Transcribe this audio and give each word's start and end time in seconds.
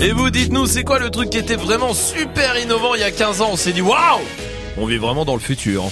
Et 0.00 0.12
vous 0.12 0.30
dites-nous, 0.30 0.66
c'est 0.66 0.84
quoi 0.84 1.00
le 1.00 1.10
truc 1.10 1.30
qui 1.30 1.38
était 1.38 1.56
vraiment 1.56 1.92
super 1.92 2.56
innovant 2.58 2.94
il 2.94 3.00
y 3.00 3.04
a 3.04 3.10
15 3.10 3.42
ans? 3.42 3.48
On 3.52 3.56
s'est 3.56 3.72
dit, 3.72 3.82
waouh 3.82 4.20
On 4.76 4.86
vit 4.86 4.96
vraiment 4.96 5.24
dans 5.24 5.34
le 5.34 5.40
futur. 5.40 5.84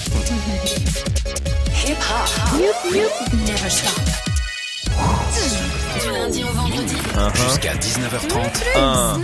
Du 6.00 6.10
lundi 6.12 6.44
au 6.44 6.52
vendredi. 6.52 6.94
Jusqu'à 7.34 7.74
19h30. 7.74 8.76
Un. 8.76 9.20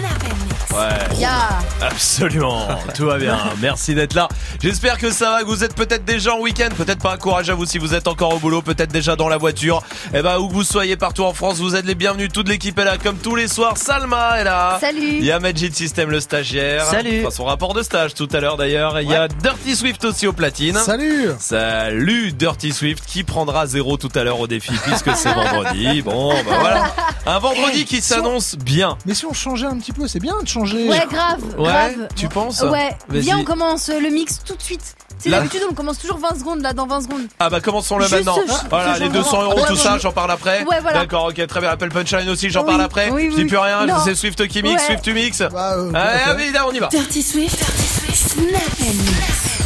Ouais. 0.72 1.18
Ya. 1.18 1.58
Absolument, 1.82 2.66
tout 2.94 3.06
va 3.06 3.18
bien. 3.18 3.38
Merci 3.60 3.94
d'être 3.94 4.14
là. 4.14 4.28
J'espère 4.60 4.96
que 4.96 5.10
ça 5.10 5.32
va, 5.32 5.40
que 5.40 5.46
vous 5.46 5.64
êtes 5.64 5.74
peut-être 5.74 6.04
déjà 6.04 6.34
en 6.34 6.40
week-end, 6.40 6.68
peut-être 6.76 7.00
pas. 7.00 7.16
Courage 7.18 7.50
à 7.50 7.54
vous 7.54 7.66
si 7.66 7.76
vous 7.78 7.92
êtes 7.94 8.08
encore 8.08 8.34
au 8.34 8.38
boulot, 8.38 8.62
peut-être 8.62 8.90
déjà 8.90 9.14
dans 9.14 9.28
la 9.28 9.36
voiture. 9.36 9.82
Eh 10.14 10.22
ben, 10.22 10.38
où 10.38 10.48
que 10.48 10.54
vous 10.54 10.64
soyez 10.64 10.96
partout 10.96 11.24
en 11.24 11.34
France, 11.34 11.58
vous 11.58 11.76
êtes 11.76 11.84
les 11.84 11.94
bienvenus. 11.94 12.30
Toute 12.32 12.48
l'équipe 12.48 12.78
est 12.78 12.84
là, 12.84 12.96
comme 12.96 13.16
tous 13.16 13.34
les 13.34 13.48
soirs. 13.48 13.76
Salma 13.76 14.40
est 14.40 14.44
là. 14.44 14.78
Salut. 14.80 15.18
Il 15.18 15.24
y 15.24 15.30
a 15.30 15.38
Majid 15.40 15.74
System, 15.74 16.08
le 16.08 16.20
stagiaire. 16.20 16.86
Salut. 16.86 17.20
Enfin, 17.20 17.30
son 17.30 17.44
rapport 17.44 17.74
de 17.74 17.82
stage 17.82 18.14
tout 18.14 18.28
à 18.32 18.40
l'heure 18.40 18.56
d'ailleurs. 18.56 18.98
Il 19.00 19.10
y 19.10 19.14
a 19.14 19.28
Dirty 19.28 19.76
Swift 19.76 20.04
aussi 20.06 20.26
au 20.26 20.32
platine. 20.32 20.76
Salut 20.76 21.28
Salut 21.38 22.32
Dirty 22.32 22.72
Swift 22.72 23.04
qui 23.06 23.24
prendra 23.24 23.66
zéro 23.66 23.98
tout 23.98 24.10
à 24.14 24.24
l'heure 24.24 24.40
au 24.40 24.46
défi 24.46 24.72
puisque 24.84 25.14
c'est 25.16 25.32
vendredi. 25.34 26.00
Bon, 26.02 26.32
bah 26.44 26.56
voilà. 26.60 26.94
Un 27.26 27.38
vendredi 27.38 27.84
qui 27.84 28.00
s'annonce 28.00 28.56
bien. 28.56 28.96
Mais 29.04 29.14
si 29.14 29.26
on 29.26 29.32
changeait 29.34 29.66
un 29.66 29.76
petit 29.76 29.92
peu, 29.92 30.08
c'est 30.08 30.20
bien 30.20 30.40
de 30.42 30.48
changer. 30.48 30.61
Ouais, 30.62 31.06
grave. 31.10 31.42
Ouais, 31.58 31.72
grave. 31.72 32.08
tu 32.16 32.28
penses? 32.28 32.60
Ouais. 32.62 32.90
Viens, 33.08 33.38
on 33.38 33.44
commence 33.44 33.88
le 33.88 34.10
mix 34.10 34.40
tout 34.44 34.54
de 34.56 34.62
suite. 34.62 34.94
C'est 35.18 35.30
d'habitude, 35.30 35.62
on 35.70 35.74
commence 35.74 35.98
toujours 35.98 36.18
20 36.18 36.36
secondes 36.40 36.62
là, 36.62 36.72
dans 36.72 36.86
20 36.88 37.02
secondes. 37.02 37.26
Ah 37.38 37.48
bah 37.48 37.60
commençons-le 37.60 38.08
maintenant. 38.08 38.34
ce- 38.34 38.40
voilà, 38.68 38.94
ce 38.96 39.00
les 39.00 39.04
genre 39.06 39.14
200 39.14 39.42
euros, 39.44 39.60
tout 39.66 39.72
Ouais, 39.74 39.78
ça, 39.78 39.96
j'en 39.98 40.10
parle 40.10 40.32
après. 40.32 40.64
Ouais, 40.64 40.80
voilà. 40.80 40.98
D'accord, 41.00 41.26
ok, 41.26 41.46
très 41.46 41.60
bien. 41.60 41.70
Apple 41.70 41.90
Punchline 41.90 42.28
aussi, 42.28 42.50
j'en 42.50 42.62
Oui, 42.62 42.66
parle 42.66 42.80
après. 42.82 43.08
oui, 43.10 43.28
Je 43.30 43.36
dis 43.36 43.42
oui. 43.42 43.48
plus 43.48 43.56
rien, 43.58 43.86
c'est 44.04 44.16
Swift 44.16 44.48
qui 44.48 44.62
mixe, 44.64 44.80
Ouais. 44.82 44.86
Swift 44.88 45.02
tu 45.04 45.14
mixes. 45.14 45.42
Bah, 45.52 45.74
euh, 45.76 45.92
Allez, 45.94 46.50
là, 46.50 46.66
on 46.66 46.72
y 46.72 46.80
va. 46.80 46.88
Dirty 46.88 47.22
Swift. 47.22 47.56
Dirty 47.56 47.86
Swift. 47.86 48.30
Snap 48.32 48.80
and 48.80 48.94
mix. 49.04 49.60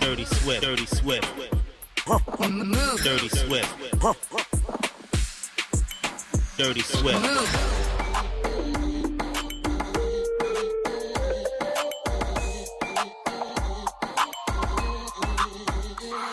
Dirty 0.00 0.26
Swift, 0.26 0.60
Dirty 0.60 0.86
Swift. 0.96 1.24
Dirty 3.04 3.28
Swift, 3.28 3.68
Dirty 6.58 6.82
Swift. 6.82 7.18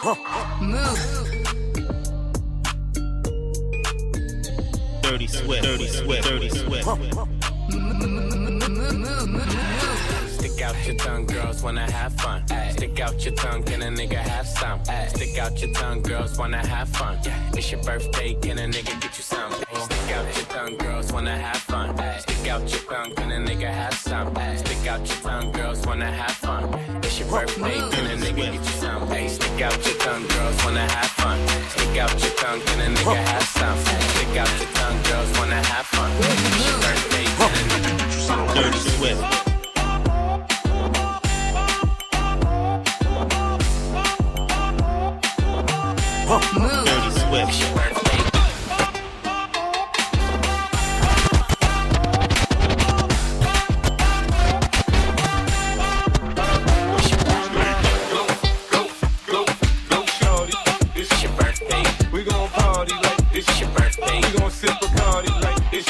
Dirty 0.01 0.17
Swift, 5.27 5.63
Dirty 5.63 5.87
Swift, 5.87 6.23
Dirty 6.23 6.49
Swift. 6.49 7.40
Stick 10.61 10.69
out 10.69 10.85
your 10.85 10.95
tongue, 10.95 11.25
girls 11.25 11.63
wanna 11.63 11.91
have 11.91 12.13
fun. 12.21 12.43
Stick 12.69 12.99
out 12.99 13.25
your 13.25 13.33
tongue, 13.33 13.63
can 13.63 13.81
a 13.81 13.87
nigga 13.87 14.17
have 14.17 14.47
some? 14.47 14.79
Stick 15.07 15.35
out 15.39 15.59
your 15.59 15.73
tongue, 15.73 16.03
girls 16.03 16.37
wanna 16.37 16.63
have 16.63 16.87
fun. 16.89 17.17
It's 17.57 17.71
your 17.71 17.81
birthday, 17.81 18.35
can 18.35 18.59
a 18.59 18.67
nigga 18.67 19.01
get 19.01 19.17
you 19.17 19.23
some? 19.23 19.51
Stick 19.53 20.11
out 20.13 20.35
your 20.37 20.45
tongue, 20.45 20.77
girls 20.77 21.11
wanna 21.11 21.35
have 21.35 21.57
fun. 21.57 21.97
Stick 22.19 22.47
out 22.47 22.61
your 22.69 22.79
tongue, 22.81 23.11
can 23.15 23.31
a 23.31 23.37
nigga 23.37 23.73
have 23.73 23.95
some? 23.95 24.35
Stick 24.57 24.85
out 24.85 24.99
your 24.99 25.17
tongue, 25.23 25.51
girls 25.51 25.83
wanna 25.87 26.11
have 26.11 26.31
fun. 26.33 26.63
It's 27.01 27.17
your 27.17 27.29
birthday, 27.29 27.79
can 27.89 28.05
a 28.05 28.15
nigga 28.23 28.35
get 28.35 28.53
you 28.53 28.63
some? 28.63 29.07
Stick 29.09 29.61
out 29.63 29.83
your 29.83 29.97
tongue, 29.97 30.27
girls 30.27 30.63
wanna 30.63 30.87
have 30.87 31.11
fun. 31.17 31.39
Stick 31.69 31.97
out 31.97 32.13
your 32.21 32.35
tongue, 32.37 32.61
can 32.61 32.81
a 32.81 32.95
nigga 32.97 33.15
have 33.15 33.47
some? 33.57 33.79
Stick 34.13 34.37
out 34.37 34.59
your 34.59 34.69
tongue, 34.77 35.01
girls 35.09 35.39
wanna 35.39 35.63
have 35.73 35.87
fun. 35.87 36.11
It's 36.21 36.69
your 36.69 36.77
birthday, 36.85 37.25
can 37.39 37.49
a 37.49 37.63
nigga 37.71 37.97
get 37.97 38.13
you 38.13 38.21
some? 38.21 38.47
Dirty 38.53 38.77
Swift. 38.77 39.50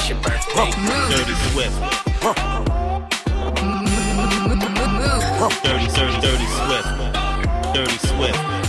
Your 0.09 0.19
birthday. 0.23 0.71
Dirty 1.09 1.35
Swift. 1.51 1.77
Dirty, 5.63 5.87
dirty, 5.87 6.17
dirty 6.21 6.47
Swift. 6.47 6.89
Dirty 7.73 7.97
Swift. 8.07 8.60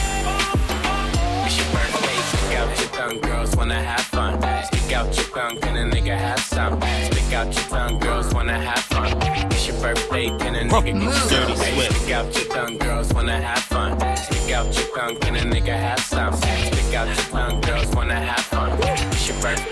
Wanna 3.72 3.84
have 3.84 4.00
fun. 4.06 4.64
Stick 4.66 4.92
out 4.92 5.16
your 5.16 5.26
tongue, 5.26 5.56
can 5.60 5.76
a 5.76 5.96
nigga 5.96 6.16
have 6.16 6.40
some? 6.40 6.80
Stick 7.10 7.32
out 7.32 7.46
your 7.54 7.64
tongue, 7.64 7.98
girls 7.98 8.34
wanna 8.34 8.58
have 8.58 8.84
fun. 8.84 9.16
It's 9.50 9.66
your 9.66 9.80
birthday, 9.80 10.26
can 10.38 10.54
a 10.54 10.64
nigga 10.68 10.84
get 10.84 11.30
Dirty 11.30 11.56
Swift. 11.56 11.96
Stick 11.96 12.14
out 12.14 12.34
your 12.34 12.48
tongue, 12.54 12.78
girls 12.78 13.14
wanna 13.14 13.40
have 13.40 13.64
fun. 13.64 13.90
Stick 14.16 14.52
out 14.52 14.66
your 14.76 14.96
tongue, 14.96 15.16
can 15.16 15.36
a 15.36 15.44
nigga 15.54 15.74
have 15.74 16.00
some? 16.00 16.34
Stick 16.34 16.94
out 16.94 17.06
your 17.06 17.26
tongue, 17.32 17.60
girls 17.62 17.88
wanna 17.96 18.20
have 18.20 18.44
fun. 18.52 18.78
It's 18.82 19.28
your 19.28 19.40
birthday, 19.40 19.71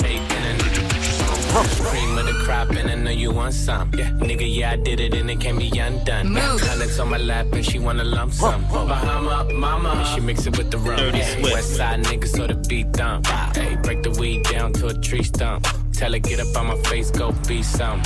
Cream 1.51 2.17
of 2.17 2.27
the 2.27 2.43
crop, 2.45 2.71
and 2.71 2.89
I 2.89 2.95
know 2.95 3.11
you 3.11 3.33
want 3.33 3.55
some. 3.55 3.93
Yeah, 3.95 4.11
nigga, 4.11 4.47
yeah, 4.47 4.71
I 4.71 4.77
did 4.77 5.01
it, 5.01 5.15
and 5.15 5.29
it 5.29 5.41
can't 5.41 5.59
be 5.59 5.77
undone. 5.79 6.37
Hundreds 6.37 7.01
on 7.01 7.11
my 7.11 7.19
lap, 7.19 7.47
and 7.53 7.65
she 7.65 7.81
wanna 7.81 8.05
lump 8.05 8.33
sum. 8.33 8.63
Bahama, 8.69 9.53
mama, 9.53 9.89
and 9.89 10.07
she 10.07 10.21
mix 10.21 10.47
it 10.47 10.57
with 10.57 10.71
the 10.71 10.79
rum. 10.79 10.97
Dirty 10.97 11.19
Hey, 11.19 11.41
Swift. 11.41 11.55
West 11.55 11.77
side 11.77 12.05
nigga, 12.05 12.29
so 12.29 12.47
the 12.47 12.55
beat 12.69 12.93
dump. 12.93 13.27
Hey, 13.57 13.75
break 13.83 14.05
the 14.05 14.11
weed 14.11 14.45
down 14.45 14.73
to 14.75 14.87
a 14.89 14.95
tree 14.95 15.25
stump. 15.25 15.67
Tell 15.93 16.13
her 16.13 16.21
get 16.21 16.39
up 16.39 16.57
on 16.57 16.69
my 16.69 16.77
face, 16.89 17.11
go 17.11 17.33
be 17.49 17.65
some. 17.65 18.01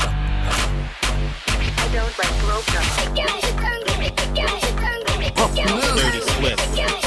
Dirty 5.96 6.20
Swift. 6.20 6.76
Girls 6.76 7.04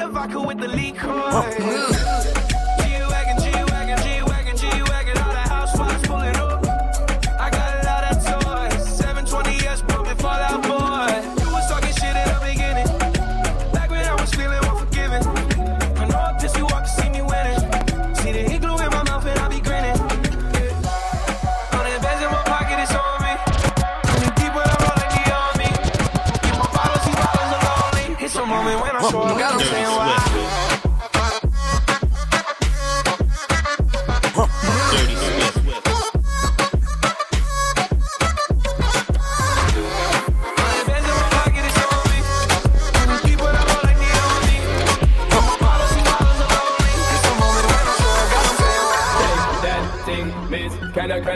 the 0.00 0.08
vodka 0.08 0.40
with 0.40 0.58
the 0.58 0.68
liquor. 0.68 2.09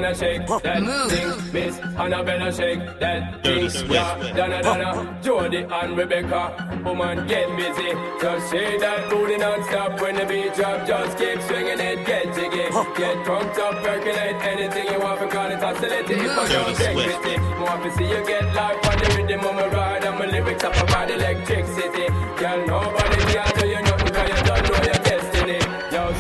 Annabella 0.05 0.15
shake 0.15 0.47
that 0.47 1.11
thing. 1.11 1.53
Miss 1.53 1.79
Annabella 1.79 2.53
shake 2.53 3.01
that 3.01 3.43
thing. 3.43 3.91
Yeah, 3.91 4.33
Donna 4.37 4.63
Donna, 4.63 5.19
Jody 5.23 5.59
and 5.59 5.97
Rebecca. 5.97 6.83
Woman, 6.85 7.27
get 7.27 7.49
busy. 7.57 7.93
Just 8.21 8.51
say 8.51 8.79
that 8.79 9.09
booty 9.09 9.39
non-stop 9.39 10.01
when 10.01 10.17
the 10.17 10.27
beat 10.27 10.55
drop. 10.55 10.87
Just 10.87 11.17
keep 11.17 11.41
swinging 11.43 11.81
it, 11.81 12.07
get 12.07 12.35
jiggy. 12.35 12.69
Get 12.99 13.25
drunk 13.25 13.59
up, 13.59 13.83
percolate 13.83 14.43
anything 14.45 14.93
you 14.93 15.01
want. 15.01 15.21
Because 15.21 15.55
it's 15.55 15.65
oscillating. 15.65 16.19
If 16.19 16.39
I 16.39 16.49
don't 16.49 16.77
take 16.77 16.97
with 16.97 17.25
it, 17.25 17.41
more 17.59 17.79
to 17.83 17.91
see 17.97 18.05
you 18.05 18.27
get 18.27 18.55
life 18.55 18.87
on 18.87 18.99
the 18.99 19.07
rhythm 19.17 19.41
of 19.41 19.55
my 19.55 19.67
ride. 19.69 20.05
And 20.05 20.19
my 20.19 20.27
lyrics 20.27 20.65
up 20.65 20.77
about 20.83 21.11
electricity. 21.11 22.09
Girl, 22.37 22.67
nobody 22.67 23.17
can 23.33 23.59
do 23.59 23.67
you 23.69 23.81
nothing 23.81 24.05
because 24.05 24.29
you 24.29 24.37
don't 24.45 24.65
know 24.69 24.81
your 24.85 25.01
destiny. 25.09 25.61
Yo. 25.93 26.13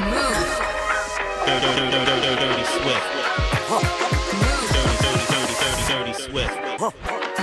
Move. 0.00 0.64
Swift. 2.84 3.00
Dirty, 4.74 4.96
dirty, 5.00 5.24
dirty, 5.32 5.54
dirty, 5.56 5.84
dirty 5.88 6.12
Swift. 6.12 7.33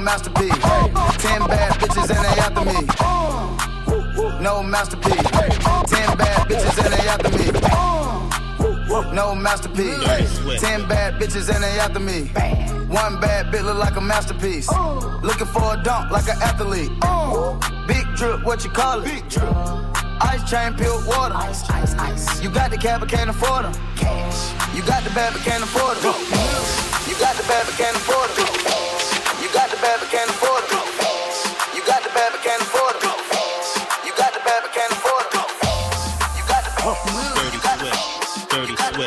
masterpiece. 0.00 0.52
Ten 1.18 1.46
bad 1.46 1.72
bitches 1.80 2.10
and 2.10 2.24
they 2.24 2.40
after 2.40 2.64
me. 2.64 2.80
No 4.42 4.62
masterpiece. 4.62 5.30
Ten 5.90 6.16
bad 6.16 6.48
bitches 6.48 6.78
and 6.84 6.92
they 6.92 7.08
after 7.08 7.30
me. 7.38 7.46
No 9.14 9.34
masterpiece. 9.34 10.60
Ten 10.60 10.88
bad 10.88 11.20
bitches 11.20 11.52
and 11.54 11.62
they 11.62 11.78
after 11.78 12.00
me. 12.00 12.30
One 12.88 13.20
bad 13.20 13.46
bitch 13.52 13.64
look 13.64 13.78
like 13.78 13.96
a 13.96 14.00
masterpiece. 14.00 14.68
Looking 15.22 15.46
for 15.46 15.74
a 15.74 15.82
dunk 15.82 16.10
like 16.10 16.28
an 16.28 16.40
athlete. 16.42 16.90
Big 17.86 18.06
drip, 18.16 18.44
what 18.44 18.64
you 18.64 18.70
call 18.70 19.00
it? 19.00 19.04
Big 19.04 19.28
drip. 19.28 19.54
Ice 20.22 20.50
chain, 20.50 20.74
peeled 20.74 21.06
water. 21.06 21.34
Ice, 21.34 21.68
ice, 21.70 21.94
ice. 21.94 22.42
You 22.42 22.50
got 22.50 22.70
the 22.70 22.76
cab, 22.76 23.00
but 23.00 23.08
can't 23.08 23.30
afford 23.30 23.64
them. 23.64 23.74
Cash. 23.96 24.74
You 24.74 24.82
got 24.82 25.02
the 25.02 25.10
bag, 25.10 25.32
but 25.32 25.42
can't 25.42 25.62
afford 25.62 25.96
them. 25.98 26.14
You 27.08 27.18
got 27.18 27.36
the 27.36 27.42
bag, 27.48 27.66
but 27.66 27.74
can't 27.76 27.96
afford 27.96 28.30
them. 28.36 28.69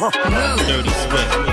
Dirty 0.00 0.88
sweat. 0.88 1.49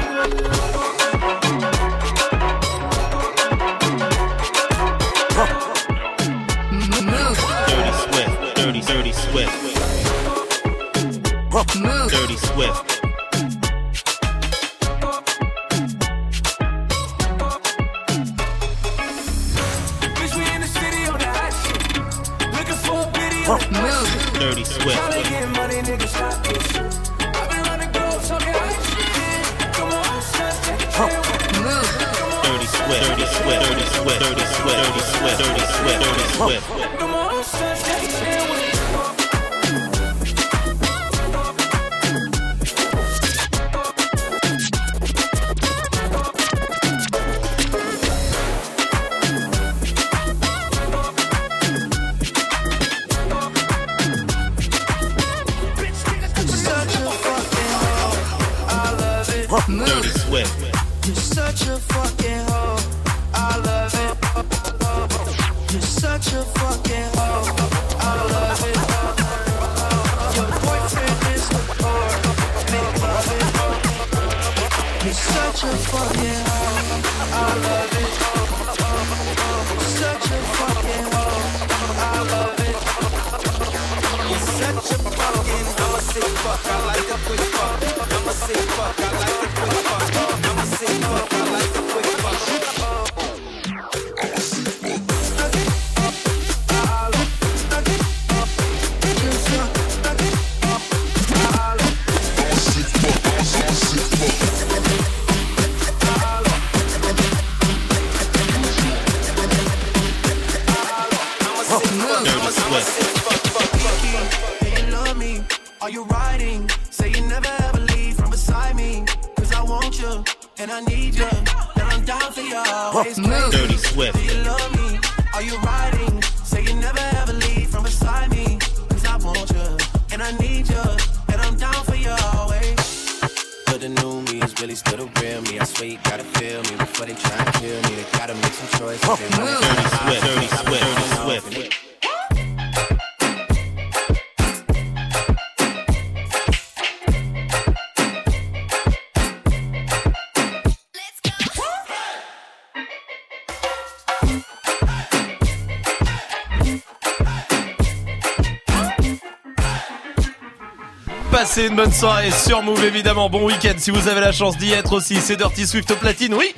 Passez 161.57 161.69
une 161.69 161.75
bonne 161.75 161.91
soirée 161.91 162.29
sur 162.29 162.61
Move 162.61 162.85
évidemment. 162.85 163.31
Bon 163.31 163.43
week-end 163.43 163.73
si 163.77 163.89
vous 163.89 164.07
avez 164.07 164.21
la 164.21 164.31
chance 164.31 164.59
d'y 164.59 164.73
être 164.73 164.93
aussi. 164.93 165.15
C'est 165.15 165.37
Dirty 165.37 165.65
Swift 165.65 165.89
au 165.89 165.95
platine, 165.95 166.35
oui. 166.35 166.53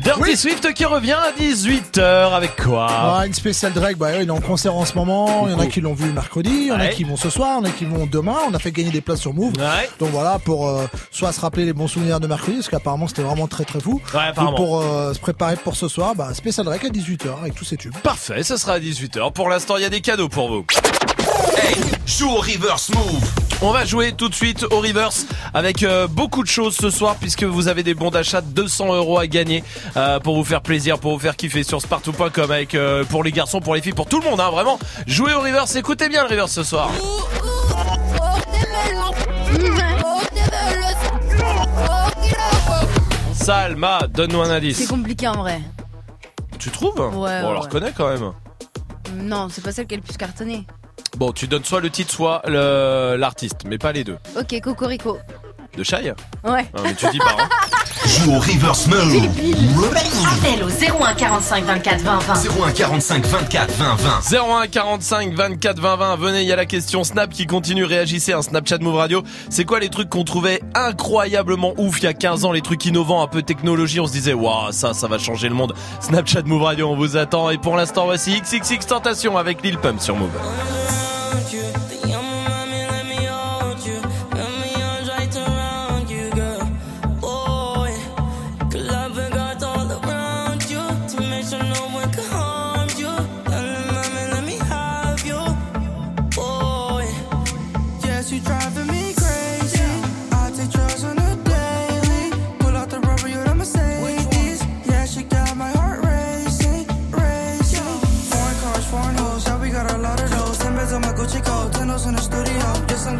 Dirty 0.00 0.36
Swift 0.36 0.72
qui 0.74 0.84
revient 0.84 1.16
à 1.16 1.32
18h 1.36 2.32
avec 2.32 2.54
quoi 2.62 2.86
Ah, 2.88 3.26
une 3.26 3.34
spéciale 3.34 3.72
Drake, 3.72 3.96
bah, 3.98 4.14
il 4.22 4.28
est 4.28 4.30
en 4.30 4.40
concert 4.40 4.76
en 4.76 4.84
ce 4.84 4.94
moment. 4.94 5.48
Il 5.48 5.52
y 5.54 5.54
en 5.56 5.58
a 5.58 5.66
qui 5.66 5.80
l'ont 5.80 5.94
vu 5.94 6.08
mercredi, 6.12 6.50
il 6.52 6.66
y 6.68 6.70
en 6.70 6.76
a 6.76 6.84
Ouais. 6.84 6.90
qui 6.90 7.02
vont 7.02 7.16
ce 7.16 7.30
soir, 7.30 7.56
il 7.58 7.64
y 7.64 7.66
en 7.66 7.72
a 7.72 7.72
qui 7.72 7.84
vont 7.84 8.06
demain. 8.06 8.36
On 8.48 8.54
a 8.54 8.60
fait 8.60 8.70
gagner 8.70 8.90
des 8.90 9.00
places 9.00 9.22
sur 9.22 9.34
Move. 9.34 9.54
Donc 9.98 10.10
voilà, 10.10 10.38
pour 10.38 10.68
euh, 10.68 10.86
soit 11.10 11.32
se 11.32 11.40
rappeler 11.40 11.64
les 11.64 11.72
bons 11.72 11.88
souvenirs 11.88 12.20
de 12.20 12.28
mercredi, 12.28 12.58
parce 12.58 12.68
qu'apparemment 12.68 13.08
c'était 13.08 13.22
vraiment 13.22 13.48
très 13.48 13.64
très 13.64 13.80
fou. 13.80 14.00
Ouais, 14.14 14.32
pour 14.54 14.80
euh, 14.82 15.12
se 15.14 15.18
préparer 15.18 15.56
pour 15.56 15.74
ce 15.74 15.88
soir, 15.88 16.14
bah, 16.14 16.32
spécial 16.32 16.64
Drake 16.64 16.84
à 16.84 16.90
18h 16.90 17.40
avec 17.40 17.56
tous 17.56 17.64
ces 17.64 17.76
tubes. 17.76 17.96
Parfait, 18.04 18.44
ce 18.44 18.56
sera 18.56 18.74
à 18.74 18.78
18h. 18.78 19.32
Pour 19.32 19.48
l'instant, 19.48 19.78
il 19.78 19.82
y 19.82 19.86
a 19.86 19.90
des 19.90 20.00
cadeaux 20.00 20.28
pour 20.28 20.48
vous. 20.48 20.64
Hey, 21.56 21.74
joue 22.06 22.30
au 22.30 22.36
reverse 22.36 22.90
move. 22.90 23.33
On 23.66 23.72
va 23.72 23.86
jouer 23.86 24.12
tout 24.12 24.28
de 24.28 24.34
suite 24.34 24.62
au 24.70 24.80
reverse 24.80 25.24
avec 25.54 25.82
euh, 25.84 26.06
beaucoup 26.06 26.42
de 26.42 26.48
choses 26.48 26.76
ce 26.76 26.90
soir 26.90 27.16
puisque 27.18 27.44
vous 27.44 27.66
avez 27.68 27.82
des 27.82 27.94
bons 27.94 28.10
d'achat 28.10 28.42
de 28.42 28.46
200 28.50 28.94
euros 28.94 29.18
à 29.18 29.26
gagner 29.26 29.64
euh, 29.96 30.20
pour 30.20 30.36
vous 30.36 30.44
faire 30.44 30.60
plaisir, 30.60 30.98
pour 30.98 31.12
vous 31.14 31.18
faire 31.18 31.34
kiffer 31.34 31.62
sur 31.62 31.80
spartou.com 31.80 32.50
avec 32.50 32.74
euh, 32.74 33.04
pour 33.04 33.24
les 33.24 33.32
garçons, 33.32 33.60
pour 33.60 33.74
les 33.74 33.80
filles, 33.80 33.94
pour 33.94 34.04
tout 34.06 34.20
le 34.20 34.28
monde. 34.28 34.38
Hein, 34.38 34.50
vraiment, 34.50 34.78
jouez 35.06 35.32
au 35.32 35.40
reverse. 35.40 35.74
Écoutez 35.76 36.10
bien 36.10 36.24
le 36.24 36.28
reverse 36.28 36.52
ce 36.52 36.62
soir. 36.62 36.90
Salma, 43.32 44.06
donne-nous 44.08 44.40
un 44.40 44.46
C'est 44.46 44.52
indice. 44.52 44.88
compliqué 44.88 45.28
en 45.28 45.34
vrai. 45.36 45.60
Tu 46.58 46.70
trouves? 46.70 46.98
Ouais, 46.98 47.10
Bon, 47.10 47.24
on 47.48 47.50
le 47.52 47.58
ouais. 47.58 47.58
reconnaît 47.58 47.92
quand 47.96 48.08
même. 48.08 48.32
Non, 49.16 49.48
c'est 49.50 49.62
pas 49.62 49.72
celle 49.72 49.86
qui 49.86 49.94
a 49.94 49.96
le 49.98 50.02
plus 50.02 50.16
cartonné. 50.16 50.66
Bon, 51.24 51.32
tu 51.32 51.46
donnes 51.48 51.64
soit 51.64 51.80
le 51.80 51.88
titre, 51.88 52.12
soit 52.12 52.42
l'artiste, 52.46 53.60
mais 53.66 53.78
pas 53.78 53.92
les 53.92 54.04
deux. 54.04 54.18
Ok, 54.38 54.60
Cocorico. 54.60 55.16
De 55.74 55.82
Shai 55.82 56.12
Ouais. 56.44 56.66
Ah, 56.76 56.80
mais 56.84 56.94
tu 56.94 57.06
dis 57.10 57.18
pas. 57.18 57.34
Hein. 57.40 57.48
Joue 58.06 58.34
au 58.34 58.38
reverse 58.38 58.86
move. 58.86 59.24
Appel 60.30 60.62
au 60.62 60.68
01 60.68 61.14
45 61.14 61.64
24 61.64 62.00
20 62.02 62.18
20. 62.18 62.34
01 62.66 62.72
45 62.72 63.24
24 63.24 63.72
20 63.72 63.94
20. 64.30 64.38
01 64.62 64.66
45 64.66 65.32
24 65.32 65.80
20 65.80 65.96
20 65.96 66.16
venez 66.16 66.42
il 66.42 66.46
y 66.46 66.52
a 66.52 66.56
la 66.56 66.66
question 66.66 67.02
Snap 67.02 67.30
qui 67.30 67.46
continue 67.46 67.84
réagissez 67.84 68.34
un 68.34 68.42
Snapchat 68.42 68.78
Move 68.82 68.96
Radio 68.96 69.22
c'est 69.48 69.64
quoi 69.64 69.80
les 69.80 69.88
trucs 69.88 70.10
qu'on 70.10 70.24
trouvait 70.24 70.60
incroyablement 70.74 71.72
ouf 71.78 72.00
il 72.00 72.04
y 72.04 72.08
a 72.08 72.12
15 72.12 72.44
ans 72.44 72.52
les 72.52 72.60
trucs 72.60 72.84
innovants 72.84 73.22
un 73.22 73.28
peu 73.28 73.40
technologie? 73.40 74.00
On 74.00 74.06
se 74.06 74.12
disait 74.12 74.34
waouh 74.34 74.70
ça 74.70 74.92
ça 74.92 75.08
va 75.08 75.18
changer 75.18 75.48
le 75.48 75.54
monde 75.54 75.72
Snapchat 76.00 76.42
Move 76.42 76.62
Radio 76.62 76.90
on 76.90 76.96
vous 76.96 77.16
attend 77.16 77.48
et 77.48 77.56
pour 77.56 77.76
l'instant 77.76 78.04
voici 78.04 78.38
XXX 78.42 78.86
Tentation 78.86 79.38
avec 79.38 79.62
Lil 79.62 79.78
Pump 79.78 79.98
sur 80.00 80.14
Move 80.14 80.30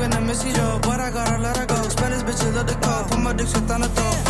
been 0.08 0.18
a 0.18 0.20
missy 0.20 0.52
though, 0.52 0.78
but 0.82 1.00
I 1.00 1.10
gotta 1.10 1.40
let 1.40 1.56
her 1.56 1.66
go. 1.66 1.76
Spend 1.88 2.12
this 2.12 2.22
bitch 2.22 2.42
a 2.46 2.50
little 2.50 2.80
go. 2.80 3.06
Put 3.08 3.20
my 3.20 3.32
dick 3.32 3.46
shit 3.46 3.70
on 3.70 3.80
the 3.80 3.88
throat. 3.88 4.23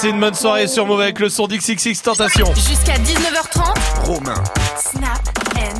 Passez 0.00 0.12
une 0.14 0.20
bonne 0.20 0.32
soirée 0.32 0.66
sur 0.66 0.86
Mauvais 0.86 1.02
avec 1.04 1.18
le 1.18 1.28
son 1.28 1.46
d'XXX 1.46 2.00
Tentation. 2.02 2.46
Jusqu'à 2.54 2.94
19h30. 2.94 4.06
Romain. 4.06 4.42
Snap 4.78 5.20
and 5.58 5.78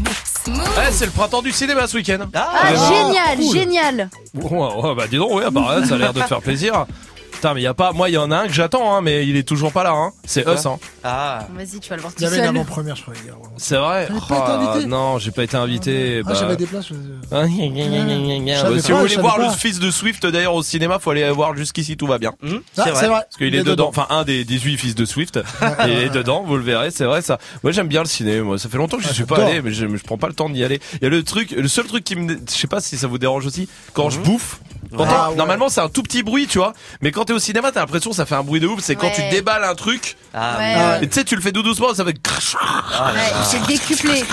mix. 0.00 0.48
Ouais, 0.76 0.90
c'est 0.90 1.04
le 1.04 1.12
printemps 1.12 1.40
du 1.40 1.52
cinéma 1.52 1.86
ce 1.86 1.96
week-end. 1.96 2.26
Ah, 2.34 2.74
génial, 2.74 3.52
génial. 3.52 4.10
Ouais, 4.34 4.50
ouais, 4.58 4.94
bah 4.96 5.04
dis 5.08 5.18
donc, 5.18 5.32
ouais, 5.34 5.48
bah, 5.52 5.86
ça 5.86 5.94
a 5.94 5.98
l'air 5.98 6.12
de 6.12 6.20
te 6.20 6.26
faire 6.26 6.40
plaisir. 6.40 6.84
Putain, 7.30 7.54
mais 7.54 7.62
y 7.62 7.68
a 7.68 7.72
pas. 7.74 7.92
Moi, 7.92 8.08
il 8.10 8.14
y 8.14 8.18
en 8.18 8.32
a 8.32 8.38
un 8.38 8.46
que 8.48 8.52
j'attends, 8.52 8.92
hein, 8.96 9.02
mais 9.02 9.24
il 9.24 9.36
est 9.36 9.46
toujours 9.46 9.70
pas 9.70 9.84
là. 9.84 9.92
Hein. 9.92 10.10
C'est 10.24 10.48
Us. 10.48 10.66
Hein. 10.66 10.80
Ah. 11.04 11.46
Vas-y, 11.54 11.78
tu 11.78 11.90
vas 11.90 11.96
le 11.96 12.02
voir 12.02 12.12
tout 12.12 12.18
Il 12.20 12.24
y 12.24 12.26
avait 12.26 12.38
une 12.38 12.46
seul. 12.46 12.56
avant-première, 12.56 12.96
je 12.96 13.02
crois. 13.02 13.14
C'est 13.56 13.76
vrai. 13.76 14.08
T'avais 14.08 14.18
pas 14.18 14.34
été 14.34 14.44
Ah, 14.48 14.60
invité 14.72 14.86
non, 14.88 15.18
j'ai 15.18 15.30
pas 15.30 15.44
été 15.44 15.56
invité. 15.56 16.22
Ah, 16.24 16.28
bah. 16.28 16.34
j'avais 16.36 16.56
des 16.56 16.66
places. 16.66 16.88
Ah, 17.32 17.42
Bah, 17.42 18.80
si 18.80 18.92
vous 18.92 18.98
voulez 18.98 19.16
voir 19.16 19.36
pas. 19.36 19.46
le 19.46 19.52
fils 19.52 19.78
de 19.78 19.90
Swift 19.90 20.26
d'ailleurs 20.26 20.54
au 20.54 20.62
cinéma, 20.62 20.98
faut 20.98 21.10
aller 21.10 21.28
voir 21.30 21.56
jusqu'ici 21.56 21.96
tout 21.96 22.06
va 22.06 22.18
bien. 22.18 22.32
Hum, 22.42 22.60
Ah, 22.76 22.84
c'est 22.86 22.90
vrai. 23.06 23.08
Parce 23.22 23.36
qu'il 23.38 23.54
est 23.54 23.62
dedans, 23.62 23.88
enfin 23.88 24.06
un 24.10 24.24
des 24.24 24.44
18 24.44 24.76
fils 24.78 24.94
de 24.94 25.04
Swift, 25.04 25.38
il 25.86 25.90
est 25.92 26.10
dedans, 26.10 26.42
vous 26.46 26.56
le 26.56 26.62
verrez, 26.62 26.90
c'est 26.90 27.04
vrai 27.04 27.22
ça. 27.22 27.38
Moi 27.62 27.72
j'aime 27.72 27.88
bien 27.88 28.00
le 28.02 28.08
ciné, 28.08 28.40
moi 28.40 28.58
ça 28.58 28.68
fait 28.68 28.78
longtemps 28.78 28.96
que 28.96 29.04
je 29.04 29.08
Ah, 29.10 29.14
suis 29.14 29.24
pas 29.24 29.44
allé, 29.44 29.62
mais 29.62 29.72
je, 29.72 29.86
je 29.86 30.02
prends 30.02 30.18
pas 30.18 30.28
le 30.28 30.34
temps 30.34 30.48
d'y 30.50 30.64
aller. 30.64 30.80
Il 30.94 31.04
y 31.04 31.06
a 31.06 31.10
le 31.10 31.22
truc, 31.22 31.52
le 31.52 31.68
seul 31.68 31.86
truc 31.86 32.04
qui 32.04 32.16
me, 32.16 32.34
je 32.34 32.52
sais 32.52 32.66
pas 32.66 32.80
si 32.80 32.96
ça 32.96 33.06
vous 33.06 33.18
dérange 33.18 33.46
aussi, 33.46 33.68
quand 33.92 34.10
je 34.10 34.18
bouffe. 34.18 34.60
Ah, 34.98 35.30
ouais. 35.30 35.36
Normalement 35.36 35.68
c'est 35.68 35.80
un 35.80 35.88
tout 35.88 36.02
petit 36.02 36.22
bruit, 36.22 36.46
tu 36.46 36.58
vois, 36.58 36.72
mais 37.00 37.12
quand 37.12 37.24
t'es 37.24 37.32
au 37.32 37.38
cinéma 37.38 37.70
t'as 37.72 37.80
l'impression 37.80 38.10
que 38.10 38.16
ça 38.16 38.26
fait 38.26 38.34
un 38.34 38.42
bruit 38.42 38.60
de 38.60 38.66
ouf. 38.66 38.80
C'est 38.82 38.96
quand 38.96 39.10
tu 39.10 39.22
déballes 39.30 39.64
un 39.64 39.74
truc, 39.74 40.16
Ah, 40.34 40.56
Ouais, 40.58 40.74
Ah, 40.76 40.98
tu 41.00 41.08
sais 41.12 41.24
tu 41.24 41.36
le 41.36 41.42
fais 41.42 41.52
tout 41.52 41.62
doucement, 41.62 41.94
ça 41.94 42.04
fait. 42.04 42.16
Ah, 42.60 43.12
Ouais, 43.14 43.20
c'est 43.44 43.64
décuplé. 43.66 44.24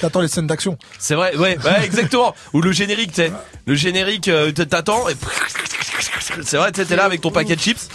T'attends 0.00 0.20
les 0.20 0.28
scènes 0.28 0.46
d'action. 0.46 0.76
C'est 0.98 1.14
vrai, 1.14 1.36
ouais, 1.36 1.58
ouais, 1.64 1.84
exactement. 1.84 2.34
Ou 2.52 2.60
le 2.60 2.72
générique, 2.72 3.10
tu 3.12 3.22
sais, 3.22 3.32
le 3.66 3.74
générique, 3.74 4.28
euh, 4.28 4.52
t'attends 4.52 5.08
et 5.08 5.14
c'est 6.42 6.56
vrai, 6.56 6.72
tu 6.72 6.80
sais, 6.80 6.86
t'es 6.86 6.96
là 6.96 7.04
avec 7.04 7.20
ton 7.20 7.30
paquet 7.30 7.56
de 7.56 7.60
chips. 7.60 7.88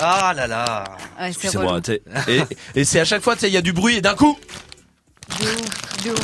Ah 0.00 0.32
là 0.34 0.46
là. 0.46 0.84
Ouais, 1.20 1.30
c'est 1.38 1.54
moi, 1.58 1.80
tu 1.80 1.92
sais. 1.92 2.02
Et, 2.28 2.42
et 2.80 2.84
c'est 2.84 3.00
à 3.00 3.04
chaque 3.04 3.22
fois, 3.22 3.34
tu 3.34 3.40
sais, 3.40 3.48
il 3.48 3.52
y 3.52 3.56
a 3.58 3.62
du 3.62 3.72
bruit 3.72 3.96
et 3.96 4.00
d'un 4.00 4.14
coup. 4.14 4.38
De 5.40 5.44
ouf, 5.44 6.04
de 6.04 6.10
ouf. 6.12 6.18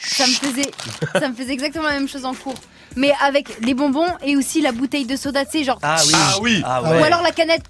Ça 0.00 0.26
me 0.26 0.32
faisait, 0.32 0.70
ça 1.18 1.28
me 1.28 1.34
faisait 1.34 1.52
exactement 1.52 1.84
la 1.84 1.92
même 1.94 2.08
chose 2.08 2.24
en 2.24 2.34
cours. 2.34 2.54
Mais 2.96 3.12
avec 3.22 3.48
les 3.62 3.74
bonbons 3.74 4.06
et 4.24 4.36
aussi 4.36 4.60
la 4.60 4.72
bouteille 4.72 5.04
de 5.06 5.16
soda, 5.16 5.44
tu 5.44 5.58
sais, 5.58 5.64
genre. 5.64 5.78
Ah 5.82 5.96
oui. 6.06 6.12
Ah 6.14 6.36
oui. 6.42 6.62
Ah 6.64 6.82
Ou 6.82 7.04
alors 7.04 7.22
la 7.22 7.30
canette. 7.32 7.62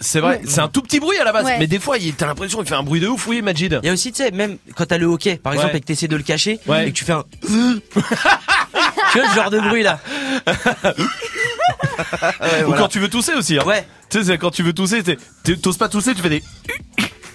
C'est 0.00 0.20
vrai, 0.20 0.40
c'est 0.46 0.60
un 0.60 0.68
tout 0.68 0.82
petit 0.82 1.00
bruit 1.00 1.18
à 1.18 1.24
la 1.24 1.32
base, 1.32 1.44
Ouais. 1.44 1.58
mais 1.58 1.66
des 1.66 1.78
fois, 1.78 1.98
il- 1.98 2.14
t'as 2.14 2.26
l'impression 2.26 2.58
qu'il 2.58 2.68
fait 2.68 2.74
un 2.74 2.82
bruit 2.82 3.00
de 3.00 3.08
ouf, 3.08 3.26
oui, 3.26 3.42
Majid. 3.42 3.78
Il 3.82 3.86
y 3.86 3.90
a 3.90 3.92
aussi, 3.92 4.12
tu 4.12 4.22
sais, 4.22 4.30
même 4.30 4.58
quand 4.74 4.86
t'as 4.86 4.98
le 4.98 5.06
hockey, 5.06 5.36
par 5.36 5.52
exemple, 5.52 5.72
Ouais. 5.72 5.78
et 5.78 5.80
que 5.80 5.86
t'essaies 5.86 6.08
de 6.08 6.16
le 6.16 6.22
cacher, 6.22 6.58
Ouais. 6.66 6.88
et 6.88 6.92
que 6.92 6.96
tu 6.96 7.04
fais 7.04 7.12
un. 7.12 7.24
tu 7.42 7.48
vois 9.18 9.28
ce 9.30 9.34
genre 9.34 9.50
de 9.50 9.60
bruit 9.60 9.82
là 9.82 9.98
Ouais, 12.40 12.62
Ou 12.62 12.66
voilà. 12.66 12.82
quand 12.82 12.88
tu 12.88 12.98
veux 13.00 13.08
tousser 13.08 13.34
aussi. 13.34 13.58
Hein. 13.58 13.64
Ouais. 13.64 13.86
Tu 14.10 14.22
sais, 14.24 14.38
quand 14.38 14.50
tu 14.50 14.62
veux 14.62 14.72
tousser, 14.72 15.02
t'oses 15.62 15.76
pas 15.76 15.88
tousser, 15.88 16.14
tu 16.14 16.22
fais 16.22 16.28
des. 16.28 16.42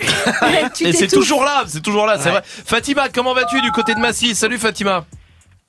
Et 0.81 0.93
c'est 0.93 1.07
toujours 1.07 1.43
là, 1.43 1.63
c'est 1.67 1.81
toujours 1.81 2.05
là, 2.05 2.17
c'est 2.19 2.29
vrai. 2.29 2.41
Fatima, 2.45 3.09
comment 3.09 3.33
vas-tu 3.33 3.61
du 3.61 3.71
côté 3.71 3.93
de 3.93 3.99
Massy? 3.99 4.35
Salut 4.35 4.57
Fatima. 4.57 5.05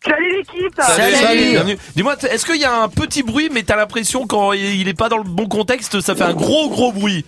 Salut 0.07 0.31
l'équipe 0.37 0.75
Salut. 0.81 1.51
Bienvenue. 1.53 1.79
Dis-moi, 1.97 2.15
est-ce 2.31 2.45
qu'il 2.45 2.61
y 2.61 2.65
a 2.65 2.83
un 2.83 2.89
petit 2.89 3.23
bruit, 3.23 3.49
mais 3.53 3.63
t'as 3.63 3.77
l'impression 3.77 4.27
quand 4.27 4.53
il 4.53 4.87
est 4.89 4.99
pas 4.99 5.09
dans 5.09 5.17
le 5.19 5.25
bon 5.25 5.47
contexte, 5.49 6.01
ça 6.01 6.15
fait 6.15 6.25
un 6.25 6.35
gros 6.35 6.69
gros 6.69 6.93
bruit? 6.93 7.25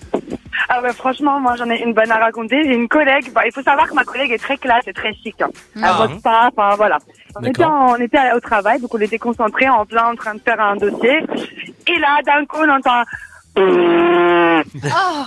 Ah 0.68 0.82
ouais, 0.82 0.92
franchement, 0.92 1.38
moi 1.40 1.54
j'en 1.56 1.70
ai 1.70 1.80
une 1.82 1.94
bonne 1.94 2.10
à 2.10 2.18
raconter. 2.18 2.60
J'ai 2.64 2.74
une 2.74 2.88
collègue, 2.88 3.32
bah, 3.32 3.42
il 3.46 3.52
faut 3.52 3.62
savoir 3.62 3.88
que 3.88 3.94
ma 3.94 4.04
collègue 4.04 4.32
est 4.32 4.38
très 4.38 4.56
classe 4.56 4.84
et 4.86 4.92
très 4.92 5.14
chic. 5.14 5.40
Hein. 5.40 5.48
Elle 5.76 5.82
Ah. 5.84 6.06
bosse 6.06 6.20
pas, 6.22 6.50
enfin 6.54 6.74
voilà. 6.76 6.98
On 7.40 7.44
était, 7.44 7.64
en- 7.64 7.92
on 7.92 7.96
était 7.96 8.18
au 8.34 8.40
travail, 8.40 8.80
donc 8.80 8.92
on 8.94 8.98
était 9.00 9.18
concentrés 9.18 9.68
en 9.68 9.84
plein 9.86 10.06
en 10.12 10.16
train 10.16 10.34
de 10.34 10.40
faire 10.40 10.60
un 10.60 10.76
dossier. 10.76 11.20
Et 11.86 11.98
là, 11.98 12.18
d'un 12.26 12.44
coup, 12.46 12.58
on 12.60 12.68
entend... 12.68 13.02
Oh, 14.84 15.24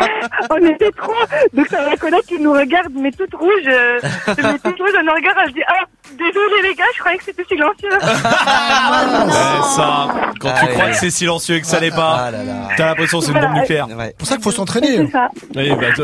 on 0.50 0.56
était 0.56 0.90
trop. 0.92 1.12
Donc 1.52 1.66
c'est 1.70 1.84
ma 1.90 1.96
collègue 1.96 2.22
qui 2.28 2.38
nous 2.40 2.52
regarde, 2.52 2.92
mais 2.94 3.10
toute 3.12 3.34
rouge. 3.34 3.50
euh, 3.66 3.98
mais 4.28 4.58
toute 4.58 4.78
rouge, 4.78 4.90
elle 4.98 5.04
nous 5.06 5.12
regarde, 5.14 5.36
elle 5.46 5.52
dit 5.52 5.62
Ah, 5.68 5.84
désolé 6.12 6.62
les 6.62 6.74
gars, 6.74 6.84
je 6.94 7.00
croyais 7.00 7.18
que 7.18 7.24
c'était 7.24 7.44
silencieux. 7.44 7.90
Ah, 8.46 9.24
Ouais, 9.26 9.62
ça, 9.76 10.06
quand 10.40 10.48
Ah 10.54 10.60
tu 10.60 10.66
ouais. 10.66 10.72
crois 10.72 10.86
que 10.90 10.96
c'est 10.96 11.10
silencieux 11.10 11.56
et 11.56 11.60
que 11.60 11.66
ça 11.66 11.80
l'est 11.80 11.90
pas, 11.90 12.24
Ah 12.26 12.30
là 12.30 12.44
là. 12.44 12.52
t'as 12.76 12.86
l'impression 12.86 13.18
que 13.18 13.24
c'est 13.26 13.32
une 13.32 13.40
bombe 13.40 13.54
nucléaire. 13.54 13.88
Ouais. 13.88 14.06
C'est 14.10 14.16
pour 14.18 14.26
ça 14.28 14.34
qu'il 14.36 14.44
faut 14.44 14.50
s'entraîner. 14.52 15.10
Ça. 15.10 15.28
Bah, 15.54 15.60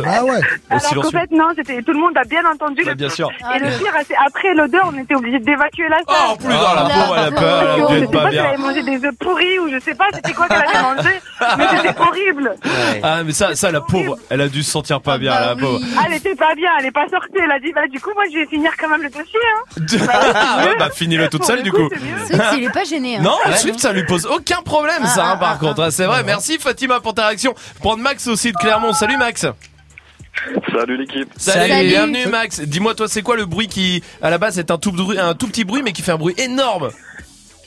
Ah 0.06 0.24
ouais. 0.24 0.30
au 0.30 0.74
Alors 0.74 1.04
qu'en 1.04 1.10
fait, 1.10 1.30
non, 1.30 1.48
c'était 1.56 1.82
tout 1.82 1.92
le 1.92 1.98
monde 2.00 2.16
a 2.16 2.24
bien 2.24 2.42
entendu. 2.44 2.82
Bah, 2.84 2.94
bien 2.94 3.08
sûr. 3.08 3.30
Ah, 3.44 3.56
Et 3.56 3.58
le 3.60 3.66
pire, 3.78 3.92
c'est 4.06 4.14
après 4.26 4.54
l'odeur, 4.54 4.90
on 4.92 4.98
était 4.98 5.14
obligé 5.14 5.38
d'évacuer 5.38 5.88
la 5.88 5.98
Oh, 6.06 6.12
salle. 6.12 6.30
en 6.30 6.36
plus, 6.36 6.46
oh, 6.48 6.74
la 6.74 6.82
La 6.82 6.88
pauvre, 6.90 7.16
elle 7.18 7.24
a 7.24 7.30
peur, 7.32 7.90
je 7.90 7.98
sais 8.00 8.06
pas 8.06 8.30
si 8.30 8.36
elle 8.36 8.46
avait 8.46 8.56
mangé 8.56 8.82
des 8.82 9.04
œufs 9.06 9.14
pourris 9.20 9.58
ou 9.60 9.68
je 9.70 9.78
sais 9.80 9.94
pas 9.94 10.04
c'était 10.12 10.32
quoi 10.32 10.48
qu'elle 10.48 10.56
avait 10.64 10.82
mangé, 10.82 11.10
mais 11.58 11.64
c'était 11.76 12.00
horrible. 12.00 12.54
Ah, 13.02 13.22
mais 13.24 13.32
ça, 13.32 13.54
ça, 13.54 13.69
la 13.70 13.80
pauvre, 13.80 14.16
elle 14.30 14.40
a 14.40 14.48
dû 14.48 14.62
se 14.62 14.70
sentir 14.70 15.00
pas 15.00 15.18
bien, 15.18 15.32
bah 15.32 15.40
la 15.40 15.54
oui. 15.54 15.60
pauvre. 15.60 15.80
Ah, 15.98 16.02
elle 16.06 16.14
était 16.14 16.34
pas 16.34 16.54
bien, 16.54 16.70
elle 16.78 16.86
est 16.86 16.90
pas 16.92 17.08
sortie, 17.08 17.28
elle 17.42 17.50
a 17.50 17.58
dit 17.60 17.72
bah 17.74 17.86
du 17.88 18.00
coup 18.00 18.10
moi 18.14 18.24
je 18.32 18.38
vais 18.38 18.46
finir 18.46 18.70
quand 18.78 18.88
même 18.88 19.02
le 19.02 19.08
dossier 19.10 19.40
hein. 19.56 20.06
Ah, 20.34 20.64
ouais, 20.66 20.76
bah, 20.78 20.90
finis-le 20.94 21.28
toute 21.28 21.44
seule, 21.44 21.58
le 21.58 21.62
du 21.64 21.72
coup, 21.72 21.88
est 21.90 22.72
pas 22.72 22.84
gêné. 22.84 23.16
hein. 23.16 23.20
Non, 23.22 23.36
Ouais. 23.46 23.56
Swift, 23.56 23.78
ça 23.80 23.92
lui 23.92 24.04
pose 24.04 24.26
aucun 24.26 24.62
problème, 24.62 25.00
Ah, 25.02 25.06
ça, 25.08 25.24
hein, 25.26 25.30
ah, 25.34 25.36
par 25.38 25.52
ah, 25.52 25.58
contre. 25.58 25.82
hein, 25.82 25.90
C'est 25.90 26.06
vrai. 26.06 26.22
Merci, 26.24 26.58
Fatima, 26.58 27.00
pour 27.00 27.14
ta 27.14 27.26
réaction. 27.26 27.54
Prendre 27.80 28.02
Max 28.02 28.26
aussi 28.26 28.52
de 28.52 28.56
Clermont. 28.56 28.92
Salut, 28.92 29.16
Max. 29.16 29.46
Salut 30.72 30.96
l'équipe. 30.96 31.28
Salut, 31.36 31.70
Salut. 31.70 31.88
bienvenue, 31.88 32.26
Max. 32.26 32.60
Dis-moi, 32.60 32.94
toi, 32.94 33.08
c'est 33.08 33.22
quoi 33.22 33.36
le 33.36 33.46
bruit 33.46 33.68
qui, 33.68 34.02
à 34.22 34.30
la 34.30 34.38
base, 34.38 34.58
est 34.58 34.70
un 34.70 34.78
tout, 34.78 34.92
bruit- 34.92 35.18
un 35.18 35.34
tout 35.34 35.48
petit 35.48 35.64
bruit, 35.64 35.82
mais 35.82 35.92
qui 35.92 36.02
fait 36.02 36.12
un 36.12 36.16
bruit 36.18 36.34
énorme? 36.38 36.90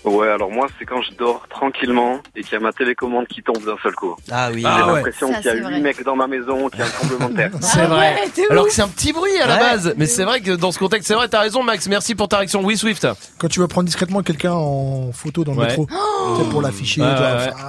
Ouais, 0.06 0.28
alors 0.28 0.52
moi 0.52 0.68
c'est 0.78 0.86
quand 0.86 1.02
je 1.02 1.12
dors 1.14 1.48
tranquillement 1.50 2.20
et 2.36 2.44
qu'il 2.44 2.54
y 2.54 2.56
a 2.56 2.60
ma 2.60 2.74
télécommande 2.74 3.26
qui 3.28 3.42
tombe 3.42 3.64
d'un 3.66 3.78
seul 3.82 3.94
coup. 3.96 4.16
Ah 4.32 4.50
oui. 4.54 4.62
Ah 4.66 4.76
J'ai 4.78 4.84
ouais. 4.84 4.96
l'impression 4.96 5.34
qu'il 5.34 5.46
y 5.46 5.50
a 5.50 5.54
huit 5.70 5.82
mecs 5.82 6.04
dans 6.04 6.16
ma 6.16 6.28
maison, 6.28 6.70
qu'il 6.70 6.80
y 6.80 6.84
a 6.84 6.86
un 6.86 6.90
tremblement 6.90 7.30
de 7.30 7.36
terre. 7.36 7.52
C'est 7.62 7.80
Ah 7.82 7.86
vrai. 7.88 8.16
ouais, 8.36 8.46
Alors 8.50 8.64
ouf. 8.66 8.70
que 8.70 8.76
c'est 8.76 8.82
un 8.82 8.88
petit 8.90 9.14
bruit 9.14 9.38
à 9.42 9.48
la 9.48 9.54
Ouais. 9.56 9.60
base. 9.62 9.94
Mais 9.98 10.06
c'est 10.06 10.26
vrai 10.26 10.42
que 10.42 10.52
dans 10.52 10.72
ce 10.74 10.80
contexte, 10.80 11.08
c'est 11.08 11.14
vrai, 11.14 11.28
t'as 11.30 11.40
raison, 11.40 11.64
Max. 11.64 11.88
Merci 11.88 12.16
pour 12.16 12.28
ta 12.28 12.38
réaction. 12.38 12.62
Oui, 12.64 12.78
Swift. 12.78 13.08
Quand 13.38 13.48
tu 13.48 13.60
veux 13.62 13.68
prendre 13.68 13.86
discrètement 13.86 14.22
quelqu'un 14.24 14.52
en 14.54 15.12
photo 15.14 15.44
dans 15.46 15.54
le 15.54 15.60
Ouais. 15.60 15.68
métro, 15.68 15.88
sais, 15.90 16.50
pour 16.50 16.62
l'afficher, 16.62 17.02
ah, 17.04 17.14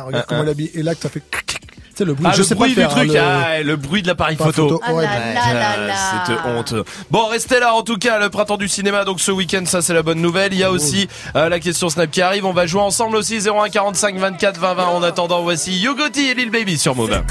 regarde 0.07 0.25
Ah, 0.25 0.25
comment 0.29 0.41
ah. 0.41 0.43
elle 0.43 0.49
est 0.49 0.51
habillée. 0.53 0.71
Et 0.79 0.83
là, 0.83 0.95
que 0.95 1.01
ça 1.03 1.09
fait. 1.09 1.23
Tu 1.95 1.99
sais, 1.99 2.05
le 2.05 2.15
bruit. 2.15 2.27
Ah, 2.29 2.33
je 2.33 2.39
le 2.39 2.45
sais 2.45 2.55
bruit 2.55 2.75
pas 2.75 2.81
du 2.83 2.87
faire, 2.89 2.91
truc, 2.91 3.11
hein, 3.17 3.39
le- 3.39 3.45
ah, 3.47 3.63
le 3.63 3.77
bruit 3.77 4.03
de 4.03 4.09
l'appareil 4.09 4.37
photo. 4.37 4.81
Ah 4.85 4.93
Ouais. 4.95 5.05
Ah, 5.07 5.77
là. 5.79 5.95
Cette 6.27 6.37
honte. 6.47 6.75
Bon, 7.11 7.27
restez 7.29 7.61
là 7.61 7.75
en 7.75 7.83
tout 7.83 7.97
cas, 7.99 8.19
le 8.19 8.31
printemps 8.31 8.57
du 8.57 8.69
cinéma, 8.69 9.05
donc 9.05 9.21
ce 9.21 9.31
week-end, 9.31 9.65
ça 9.67 9.81
c'est 9.83 9.95
la 9.95 10.03
bonne 10.03 10.21
nouvelle. 10.21 10.53
Il 10.53 10.59
y 10.59 10.65
a 10.65 10.71
aussi 10.71 11.09
euh, 11.37 11.49
la 11.49 11.61
question 11.61 11.89
Snap 11.89 12.11
qui 12.11 12.21
arrive. 12.23 12.45
On 12.47 12.53
va 12.53 12.67
jouer 12.67 12.83
ensemble 12.83 13.17
aussi 13.17 13.39
01 13.41 13.69
45 13.69 14.17
24 14.17 14.59
20 14.61 14.75
20. 14.75 14.87
En 14.87 15.03
attendant, 15.03 15.43
voici 15.43 15.79
Yogoti 15.79 16.29
et 16.29 16.35
Lil 16.35 16.51
Baby 16.51 16.79
sur 16.79 16.95
Move. 16.97 17.23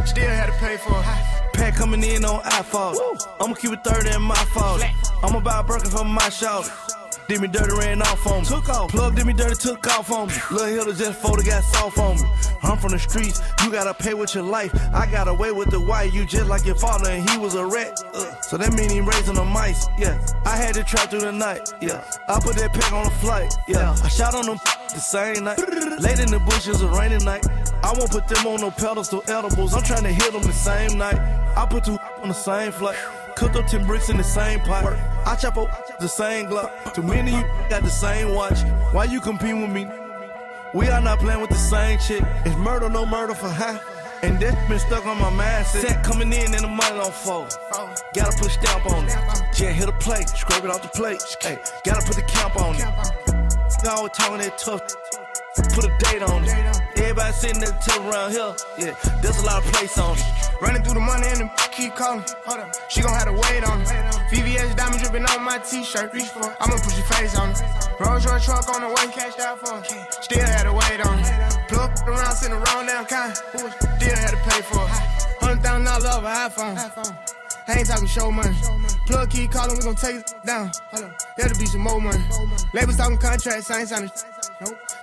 Still 0.06 0.30
had 0.30 0.48
to 0.48 0.56
pay 0.60 0.78
for 0.78 1.00
it. 1.00 1.06
Pack 1.54 1.76
coming 1.76 2.04
in 2.04 2.26
on 2.26 2.42
iPhone. 2.44 2.96
I'ma 3.40 3.54
keep 3.56 3.72
it 3.72 3.84
30 3.84 4.16
in 4.16 4.22
my 4.22 4.36
fault. 4.54 4.84
I'm 5.24 5.36
about 5.36 5.68
Birkin 5.68 5.90
for 5.90 6.04
my 6.04 6.30
shoulder. 6.30 6.70
Did 7.28 7.42
me 7.42 7.48
dirty, 7.48 7.74
ran 7.76 8.02
off 8.04 8.28
on 8.28 8.44
me. 8.44 8.46
Took 8.46 8.70
off. 8.70 8.92
Plug 8.92 9.16
did 9.16 9.26
me 9.26 9.34
dirty, 9.34 9.56
took 9.56 9.88
off 9.88 10.12
on 10.12 10.28
me. 10.28 10.36
Lil' 10.52 10.66
Hilda 10.66 10.94
just 10.94 11.20
folded, 11.20 11.46
got 11.46 11.64
soft 11.64 11.98
on 11.98 12.18
me. 12.18 12.30
I'm 12.62 12.78
from 12.78 12.92
the 12.92 13.00
streets, 13.00 13.42
you 13.64 13.72
gotta 13.72 13.94
pay 13.94 14.14
with 14.14 14.36
your 14.36 14.44
life. 14.44 14.72
I 14.94 15.10
got 15.10 15.28
away 15.28 15.52
with 15.52 15.72
the 15.72 15.80
white, 15.80 16.14
you 16.14 16.26
just 16.26 16.48
like 16.48 16.66
your 16.66 16.76
father, 16.76 17.10
and 17.10 17.28
he 17.30 17.38
was 17.38 17.56
a 17.56 17.66
rat. 17.66 18.00
Uh, 18.14 18.40
so 18.42 18.58
that 18.58 18.74
mean 18.74 18.90
he 18.90 19.02
raising 19.02 19.36
the 19.36 19.44
mice, 19.44 19.88
yeah. 19.98 20.24
I 20.46 20.56
had 20.56 20.76
to 20.76 20.84
trap 20.84 21.10
through 21.10 21.22
the 21.22 21.32
night, 21.32 21.74
yeah. 21.82 22.04
I 22.28 22.40
put 22.40 22.56
that 22.58 22.74
pack 22.74 22.92
on 22.94 23.06
the 23.06 23.12
flight, 23.12 23.54
yeah. 23.68 23.96
I 24.04 24.08
shot 24.08 24.36
on 24.36 24.46
them 24.46 24.58
the 24.94 25.00
same 25.00 25.44
night. 25.44 25.60
Late 26.00 26.20
in 26.20 26.30
the 26.30 26.42
bushes, 26.46 26.82
a 26.82 26.88
rainy 26.88 27.24
night. 27.24 27.46
I 27.84 27.94
won't 27.98 28.12
put 28.12 28.28
them 28.28 28.46
on 28.48 28.62
no 28.62 28.72
pedestal 28.72 29.24
edibles. 29.28 29.74
I'm 29.74 29.84
trying 29.84 30.04
to 30.04 30.12
hit 30.12 30.32
them 30.32 30.44
the 30.44 30.54
same 30.54 30.98
night. 30.98 31.18
I 31.58 31.66
put 31.66 31.86
two 31.86 31.98
on 32.22 32.30
the 32.30 32.34
same 32.34 32.72
flight. 32.72 32.98
Cooked 33.36 33.58
up 33.58 33.68
10 33.68 33.86
bricks 33.86 34.10
in 34.10 34.16
the 34.16 34.24
same 34.24 34.62
pot. 34.62 34.86
I 35.26 35.36
chop 35.36 35.58
up 35.58 36.00
the 36.00 36.08
same 36.08 36.48
Glock. 36.48 36.94
Too 36.94 37.04
many 37.04 37.34
of 37.34 37.40
you 37.40 37.46
got 37.70 37.84
the 37.84 37.90
same 37.90 38.34
watch. 38.34 38.62
Why 38.94 39.04
you 39.06 39.20
compete 39.20 39.56
with 39.56 39.70
me? 39.70 39.88
We 40.74 40.88
are 40.88 41.02
not 41.02 41.20
playing 41.20 41.42
with 41.42 41.50
the 41.50 41.58
same 41.58 42.00
chick. 42.00 42.24
It's 42.46 42.56
murder, 42.56 42.90
no 42.90 43.06
murder 43.06 43.34
for 43.34 43.50
high. 43.50 43.80
And 44.24 44.40
that's 44.40 44.70
been 44.70 44.80
stuck 44.80 45.06
on 45.06 45.18
my 45.20 45.30
mindset. 45.30 45.82
Set 45.82 46.04
coming 46.04 46.32
in 46.32 46.54
and 46.54 46.64
the 46.64 46.68
money 46.68 46.96
don't 46.96 47.14
fold. 47.14 47.58
Gotta 48.14 48.38
put 48.38 48.48
a 48.48 48.50
stamp 48.50 48.86
on 48.86 49.06
it. 49.06 49.60
Yeah, 49.60 49.72
hit 49.72 49.90
a 49.90 49.94
plate, 49.94 50.30
scrape 50.30 50.64
it 50.64 50.70
off 50.70 50.82
the 50.82 50.88
plate. 50.88 51.22
Hey, 51.42 51.60
gotta 51.84 52.06
put 52.06 52.16
the 52.16 52.24
camp 52.24 52.56
on 52.56 52.76
it. 52.76 52.84
I 52.84 53.90
always 53.90 54.14
talking 54.14 54.38
that 54.38 54.58
tough. 54.58 54.82
Put 55.74 55.86
a 55.86 55.92
date 56.00 56.22
on 56.22 56.44
it. 56.44 56.52
Everybody 56.98 57.34
sitting 57.34 57.60
there 57.60 57.78
till 57.84 58.02
around 58.10 58.32
here. 58.32 58.56
Yeah, 58.78 58.94
there's 59.22 59.40
a 59.40 59.46
lot 59.46 59.66
of 59.66 59.72
place 59.74 59.98
on 59.98 60.18
it. 60.18 60.24
Running 60.62 60.84
through 60.84 60.96
the 60.96 61.00
money 61.00 61.28
and 61.28 61.42
the 61.42 61.50
keep 61.72 61.96
calling. 61.96 62.24
Hold 62.46 62.60
up, 62.60 62.76
she 62.90 63.02
gon' 63.02 63.14
have 63.14 63.26
to 63.26 63.34
wait 63.34 63.64
on 63.64 63.82
it. 63.82 63.88
VVS 64.32 64.76
diamond 64.76 65.02
dripping 65.02 65.26
on 65.26 65.44
my 65.44 65.58
t-shirt. 65.60 66.14
Reach 66.14 66.30
for 66.30 66.52
it. 66.52 66.56
I'ma 66.60 66.76
put 66.76 66.96
your 66.96 67.06
face 67.06 67.36
on 67.38 67.52
it. 67.52 67.62
Rolls 68.00 68.26
Royce 68.26 68.46
truck 68.46 68.68
on 68.74 68.82
the 68.82 68.88
way, 68.88 69.08
cashed 69.12 69.40
out 69.40 69.60
for 69.60 69.80
it. 69.80 70.24
Still 70.24 70.46
had 70.46 70.64
to 70.64 70.74
wait 70.74 71.02
on 71.06 71.20
it. 71.20 71.68
Plug 71.68 71.92
around, 72.08 72.36
sitting 72.36 72.56
around 72.56 72.86
down 72.88 73.06
kind. 73.06 73.36
Still 73.36 74.16
had 74.16 74.32
to 74.32 74.38
pay 74.48 74.62
for 74.62 74.84
it. 74.84 75.26
Hundred 75.40 75.64
thousand 75.64 75.86
dollars 75.86 76.24
an 76.24 76.50
iPhone. 76.50 77.45
I 77.68 77.80
ain't 77.80 77.88
talking 77.88 78.08
show 78.08 78.32
money. 78.32 78.56
Plug 79.08 79.30
key 79.30 79.48
calling, 79.48 79.78
we 79.78 79.84
gon' 79.84 79.96
take 79.96 80.18
it 80.18 80.34
down. 80.46 80.72
That'll 81.38 81.58
be 81.58 81.66
some 81.66 81.82
more 81.82 82.00
money. 82.00 82.24
Labels 82.74 82.98
talking 82.98 83.18
contracts, 83.18 83.72
I 83.72 83.80
ain't 83.80 83.90
signing. 83.90 84.12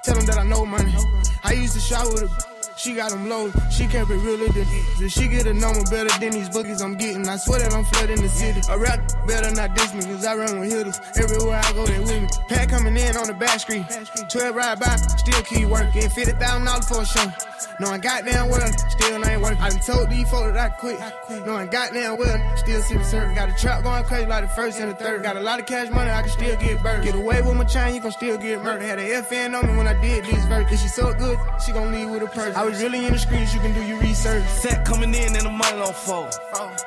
Tell 0.02 0.14
them 0.14 0.26
that 0.26 0.38
I 0.38 0.44
know 0.44 0.64
money. 0.64 0.94
I 1.42 1.52
used 1.54 1.74
to 1.74 1.80
shop 1.80 2.06
with 2.12 2.30
her. 2.30 2.51
She 2.82 2.94
got 2.94 3.10
them 3.10 3.28
low, 3.28 3.48
she 3.70 3.86
kept 3.86 4.10
it 4.10 4.16
realer 4.16 4.48
than 4.48 4.66
If 4.98 5.12
she 5.12 5.28
get 5.28 5.46
a 5.46 5.54
number 5.54 5.84
better 5.88 6.10
than 6.18 6.32
these 6.32 6.48
bookies 6.48 6.82
I'm 6.82 6.96
getting. 6.96 7.28
I 7.28 7.36
swear 7.36 7.60
that 7.60 7.72
I'm 7.72 7.84
flooding 7.84 8.20
the 8.20 8.28
city. 8.28 8.60
A 8.68 8.76
rap 8.76 8.98
better 9.24 9.54
not 9.54 9.76
diss 9.76 9.94
me, 9.94 10.02
cause 10.02 10.26
I 10.26 10.34
run 10.34 10.58
with 10.58 10.72
hitters. 10.72 11.00
Everywhere 11.14 11.60
I 11.62 11.72
go, 11.74 11.86
they 11.86 12.00
with 12.00 12.22
me. 12.22 12.28
Pat 12.48 12.70
coming 12.70 12.96
in 12.96 13.16
on 13.16 13.28
the 13.28 13.34
back 13.34 13.60
street. 13.60 13.86
12 14.28 14.56
ride 14.56 14.80
by, 14.80 14.96
still 14.96 15.42
keep 15.42 15.68
working. 15.68 16.02
$50,000 16.02 16.88
for 16.88 17.02
a 17.02 17.06
show. 17.06 17.30
Knowing 17.78 18.00
goddamn 18.00 18.48
well, 18.48 18.66
still 18.90 19.24
ain't 19.26 19.40
working. 19.40 19.58
I 19.58 19.70
done 19.70 19.78
told 19.80 20.10
these 20.10 20.28
folks 20.28 20.52
that 20.52 20.58
I 20.58 20.68
quit. 20.70 20.98
Knowing 21.46 21.68
goddamn 21.68 22.18
well, 22.18 22.56
still 22.56 22.82
see 22.82 22.96
the 22.96 23.04
circle. 23.04 23.34
Got 23.36 23.48
a 23.48 23.54
trap 23.54 23.84
going 23.84 24.02
crazy 24.04 24.26
like 24.26 24.42
the 24.42 24.48
first 24.48 24.80
and 24.80 24.90
the 24.90 24.94
third. 24.94 25.22
Got 25.22 25.36
a 25.36 25.40
lot 25.40 25.60
of 25.60 25.66
cash 25.66 25.88
money, 25.90 26.10
I 26.10 26.22
can 26.22 26.30
still 26.30 26.56
get 26.56 26.82
burned. 26.82 27.04
Get 27.04 27.14
away 27.14 27.42
with 27.42 27.56
my 27.56 27.64
chain, 27.64 27.94
you 27.94 28.00
can 28.00 28.10
still 28.10 28.38
get 28.38 28.60
murdered. 28.62 28.82
Had 28.82 28.98
a 28.98 29.22
FN 29.22 29.56
on 29.56 29.68
me 29.70 29.76
when 29.76 29.86
I 29.86 29.94
did 30.00 30.24
this 30.24 30.44
verse. 30.46 30.70
If 30.72 30.80
she 30.80 30.88
so 30.88 31.12
good, 31.14 31.38
she 31.64 31.70
gon' 31.70 31.92
leave 31.92 32.10
with 32.10 32.22
a 32.22 32.26
purse. 32.26 32.56
Was 32.72 32.82
really 32.82 33.04
in 33.04 33.12
the 33.12 33.18
streets, 33.18 33.52
you 33.52 33.60
can 33.60 33.74
do 33.74 33.82
your 33.84 34.00
research. 34.00 34.48
Set 34.48 34.82
coming 34.86 35.14
in 35.14 35.36
and 35.36 35.44
the 35.44 35.50
money 35.50 35.76
don't 35.76 35.94
fold. 35.94 36.32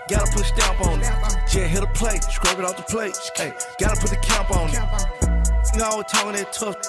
Gotta 0.10 0.32
put 0.32 0.42
a 0.42 0.46
stamp 0.46 0.82
on 0.82 1.00
it. 1.00 1.14
Just 1.46 1.70
hit 1.70 1.84
a 1.84 1.86
plate, 1.94 2.24
scrub 2.24 2.58
it 2.58 2.66
off 2.66 2.76
the 2.76 2.82
plate. 2.90 3.16
Hey, 3.38 3.54
gotta 3.78 4.02
put 4.02 4.10
the 4.10 4.18
camp 4.18 4.50
on 4.50 4.70
it. 4.74 4.82
You 5.78 5.84
always 5.84 6.08
talking 6.08 6.42
that 6.42 6.52
tough. 6.52 6.82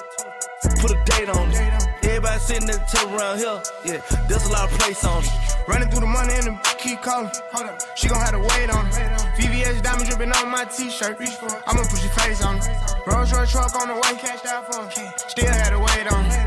Put 0.81 0.89
a 0.89 0.97
date 1.05 1.29
on 1.29 1.51
it. 1.51 1.87
Everybody 2.09 2.39
sitting 2.39 2.65
there 2.65 2.83
till 2.89 3.05
around 3.13 3.37
here. 3.37 3.61
Yeah, 3.85 4.01
there's 4.27 4.47
a 4.47 4.51
lot 4.51 4.71
of 4.71 4.79
place 4.79 5.05
on 5.05 5.21
it. 5.21 5.29
Running 5.67 5.89
through 5.91 6.01
the 6.01 6.07
money 6.07 6.33
and 6.33 6.47
the 6.47 6.75
keep 6.79 6.99
calling. 7.03 7.29
Hold 7.53 7.69
up, 7.69 7.77
she 7.95 8.07
gon' 8.09 8.17
have 8.17 8.31
to 8.31 8.39
wait 8.39 8.71
on 8.73 8.87
it. 8.87 8.93
VVS 9.37 9.83
diamond 9.83 10.09
dripping 10.09 10.31
on 10.31 10.49
my 10.49 10.65
t-shirt. 10.65 11.19
Reach 11.19 11.37
for 11.37 11.53
it. 11.53 11.61
I'ma 11.67 11.83
put 11.83 12.01
your 12.01 12.13
face 12.17 12.41
on 12.41 12.57
it. 12.57 12.65
Rolls 13.05 13.31
Royce 13.31 13.51
truck 13.51 13.75
on 13.77 13.89
the 13.89 13.93
way, 13.93 14.17
cashed 14.17 14.47
out 14.47 14.73
for 14.73 14.89
it. 14.89 15.19
Still 15.29 15.53
had 15.53 15.69
to 15.69 15.79
wait 15.79 16.11
on 16.11 16.25
it. 16.25 16.46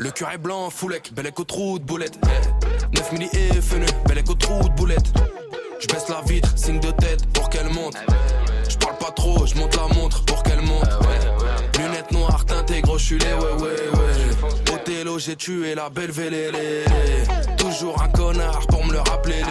Le 0.00 0.10
cœur 0.10 0.30
est 0.32 0.38
blanc, 0.38 0.70
foulec, 0.70 1.12
bel 1.12 1.26
écho 1.26 1.44
trou 1.44 1.78
de 1.78 1.84
boulette 1.84 2.18
9 2.94 3.12
milli 3.12 3.28
et 3.34 3.60
fenu, 3.60 3.84
bel 4.08 4.16
écho 4.16 4.32
trou 4.32 4.66
de 4.66 4.74
boulette 4.74 5.12
je 5.78 5.86
baisse 5.88 6.08
la 6.08 6.22
vitre, 6.22 6.50
signe 6.56 6.80
de 6.80 6.90
tête 6.90 7.26
pour 7.34 7.50
qu'elle 7.50 7.68
monte. 7.68 7.96
Je 8.68 8.76
parle 8.76 8.96
pas 8.96 9.10
trop, 9.10 9.46
je 9.46 9.54
monte 9.56 9.76
la 9.76 9.94
montre 9.94 10.24
pour 10.24 10.42
qu'elle 10.42 10.60
monte. 10.60 10.88
Lunettes 11.78 12.12
noires, 12.12 12.44
teintées, 12.44 12.82
gros, 12.82 12.96
les 12.96 13.16
ouais, 13.16 13.62
ouais, 13.62 13.62
ouais. 13.62 14.74
Othello, 14.74 15.18
j'ai 15.18 15.36
tué 15.36 15.74
la 15.74 15.88
belle 15.88 16.10
vélélé. 16.10 16.84
Toujours 17.56 18.02
un 18.02 18.08
connard 18.08 18.66
pour 18.68 18.84
me 18.84 18.92
le 18.92 18.98
rappeler. 19.00 19.42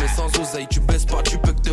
Mais 0.00 0.08
sans 0.08 0.26
oseille, 0.40 0.66
tu 0.68 0.80
baisses 0.80 1.06
pas, 1.06 1.22
tu 1.22 1.38
peux 1.38 1.52
que 1.52 1.60
te. 1.60 1.72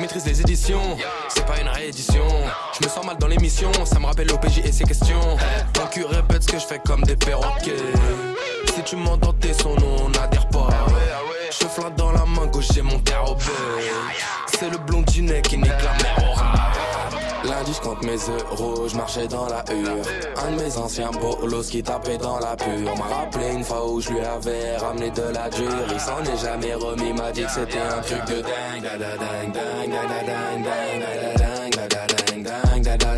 Maîtrise 0.00 0.26
les 0.26 0.40
éditions, 0.40 0.96
c'est 1.28 1.44
pas 1.44 1.60
une 1.60 1.68
réédition. 1.68 2.24
Je 2.78 2.86
me 2.86 2.88
sens 2.88 3.04
mal 3.04 3.16
dans 3.18 3.26
l'émission, 3.26 3.70
ça 3.84 3.98
me 3.98 4.06
rappelle 4.06 4.28
l'OPJ 4.28 4.58
et 4.64 4.70
ses 4.70 4.84
questions. 4.84 5.36
Ton 5.72 5.86
cul 5.86 6.04
répète 6.04 6.44
ce 6.44 6.48
que 6.48 6.58
je 6.58 6.66
fais 6.66 6.80
comme 6.86 7.02
des 7.02 7.16
perroquets. 7.16 7.74
Si 8.74 8.82
tu 8.84 8.94
m'entends 8.94 9.32
tes 9.32 9.52
sons, 9.52 9.74
nous 9.76 10.04
on 10.04 10.08
n'adhère 10.10 10.48
pas. 10.50 10.68
Je 11.50 11.66
flingue 11.66 11.96
dans 11.96 12.12
la 12.12 12.24
main 12.26 12.46
gauche, 12.46 12.68
j'ai 12.72 12.82
mon 12.82 12.98
terre 13.00 13.24
C'est 14.46 14.70
le 14.70 14.78
blondinet 14.78 15.42
qui 15.42 15.56
nique 15.56 15.66
la 15.66 15.92
mer 16.02 16.37
au 17.68 17.74
rat. 17.74 17.74
Lundi, 17.74 17.74
je 17.74 17.80
compte 17.80 18.02
mes 18.02 18.16
euros, 18.16 18.88
je 18.88 18.96
marchais 18.96 19.28
dans 19.28 19.46
la 19.46 19.64
hure. 19.70 20.04
Un 20.36 20.52
de 20.52 20.62
mes 20.62 20.76
anciens 20.76 21.10
bolos 21.10 21.68
qui 21.70 21.82
tapait 21.82 22.18
dans 22.18 22.38
la 22.38 22.56
pure. 22.56 22.96
M'a 22.96 23.16
rappelé 23.16 23.52
une 23.54 23.64
fois 23.64 23.90
où 23.90 24.00
je 24.00 24.10
lui 24.10 24.20
avais 24.20 24.76
ramené 24.76 25.10
de 25.10 25.22
la 25.22 25.48
dure. 25.48 25.86
Il 25.92 26.00
s'en 26.00 26.22
est 26.22 26.36
jamais 26.42 26.74
remis, 26.74 27.12
m'a 27.12 27.32
dit 27.32 27.44
que 27.44 27.50
c'était 27.50 27.78
un 27.78 28.00
truc 28.00 28.24
de 28.26 28.42
dingue. 28.42 28.82
Da 28.82 28.98
da 28.98 29.16
dingue, 29.16 29.52
dingue, 29.52 29.90
da 29.90 30.08
da 30.08 30.22
dingue, 30.22 30.64
dingue, 30.64 31.70
da 31.70 31.88
da 31.88 32.06
dingue, 32.06 32.82
da 32.84 33.08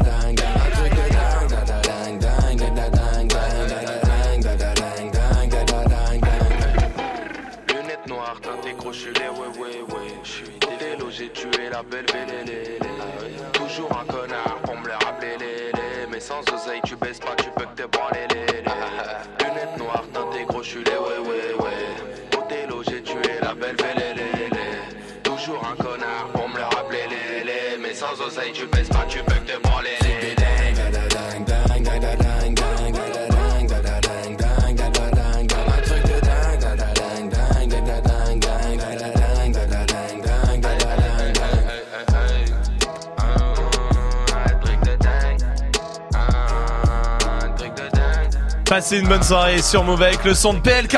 Passez 48.71 48.99
une 48.99 49.09
bonne 49.09 49.23
soirée 49.25 49.61
sur 49.63 49.83
Move 49.83 50.01
avec 50.01 50.25
le 50.25 50.33
son 50.33 50.55
de 50.55 50.61
PLK. 50.61 50.97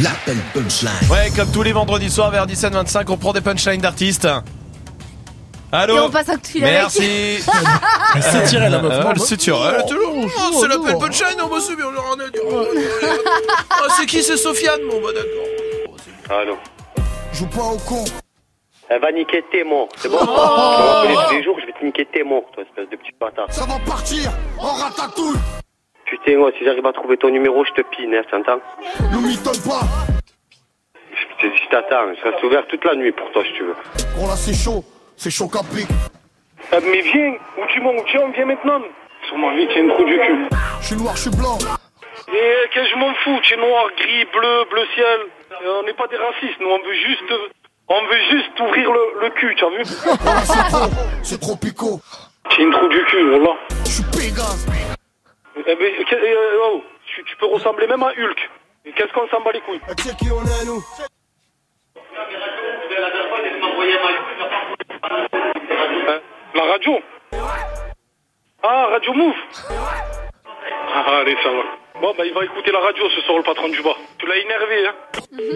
L'appel 0.00 0.36
punchline. 0.54 0.92
Ouais, 1.10 1.32
comme 1.34 1.50
tous 1.50 1.64
les 1.64 1.72
vendredis 1.72 2.12
soirs 2.12 2.30
vers 2.30 2.46
17h25, 2.46 3.06
on 3.08 3.16
prend 3.16 3.32
des 3.32 3.40
punchlines 3.40 3.80
d'artistes. 3.80 4.28
Allô 5.72 5.96
Et 5.96 5.98
on 5.98 6.08
passe 6.08 6.28
un 6.28 6.36
coup 6.36 6.42
de 6.42 6.46
fil 6.46 6.62
avec. 6.64 6.76
Merci. 6.76 7.38
Elle 8.14 8.22
s'est 8.22 8.44
tirée, 8.44 8.70
la 8.70 8.78
meuf. 8.78 8.92
Euh, 8.92 9.02
Non, 9.02 9.10
Elle 9.16 9.20
s'est 9.20 9.36
tirée. 9.36 9.58
Elle 9.74 9.80
était 9.80 9.94
là. 9.94 10.00
oh, 10.06 10.22
Oh, 10.24 10.28
oh, 10.52 10.58
c'est 10.60 10.68
l'appel 10.68 10.94
oh. 10.94 10.98
punchline. 11.00 11.40
On 11.42 11.48
va 11.48 11.58
se 11.60 11.72
bien, 11.74 11.86
j'en 11.92 12.24
ai 12.24 12.30
dit. 12.30 12.38
Ah, 13.68 13.76
c'est 13.96 14.06
qui 14.06 14.22
C'est 14.22 14.36
Sofiane 14.36 14.82
Bon, 14.88 15.00
bah 15.02 15.10
d'accord. 15.12 16.38
Allô 16.40 16.56
Joue 17.32 17.46
pas 17.48 17.62
au 17.62 17.78
con. 17.78 18.04
Elle 18.88 19.00
va 19.00 19.10
niquer 19.10 19.42
tes 19.50 19.64
mots, 19.64 19.88
c'est 19.96 20.08
bon 20.08 20.18
Oh. 20.20 20.24
Tu 20.24 20.28
vas 20.28 21.02
m'appeler 21.02 21.16
tous 21.30 21.34
les 21.34 21.42
jours, 21.42 21.56
je 21.60 21.66
vais 21.66 21.72
te 21.72 21.84
niquer 21.84 22.06
tes 22.14 22.22
mots, 22.22 22.44
toi, 22.54 22.62
espèce 22.62 22.88
de 22.90 22.94
petit 22.96 23.10
bâtard. 23.20 23.46
Ça 23.50 23.66
va 23.66 23.80
partir 23.84 24.30
en 24.60 24.72
ratatouille. 24.74 25.34
Putain, 26.06 26.38
moi, 26.38 26.50
si 26.56 26.64
j'arrive 26.64 26.86
à 26.86 26.92
trouver 26.92 27.16
ton 27.16 27.30
numéro, 27.30 27.64
je 27.64 27.72
te 27.72 27.82
pine, 27.82 28.14
hein, 28.14 28.22
t'entends 28.30 28.60
Nous 29.12 29.20
m'étonne 29.20 29.60
pas. 29.66 29.80
Je 31.10 31.48
je 31.48 31.68
t'attends, 31.70 32.14
je 32.14 32.22
reste 32.22 32.42
ouvert 32.44 32.66
toute 32.68 32.84
la 32.84 32.94
nuit 32.94 33.12
pour 33.12 33.30
toi, 33.32 33.42
si 33.44 33.52
tu 33.54 33.64
veux. 33.64 33.74
Oh 34.20 34.26
là, 34.28 34.36
c'est 34.36 34.54
chaud. 34.54 34.84
C'est 35.16 35.30
chaud 35.30 35.48
pic. 35.48 35.88
Ah, 36.72 36.78
mais 36.80 37.00
viens, 37.00 37.34
où 37.58 37.66
tu 37.68 37.80
m'en, 37.80 37.90
où 37.90 38.04
tu 38.06 38.18
en 38.18 38.30
viens 38.30 38.46
maintenant 38.46 38.80
Sur 39.26 39.38
ma 39.38 39.54
vie, 39.54 39.66
tu 39.68 39.78
es 39.78 39.80
une 39.80 39.88
trou 39.88 40.04
du 40.04 40.16
cul. 40.18 40.46
Je 40.80 40.86
suis 40.86 40.96
noir, 40.96 41.16
je 41.16 41.22
suis 41.22 41.30
blanc. 41.30 41.58
Et 42.28 42.68
qu'est-ce 42.72 42.84
que 42.84 42.90
je 42.90 42.98
m'en 42.98 43.14
fous 43.14 43.38
Tu 43.42 43.54
es 43.54 43.56
noir, 43.56 43.86
gris, 43.96 44.24
bleu, 44.32 44.64
bleu 44.70 44.82
ciel. 44.94 45.20
Euh, 45.64 45.80
on 45.80 45.82
n'est 45.84 45.94
pas 45.94 46.06
des 46.06 46.16
racistes, 46.16 46.60
nous, 46.60 46.68
on 46.68 46.78
veut 46.78 46.94
juste... 46.94 47.32
On 47.88 48.02
veut 48.02 48.18
juste 48.30 48.60
ouvrir 48.60 48.90
le, 48.90 49.20
le 49.20 49.30
cul, 49.30 49.54
tu 49.56 49.64
as 49.64 49.68
vu 49.68 49.82
Oh 49.84 50.30
c'est 50.42 50.70
trop. 50.70 50.90
C'est 51.22 51.40
trop 51.40 51.56
picot. 51.56 52.00
Une 52.58 52.72
trou 52.72 52.88
du 52.88 53.04
cul, 53.04 53.30
voilà. 53.30 53.54
Je 53.84 53.90
suis 53.90 54.04
Pégase. 54.04 54.66
Eh 55.58 55.62
ben, 55.74 56.04
que- 56.04 56.14
euh, 56.16 56.58
oh, 56.64 56.84
tu, 57.06 57.24
tu 57.24 57.36
peux 57.36 57.46
ressembler 57.46 57.86
même 57.86 58.02
à 58.02 58.08
Hulk. 58.10 58.50
Qu'est-ce 58.94 59.12
qu'on 59.12 59.26
s'en 59.28 59.40
bat 59.42 59.52
les 59.52 59.60
couilles 59.60 59.80
qui 60.18 60.30
on 60.30 60.42
est, 60.44 60.64
nous 60.66 60.82
La 66.54 66.62
radio 66.72 66.98
Ah, 68.62 68.86
Radio 68.92 69.12
Move 69.12 69.34
Ah, 70.94 71.18
allez, 71.20 71.36
ça 71.42 71.50
va. 71.50 72.00
Bon, 72.00 72.12
bah, 72.16 72.24
il 72.26 72.34
va 72.34 72.44
écouter 72.44 72.70
la 72.72 72.80
radio 72.80 73.04
ce 73.14 73.20
soir, 73.22 73.38
le 73.38 73.42
patron 73.42 73.68
du 73.68 73.82
bar. 73.82 73.96
Tu 74.18 74.26
l'as 74.26 74.36
énervé, 74.36 74.86
hein 74.86 74.94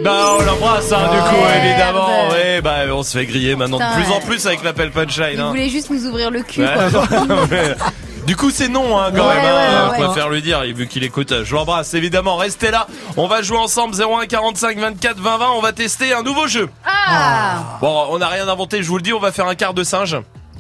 Bah 0.03 0.37
on 0.39 0.43
l'embrasse 0.43 0.93
hein, 0.93 1.09
du 1.13 1.19
coup 1.21 1.43
Ouais, 1.45 1.59
évidemment 1.69 2.07
bah. 2.29 2.35
ouais 2.35 2.61
bah 2.63 2.77
on 2.95 3.03
se 3.03 3.19
fait 3.19 3.27
griller 3.27 3.57
maintenant 3.57 3.79
de 3.79 3.95
plus 4.03 4.11
en 4.13 4.21
plus 4.21 4.47
avec 4.47 4.63
l'appel 4.63 4.91
punchline 4.91 5.33
Il 5.35 5.41
hein. 5.41 5.49
voulait 5.51 5.69
juste 5.69 5.91
nous 5.91 6.07
ouvrir 6.07 6.31
le 6.31 6.43
cul. 6.43 6.63
Ouais. 6.63 6.69
quoi. 6.91 7.03
Du 8.27 8.37
coup 8.37 8.51
c'est 8.51 8.69
non 8.69 8.99
hein, 8.99 9.11
quand 9.15 9.27
Ouais, 9.29 9.35
même 9.35 9.45
hein. 9.45 9.89
ouais, 9.91 9.97
Je 9.97 10.01
ouais. 10.03 10.07
préfère 10.07 10.29
lui 10.29 10.43
dire 10.43 10.63
vu 10.63 10.87
qu'il 10.87 11.03
écoute 11.05 11.43
je 11.43 11.55
l'embrasse 11.55 11.95
évidemment 11.95 12.37
restez 12.37 12.71
là 12.71 12.87
on 13.17 13.27
va 13.27 13.43
jouer 13.43 13.57
ensemble 13.59 13.95
01 14.01 14.27
45 14.27 14.79
24 14.79 15.19
20 15.19 15.39
20 15.39 15.51
on 15.57 15.61
va 15.61 15.73
tester 15.73 16.13
un 16.13 16.23
nouveau 16.23 16.47
jeu 16.47 16.69
Ah 16.87 17.79
Bon 17.81 18.07
on 18.11 18.19
n'a 18.19 18.29
rien 18.29 18.47
inventé 18.47 18.83
je 18.83 18.89
vous 18.89 18.97
le 18.99 19.03
dis 19.03 19.13
on 19.13 19.19
va 19.21 19.33
faire 19.33 19.47
un 19.49 19.55
quart 19.55 19.75
de 19.75 19.83
singe 19.83 20.17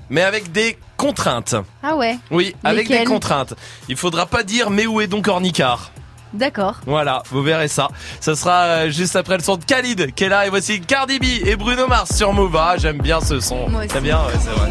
mais 0.08 0.22
avec 0.22 0.50
des 0.52 0.78
contraintes 0.96 1.54
Ah 1.82 1.94
ouais. 1.96 2.18
oui 2.30 2.56
avec 2.64 2.88
des 2.88 3.04
contraintes 3.04 3.54
il 3.88 3.96
faudra 3.96 4.26
pas 4.26 4.42
dire 4.42 4.70
mais 4.70 4.86
où 4.86 5.00
est 5.00 5.06
donc 5.06 5.28
Ornicard 5.28 5.92
D'accord. 6.32 6.76
voilà, 6.86 7.24
vous 7.32 7.42
verrez 7.42 7.66
ça. 7.66 7.88
Ça 8.20 8.36
sera 8.36 8.62
euh, 8.62 8.90
juste 8.90 9.16
après 9.16 9.36
le 9.36 9.42
son 9.42 9.56
de 9.56 9.64
Khalid 9.64 10.14
qui 10.14 10.22
est 10.22 10.28
là 10.28 10.46
et 10.46 10.48
voici 10.48 10.80
Cardi 10.80 11.18
B 11.18 11.24
et 11.44 11.56
Bruno 11.56 11.88
Mars 11.88 12.16
sur 12.16 12.32
Move. 12.32 12.54
Ah, 12.56 12.74
j'aime 12.78 12.98
bien 12.98 13.20
ce 13.20 13.40
son. 13.40 13.68
Moi 13.68 13.86
aussi. 13.86 13.98
Bien? 14.00 14.18
Ouais, 14.18 14.32
c'est 14.40 14.50
vrai. 14.50 14.70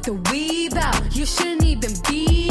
the 0.00 0.14
weave 0.30 0.74
out, 0.74 1.14
you 1.14 1.26
shouldn't 1.26 1.64
even 1.64 1.92
be 2.08 2.41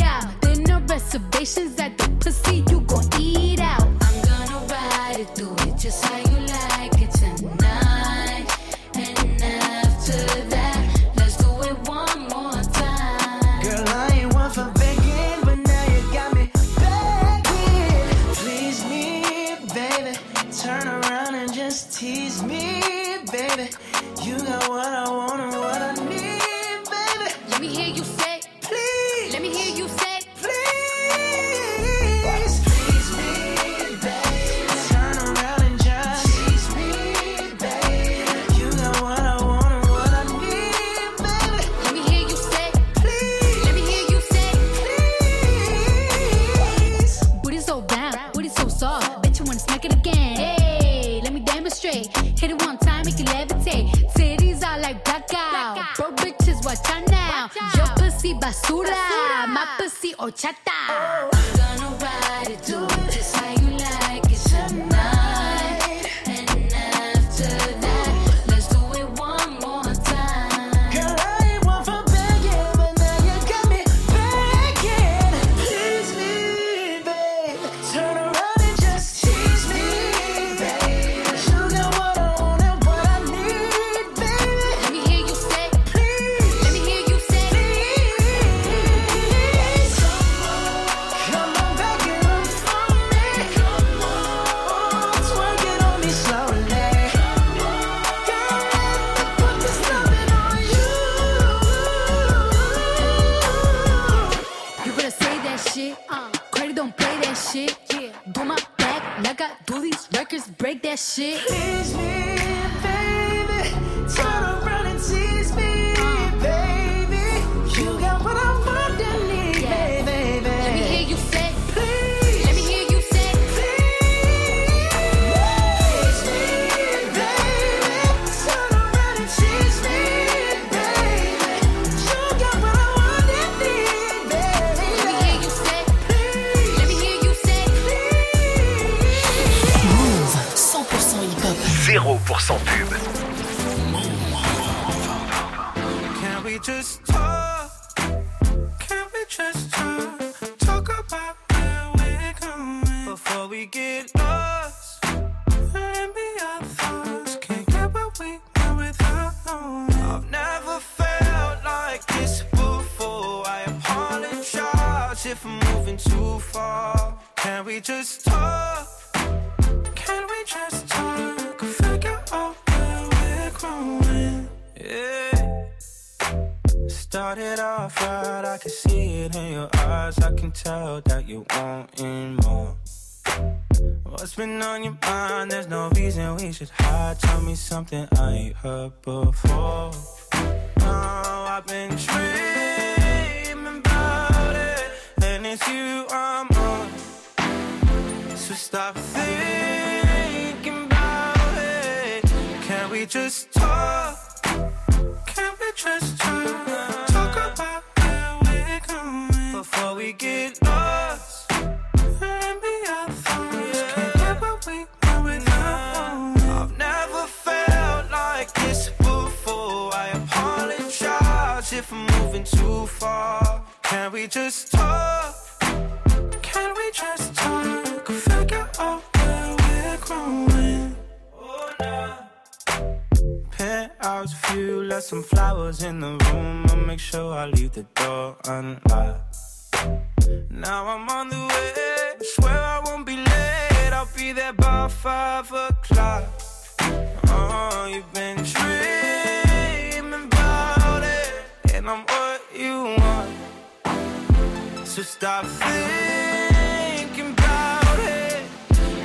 So 255.02 255.06
stop 255.06 255.46
thinking 255.46 257.32
about 257.32 257.98
it. 257.98 258.44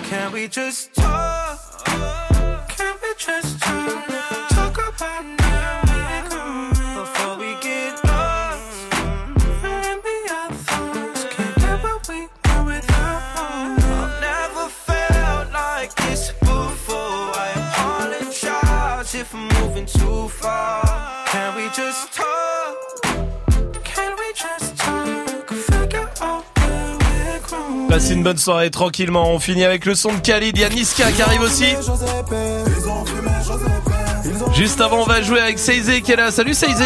Can 0.02 0.30
we 0.30 0.46
just 0.46 0.92
talk? 0.92 1.86
Can 2.68 2.96
we 3.02 3.14
just 3.16 3.62
talk? 3.62 4.15
Passez 27.96 28.12
une 28.12 28.22
bonne 28.22 28.36
soirée 28.36 28.70
tranquillement. 28.70 29.32
On 29.32 29.38
finit 29.38 29.64
avec 29.64 29.86
le 29.86 29.94
son 29.94 30.12
de 30.12 30.18
Khalid. 30.18 30.54
Il 30.54 30.60
y 30.60 30.64
a 30.64 30.68
Niska 30.68 31.10
qui 31.12 31.22
arrive 31.22 31.40
aussi. 31.40 31.74
Juste 34.54 34.82
avant, 34.82 35.00
on 35.00 35.06
va 35.06 35.22
jouer 35.22 35.40
avec 35.40 35.58
Seizé 35.58 36.02
qui 36.02 36.12
est 36.12 36.16
là. 36.16 36.30
Salut 36.30 36.52
Seizé. 36.52 36.84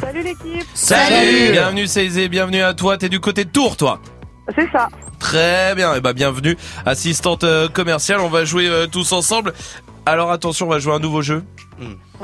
Salut 0.00 0.22
l'équipe. 0.24 0.66
Salut. 0.74 1.52
Bienvenue 1.52 1.86
Seizé, 1.86 2.28
bienvenue 2.28 2.62
à 2.62 2.74
toi. 2.74 2.98
T'es 2.98 3.08
du 3.08 3.20
côté 3.20 3.44
de 3.44 3.50
Tours, 3.50 3.76
toi. 3.76 4.00
C'est 4.56 4.68
ça. 4.72 4.88
Très 5.20 5.76
bien. 5.76 5.94
Et 5.94 6.00
bah 6.00 6.14
bienvenue, 6.14 6.56
assistante 6.84 7.44
euh, 7.44 7.68
commerciale. 7.68 8.18
On 8.18 8.28
va 8.28 8.44
jouer 8.44 8.66
euh, 8.66 8.88
tous 8.88 9.12
ensemble. 9.12 9.52
Alors 10.06 10.30
attention, 10.30 10.66
on 10.66 10.70
va 10.70 10.78
jouer 10.78 10.92
à 10.92 10.96
un 10.96 11.00
nouveau 11.00 11.22
jeu. 11.22 11.44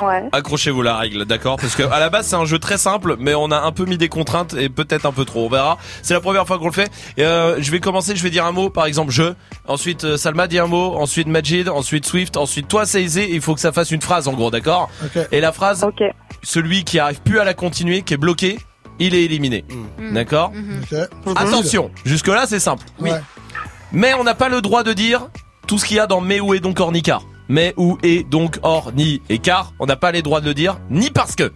Ouais. 0.03 0.29
Accrochez-vous 0.33 0.83
la 0.83 0.97
règle, 0.97 1.25
d'accord? 1.25 1.57
Parce 1.57 1.75
que 1.75 1.83
à 1.83 1.99
la 1.99 2.11
base 2.11 2.27
c'est 2.27 2.37
un 2.37 2.45
jeu 2.45 2.59
très 2.59 2.77
simple, 2.77 3.17
mais 3.19 3.35
on 3.35 3.51
a 3.51 3.61
un 3.61 3.73
peu 3.73 3.85
mis 3.87 3.97
des 3.97 4.09
contraintes 4.09 4.55
et 4.55 4.69
peut-être 4.69 5.07
un 5.07 5.13
peu 5.13 5.25
trop. 5.25 5.47
On 5.47 5.49
verra. 5.49 5.79
C'est 6.03 6.15
la 6.15 6.21
première 6.21 6.47
fois 6.47 6.59
qu'on 6.59 6.67
le 6.67 6.73
fait. 6.73 6.91
Et, 7.17 7.25
euh, 7.25 7.61
je 7.61 7.71
vais 7.71 7.81
commencer. 7.81 8.15
Je 8.15 8.23
vais 8.23 8.31
dire 8.31 8.45
un 8.45 8.53
mot, 8.53 8.69
par 8.71 8.87
exemple 8.87 9.11
je. 9.13 9.35
Ensuite 9.67 10.05
euh, 10.05 10.17
Salma 10.17 10.47
dit 10.49 10.59
un 10.59 10.67
mot. 10.67 10.95
Ensuite 10.97 11.29
Majid. 11.29 11.69
Ensuite 11.69 12.07
Swift. 12.07 12.37
Ensuite 12.37 12.69
toi 12.69 12.85
Seizé. 12.85 13.33
Il 13.33 13.41
faut 13.41 13.55
que 13.55 13.61
ça 13.61 13.73
fasse 13.73 13.91
une 13.91 14.03
phrase 14.03 14.29
en 14.29 14.33
gros, 14.33 14.51
d'accord? 14.51 14.91
Et 15.33 15.41
la 15.41 15.53
phrase, 15.53 15.87
celui 16.43 16.85
qui 16.85 16.99
arrive 16.99 17.21
plus 17.23 17.39
à 17.39 17.45
la 17.45 17.55
continuer, 17.55 18.03
qui 18.03 18.15
est 18.15 18.19
bloqué, 18.19 18.59
il 18.99 19.15
est 19.15 19.25
éliminé. 19.25 19.65
D'accord? 20.13 20.53
Attention. 21.37 21.91
Jusque 22.05 22.29
là 22.29 22.45
c'est 22.47 22.61
simple. 22.61 22.85
Oui. 23.01 23.11
Mais 23.93 24.13
on 24.15 24.25
n'a 24.25 24.35
pas 24.35 24.49
le 24.49 24.61
droit 24.61 24.83
de 24.83 24.93
dire 24.93 25.29
tout 25.67 25.79
ce 25.79 25.87
qu'il 25.87 25.97
y 25.97 26.01
a 26.01 26.07
dans 26.07 26.21
mais 26.21 26.41
où 26.41 26.53
est 26.55 26.61
donc 26.61 26.81
Ornica? 26.81 27.21
Mais 27.49 27.75
où 27.77 27.99
est 28.03 28.29
donc 28.29 28.59
or 28.63 28.93
ni 28.95 29.23
et 29.29 29.39
car. 29.39 29.73
On 29.79 29.87
n'a 29.87 29.97
pas 29.97 30.11
les 30.13 30.23
droits 30.23 30.41
de 30.41 30.47
le 30.47 30.55
dire, 30.55 30.79
ni 30.91 31.11
parce 31.11 31.35
que. 31.37 31.53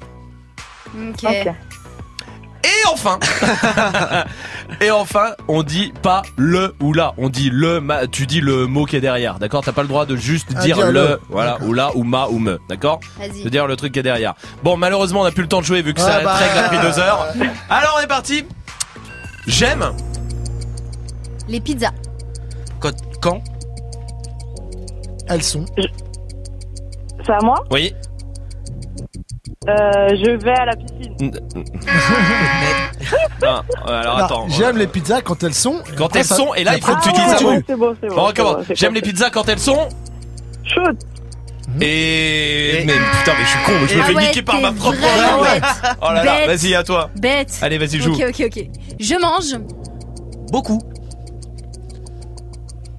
Ok. 0.95 1.25
Et 2.63 2.87
enfin, 2.93 3.19
et 4.83 4.91
enfin, 4.91 5.31
on 5.49 5.63
dit 5.63 5.93
pas 6.03 6.23
le 6.37 6.75
ou 6.81 6.93
là, 6.93 7.15
on 7.17 7.29
dit 7.31 7.49
le. 7.51 7.81
ma- 7.81 8.07
tu 8.07 8.27
dis 8.27 8.41
le 8.41 8.67
mot 8.67 8.85
qui 8.85 8.97
est 8.97 9.01
derrière, 9.01 9.39
d'accord? 9.39 9.63
T'as 9.65 9.73
pas 9.73 9.83
le 9.83 9.89
droit 9.89 10.05
de 10.05 10.15
juste 10.15 10.49
Ah, 10.55 10.61
dire 10.61 10.77
dire 10.77 10.87
le, 10.87 10.93
le. 10.93 11.21
voilà, 11.31 11.59
ou 11.63 11.73
là, 11.73 11.91
ou 11.95 12.05
ma, 12.05 12.27
ou 12.29 12.39
me, 12.39 12.61
d'accord? 12.69 13.01
Vas-y. 13.19 13.43
De 13.45 13.49
dire 13.49 13.67
le 13.67 13.77
truc 13.77 13.93
qui 13.93 13.99
est 13.99 14.03
derrière. 14.05 14.35
Bon, 14.63 14.77
malheureusement, 14.77 15.23
on 15.23 15.25
n'a 15.25 15.31
plus 15.31 15.43
le 15.43 15.49
temps 15.49 15.61
de 15.61 15.65
jouer 15.65 15.81
vu 15.83 15.95
que 15.95 16.01
Ouais, 16.01 16.07
ça 16.07 16.21
bah, 16.23 16.35
règle 16.35 16.59
a 16.59 16.63
pris 16.69 16.79
deux 16.79 16.99
heures. 16.99 17.27
Alors, 17.71 17.97
on 17.99 18.03
est 18.03 18.07
parti. 18.09 18.45
J'aime. 19.47 19.93
Les 21.49 21.61
pizzas. 21.61 21.93
Quand, 22.79 22.93
quand? 23.23 23.43
Elles 25.31 25.43
sont. 25.43 25.65
C'est 27.25 27.33
à 27.33 27.39
moi 27.43 27.55
Oui. 27.71 27.95
Euh, 29.69 29.73
je 30.09 30.45
vais 30.45 30.51
à 30.53 30.65
la 30.67 30.77
piscine. 30.77 31.33
Non, 33.43 33.63
alors 33.87 34.19
Non, 34.19 34.25
attends. 34.25 34.49
J'aime 34.49 34.77
les 34.77 34.87
pizzas 34.87 35.23
quand 35.23 35.43
elles 35.43 35.55
sont. 35.55 35.77
Quand 35.97 36.07
Après, 36.07 36.19
elles 36.21 36.25
ça- 36.27 36.37
sont, 36.37 36.53
et 36.55 36.63
là, 36.65 36.77
il 36.77 36.83
faut 36.83 36.95
que 36.95 37.03
tu 37.03 37.09
après, 37.09 37.25
dises 37.35 37.43
mot. 37.43 37.53
C'est 37.67 37.77
bon, 37.77 37.97
c'est 38.01 38.09
bon. 38.09 38.15
Bon, 38.15 38.21
on 38.23 38.25
c'est 38.25 38.29
recommence. 38.29 38.57
bon, 38.57 38.65
c'est 38.69 38.75
J'aime 38.75 38.95
les 38.95 39.01
pizzas 39.01 39.31
quand 39.31 39.49
elles 39.49 39.59
sont. 39.59 39.89
Chaudes. 40.65 40.99
Et. 41.81 42.83
Mais 42.85 42.93
putain, 42.93 43.33
mais 43.39 43.45
je 43.45 43.49
suis 43.49 43.59
con, 43.65 43.73
je 43.89 43.95
me 43.97 44.01
Ah 44.03 44.05
fais 44.05 44.15
ouais, 44.15 44.23
niquer 44.27 44.43
par 44.43 44.57
t'es 44.57 44.63
ma 44.63 44.73
propre 44.73 44.99
vraiment 44.99 45.37
langue. 45.39 45.45
bête. 45.53 45.63
Oh 46.03 46.05
là 46.13 46.25
là, 46.25 46.47
Bête. 46.47 46.47
vas-y, 46.61 46.75
à 46.75 46.83
toi. 46.85 47.11
Bête. 47.17 47.59
Allez, 47.63 47.79
vas-y, 47.79 47.99
joue. 48.01 48.13
Ok, 48.13 48.25
ok, 48.29 48.43
ok. 48.47 48.65
Je 49.01 49.15
mange. 49.21 49.61
Beaucoup. 50.53 50.81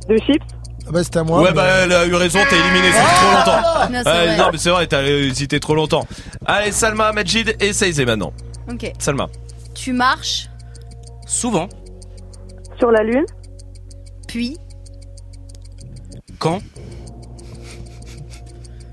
De 0.09 0.17
chips. 0.17 0.43
Ah 0.91 0.93
bah, 0.93 1.03
c'était 1.05 1.19
à 1.19 1.23
moi. 1.23 1.39
Ouais, 1.41 1.49
mais- 1.51 1.55
bah, 1.55 1.65
elle 1.85 1.93
a 1.93 2.05
eu 2.05 2.13
raison, 2.15 2.39
t'es 2.49 2.57
éliminé, 2.59 2.91
c'est 2.91 2.99
trop 2.99 3.37
longtemps. 3.37 4.37
Non, 4.37 4.49
mais 4.51 4.57
c'est 4.57 4.69
vrai, 4.71 4.87
t'as 4.87 5.01
hésité 5.03 5.57
trop 5.61 5.73
longtemps. 5.73 6.05
Allez, 6.45 6.73
Salma, 6.73 7.13
Majid 7.13 7.55
et 7.61 7.71
Seizé 7.71 8.03
maintenant. 8.03 8.33
Ok. 8.69 8.91
Salma. 8.99 9.29
Tu 9.73 9.93
marches, 9.93 10.49
Souvent. 11.25 11.69
Sur 12.77 12.91
la 12.91 13.03
lune. 13.03 13.25
puis 14.27 14.57
Quand 16.39 16.59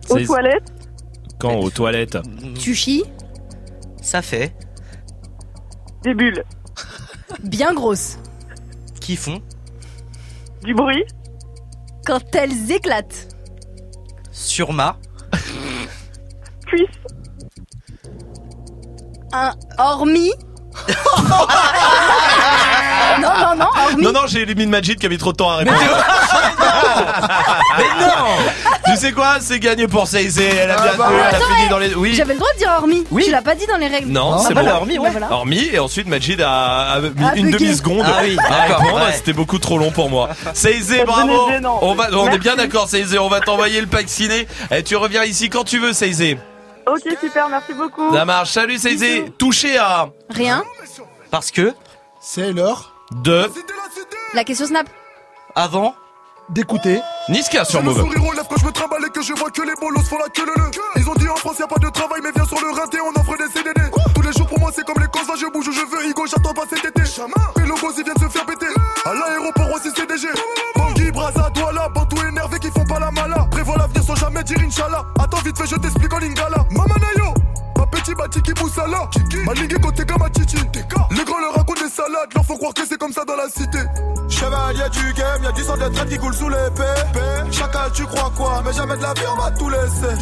Aux 0.08 0.20
toilettes. 0.20 0.72
Quand 1.40 1.54
aux 1.56 1.70
toilettes 1.70 2.18
tu 2.54 2.74
chies, 2.76 3.02
Ça 4.02 4.22
fait. 4.22 4.54
Des 6.04 6.14
bulles. 6.14 6.44
bien 7.42 7.74
grosses. 7.74 8.18
Qui 9.00 9.16
font 9.16 9.42
Du 10.62 10.74
bruit. 10.74 11.02
Quand 12.08 12.34
elles 12.34 12.72
éclatent. 12.72 13.28
Sur 14.32 14.72
ma. 14.72 14.96
Cuisse. 16.66 16.88
Un 19.34 19.52
hormis. 19.76 20.32
non, 23.20 23.28
non, 23.28 23.56
non, 23.56 23.66
hormis. 23.66 24.02
Non, 24.02 24.12
non, 24.12 24.26
j'ai 24.26 24.40
éliminé 24.40 24.70
Majid 24.70 24.98
qui 24.98 25.04
a 25.04 25.10
mis 25.10 25.18
trop 25.18 25.32
de 25.32 25.36
temps 25.36 25.50
à 25.50 25.56
répondre. 25.56 25.76
Mais 27.78 28.04
non 28.06 28.26
Tu 28.86 28.96
sais 28.96 29.12
quoi 29.12 29.36
C'est 29.40 29.58
gagné 29.58 29.86
pour 29.88 30.06
Saïzé. 30.06 30.46
Elle 30.46 30.70
a 30.70 30.76
Ah 30.78 30.82
bien 30.82 30.92
bah 30.96 31.06
tenu, 31.08 31.16
elle 31.18 31.24
a 31.24 31.28
Attends, 31.28 31.46
fini 31.46 31.62
mais 31.62 31.68
dans 31.68 31.78
les. 31.78 31.94
Oui. 31.94 32.14
J'avais 32.14 32.32
le 32.34 32.38
droit 32.38 32.52
de 32.54 32.58
dire 32.58 32.70
hormis. 32.76 33.04
Oui. 33.10 33.24
Tu 33.24 33.30
l'as 33.30 33.42
pas 33.42 33.54
dit 33.54 33.66
dans 33.66 33.76
les 33.76 33.88
règles. 33.88 34.08
Non, 34.10 34.38
c'est 34.38 34.54
bah, 34.54 34.62
bon. 34.62 34.70
hormis, 34.70 34.98
ouais. 34.98 35.10
Voilà. 35.10 35.30
Hormis, 35.32 35.68
et 35.72 35.78
ensuite 35.78 36.06
Majid 36.06 36.40
a, 36.40 36.92
a 36.92 37.00
mis 37.00 37.10
Ah, 37.24 37.32
une 37.36 37.46
bugué. 37.50 37.58
demi-seconde. 37.66 38.04
Ah 38.06 38.20
oui, 38.22 38.36
à 38.38 38.50
d'accord, 38.68 38.80
répondre. 38.84 39.04
ouais. 39.06 39.12
C'était 39.12 39.32
beaucoup 39.32 39.58
trop 39.58 39.78
long 39.78 39.90
pour 39.90 40.10
moi. 40.10 40.30
Ça 40.54 40.68
bravo 41.06 41.28
devenait 41.28 41.52
gênant. 41.56 41.78
On, 41.82 41.94
va, 41.94 42.08
on 42.12 42.28
est 42.30 42.38
bien 42.38 42.56
d'accord, 42.56 42.88
Saïzé. 42.88 43.18
On 43.18 43.28
va 43.28 43.40
t'envoyer 43.40 43.80
le 43.80 43.86
pack 43.86 44.08
ciné. 44.08 44.46
Et 44.70 44.82
tu 44.82 44.96
reviens 44.96 45.24
ici 45.24 45.48
quand 45.50 45.64
tu 45.64 45.78
veux, 45.78 45.92
Saïzé. 45.92 46.38
Ok, 46.86 47.02
super, 47.20 47.48
merci 47.50 47.74
beaucoup. 47.74 48.14
Ça 48.14 48.24
marche. 48.24 48.50
Salut, 48.50 48.78
Saïzé. 48.78 49.30
Touché 49.38 49.76
à 49.78 50.08
Rien. 50.30 50.64
Parce 51.30 51.50
que, 51.50 51.74
C'est 52.20 52.52
l'heure 52.52 52.94
deux 53.12 53.50
La 54.34 54.44
question 54.44 54.66
snap. 54.66 54.86
avant, 55.54 55.94
d'écouter. 56.50 57.00
Niska 57.28 57.64
sur 57.64 57.82
Move. 57.82 57.98
sourire 57.98 58.24
aux 58.24 58.32
lèvres 58.32 58.48
quand 58.48 58.56
je 58.56 58.64
me 58.64 58.72
trimballe 58.72 59.04
et 59.06 59.10
que 59.10 59.22
je 59.22 59.32
vois 59.34 59.50
que 59.50 59.62
les 59.62 59.74
bolos 59.80 60.02
font 60.02 60.18
la 60.18 60.28
queue 60.28 60.46
le 60.46 60.62
le. 60.62 60.70
Ils 60.96 61.08
ont 61.08 61.14
dit 61.14 61.28
en 61.28 61.36
France 61.36 61.58
y 61.58 61.62
a 61.62 61.66
pas 61.66 61.78
de 61.78 61.88
travail 61.90 62.20
mais 62.22 62.30
viens 62.34 62.44
sur 62.46 62.58
le 62.60 62.70
rinté 62.70 62.98
on 63.00 63.20
offre 63.20 63.36
des 63.36 63.52
CDD 63.52 63.80
Tous 64.14 64.22
les 64.22 64.32
jours 64.32 64.46
pour 64.46 64.58
moi 64.58 64.70
c'est 64.74 64.84
comme 64.84 65.00
les 65.00 65.08
causes 65.08 65.28
je 65.38 65.46
bouge 65.52 65.68
où 65.68 65.72
je 65.72 65.80
veux 65.80 66.08
Igo 66.08 66.26
j'attends 66.26 66.54
pas 66.54 66.64
cet 66.68 66.84
été. 66.84 67.02
Et 67.02 67.60
le 67.66 67.80
boss 67.80 67.94
ils 67.98 68.04
viennent 68.04 68.18
se 68.18 68.28
faire 68.28 68.46
péter. 68.46 68.66
À 69.04 69.14
l'aéroport 69.14 69.70
aussi 69.74 69.90
CDG 69.94 70.28
Bangui, 70.74 71.10
Braza, 71.12 71.50
Douala, 71.54 71.88
Bantou 71.90 72.16
énervé 72.26 72.58
qui 72.58 72.70
font 72.70 72.84
pas 72.84 72.98
la 72.98 73.10
mala. 73.10 73.46
Prévois 73.50 73.76
l'avenir 73.76 74.02
sans 74.02 74.16
jamais 74.16 74.42
dire 74.44 74.58
Inch'Allah. 74.60 75.04
Attends 75.20 75.40
vite 75.44 75.58
fait 75.58 75.66
je 75.66 75.76
t'explique 75.76 76.12
en 76.12 76.18
lingala. 76.18 76.64
Mamanayo 76.70 77.37
Petit 77.90 78.14
Batiki 78.14 78.52
Boussala 78.54 79.08
Malingue 79.44 79.80
côté 79.80 80.04
Gamachichi 80.04 80.56
Les 81.10 81.24
grands 81.24 81.40
leur 81.40 81.54
racontent 81.54 81.82
des 81.82 81.90
salades. 81.90 82.32
Leur 82.34 82.44
font 82.44 82.56
croire 82.56 82.74
que 82.74 82.86
c'est 82.86 82.98
comme 82.98 83.12
ça 83.12 83.24
dans 83.24 83.36
la 83.36 83.48
cité. 83.48 83.78
Chevalier 84.28 84.88
du 84.90 85.12
game, 85.14 85.42
y'a 85.42 85.52
du 85.52 85.62
sang 85.62 85.76
de 85.76 85.88
traite 85.88 86.08
qui 86.08 86.18
coule 86.18 86.34
sous 86.34 86.48
l'épée 86.48 87.50
Chacal 87.50 87.90
tu 87.92 88.04
crois 88.06 88.30
quoi? 88.36 88.62
Mais 88.64 88.72
jamais 88.72 88.96
de 88.96 89.02
la 89.02 89.14
vie 89.14 89.22
on 89.32 89.40
va 89.40 89.50
tout 89.52 89.68
laisser. 89.68 90.14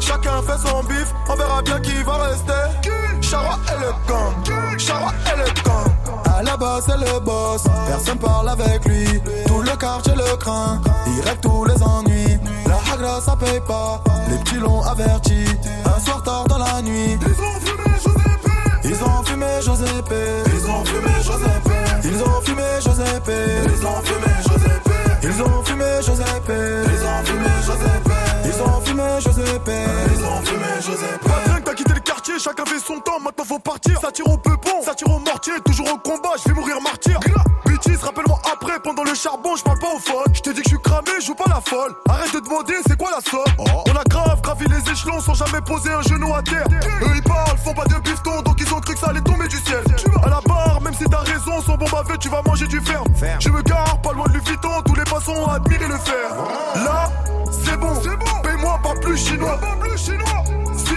Chacun 0.00 0.42
fait 0.42 0.68
son 0.68 0.82
bif, 0.84 1.12
on 1.28 1.34
verra 1.34 1.62
bien 1.62 1.80
qui 1.80 2.02
va 2.02 2.16
rester. 2.18 2.88
Chara 3.20 3.58
et 3.68 3.80
le 3.80 3.90
gang, 4.08 4.78
Chara 4.78 5.12
et 5.26 5.38
le 5.38 5.62
gang 5.62 5.97
à 6.24 6.42
la 6.42 6.56
base 6.56 6.84
c'est 6.86 6.96
le 6.96 7.20
boss, 7.20 7.64
personne 7.88 8.18
parle 8.18 8.48
avec 8.48 8.84
lui. 8.84 9.06
Tout 9.46 9.62
le 9.62 9.76
quartier 9.76 10.14
le 10.14 10.36
craint, 10.36 10.80
il 11.06 11.20
règle 11.20 11.40
tous 11.40 11.64
les 11.64 11.82
ennuis. 11.82 12.38
La 12.66 12.78
hagra 12.92 13.20
ça 13.20 13.36
paye 13.36 13.60
pas, 13.66 14.02
les 14.28 14.38
petits 14.38 14.56
l'ont 14.56 14.82
averti. 14.82 15.44
Un 15.84 16.00
soir 16.00 16.22
tard 16.22 16.44
dans 16.48 16.58
la 16.58 16.82
nuit. 16.82 17.18
Ils 18.84 19.04
ont 19.04 19.22
fumé 19.22 19.46
Giuseppe. 19.60 20.14
Ils 20.46 20.70
ont 20.70 20.84
fumé 20.84 21.10
Giuseppe. 21.20 21.72
Ils 22.04 22.22
ont 22.22 22.40
fumé 22.42 22.62
Giuseppe. 22.80 23.32
Ils 23.64 23.84
ont 23.84 24.02
fumé 24.02 24.24
Giuseppe. 24.40 24.52
Ils 25.22 25.42
ont 25.42 25.62
fumé 25.62 25.84
Giuseppe. 26.00 26.52
Ils 26.84 27.02
ont 27.04 27.24
fumé 27.24 27.50
Giuseppe. 27.60 28.12
Ils 28.44 28.62
ont 28.62 28.80
fumé 28.84 29.04
Giuseppe. 29.20 29.70
Ils 30.06 30.24
ont 30.24 30.42
fumé 30.42 30.80
Giuseppe. 30.80 30.98
Pas 30.98 31.04
t'as 31.04 31.07
chacun 32.38 32.64
fait 32.64 32.78
son 32.78 33.00
temps, 33.00 33.18
maintenant 33.20 33.44
faut 33.44 33.58
partir. 33.58 34.00
Ça 34.00 34.12
tire 34.12 34.28
au 34.28 34.38
peupon, 34.38 34.82
ça 34.82 34.94
tire 34.94 35.10
au 35.10 35.18
mortier, 35.18 35.54
toujours 35.64 35.92
au 35.92 35.98
combat, 35.98 36.30
je 36.42 36.48
vais 36.48 36.54
mourir 36.54 36.80
martyr. 36.80 37.18
Bitches, 37.66 38.00
rappelle-moi 38.02 38.40
après, 38.52 38.78
pendant 38.80 39.04
le 39.04 39.14
charbon, 39.14 39.56
je 39.56 39.62
parle 39.62 39.78
pas 39.78 39.94
au 39.94 39.98
phone 39.98 40.32
Je 40.32 40.40
te 40.40 40.50
dis 40.50 40.62
que 40.62 40.68
je 40.70 40.74
suis 40.74 40.82
cramé, 40.82 41.10
je 41.20 41.26
joue 41.26 41.34
pas 41.34 41.48
la 41.48 41.60
folle. 41.60 41.94
Arrête 42.08 42.32
de 42.32 42.40
demander, 42.40 42.74
c'est 42.86 42.96
quoi 42.96 43.10
la 43.10 43.20
somme? 43.20 43.66
On 43.86 43.96
a 43.96 44.04
grave 44.04 44.40
gravi 44.42 44.66
les 44.68 44.92
échelons 44.92 45.20
sans 45.20 45.34
jamais 45.34 45.60
poser 45.60 45.90
un 45.90 46.02
genou 46.02 46.34
à 46.34 46.42
terre. 46.42 46.66
Eux 47.02 47.12
ils 47.14 47.22
parlent, 47.22 47.58
font 47.58 47.74
pas 47.74 47.84
de 47.84 48.00
bifton, 48.00 48.42
donc 48.42 48.56
ils 48.60 48.72
ont 48.72 48.80
cru 48.80 48.94
que 48.94 49.00
ça 49.00 49.08
allait 49.08 49.20
tomber 49.20 49.48
du 49.48 49.56
ciel. 49.56 49.82
À 50.22 50.28
la 50.28 50.40
barre, 50.46 50.80
même 50.82 50.94
si 50.94 51.04
t'as 51.04 51.20
raison, 51.20 51.60
sans 51.62 51.76
bon 51.76 51.86
bavé, 51.90 52.14
tu 52.20 52.28
vas 52.28 52.42
manger 52.42 52.66
du 52.66 52.80
ferme. 52.80 53.06
Je 53.40 53.50
me 53.50 53.62
gare, 53.62 54.00
pas 54.02 54.12
loin 54.12 54.26
de 54.26 54.38
Vuitton, 54.38 54.82
tous 54.86 54.94
les 54.94 55.04
passants 55.04 55.34
ont 55.34 55.48
admiré 55.48 55.88
le 55.88 55.98
fer 55.98 56.30
Là, 56.76 57.10
c'est 57.64 57.76
bon, 57.76 57.94
paye-moi 58.42 58.78
pas 58.82 58.94
plus 59.00 59.16
chinois 59.16 59.58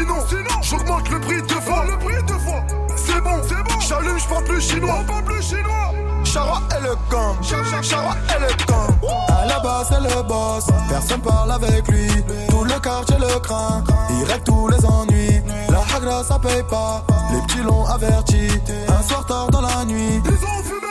Sinon, 0.02 0.62
j'augmente 0.62 1.10
le 1.10 1.20
prix 1.20 1.42
deux 1.44 1.62
fois. 1.62 1.86
Le 1.86 1.98
prix 1.98 2.24
deux 2.26 2.40
fois. 2.40 2.64
C'est 2.96 3.22
bon, 3.22 3.42
c'est 3.48 3.64
bon. 3.64 3.80
J'allume, 3.80 4.18
je 4.18 4.28
parle 4.28 4.44
plus 4.46 4.62
chinois. 4.62 5.04
pas 5.08 5.22
plus 5.22 5.44
chinois. 5.44 5.94
Chara 6.24 6.62
et 6.78 6.82
le 6.82 6.96
gang. 7.10 7.36
Chara 7.84 8.16
et 8.36 8.40
le 8.40 8.66
gang. 8.66 8.90
À 9.30 9.46
la 9.46 9.60
base, 9.60 9.90
c'est 9.90 10.00
le 10.00 10.24
boss. 10.24 10.66
Personne 10.90 11.22
parle 11.22 11.52
avec 11.52 11.88
lui. 11.88 12.08
Tout 12.50 12.64
le 12.64 12.80
quartier 12.80 13.18
le 13.20 13.40
craint. 13.40 13.84
Il 14.10 14.24
règle 14.26 14.44
tous 14.44 14.68
les 14.70 14.86
ennuis. 14.86 15.42
La 15.70 15.82
hagra, 15.96 16.24
ça 16.24 16.40
paye 16.40 16.64
pas. 16.70 17.04
Les 17.32 17.42
petits 17.42 17.64
l'ont 17.64 17.86
averti. 17.86 18.48
Un 18.88 19.04
soir 19.04 19.26
tard 19.26 19.50
dans 19.52 19.62
la 19.62 19.86
nuit. 19.86 20.22
Ils 20.26 20.32
ont 20.32 20.64
fumé. 20.64 20.91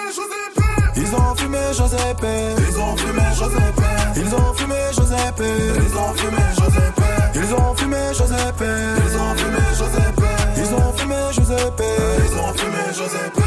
Ils 0.96 1.14
ont 1.14 1.34
fumé 1.36 1.58
Giuseppe. 1.72 2.26
Ils 2.68 2.78
ont 2.78 2.96
fumé 2.96 3.22
Giuseppe. 3.34 3.82
Ils 4.16 4.34
ont 4.34 4.54
fumé 4.54 4.74
Giuseppe. 4.92 5.42
Ils 5.76 5.96
ont 5.96 6.14
fumé 6.14 6.42
Giuseppe. 6.52 7.02
Ils 7.34 7.54
ont 7.54 7.74
fumé 7.74 7.98
Giuseppe. 8.12 8.64
Ils 8.96 9.16
ont 9.16 9.34
fumé 9.36 9.58
Giuseppe. 9.72 10.24
Ils 10.56 10.74
ont 10.74 10.92
fumé 10.94 11.16
Giuseppe. 11.32 11.82
Ils 12.18 12.38
ont 12.38 12.52
fumé 12.54 12.82
Giuseppe. 12.92 13.40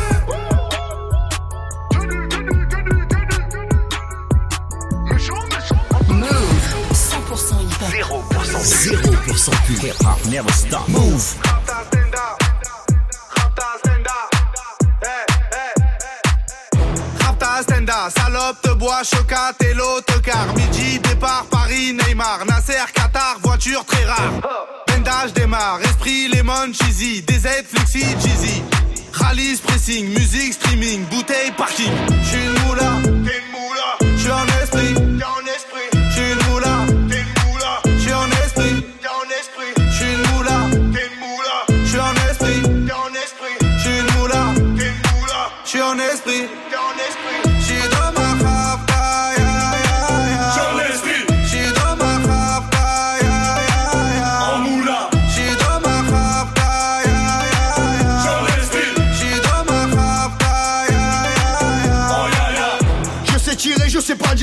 Move 6.10 6.94
100% 6.94 7.60
hip-hop 7.62 8.24
0% 8.44 8.64
0% 8.64 9.52
pur 9.66 9.84
Hip-hop 9.84 10.26
never 10.30 10.52
stop 10.52 10.88
Move 10.88 11.36
Salope 18.10 18.62
te 18.62 18.74
bois, 18.74 19.04
chocat 19.04 19.54
et 19.62 19.74
l'autocar. 19.74 20.54
Midi, 20.56 21.00
départ, 21.00 21.46
Paris, 21.50 21.94
Neymar, 21.94 22.46
Nasser, 22.46 22.92
Qatar, 22.94 23.38
voiture 23.42 23.86
très 23.86 24.06
rare. 24.06 24.34
Bendage 24.88 25.34
démarre, 25.34 25.80
esprit, 25.84 26.28
lemon, 26.28 26.74
cheesy, 26.74 27.22
DZ, 27.22 27.66
flexi, 27.70 28.02
cheesy. 28.22 28.64
Rallye, 29.14 29.56
pressing, 29.58 30.10
musique, 30.10 30.54
streaming, 30.54 31.06
bouteille, 31.06 31.52
parking. 31.56 31.92
J'suis 32.24 32.44
une 32.46 32.68
moula, 32.68 32.92
t'es 33.04 33.40
une 33.40 33.52
moula. 33.52 34.18
J'suis 34.18 34.32
en 34.32 34.46
esprit, 34.62 34.94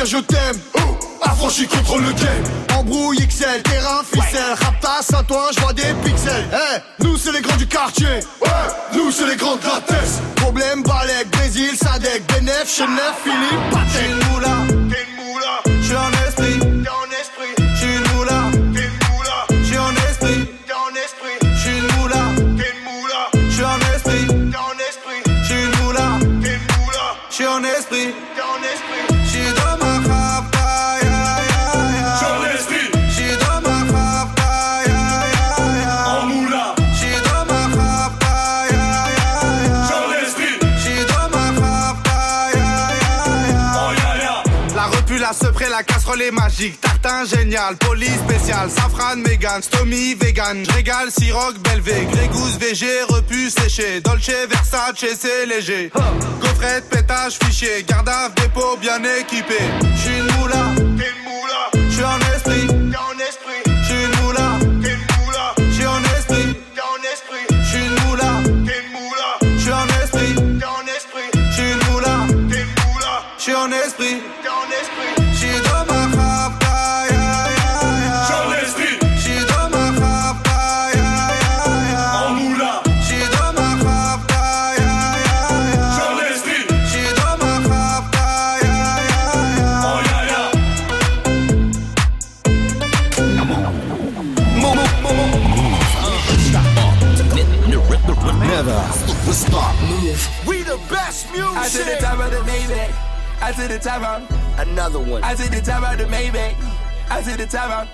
je 0.05 0.19
t'aime. 0.19 0.57
Affranchi 1.23 1.67
contre 1.67 1.99
le 1.99 2.13
game. 2.13 2.79
Embrouille 2.79 3.27
XL, 3.27 3.63
terrain, 3.63 4.03
ficelle. 4.05 4.55
Raptas 4.61 5.17
à 5.19 5.23
toi, 5.23 5.51
je 5.55 5.61
vois 5.61 5.73
des 5.73 5.95
pixels. 6.05 6.49
Eh, 6.53 7.05
nous 7.05 7.17
c'est 7.17 7.33
les 7.33 7.41
grands 7.41 7.57
du 7.57 7.67
quartier. 7.67 8.07
Ouais, 8.41 8.49
nous 8.95 9.11
c'est 9.11 9.27
les 9.27 9.37
grands 9.37 9.57
de 9.57 9.63
la. 9.63 10.21
Problème, 10.37 10.83
Balek, 10.83 11.31
Brésil, 11.31 11.77
Sadek, 11.77 12.23
Benef, 12.29 12.75
Chenef, 12.75 13.15
Philippe, 13.25 13.71
sepré, 46.11 46.21
la 46.21 46.21
casserole 46.21 46.23
est 46.23 46.31
magique. 46.31 46.81
Tartin 46.81 47.25
génial, 47.25 47.77
police 47.77 48.19
spécial, 48.29 48.71
safran, 48.71 49.17
mégan, 49.17 49.63
stomy, 49.63 50.15
vegan. 50.15 50.65
J'régale, 50.65 51.11
siroc, 51.11 51.59
belvé, 51.59 52.07
grégousse, 52.13 52.57
VG, 52.59 53.03
repu, 53.09 53.51
séché. 53.51 54.01
Dolce, 54.01 54.31
Versace, 54.49 55.05
c'est 55.19 55.47
léger. 55.47 55.91
Gaufrette, 56.41 56.89
pétage, 56.91 57.39
fichier, 57.43 57.85
garde 57.87 58.09
à 58.09 58.29
dépôt 58.29 58.77
bien 58.81 59.03
équipé. 59.21 59.59
J'suis 59.97 60.19
une 60.19 60.25
moula, 60.39 60.65
t'es 60.97 61.11
une 61.11 61.23
moula. 61.25 61.89
J'suis 61.91 62.05
en 62.05 62.19
esprit, 62.35 62.67
t'es 62.67 62.97
en 62.97 63.19
esprit. 63.19 63.71
En 73.53 73.73
esprit, 73.73 74.23
stop. 99.33 99.75
Move. 99.89 100.47
We 100.47 100.63
the 100.63 100.79
best 100.89 101.31
music. 101.33 101.47
I 101.57 101.69
to 101.69 101.79
the 101.79 101.97
top 102.01 102.19
of 102.19 102.31
the 102.31 102.43
Maybach. 102.51 102.93
I 103.43 103.53
to 103.53 103.69
the 103.69 103.79
top 103.79 104.03
of 104.03 104.69
another 104.69 104.99
one. 105.01 105.23
I 105.25 105.35
to 105.35 105.51
the 105.51 105.61
top 105.61 105.83
of 105.91 105.99
the 105.99 106.05
Maybach. 106.05 106.55
I 107.11 107.23
to 107.23 107.37
the 107.37 107.47
top 107.47 107.71
of. 107.71 107.89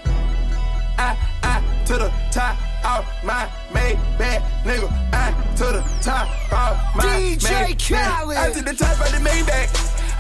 I 0.99 1.17
I 1.43 1.63
to 1.87 1.93
the 1.95 2.13
top 2.31 2.57
of 2.85 3.07
my 3.25 3.49
Maybach, 3.73 4.43
nigga. 4.65 4.89
I 5.13 5.33
to 5.57 5.65
the 5.65 5.85
top 6.03 6.29
of 6.53 6.97
my 6.97 7.05
DJ 7.05 7.39
Maybach. 7.39 7.89
Khaled. 7.89 8.37
I 8.37 8.53
to 8.53 8.63
the 8.63 8.75
top 8.75 9.01
of 9.01 9.13
the 9.13 9.19
Maybach. 9.29 9.69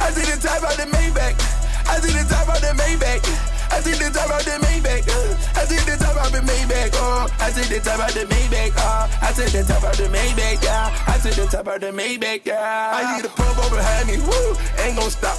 I 0.01 0.11
to 0.11 0.21
the 0.21 0.39
top 0.47 0.63
of 0.71 0.77
the 0.77 0.85
Maybach. 0.97 1.66
I 1.89 2.01
to 2.01 2.07
the 2.07 2.25
top 2.29 2.49
of 2.49 2.61
the 2.61 2.73
Maybach. 2.75 3.23
I 3.71 3.81
see 3.81 3.93
the 3.93 4.11
top 4.11 4.31
of 4.31 4.45
the 4.45 4.59
Maybach. 4.65 5.07
uh, 5.09 5.61
I 5.61 5.65
see 5.65 5.79
the 5.85 5.97
top 5.97 6.17
of 6.17 6.33
the 6.33 6.41
Maybach. 6.41 6.91
Oh, 6.95 7.27
I 7.41 7.51
see 7.51 7.67
the 7.73 7.81
top 7.81 8.01
of 8.01 8.15
the 8.15 8.25
Maybach. 8.27 8.73
Oh, 8.77 9.09
I 9.23 9.33
see 9.33 9.51
the 9.51 9.65
top 9.65 9.85
of 9.85 9.97
the 9.97 10.05
Maybach. 10.05 10.63
Yeah, 10.63 11.05
I 11.07 11.19
see 11.19 11.31
the 11.31 11.47
top 11.47 11.67
of 11.69 11.81
the 11.81 11.93
Maybach. 11.93 12.45
Yeah, 12.45 12.91
I 12.95 13.17
see 13.17 13.23
the 13.23 13.29
purple 13.29 13.69
behind 13.71 14.09
me. 14.09 14.19
Woo, 14.19 14.57
ain't 14.83 14.97
gonna 14.97 15.11
stop. 15.11 15.39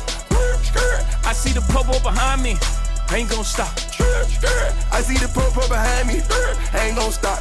I 1.25 1.33
see 1.33 1.51
the 1.51 1.61
purple 1.61 1.99
behind 1.99 2.43
me. 2.43 2.55
Ain't 3.11 3.29
gonna 3.29 3.43
stop. 3.43 3.71
I 4.91 5.01
see 5.01 5.17
the 5.17 5.31
purple 5.33 5.67
behind 5.67 6.07
me. 6.07 6.21
Ain't 6.79 6.95
gonna 6.95 7.11
stop. 7.11 7.39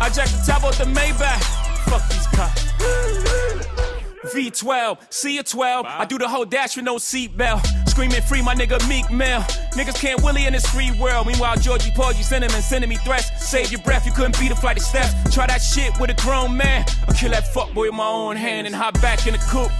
I 0.00 0.08
jack 0.10 0.28
the 0.28 0.42
top 0.46 0.64
off 0.64 0.78
the 0.78 0.84
Maybach. 0.84 1.40
Fuck 1.88 2.08
these 2.08 2.26
cops. 2.28 3.77
V12, 4.26 5.12
see 5.12 5.38
a 5.38 5.42
12. 5.42 5.86
I 5.86 6.04
do 6.04 6.18
the 6.18 6.28
whole 6.28 6.44
dash 6.44 6.76
with 6.76 6.84
no 6.84 6.96
seatbelt. 6.96 7.88
Screaming 7.88 8.22
free, 8.22 8.42
my 8.42 8.54
nigga 8.54 8.86
Meek 8.88 9.10
Mill. 9.10 9.40
Niggas 9.72 10.00
can't 10.00 10.22
willy 10.22 10.46
in 10.46 10.52
this 10.52 10.66
free 10.66 10.90
world. 11.00 11.26
Meanwhile, 11.26 11.56
Georgie 11.56 11.92
Porgy 11.94 12.22
sending 12.22 12.50
and 12.52 12.62
sending 12.62 12.90
me 12.90 12.96
threats. 12.96 13.30
Save 13.48 13.70
your 13.72 13.80
breath, 13.82 14.06
you 14.06 14.12
couldn't 14.12 14.38
beat 14.38 14.50
a 14.50 14.56
flight 14.56 14.76
of 14.76 14.82
steps. 14.82 15.12
Try 15.34 15.46
that 15.46 15.62
shit 15.62 15.98
with 16.00 16.10
a 16.10 16.14
grown 16.22 16.56
man. 16.56 16.84
I'll 17.06 17.14
kill 17.14 17.30
that 17.30 17.44
fuckboy 17.54 17.86
with 17.86 17.94
my 17.94 18.06
own 18.06 18.36
hand 18.36 18.66
and 18.66 18.74
hop 18.74 19.00
back 19.00 19.26
in 19.26 19.32
the 19.32 19.38
coupe. 19.38 19.72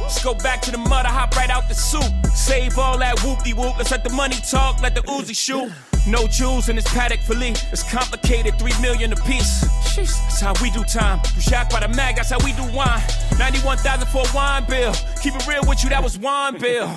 Just 0.00 0.24
go 0.24 0.34
back 0.34 0.62
to 0.62 0.70
the 0.70 0.78
mud, 0.78 1.06
I 1.06 1.10
hop 1.10 1.36
right 1.36 1.50
out 1.50 1.68
the 1.68 1.74
soup. 1.74 2.26
Save 2.34 2.78
all 2.78 2.98
that 2.98 3.16
whoopty 3.18 3.54
whoop. 3.54 3.76
Let's 3.76 3.90
let 3.90 4.04
the 4.04 4.10
money 4.10 4.36
talk, 4.50 4.80
let 4.80 4.94
the 4.94 5.02
Uzi 5.02 5.36
shoot. 5.36 5.70
No 6.06 6.26
jewels 6.26 6.68
in 6.68 6.76
this 6.76 6.86
paddock 6.92 7.20
for 7.20 7.34
Lee. 7.34 7.54
It's 7.72 7.82
complicated, 7.82 8.58
three 8.58 8.78
million 8.80 9.12
a 9.12 9.16
piece. 9.16 9.60
That's 9.96 10.40
how 10.40 10.54
we 10.62 10.70
do 10.70 10.84
time. 10.84 11.20
You 11.34 11.42
shocked 11.42 11.72
by 11.72 11.80
the 11.80 11.88
mag, 11.88 12.16
that's 12.16 12.30
how 12.30 12.38
we 12.44 12.52
do 12.52 12.64
wine. 12.74 13.02
91,000 13.38 14.06
for 14.08 14.22
a 14.26 14.34
wine 14.34 14.64
bill. 14.66 14.94
Keep 15.22 15.36
it 15.36 15.46
real 15.46 15.62
with 15.66 15.82
you, 15.82 15.90
that 15.90 16.02
was 16.02 16.18
wine 16.18 16.58
bill. 16.58 16.94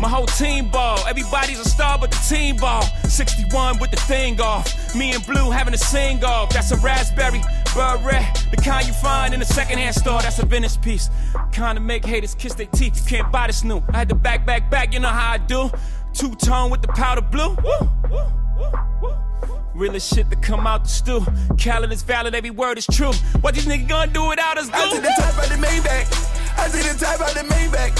My 0.00 0.08
whole 0.08 0.26
team 0.26 0.68
ball. 0.68 0.98
Everybody's 1.06 1.60
a 1.60 1.64
star 1.64 1.96
but 1.96 2.10
the 2.10 2.16
team 2.28 2.56
ball. 2.56 2.82
61 3.04 3.78
with 3.78 3.92
the 3.92 3.96
thing 3.98 4.40
off. 4.40 4.94
Me 4.96 5.12
and 5.12 5.24
Blue 5.24 5.50
having 5.50 5.74
a 5.74 5.78
sing 5.78 6.24
off. 6.24 6.50
That's 6.50 6.72
a 6.72 6.76
raspberry 6.78 7.40
beret. 7.72 8.46
The 8.50 8.56
kind 8.56 8.84
you 8.84 8.94
find 8.94 9.32
in 9.32 9.40
a 9.40 9.44
secondhand 9.44 9.94
store. 9.94 10.20
That's 10.20 10.40
a 10.40 10.46
vintage 10.46 10.80
piece. 10.80 11.08
Kind 11.52 11.78
of 11.78 11.84
make 11.84 12.04
haters 12.04 12.34
kiss 12.34 12.54
their 12.54 12.66
teeth. 12.66 12.96
You 12.96 13.18
can't 13.18 13.30
buy 13.30 13.46
this 13.46 13.62
new. 13.62 13.80
I 13.90 13.98
had 13.98 14.08
to 14.08 14.16
back, 14.16 14.44
back, 14.44 14.68
back. 14.70 14.92
You 14.92 14.98
know 14.98 15.08
how 15.08 15.34
I 15.34 15.38
do. 15.38 15.70
Two 16.14 16.34
tone 16.34 16.70
with 16.70 16.82
the 16.82 16.88
powder 16.88 17.22
blue. 17.22 17.56
Woo, 17.64 17.90
woo, 18.10 18.22
woo, 18.58 18.70
woo. 19.02 19.14
Realest 19.74 20.14
shit 20.14 20.28
to 20.30 20.36
come 20.36 20.66
out 20.66 20.84
the 20.84 20.90
stew. 20.90 21.24
Khaled 21.58 21.90
is 21.92 22.02
valid, 22.02 22.34
every 22.34 22.50
word 22.50 22.76
is 22.76 22.86
true. 22.86 23.12
What 23.40 23.54
these 23.54 23.66
niggas 23.66 23.88
gonna 23.88 24.12
do 24.12 24.28
without 24.28 24.58
us, 24.58 24.68
I 24.72 24.90
see 24.90 24.98
the 24.98 25.14
top 25.18 25.42
of 25.42 25.48
the 25.48 25.56
Maybach. 25.66 26.58
I 26.58 26.68
see 26.68 26.82
the 26.82 26.98
top 26.98 27.20
of 27.20 27.34
the 27.34 27.40
Maybach. 27.48 27.92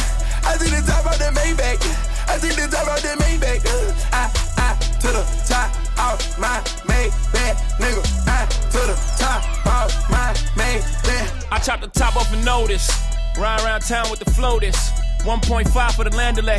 I 0.44 0.56
see 0.58 0.70
the 0.70 0.86
top 0.86 1.06
of 1.06 1.18
the 1.18 1.32
Maybach. 1.40 2.28
I 2.28 2.38
see 2.38 2.48
the 2.50 2.68
top 2.68 2.86
of 2.88 3.02
the 3.02 3.16
Maybach. 3.24 3.64
Uh, 3.64 3.94
I, 4.12 4.30
I, 4.58 4.76
to 5.00 5.08
the 5.08 5.24
top 5.48 5.70
of 5.98 6.38
my 6.38 6.60
Maybach, 6.84 7.56
nigga. 7.80 8.28
I, 8.28 8.46
to 8.46 8.78
the 8.86 8.96
top 9.18 9.42
of 9.66 10.10
my 10.10 10.34
Maybach. 10.54 11.46
I 11.50 11.58
chop 11.58 11.80
the 11.80 11.88
top 11.88 12.16
off 12.16 12.32
a 12.32 12.36
notice. 12.44 12.90
Ride 13.38 13.60
around 13.64 13.80
town 13.80 14.10
with 14.10 14.20
the 14.20 14.30
floaters. 14.32 14.76
1.5 15.24 15.92
for 15.92 16.04
the 16.04 16.14
land 16.14 16.36
delay. 16.36 16.58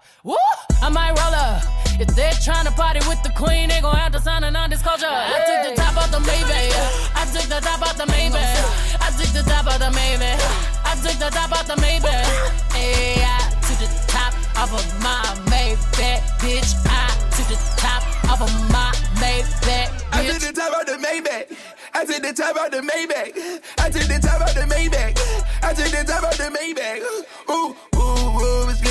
Woo! 0.23 0.35
I 0.83 0.89
might 0.89 1.17
roll 1.17 1.33
up. 1.33 1.63
If 1.99 2.15
they're 2.15 2.31
trying 2.43 2.65
to 2.65 2.71
party 2.71 2.99
with 3.09 3.21
the 3.23 3.29
queen, 3.29 3.69
they 3.69 3.81
gon' 3.81 3.95
have 3.95 4.11
to 4.13 4.19
sign 4.19 4.43
a 4.43 4.51
non-disclosure. 4.51 5.07
I 5.09 5.41
took 5.49 5.69
the 5.69 5.81
top 5.81 5.97
off 5.97 6.11
the 6.11 6.17
Maybach. 6.17 6.73
I 7.15 7.25
took 7.25 7.49
the 7.49 7.59
top 7.59 7.81
off 7.81 7.97
the 7.97 8.05
Maybach. 8.05 9.01
I 9.01 9.09
took 9.17 9.33
the 9.33 9.41
top 9.49 9.65
off 9.65 9.79
the 9.79 9.89
Maybach. 9.89 10.37
I 10.85 10.93
took 11.01 11.17
the 11.17 11.29
top 11.29 11.51
off 11.51 11.65
the 11.65 11.73
Maybach. 11.81 12.25
Hey, 12.73 13.23
I 13.25 13.49
took 13.65 13.79
the 13.81 13.89
top 14.07 14.33
off 14.57 14.73
of 14.73 14.85
my 15.01 15.21
Maybach, 15.49 16.21
bitch. 16.37 16.73
I 16.85 17.09
took 17.33 17.47
the 17.49 17.57
top 17.81 18.03
off 18.29 18.41
of 18.41 18.53
my 18.71 18.93
Maybach, 19.17 19.89
I 20.13 20.23
bitch. 20.23 20.39
see 20.39 20.47
the 20.47 20.53
top 20.53 20.73
of 20.79 20.85
the 20.85 20.97
Maybach. 21.01 21.57
I 21.93 22.05
see 22.05 22.19
the 22.19 22.33
top 22.33 22.55
of 22.57 22.71
the 22.71 22.81
Maybach. 22.81 23.61
I 23.79 23.89
see 23.89 24.05
the 24.07 24.19
top 24.21 24.41
of 24.41 24.53
the 24.53 24.61
Maybach. 24.69 25.17
I 25.63 25.73
see 25.73 25.89
the 25.89 26.03
top 26.05 26.23
of 26.23 26.37
the 26.37 26.49
Maybach. 26.53 27.01
Ooh, 27.49 27.75
ooh, 27.95 27.99
ooh, 27.99 28.69
it's 28.69 28.81
glittery, 28.81 28.90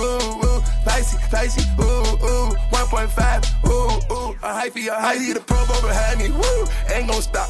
ooh, 0.00 0.44
ooh, 0.44 0.62
spicy, 0.82 1.16
spicy, 1.18 1.62
ooh, 1.80 2.16
ooh, 2.24 2.54
1.5, 2.72 3.68
ooh, 3.68 4.14
ooh, 4.14 4.30
a 4.42 4.48
hyphy, 4.48 4.88
a 4.88 4.96
hyphy. 4.96 5.04
I 5.04 5.18
see 5.18 5.32
the 5.32 5.40
promo 5.40 5.80
behind 5.82 6.18
me, 6.20 6.30
woo, 6.30 6.94
ain't 6.94 7.08
gon' 7.08 7.22
stop. 7.22 7.48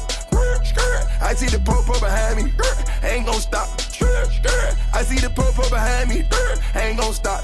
I 1.21 1.33
see 1.33 1.47
the 1.47 1.59
popo 1.59 1.93
behind 1.99 2.43
me, 2.43 2.51
ain't 3.03 3.25
gon' 3.25 3.39
stop. 3.39 3.69
I 4.93 5.03
see 5.03 5.19
the 5.19 5.29
popo 5.29 5.69
behind 5.69 6.09
me, 6.09 6.25
ain't 6.75 6.99
gon' 6.99 7.13
stop. 7.13 7.43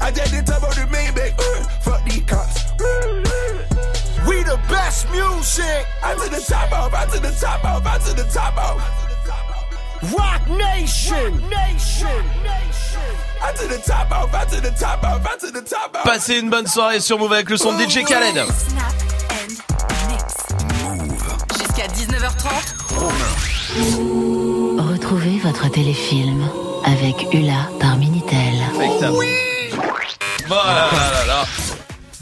I 0.00 0.10
just 0.12 0.32
the 0.32 0.42
top 0.46 0.62
of 0.62 0.74
the 0.74 0.86
Maybach, 0.94 1.34
fuck 1.82 2.04
these 2.04 2.22
cops. 2.24 2.70
We 4.28 4.42
the 4.44 4.60
best 4.68 5.10
music. 5.10 5.86
I 6.02 6.14
to 6.14 6.30
the 6.30 6.44
top 6.46 6.72
off, 6.72 6.94
I 6.94 7.06
to 7.06 7.20
the 7.20 7.32
top 7.40 7.64
off, 7.64 7.86
I 7.86 7.98
to 7.98 8.14
the 8.14 8.24
top 8.30 8.56
off. 8.56 9.09
Rock 10.02 10.58
Nation. 10.58 11.14
Passez 16.04 16.38
une 16.38 16.48
bonne 16.50 16.66
soirée 16.66 17.00
sur 17.00 17.18
Move 17.18 17.32
avec 17.32 17.50
le 17.50 17.56
son 17.56 17.76
de 17.76 17.82
DJ 17.82 18.04
Khaled. 18.04 18.44
Jusqu'à 21.58 21.86
19h30. 21.88 22.48
Retrouvez 24.92 25.38
votre 25.38 25.70
téléfilm 25.70 26.48
avec 26.84 27.32
Ula 27.34 27.68
par 27.78 27.96
Minitel. 27.96 28.54
Voilà, 30.48 30.88
là, 30.92 31.10
là, 31.12 31.26
là. 31.26 31.44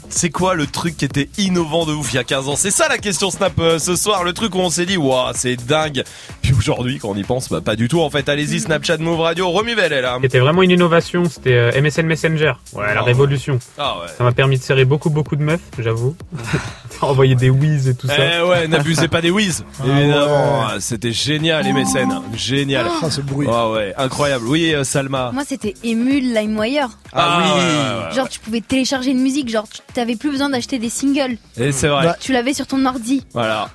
C'est 0.09 0.29
quoi 0.29 0.55
le 0.55 0.65
truc 0.67 0.97
qui 0.97 1.05
était 1.05 1.29
innovant 1.37 1.85
de 1.85 1.93
ouf 1.93 2.13
il 2.13 2.15
y 2.15 2.19
a 2.19 2.23
15 2.23 2.49
ans? 2.49 2.55
C'est 2.55 2.71
ça 2.71 2.87
la 2.89 2.97
question 2.97 3.29
Snap 3.31 3.53
euh, 3.59 3.79
ce 3.79 3.95
soir, 3.95 4.23
le 4.23 4.33
truc 4.33 4.55
où 4.55 4.59
on 4.59 4.69
s'est 4.69 4.85
dit 4.85 4.97
waouh 4.97 5.31
c'est 5.35 5.55
dingue. 5.55 6.03
Puis 6.41 6.53
aujourd'hui 6.57 6.97
quand 6.99 7.09
on 7.09 7.15
y 7.15 7.23
pense, 7.23 7.49
bah 7.49 7.61
pas 7.61 7.75
du 7.75 7.87
tout 7.87 8.01
en 8.01 8.09
fait. 8.09 8.27
Allez-y 8.27 8.59
Snapchat 8.61 8.97
Move 8.97 9.19
Radio, 9.21 9.49
Romuvel 9.49 9.93
est 9.93 10.01
là. 10.01 10.17
C'était 10.21 10.39
vraiment 10.39 10.63
une 10.63 10.71
innovation, 10.71 11.23
c'était 11.25 11.53
euh, 11.53 11.81
MSN 11.81 12.05
Messenger. 12.05 12.53
Ouais, 12.73 12.93
la 12.93 13.01
Oh. 13.01 13.05
révolution. 13.05 13.59
Ah 13.77 13.97
ouais. 14.01 14.07
Ça 14.17 14.23
m'a 14.23 14.31
permis 14.31 14.57
de 14.57 14.63
serrer 14.63 14.85
beaucoup 14.85 15.09
beaucoup 15.09 15.35
de 15.35 15.43
meufs, 15.43 15.61
j'avoue. 15.77 16.15
Envoyer 17.01 17.35
des 17.35 17.49
whiz 17.49 17.87
et 17.87 17.95
tout 17.95 18.07
ça. 18.07 18.13
Eh 18.17 18.41
ouais, 18.43 18.67
n'abusez 18.67 19.07
pas 19.07 19.21
des 19.21 19.31
whiz. 19.31 19.63
Ah 19.81 19.85
Évidemment, 19.99 20.67
c'était 20.79 21.13
génial 21.13 21.63
les 21.63 21.71
mécènes, 21.73 22.13
génial. 22.35 22.87
Ah, 23.01 23.07
c'est 23.09 23.23
bruit. 23.25 23.47
Ah 23.49 23.69
ouais, 23.69 23.93
incroyable. 23.97 24.45
Oui, 24.47 24.73
euh, 24.73 24.83
Salma. 24.83 25.31
Moi, 25.33 25.43
c'était 25.47 25.73
Emule 25.83 26.33
LimeWire. 26.33 26.89
Ah, 27.13 27.39
oui. 27.39 27.43
ouais, 27.51 27.65
ouais, 27.67 28.07
ouais. 28.09 28.15
Genre, 28.15 28.27
tu 28.29 28.39
pouvais 28.39 28.61
télécharger 28.61 29.11
une 29.11 29.21
musique, 29.21 29.49
genre, 29.49 29.65
tu 29.69 29.98
t'avais 29.99 30.15
plus 30.15 30.31
besoin 30.31 30.49
d'acheter 30.49 30.79
des 30.79 30.89
singles. 30.89 31.37
Et 31.57 31.71
c'est 31.73 31.89
vrai. 31.89 32.13
Tu 32.21 32.31
l'avais 32.31 32.53
sur 32.53 32.65
ton 32.67 32.85
ordi. 32.85 33.25
Voilà. 33.33 33.69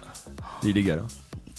C'est 0.62 0.70
illégal. 0.70 1.00
hein. 1.04 1.08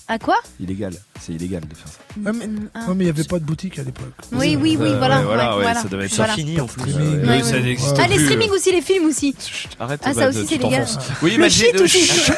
À 0.07 0.19
quoi? 0.19 0.35
Illégal. 0.59 0.93
C'est 1.19 1.33
illégal 1.33 1.61
de 1.67 1.73
faire 1.75 1.87
ça. 1.87 1.99
Ouais, 2.23 2.31
mais 2.37 2.45
Ah. 2.75 2.79
ouais, 2.87 2.93
mais 2.95 3.03
il 3.05 3.07
n'y 3.07 3.09
avait 3.09 3.23
pas 3.23 3.39
de 3.39 3.43
boutique 3.43 3.79
à 3.79 3.83
l'époque. 3.83 4.13
Oui, 4.31 4.55
oui, 4.59 4.77
oui, 4.79 4.89
Euh, 4.89 4.97
voilà. 4.99 5.21
voilà, 5.21 5.55
ouais, 5.57 5.63
voilà. 5.63 5.81
ça 5.81 5.87
devait 5.87 6.05
être 6.05 6.15
Voilà. 6.15 6.33
fini 6.33 6.61
en 6.61 6.67
plus. 6.67 6.91
Streaming. 6.91 7.21
Ouais, 7.27 7.41
Ouais, 7.41 7.43
ça 7.43 7.55
Ah, 8.03 8.07
les 8.07 8.19
streamings 8.19 8.51
aussi, 8.51 8.71
les 8.71 8.81
films 8.81 9.05
aussi. 9.07 9.35
Arrête 9.79 10.01
Ah, 10.03 10.13
bah, 10.13 10.21
ça 10.21 10.29
aussi, 10.29 10.45
c'est 10.47 10.57
légal. 10.61 10.85
Oui, 11.23 11.49
shit 11.49 11.81
aussi. 11.81 12.05
Chut. 12.05 12.33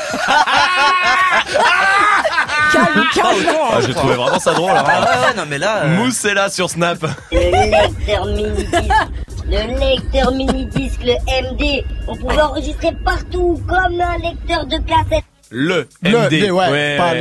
Calme, 2.71 3.03
calme. 3.13 3.45
Ah, 3.71 3.79
j'ai 3.85 3.93
trouvé 3.93 4.15
vraiment 4.15 4.39
ça 4.39 4.53
drôle. 4.53 4.71
hein. 4.71 4.83
Ah 4.85 5.27
ouais, 5.27 5.33
non, 5.35 5.43
mais 5.49 5.57
là, 5.57 5.83
euh, 5.83 5.97
Mousse 5.97 6.23
est 6.25 6.33
là 6.33 6.49
sur 6.49 6.69
Snap. 6.69 7.05
Le 7.31 9.07
le 9.49 9.79
lecteur 9.79 10.31
mini-disque, 10.31 11.01
le 11.03 11.13
MD, 11.51 11.83
on 12.07 12.15
pouvait 12.15 12.41
enregistrer 12.41 12.91
partout 13.05 13.61
comme 13.67 13.99
un 14.01 14.17
lecteur 14.17 14.65
de 14.65 14.77
cassette. 14.77 15.23
Le, 15.49 15.87
Le, 16.01 16.09
MD. 16.25 16.29
D, 16.29 16.51
ouais, 16.51 16.97
pas 16.97 17.13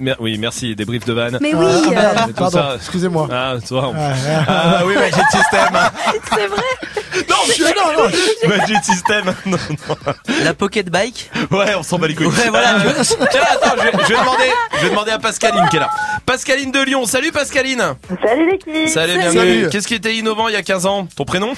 mer- 0.00 0.16
oui, 0.18 0.38
merci, 0.38 0.74
des 0.74 0.84
briefs 0.84 1.04
de 1.06 1.12
vanne. 1.12 1.38
Mais 1.40 1.54
oui, 1.54 1.64
Ah, 1.86 1.90
merde, 1.90 2.18
Tout 2.28 2.32
pardon, 2.34 2.58
ça. 2.58 2.72
excusez-moi. 2.74 3.28
Ah, 3.30 3.54
toi. 3.66 3.90
on- 3.90 3.94
ouais. 3.94 4.12
Ah, 4.48 4.82
oui, 4.84 4.94
Magic 4.96 5.22
System. 5.30 5.68
C'est 6.34 6.46
vrai 6.48 7.03
Non, 7.28 7.36
Je- 7.56 7.62
non, 7.62 8.02
non. 8.04 8.48
Magic 8.56 8.84
System. 8.84 9.34
Non, 9.46 9.56
non. 9.70 9.96
La 10.44 10.54
pocket 10.54 10.88
bike 10.90 11.30
Ouais, 11.50 11.74
on 11.76 11.82
s'en 11.82 11.98
bat 11.98 12.08
les 12.08 12.14
couilles. 12.14 12.26
Ouais, 12.26 12.48
voilà. 12.50 12.76
Tiens, 13.30 13.40
attends, 13.50 13.76
je 13.78 13.82
vais, 13.82 13.92
je 14.04 14.12
vais 14.12 14.14
demander, 14.20 14.44
je 14.78 14.82
vais 14.84 14.90
demander 14.90 15.10
à 15.12 15.18
Pascaline 15.18 15.66
qui 15.70 15.76
est 15.76 15.80
là. 15.80 15.90
Pascaline 16.26 16.72
de 16.72 16.80
Lyon. 16.82 17.04
Salut 17.06 17.32
Pascaline. 17.32 17.82
Salut 18.26 18.50
l'équipe 18.50 18.88
Salut, 18.88 19.18
bienvenue. 19.18 19.68
Qu'est-ce 19.70 19.86
qui 19.88 19.94
était 19.94 20.14
innovant 20.16 20.48
il 20.48 20.54
y 20.54 20.56
a 20.56 20.62
15 20.62 20.86
ans? 20.86 21.06
Ton 21.16 21.24
prénom? 21.24 21.52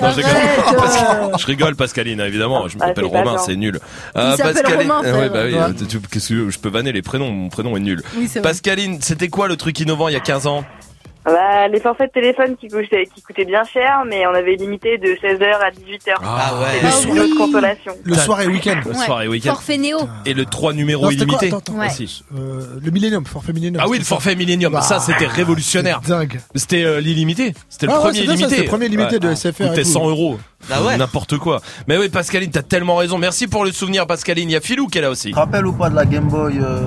Non, 0.00 0.10
je 0.10 0.16
rigole. 0.16 0.32
Pascal- 0.76 1.30
Je 1.38 1.46
rigole, 1.46 1.76
Pascaline, 1.76 2.20
évidemment. 2.20 2.68
Je 2.68 2.76
Ah, 2.80 2.86
m'appelle 2.88 3.04
Romain, 3.04 3.38
c'est 3.38 3.56
nul. 3.56 3.78
Romain, 4.14 5.02
ouais, 5.02 5.28
bah 5.28 5.40
oui, 5.44 5.54
euh, 5.54 5.72
tu- 5.88 6.00
que 6.00 6.18
je 6.50 6.58
peux 6.58 6.68
vanner 6.68 6.92
les 6.92 7.02
prénoms? 7.02 7.30
Mon 7.30 7.48
prénom 7.48 7.76
est 7.76 7.80
nul. 7.80 8.02
Oui. 8.16 8.28
Pascaline, 8.42 9.00
c'était 9.02 9.28
quoi 9.28 9.48
le 9.48 9.56
truc 9.56 9.78
innovant 9.80 10.08
il 10.08 10.14
y 10.14 10.16
a 10.16 10.20
15 10.20 10.46
ans? 10.46 10.64
Bah, 11.32 11.68
les 11.68 11.80
forfaits 11.80 12.08
de 12.14 12.20
téléphone 12.20 12.56
qui 12.56 12.68
coûtaient, 12.68 13.06
qui 13.14 13.22
coûtaient 13.22 13.44
bien 13.44 13.62
cher, 13.64 14.02
mais 14.06 14.26
on 14.26 14.30
avait 14.34 14.56
limité 14.56 14.98
de 14.98 15.08
16h 15.08 15.44
à 15.60 15.70
18h. 15.70 16.14
Ah 16.22 16.54
ouais. 16.60 16.90
C'était 16.90 17.10
Ah 17.18 17.22
oui. 17.22 17.34
consolation. 17.36 17.92
Le 18.02 18.14
soir 18.14 18.40
et 18.40 18.46
week-end. 18.46 18.80
Le 18.86 18.94
soir 18.94 19.22
et 19.22 19.28
week-end. 19.28 19.50
Forfait 19.50 19.76
Néo. 19.78 19.98
Et 20.26 20.34
le 20.34 20.44
3 20.46 20.72
numéros 20.72 21.04
Non, 21.04 21.10
c'était 21.10 21.26
quoi 21.26 21.38
illimité 21.42 21.46
Attends, 21.56 21.72
attends. 21.74 21.78
Ouais. 21.80 22.06
Euh, 22.38 22.60
le 22.82 22.90
Millennium, 22.90 23.24
forfait 23.26 23.52
Millennium. 23.52 23.82
Ah 23.84 23.88
oui, 23.88 23.98
le 23.98 24.04
c'était 24.04 24.08
forfait 24.14 24.34
Millennium, 24.36 24.72
Bah, 24.72 24.80
ça 24.80 25.00
c'était 25.00 25.26
révolutionnaire. 25.26 26.00
c'est 26.02 26.08
Dingue. 26.10 26.40
C'était 26.54 26.82
euh, 26.84 27.00
l'illimité. 27.00 27.54
C'était 27.68 27.86
le 27.86 27.92
Ah 27.92 27.96
ouais, 27.96 28.00
premier 28.02 28.18
c'était 28.20 28.24
illimité. 28.32 28.48
c'était 28.50 28.62
le 28.62 28.68
premier 28.68 28.88
limité 28.88 29.18
de 29.18 29.34
SFR 29.34 29.74
tout. 29.74 29.84
100 29.84 30.08
euros. 30.08 30.38
Ah 30.70 30.82
ouais. 30.82 30.96
N'importe 30.96 31.38
quoi. 31.38 31.60
Mais 31.86 31.96
oui, 31.98 32.08
Pascaline, 32.08 32.50
t'as 32.50 32.62
tellement 32.62 32.96
raison. 32.96 33.16
Merci 33.18 33.46
pour 33.46 33.64
le 33.64 33.70
souvenir, 33.72 34.06
Pascaline. 34.06 34.48
Il 34.48 34.52
y 34.52 34.56
a 34.56 34.60
Philou 34.60 34.86
qui 34.88 34.98
est 34.98 35.02
là 35.02 35.10
aussi. 35.10 35.32
Rappelles 35.32 35.66
ou 35.66 35.72
pas 35.72 35.88
de 35.90 35.94
la 35.94 36.04
Game 36.04 36.28
Boy 36.28 36.58
euh, 36.60 36.80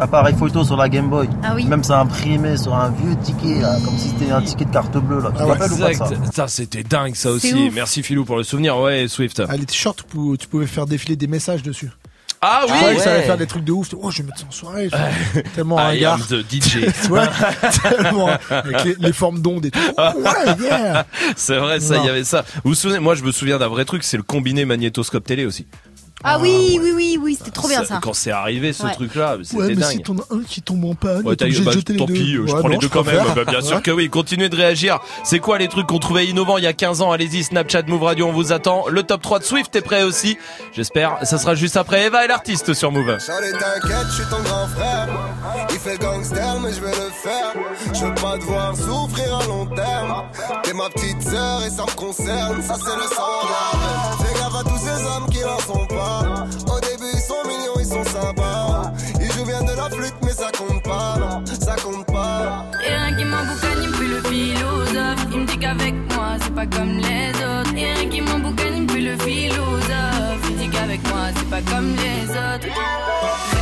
Appareil 0.00 0.34
photo 0.36 0.64
sur 0.64 0.76
la 0.76 0.88
Game 0.88 1.08
Boy. 1.08 1.28
Ah 1.42 1.52
oui. 1.54 1.64
Même 1.64 1.82
ça 1.82 2.00
imprimé 2.00 2.56
sur 2.56 2.74
un 2.74 2.90
vieux 2.90 3.16
ticket, 3.22 3.60
là, 3.60 3.76
comme 3.84 3.96
si 3.98 4.08
c'était 4.10 4.30
un 4.30 4.40
ticket 4.42 4.64
de 4.66 4.70
carte 4.72 4.96
bleue. 4.96 5.20
Là. 5.20 5.30
Tu 5.32 5.38
te 5.38 5.42
rappelles 5.42 5.72
ou 5.72 5.76
pas 5.78 5.88
de 5.90 5.94
ça. 5.94 6.08
Ça, 6.32 6.48
c'était 6.48 6.82
dingue, 6.84 7.14
ça 7.14 7.30
aussi. 7.30 7.52
ouf. 7.54 7.74
Merci 7.74 8.02
Philou 8.02 8.24
pour 8.24 8.36
le 8.36 8.44
souvenir. 8.44 8.78
Ouais, 8.78 9.06
Swift. 9.08 9.42
Ah, 9.48 9.56
les 9.56 9.64
t-shirts, 9.66 10.04
tu 10.38 10.46
pouvais 10.48 10.66
faire 10.66 10.86
défiler 10.86 11.16
des 11.16 11.26
messages 11.26 11.62
dessus. 11.62 11.90
Ah 12.40 12.62
oui. 12.68 12.72
Ouais, 12.84 12.98
Ça 12.98 13.12
allait 13.14 13.22
faire 13.24 13.36
des 13.36 13.48
trucs 13.48 13.64
de 13.64 13.72
ouf. 13.72 13.88
Oh, 14.00 14.12
je 14.12 14.18
vais 14.18 14.24
mettre 14.28 14.38
ça 14.38 14.46
en 14.46 14.52
soirée. 14.52 14.88
Tellement 15.56 15.76
un 15.78 15.92
I 15.92 16.00
gars. 16.00 16.12
am 16.14 16.20
the 16.20 16.44
DJ. 16.48 16.86
Ouais, 17.10 17.22
tellement. 17.82 18.28
Avec 18.50 18.84
les, 18.84 18.96
les 19.00 19.12
formes 19.12 19.40
d'ondes 19.40 19.66
et 19.66 19.72
tout. 19.72 19.80
Oh, 19.96 20.02
ouais, 20.16 20.64
yeah. 20.64 21.04
C'est 21.36 21.56
vrai, 21.58 21.80
ça, 21.80 21.96
il 21.96 22.04
y 22.04 22.08
avait 22.08 22.22
ça. 22.22 22.44
Vous 22.62 22.70
vous 22.70 22.74
souvenez, 22.76 23.00
moi, 23.00 23.16
je 23.16 23.24
me 23.24 23.32
souviens 23.32 23.58
d'un 23.58 23.66
vrai 23.66 23.84
truc, 23.84 24.04
c'est 24.04 24.16
le 24.16 24.22
combiné 24.22 24.64
magnétoscope 24.64 25.24
télé 25.24 25.46
aussi. 25.46 25.66
Ah 26.24 26.38
oui, 26.40 26.78
oui, 26.82 26.92
oui, 26.94 27.18
oui, 27.22 27.36
c'était 27.38 27.52
trop 27.52 27.68
bien 27.68 27.84
ça. 27.84 28.00
Quand 28.02 28.12
c'est 28.12 28.32
arrivé, 28.32 28.72
ce 28.72 28.82
Ouais. 28.84 28.92
truc-là, 28.92 29.36
c'était 29.42 29.56
Ouais, 29.62 29.68
mais 29.68 29.74
dingue. 29.76 29.90
si 29.92 29.98
t'en 30.02 30.16
as 30.16 30.34
un 30.34 30.42
qui 30.42 30.62
tombe 30.62 30.84
en 30.84 30.94
panne, 30.94 31.24
Ouais, 31.24 31.36
t'as- 31.36 31.44
obligé 31.44 31.62
bah, 31.62 31.72
tant 31.96 32.04
deux. 32.06 32.12
pis, 32.12 32.32
je 32.34 32.40
Ouais, 32.40 32.58
prends 32.58 32.68
les 32.68 32.76
deux 32.78 32.88
quand 32.88 33.04
même. 33.04 33.22
Bah, 33.36 33.44
bien 33.44 33.60
sûr 33.60 33.80
que 33.82 33.90
oui. 33.92 34.08
Continuez 34.10 34.48
de 34.48 34.56
réagir. 34.56 34.98
C'est 35.22 35.38
quoi 35.38 35.58
les 35.58 35.68
trucs 35.68 35.86
qu'on 35.86 36.00
trouvait 36.00 36.26
innovants 36.26 36.58
il 36.58 36.64
y 36.64 36.66
a 36.66 36.72
15 36.72 37.02
ans 37.02 37.12
Allez-y, 37.12 37.44
Snapchat, 37.44 37.82
Move 37.86 38.02
Radio, 38.02 38.26
on 38.26 38.32
vous 38.32 38.52
attend. 38.52 38.88
Le 38.88 39.02
top 39.04 39.22
3 39.22 39.38
de 39.38 39.44
Swift 39.44 39.74
est 39.76 39.80
prêt 39.80 40.02
aussi. 40.02 40.36
J'espère. 40.74 41.18
Ça 41.22 41.38
sera 41.38 41.54
juste 41.54 41.76
après 41.76 42.06
Eva 42.06 42.24
et 42.24 42.28
l'artiste 42.28 42.74
sur 42.74 42.90
Move. 42.90 43.16
Charlie, 43.24 43.52
t'inquiète, 43.52 44.06
je 44.10 44.14
suis 44.14 44.24
ton 44.30 44.42
grand 44.42 44.66
frère. 44.68 45.06
Il 45.70 45.78
fait 45.78 45.92
le 45.92 45.98
gangster, 45.98 46.60
mais 46.60 46.72
je 46.72 46.80
vais 46.80 46.90
le 46.90 47.10
faire. 47.22 47.52
Je 47.94 48.04
veux 48.04 48.14
pas 48.14 48.36
te 48.38 48.44
voir 48.44 48.74
souffrir 48.76 49.36
à 49.36 49.46
long 49.46 49.66
terme. 49.66 50.22
T'es 50.64 50.72
ma 50.72 50.88
petite 50.90 51.22
sœur 51.22 51.62
et 51.64 51.70
ça 51.70 51.82
me 51.84 51.94
concerne. 51.94 52.60
Ça, 52.62 52.74
c'est 52.76 52.96
le 52.96 53.02
sang 53.14 53.42
de 53.42 53.48
la 53.48 53.78
veine. 53.78 54.18
Fais 54.26 54.34
gaffe 54.40 54.54
à 54.60 54.64
tous 54.64 54.77
ces 54.98 55.06
hommes 55.06 55.28
qui 55.30 55.40
n'en 55.40 55.58
sont 55.58 55.86
pas. 55.86 56.46
Au 56.72 56.80
début, 56.80 57.10
ils 57.12 57.20
sont 57.20 57.42
mignons, 57.46 57.78
ils 57.78 57.86
sont 57.86 58.04
sympas. 58.04 58.92
Ils 59.20 59.30
jouent 59.32 59.44
bien 59.44 59.62
de 59.62 59.76
la 59.76 59.88
flûte, 59.90 60.14
mais 60.22 60.32
ça 60.32 60.50
compte 60.56 60.82
pas. 60.82 61.42
Ça 61.60 61.76
compte 61.82 62.06
pas. 62.06 62.64
Et 62.84 62.94
rien 62.94 63.16
qui 63.16 63.24
m'emboucane, 63.24 63.82
il 63.82 63.90
me 63.90 64.14
le 64.14 64.22
philosophe. 64.22 65.26
Il 65.32 65.40
me 65.40 65.46
dit 65.46 65.58
qu'avec 65.58 65.94
moi, 66.14 66.36
c'est 66.40 66.54
pas 66.54 66.66
comme 66.66 66.96
les 66.98 67.30
autres. 67.30 67.74
Et 67.76 67.92
rien 67.92 68.08
qui 68.08 68.20
m'emboucane, 68.20 68.76
il 68.76 68.82
me 68.82 69.10
le 69.10 69.18
philosophe. 69.18 70.42
Il 70.50 70.56
dit 70.56 70.68
qu'avec 70.70 71.06
moi, 71.08 71.26
c'est 71.36 71.50
pas 71.50 71.62
comme 71.62 71.94
les 71.96 72.30
autres. 72.30 73.57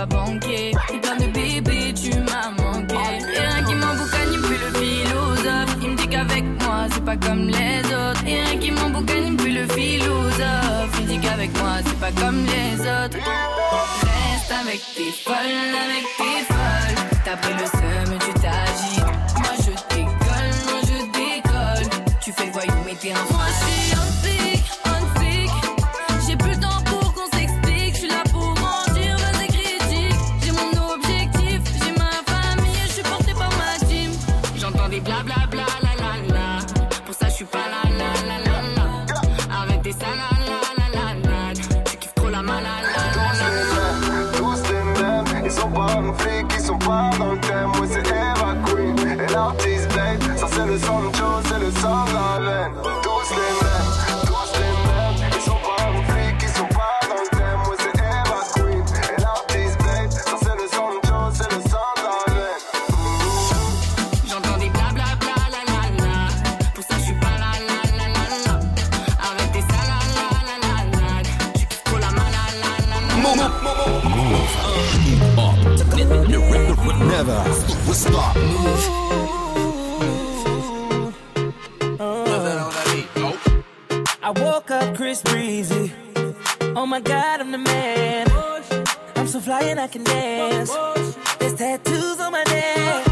T'es 0.00 0.98
plein 0.98 1.16
de 1.16 1.26
bébés, 1.26 1.92
tu 1.92 2.10
m'as 2.20 2.50
manqué. 2.56 2.94
Et 2.94 3.38
rien 3.38 3.62
qui 3.64 3.74
m'emboucane, 3.74 4.32
il 4.32 4.38
me 4.38 4.46
fait 4.46 4.64
le 4.64 4.78
philosophe. 4.78 5.76
Il 5.82 5.90
me 5.90 5.96
dit 5.96 6.08
qu'avec 6.08 6.44
moi, 6.62 6.86
c'est 6.90 7.04
pas 7.04 7.16
comme 7.18 7.48
les 7.48 7.80
autres. 7.84 8.24
Et 8.26 8.42
rien 8.42 8.58
qui 8.58 8.70
m'emboucane, 8.70 9.26
il 9.26 9.32
me 9.32 9.38
fait 9.38 9.50
le 9.50 9.66
philosophe. 9.68 11.00
Il 11.00 11.06
dit 11.06 11.18
qu'avec 11.18 11.52
moi, 11.58 11.72
c'est 11.84 12.00
pas 12.00 12.12
comme 12.12 12.46
les 12.46 12.80
autres. 12.80 13.18
Reste 14.00 14.52
avec 14.52 14.80
tes 14.96 15.12
folles, 15.22 15.36
avec 15.84 16.04
tes 16.16 16.44
folles. 16.48 17.20
T'as 17.22 17.36
pris 17.36 17.52
le 17.52 17.79
Blade. 49.40 50.20
Ça, 50.36 50.46
c'est 50.52 50.66
le 50.66 50.78
Sancho, 50.78 51.24
c'est 51.48 51.58
le 51.58 51.70
sang 51.80 52.04
de 52.04 52.12
la 52.12 52.38
veine. 52.40 52.72
Tous 53.02 53.30
les 53.30 53.52
mêmes, 53.62 53.90
tous 54.26 54.52
les 54.58 54.72
mêmes, 54.86 55.30
ils 55.34 55.40
sont 55.40 55.52
pas 55.52 55.88
ils 56.42 56.48
sont 56.48 56.68
pas 56.68 57.00
dans 57.08 57.22
le 57.22 57.28
thème. 57.30 57.62
C'est 57.78 57.94
Eva 57.98 58.40
Queen 58.54 58.84
et 58.84 59.20
l'artiste 59.20 59.78
Blade. 59.82 60.12
Ça, 60.12 60.36
c'est 60.42 60.56
le 60.60 60.66
Sancho, 60.68 61.18
c'est 61.32 61.50
le 61.54 61.60
sang 61.70 61.90
de 61.96 62.02
la 62.04 62.34
veine. 62.34 62.64
J'entends 64.28 64.58
des 64.58 64.68
blablabla, 64.68 65.36
la 65.54 65.62
la 65.72 65.82
la. 66.04 66.12
Pour 66.74 66.84
ça, 66.84 66.94
je 66.98 67.04
suis 67.04 67.14
pas 67.14 67.36
là, 67.40 67.52
la 67.66 67.80
la 67.96 68.06
la 68.12 68.24
la. 68.44 68.54
Arrête 69.24 69.52
tes 69.52 69.64
salades, 69.72 70.14
la 70.20 70.28
la 70.48 70.56
la 70.66 70.76
la. 70.92 71.22
Tu 71.54 71.64
kiffes 71.66 71.84
trop 71.84 71.98
la 71.98 72.10
malade, 72.10 72.56
la 72.60 72.72
la 72.90 72.98
la 73.00 73.08
la. 73.08 73.48
Never 77.06 77.40
will 77.86 77.94
stop. 77.94 78.99
I 84.30 84.32
woke 84.44 84.70
up 84.70 84.94
Chris 84.94 85.22
Breezy. 85.22 85.92
Oh 86.76 86.86
my 86.86 87.00
god, 87.00 87.40
I'm 87.40 87.50
the 87.50 87.58
man. 87.58 88.28
I'm 89.16 89.26
so 89.26 89.40
fly 89.40 89.62
and 89.62 89.80
I 89.80 89.88
can 89.88 90.04
dance. 90.04 90.70
There's 91.40 91.54
tattoos 91.54 92.20
on 92.20 92.30
my 92.30 92.44
neck. 92.44 93.08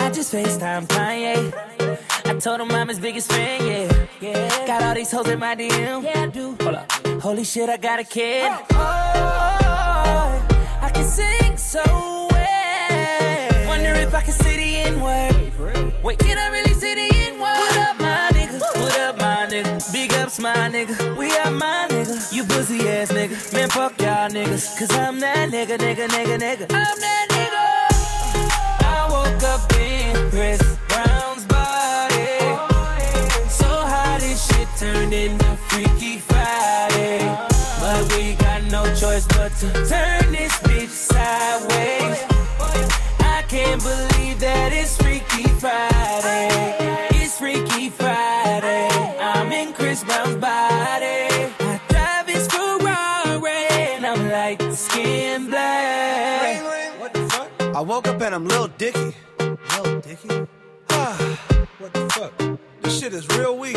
I 0.00 0.10
just 0.12 0.34
FaceTime 0.34 0.88
Kanye. 0.88 1.54
I 2.24 2.38
told 2.40 2.60
him 2.60 2.72
I'm 2.72 2.88
his 2.88 2.98
biggest 2.98 3.30
fan, 3.30 3.64
yeah. 3.64 4.06
yeah. 4.20 4.66
Got 4.66 4.82
all 4.82 4.94
these 4.96 5.12
hoes 5.12 5.28
in 5.28 5.38
my 5.38 5.54
DM. 5.54 6.02
Yeah, 6.02 6.22
I 6.22 6.26
do. 6.26 6.56
Hold 6.62 6.74
up. 6.74 6.90
Holy 7.22 7.44
shit, 7.44 7.68
I 7.68 7.76
got 7.76 8.00
a 8.00 8.04
kid. 8.04 8.50
Oh, 8.50 8.66
oh, 8.72 9.58
oh. 9.62 10.78
I 10.82 10.90
can 10.92 11.04
sing 11.04 11.56
so 11.56 11.80
well. 12.32 13.68
Wonder 13.68 13.92
if 14.00 14.12
I 14.12 14.22
can 14.22 14.32
say 14.32 14.56
the 14.56 14.76
N 14.78 15.00
word. 15.00 16.02
Wait, 16.02 16.18
can 16.18 16.38
I 16.38 16.48
really 16.48 16.74
say 16.74 16.96
the 16.96 17.13
ups, 20.34 20.40
my 20.40 20.68
nigga. 20.68 21.16
We 21.16 21.30
are 21.38 21.50
my 21.50 21.86
nigga. 21.90 22.32
You 22.32 22.44
pussy 22.44 22.88
ass 22.88 23.10
ass 23.10 23.12
nigga. 23.12 23.52
Man, 23.52 23.68
fuck 23.70 24.00
y'all 24.00 24.28
niggas. 24.30 24.78
Cause 24.78 24.90
I'm 24.92 25.20
that 25.20 25.50
nigga, 25.50 25.78
nigga, 25.78 26.08
nigga, 26.08 26.38
nigga. 26.38 26.66
I'm 26.70 27.00
that 27.00 27.26
nigga. 27.30 27.64
I 28.84 29.08
woke 29.10 29.42
up 29.42 29.72
in 29.78 30.30
Chris 30.30 30.60
Brown's 30.88 31.44
body. 31.46 32.40
So 33.48 33.66
how 33.66 34.18
this 34.18 34.46
shit 34.46 34.68
turned 34.78 35.12
into 35.12 35.56
Freaky 35.68 36.18
Friday. 36.18 37.18
But 37.80 38.12
we 38.16 38.34
got 38.34 38.62
no 38.70 38.84
choice 38.94 39.26
but 39.28 39.52
to 39.60 39.72
turn 39.86 40.32
this 40.32 40.52
bitch 40.60 40.88
sideways. 40.88 41.73
I 58.24 58.28
woke 58.28 58.32
up 58.32 58.32
and 58.32 58.34
I'm 58.34 58.48
Lil 58.48 58.68
Dicky. 58.78 59.14
Lil 59.38 60.00
Dicky? 60.00 60.46
Ah, 60.88 61.66
what 61.78 61.92
the 61.92 62.08
fuck? 62.10 62.58
This 62.80 62.98
shit 62.98 63.12
is 63.12 63.28
real 63.28 63.58
weak. 63.58 63.76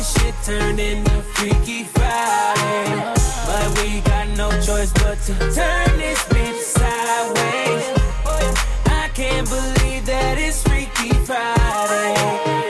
This 0.00 0.14
shit 0.14 0.34
turned 0.44 0.80
into 0.80 1.10
Freaky 1.34 1.84
Friday. 1.84 3.12
But 3.46 3.68
we 3.82 4.00
got 4.00 4.28
no 4.28 4.48
choice 4.62 4.90
but 4.94 5.18
to 5.26 5.34
turn 5.52 5.98
this 5.98 6.18
bitch 6.32 6.58
sideways. 6.78 7.84
I 8.86 9.10
can't 9.12 9.46
believe 9.46 10.06
that 10.06 10.38
it's 10.38 10.62
Freaky 10.62 11.12
Friday. 11.26 12.14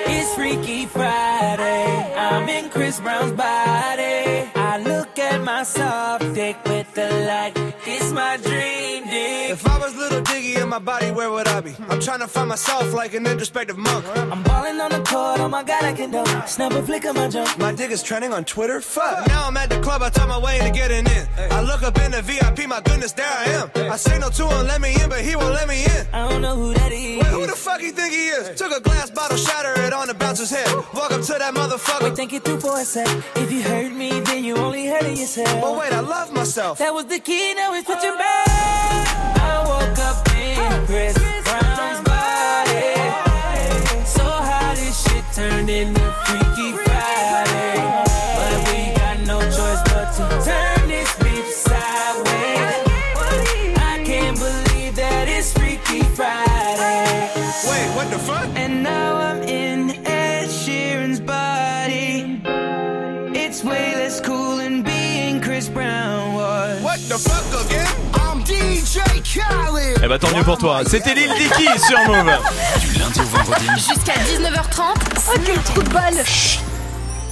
It's 0.08 0.34
Freaky 0.34 0.86
Friday. 0.86 2.12
I'm 2.16 2.48
in 2.48 2.68
Chris 2.68 2.98
Brown's 2.98 3.30
body. 3.30 4.50
I 4.56 4.82
look 4.84 5.16
at 5.20 5.40
my 5.40 5.62
soft 5.62 6.34
dick 6.34 6.56
with 6.64 6.92
the 6.94 7.10
light. 7.28 7.59
Body, 10.80 11.10
where 11.10 11.30
would 11.30 11.46
I 11.48 11.60
be? 11.60 11.74
I'm 11.88 12.00
trying 12.00 12.20
to 12.20 12.28
find 12.28 12.48
myself 12.48 12.92
like 12.92 13.14
an 13.14 13.26
introspective 13.26 13.76
monk. 13.76 14.04
I'm 14.16 14.42
balling 14.42 14.80
on 14.80 14.90
the 14.90 15.02
court, 15.02 15.40
oh 15.40 15.48
my 15.48 15.62
god, 15.62 15.84
I 15.84 15.92
can 15.92 16.10
do 16.10 16.22
it. 16.22 16.48
Snap 16.48 16.72
a 16.72 16.82
flick 16.82 17.04
of 17.04 17.16
my 17.16 17.28
junk. 17.28 17.58
My 17.58 17.72
dick 17.72 17.90
is 17.90 18.02
trending 18.02 18.32
on 18.32 18.44
Twitter. 18.44 18.80
Fuck. 18.80 19.28
Now 19.28 19.46
I'm 19.46 19.56
at 19.56 19.70
the 19.70 19.80
club, 19.80 20.02
I 20.02 20.10
talk 20.10 20.28
my 20.28 20.38
way 20.38 20.58
into 20.58 20.72
getting 20.72 21.06
in. 21.06 21.28
I 21.50 21.60
look 21.60 21.82
up 21.82 21.98
in 21.98 22.12
the 22.12 22.22
VIP, 22.22 22.66
my 22.68 22.80
goodness, 22.80 23.12
there 23.12 23.30
I 23.30 23.44
am. 23.44 23.70
I 23.92 23.96
signal 23.96 24.30
to 24.30 24.48
him, 24.48 24.66
let 24.66 24.80
me 24.80 24.94
in, 25.00 25.08
but 25.08 25.20
he 25.20 25.36
won't 25.36 25.54
let 25.54 25.68
me 25.68 25.84
in. 25.84 26.06
I 26.12 26.28
don't 26.28 26.42
know 26.42 26.56
who 26.56 26.74
that 26.74 26.92
is. 26.92 27.18
Wait, 27.18 27.26
who 27.26 27.46
the 27.46 27.56
fuck 27.56 27.80
you 27.82 27.92
think 27.92 28.12
he 28.12 28.28
is? 28.28 28.58
Took 28.58 28.72
a 28.72 28.80
glass 28.80 29.10
bottle, 29.10 29.36
shatter 29.36 29.80
it 29.82 29.92
on 29.92 30.08
the 30.08 30.14
bouncer's 30.14 30.50
head. 30.50 30.74
Walk 30.94 31.12
up 31.12 31.22
to 31.22 31.34
that 31.34 31.54
motherfucker. 31.54 32.04
Wait, 32.04 32.16
think 32.16 32.32
it 32.32 32.44
through 32.44 32.60
for 32.60 32.78
a 32.78 32.84
sec. 32.84 33.06
If 33.36 33.52
you 33.52 33.62
hurt 33.62 33.92
me, 33.92 34.20
then 34.20 34.44
you 34.44 34.56
only 34.56 34.86
hurting 34.86 35.16
yourself. 35.16 35.60
But 35.60 35.78
wait, 35.78 35.92
I 35.92 36.00
love 36.00 36.32
myself. 36.32 36.78
That 36.78 36.94
was 36.94 37.06
the 37.06 37.18
key, 37.18 37.54
now 37.54 37.74
it's 37.74 37.86
switching 37.86 38.16
back. 38.16 39.38
I 39.38 39.64
woke 39.66 39.98
up 39.98 40.29
Chris 40.86 41.14
Brown's 41.44 42.00
body. 42.00 42.94
So 44.04 44.24
how 44.24 44.74
shit 45.04 45.24
into 45.68 46.06
Freaky 46.24 46.72
Friday. 46.84 47.76
But 48.38 48.56
we 48.68 48.94
got 48.96 49.20
no 49.26 49.38
choice 49.40 49.82
but 49.92 50.08
to 50.16 50.24
turn 50.44 50.88
this 50.88 51.10
sideways. 51.52 52.88
I 53.78 54.02
can't 54.04 54.38
believe 54.38 54.96
that 54.96 55.26
it's 55.28 55.52
Freaky 55.52 56.02
Friday. 56.02 57.30
Wait, 57.68 57.88
what 57.96 58.10
the 58.10 58.18
fuck? 58.18 58.48
And 58.56 58.82
now 58.82 59.16
I'm 59.16 59.42
in 59.42 59.90
Ed 60.06 60.48
Sheeran's 60.48 61.20
body. 61.20 62.40
It's 63.38 63.62
way 63.62 63.94
less 63.94 64.20
cool 64.20 64.56
than 64.56 64.82
being 64.82 65.40
Chris 65.40 65.68
Brown 65.68 66.34
was. 66.34 66.82
What 66.82 67.00
the 67.00 67.18
fuck 67.18 67.66
again? 67.66 67.89
Eh 70.02 70.08
bah 70.08 70.18
tant 70.18 70.36
mieux 70.36 70.42
pour 70.42 70.58
toi. 70.58 70.80
C'était 70.84 71.14
Lil 71.14 71.30
Dicky 71.38 71.66
sur 71.86 71.98
Move. 72.08 72.30
Du 72.80 72.98
lundi 72.98 73.20
au 73.20 73.24
vendredi. 73.24 73.66
Jusqu'à 73.76 74.14
19h30. 74.14 74.82
Oh, 75.28 75.38
quel 75.46 75.58
trou 75.62 75.82
de 75.82 75.90
balle. 75.90 76.14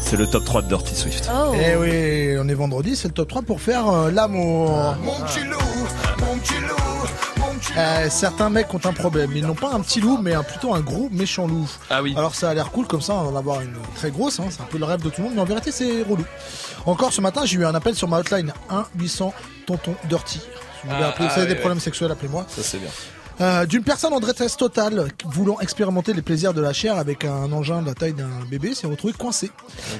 C'est 0.00 0.16
le 0.16 0.26
top 0.28 0.44
3 0.44 0.62
de 0.62 0.68
Dirty 0.68 0.94
Swift. 0.94 1.28
Oh. 1.34 1.52
Eh 1.60 1.74
oui, 1.76 2.36
on 2.40 2.48
est 2.48 2.54
vendredi, 2.54 2.94
c'est 2.94 3.08
le 3.08 3.14
top 3.14 3.28
3 3.28 3.42
pour 3.42 3.60
faire 3.60 3.88
euh, 3.88 4.10
l'amour. 4.12 4.70
Mon 5.02 5.14
petit 5.26 5.40
loup, 5.44 5.58
mon 6.20 6.38
petit 6.38 6.54
loup, 6.60 7.40
mon 7.40 7.54
petit 7.58 7.72
Euh, 7.76 8.08
certains 8.08 8.50
mecs 8.50 8.72
ont 8.72 8.80
un 8.84 8.92
problème. 8.92 9.32
Ils 9.34 9.44
n'ont 9.44 9.54
pas 9.54 9.72
un 9.72 9.80
petit 9.80 10.00
loup, 10.00 10.18
mais 10.22 10.34
un, 10.34 10.44
plutôt 10.44 10.74
un 10.74 10.80
gros 10.80 11.08
méchant 11.10 11.46
loup. 11.48 11.68
Ah 11.90 12.02
oui. 12.02 12.14
Alors 12.16 12.34
ça 12.36 12.50
a 12.50 12.54
l'air 12.54 12.70
cool 12.70 12.86
comme 12.86 13.02
ça, 13.02 13.14
on 13.14 13.24
va 13.24 13.30
en 13.32 13.36
avoir 13.36 13.60
une 13.62 13.74
très 13.96 14.10
grosse. 14.12 14.38
hein, 14.38 14.44
c'est 14.50 14.60
un 14.62 14.66
peu 14.70 14.78
le 14.78 14.84
rêve 14.84 15.02
de 15.02 15.10
tout 15.10 15.20
le 15.22 15.24
monde, 15.24 15.34
mais 15.34 15.42
en 15.42 15.46
vérité 15.46 15.72
c'est 15.72 16.02
relou. 16.08 16.24
Encore 16.86 17.12
ce 17.12 17.20
matin, 17.20 17.42
j'ai 17.44 17.56
eu 17.56 17.66
un 17.66 17.74
appel 17.74 17.94
sur 17.96 18.06
ma 18.08 18.18
hotline 18.18 18.52
1 18.70 18.84
800 18.96 19.34
tonton 19.66 19.94
dirty. 20.08 20.40
Si 20.80 20.86
vous 20.86 20.90
voulez 20.94 21.04
Ah, 21.04 21.08
appeler, 21.08 21.26
ah 21.28 21.32
vous 21.34 21.40
avez 21.40 21.42
oui, 21.42 21.48
des 21.48 21.54
oui. 21.54 21.60
problèmes 21.60 21.80
sexuels, 21.80 22.10
appelez-moi. 22.12 22.46
Ça 22.48 22.62
c'est 22.62 22.78
bien. 22.78 22.90
Euh, 23.40 23.66
D'une 23.66 23.82
personne 23.84 24.12
en 24.12 24.20
détresse 24.20 24.56
totale 24.56 25.08
voulant 25.24 25.60
expérimenter 25.60 26.12
les 26.12 26.22
plaisirs 26.22 26.54
de 26.54 26.60
la 26.60 26.72
chair 26.72 26.96
avec 26.96 27.24
un 27.24 27.52
engin 27.52 27.82
de 27.82 27.86
la 27.86 27.94
taille 27.94 28.12
d'un 28.14 28.28
bébé 28.50 28.74
s'est 28.74 28.86
retrouvé 28.88 29.12
coincé. 29.12 29.50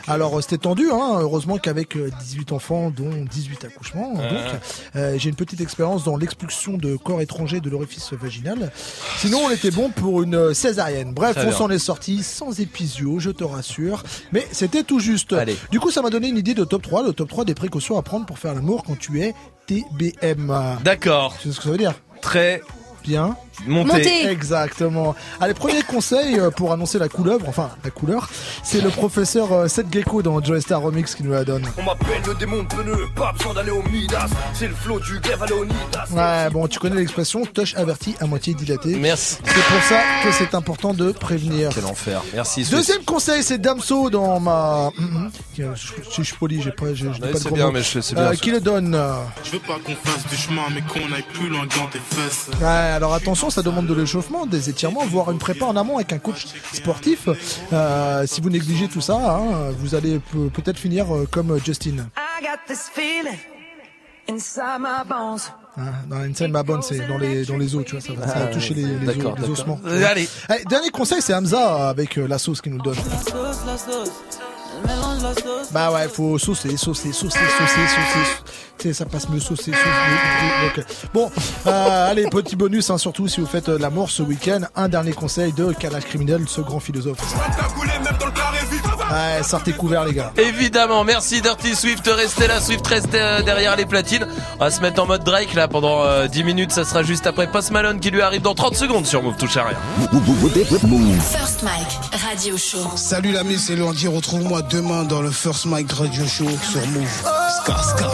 Alors 0.09 0.36
euh, 0.36 0.41
c'était 0.41 0.59
tendu, 0.59 0.89
hein, 0.91 1.18
heureusement 1.20 1.59
qu'avec 1.59 1.97
euh, 1.97 2.11
18 2.20 2.53
enfants 2.53 2.91
dont 2.91 3.11
18 3.30 3.64
accouchements, 3.66 4.12
Ouais. 4.14 4.28
donc 4.28 4.61
euh, 4.97 5.14
j'ai 5.18 5.28
une 5.28 5.36
petite 5.36 5.61
expérience 5.61 6.03
dans 6.05 6.16
l'expulsion 6.16 6.76
de 6.76 6.97
corps 6.97 7.20
étrangers 7.20 7.61
de 7.61 7.70
l'orifice 7.70 8.12
vaginal. 8.12 8.72
Sinon 9.18 9.39
on 9.47 9.51
était 9.51 9.70
bon 9.70 9.91
pour 9.91 10.22
une 10.22 10.34
euh, 10.34 10.55
césarienne. 10.55 11.12
Bref, 11.14 11.36
on 11.47 11.53
s'en 11.53 11.70
est 11.70 11.78
sorti 11.78 12.22
sans 12.24 12.59
épisio, 12.61 13.18
je 13.20 13.30
te 13.30 13.45
rassure. 13.45 14.03
Mais 14.32 14.47
c'était 14.51 14.82
tout 14.82 14.99
juste. 14.99 15.32
Allez. 15.32 15.57
Du 15.70 15.78
coup 15.78 15.91
ça 15.91 16.03
m'a 16.03 16.11
donné 16.11 16.28
une 16.28 16.39
idée 16.39 16.55
de 16.55 16.64
top 16.64 16.82
3, 16.82 17.05
le 17.05 17.12
top 17.12 17.28
3 17.28 17.45
des 17.45 17.55
précautions 17.55 17.99
à 17.99 18.03
prendre 18.03 18.26
pour 18.26 18.39
faire 18.39 18.55
l'amour 18.55 18.82
quand 18.84 18.99
tu 18.99 19.22
es 19.22 19.34
TBM. 19.66 20.78
D'accord. 20.82 21.36
Tu 21.41 21.49
sais 21.49 21.55
ce 21.55 21.59
que 21.59 21.64
ça 21.64 21.70
veut 21.70 21.76
dire? 21.78 21.95
Très 22.20 22.62
Bien. 23.09 23.35
Monté. 23.67 23.89
Monté. 23.93 24.27
Exactement. 24.31 25.15
Allez, 25.41 25.55
premier 25.55 25.83
couleuvre 25.83 26.39
euh, 26.39 26.51
pour 26.51 26.73
annoncer 26.73 26.99
la 26.99 27.09
couleuvre, 27.09 27.47
enfin 27.49 27.71
la 27.85 27.91
couleur, 27.91 28.29
c'est 28.63 28.81
le 28.81 28.91
professeur 28.91 29.53
euh, 29.53 29.69
Seth 29.69 29.93
Gecko 29.93 30.23
dans 30.23 30.43
Joe 30.43 30.61
Star 30.61 30.81
Remix 30.81 31.15
qui 31.15 31.23
nous 31.23 31.33
la 31.33 31.45
donne. 31.45 31.65
On 31.77 31.83
m'appelle 31.83 32.23
le 32.27 32.35
démon 32.35 32.63
de 32.63 32.69
pneu, 32.69 33.07
pas 33.15 33.33
besoin 33.33 33.55
d'aller 33.55 33.71
au 33.71 33.83
Midas. 33.83 34.29
C'est 34.55 34.69
le 34.69 34.75
flot 34.75 35.01
du 35.01 35.19
Léonidas. 35.47 36.07
Ouais, 36.11 36.51
bon, 36.51 36.67
tu 36.69 36.79
connais 36.79 36.97
l'expression 36.97 37.45
touche 37.47 37.75
averti 37.77 38.15
à 38.21 38.27
moitié 38.27 38.55
dilaté. 38.55 38.97
Merci. 38.97 39.37
C'est 39.45 39.55
pour 39.65 39.83
ça 39.83 40.01
que 40.25 40.33
c'est 40.33 40.55
important 40.55 40.95
de 40.95 41.13
prévenir. 41.13 41.71
Quel 41.75 41.85
enfer. 41.87 42.23
Merci. 42.35 42.65
Deuxième 42.71 43.03
conseil, 43.05 43.43
c'est 43.43 43.59
Damso 43.59 44.11
dans 44.11 44.41
ma. 44.41 44.91
Tiens, 45.55 45.73
je- 45.75 45.89
Si 46.11 46.17
je 46.19 46.23
suis 46.23 46.37
poli, 46.37 46.61
j'ai 46.63 46.71
pas, 46.71 46.87
Ouais, 46.87 47.33
pas 47.33 47.39
de 47.39 47.55
bien, 47.55 47.71
mais 47.73 47.83
je- 47.83 48.01
c'est 48.01 48.17
Euh, 48.17 48.31
bien. 48.31 48.39
qui 48.39 48.51
le 48.51 48.61
donne 48.61 48.95
euh, 48.95 49.15
Je 49.45 49.53
veux 49.53 49.59
pas 49.59 49.79
qu'on 49.85 49.95
fasse 50.09 50.27
du 50.27 50.37
chemin, 50.37 50.63
mais 50.75 50.81
qu'on 50.83 51.13
aille 51.13 51.25
plus 51.33 51.49
loin 51.49 51.61
dans 51.77 51.87
tes 51.87 51.99
fesses. 51.99 52.49
Ouais, 52.61 52.67
alors 52.67 53.15
attention, 53.15 53.47
ça 53.51 53.62
demande 53.62 53.86
de 53.86 53.94
l'échauffement, 53.94 54.46
des 54.46 54.68
étirements, 54.70 55.05
voire 55.07 55.30
une 55.30 55.38
prépa 55.38 55.64
en 55.66 55.76
amont 55.76 55.96
avec 55.96 56.12
un 56.12 56.18
coach 56.18 56.46
sportif. 56.72 57.28
Euh, 57.72 58.26
si 58.26 58.40
vous 58.40 58.51
négligez 58.51 58.88
tout 58.88 59.01
ça, 59.01 59.14
hein, 59.16 59.70
vous 59.78 59.94
allez 59.94 60.18
pe- 60.18 60.49
peut-être 60.51 60.78
finir 60.78 61.14
euh, 61.14 61.26
comme 61.30 61.59
Justin. 61.64 62.09
I 62.16 62.42
got 62.42 62.59
this 62.66 62.88
feeling 62.92 63.38
inside 64.28 64.80
my 64.80 65.05
bones. 65.09 65.40
Dans 66.09 66.64
Bone, 66.64 66.82
c'est 66.82 67.07
dans 67.07 67.18
les, 67.18 67.44
dans 67.44 67.57
les 67.57 67.76
os, 67.76 67.84
tu 67.84 67.92
vois, 67.92 68.01
ça 68.01 68.12
va, 68.12 68.26
ça 68.26 68.38
va 68.40 68.44
Ah, 68.46 68.53
toucher 68.53 68.74
les, 68.74 68.84
os- 68.84 69.01
les 69.01 69.07
d'accord. 69.07 69.36
ossements. 69.49 69.78
Allez. 69.86 70.28
Allez, 70.49 70.64
dernier 70.64 70.90
conseil, 70.90 71.22
c'est 71.22 71.32
Hamza 71.34 71.88
avec 71.88 72.18
euh, 72.18 72.26
la 72.26 72.36
sauce 72.38 72.61
qu'il 72.61 72.72
nous 72.72 72.82
donne. 72.82 72.96
La 72.96 73.18
sauce, 73.30 73.59
la 73.64 73.78
sauce, 73.78 74.11
Bah 75.72 75.93
ouais, 75.93 76.09
faut 76.09 76.39
saucer, 76.39 76.76
saucer, 76.76 77.12
saucer, 77.12 77.39
saucer, 77.39 77.87
saucer. 78.79 78.93
Ça 78.93 79.05
passe 79.05 79.29
mieux 79.29 79.41
saucer, 79.41 79.72
saucer. 79.72 80.87
Bon, 81.12 81.31
euh, 81.66 82.11
allez, 82.11 82.26
petit 82.29 82.57
bonus, 82.57 82.91
hein, 82.91 82.99
surtout 82.99 83.26
si 83.29 83.41
vous 83.41 83.47
faites 83.47 83.68
euh, 83.68 83.79
l'amour 83.79 84.11
ce 84.11 84.22
week-end. 84.22 84.61
Un 84.76 84.89
dernier 84.89 85.12
conseil 85.12 85.53
de 85.53 85.72
Calage 85.72 86.05
Criminel, 86.05 86.45
ce 86.47 86.61
grand 86.61 86.81
philosophe. 86.81 87.18
Ouais, 89.11 89.43
sortez 89.43 89.73
couverts, 89.73 90.05
les 90.05 90.15
gars. 90.15 90.33
Évidemment, 90.37 91.03
merci 91.05 91.41
Dirty 91.41 91.75
Swift, 91.75 92.07
restez 92.07 92.47
là, 92.47 92.61
Swift 92.61 92.87
reste 92.87 93.15
euh, 93.15 93.43
derrière 93.43 93.75
les 93.77 93.87
platines. 93.87 94.27
On 94.57 94.65
va 94.65 94.71
se 94.71 94.81
mettre 94.81 95.03
en 95.03 95.07
mode 95.07 95.25
Drake 95.25 95.55
là 95.55 95.67
pendant 95.69 96.05
euh, 96.05 96.27
10 96.27 96.45
minutes, 96.45 96.73
ça 96.73 96.85
sera 96.85 97.03
juste 97.03 97.27
après 97.27 97.47
Post 97.51 97.71
Malone 97.71 98.01
qui 98.01 98.11
lui 98.11 98.21
arrive 98.21 98.43
dans 98.43 98.55
30 98.55 98.75
secondes 98.77 99.07
sur 99.07 99.23
Move, 99.23 99.37
touche 99.37 99.57
à 99.57 99.65
rien. 99.65 99.79
First 101.21 101.63
Mike 101.63 102.23
Radio 102.29 102.57
Show. 102.57 102.79
Salut 102.97 103.33
l'ami, 103.33 103.59
c'est 103.59 103.77
Lundi. 103.77 104.07
Retrouve-moi 104.09 104.63
demain 104.63 105.05
dans 105.05 105.23
le 105.23 105.31
First 105.31 105.67
Mike 105.67 105.93
Radio 105.93 106.27
Show 106.27 106.49
sur 106.71 106.87
Move. 106.89 107.09
Ska, 107.63 107.77
ska. 107.83 108.11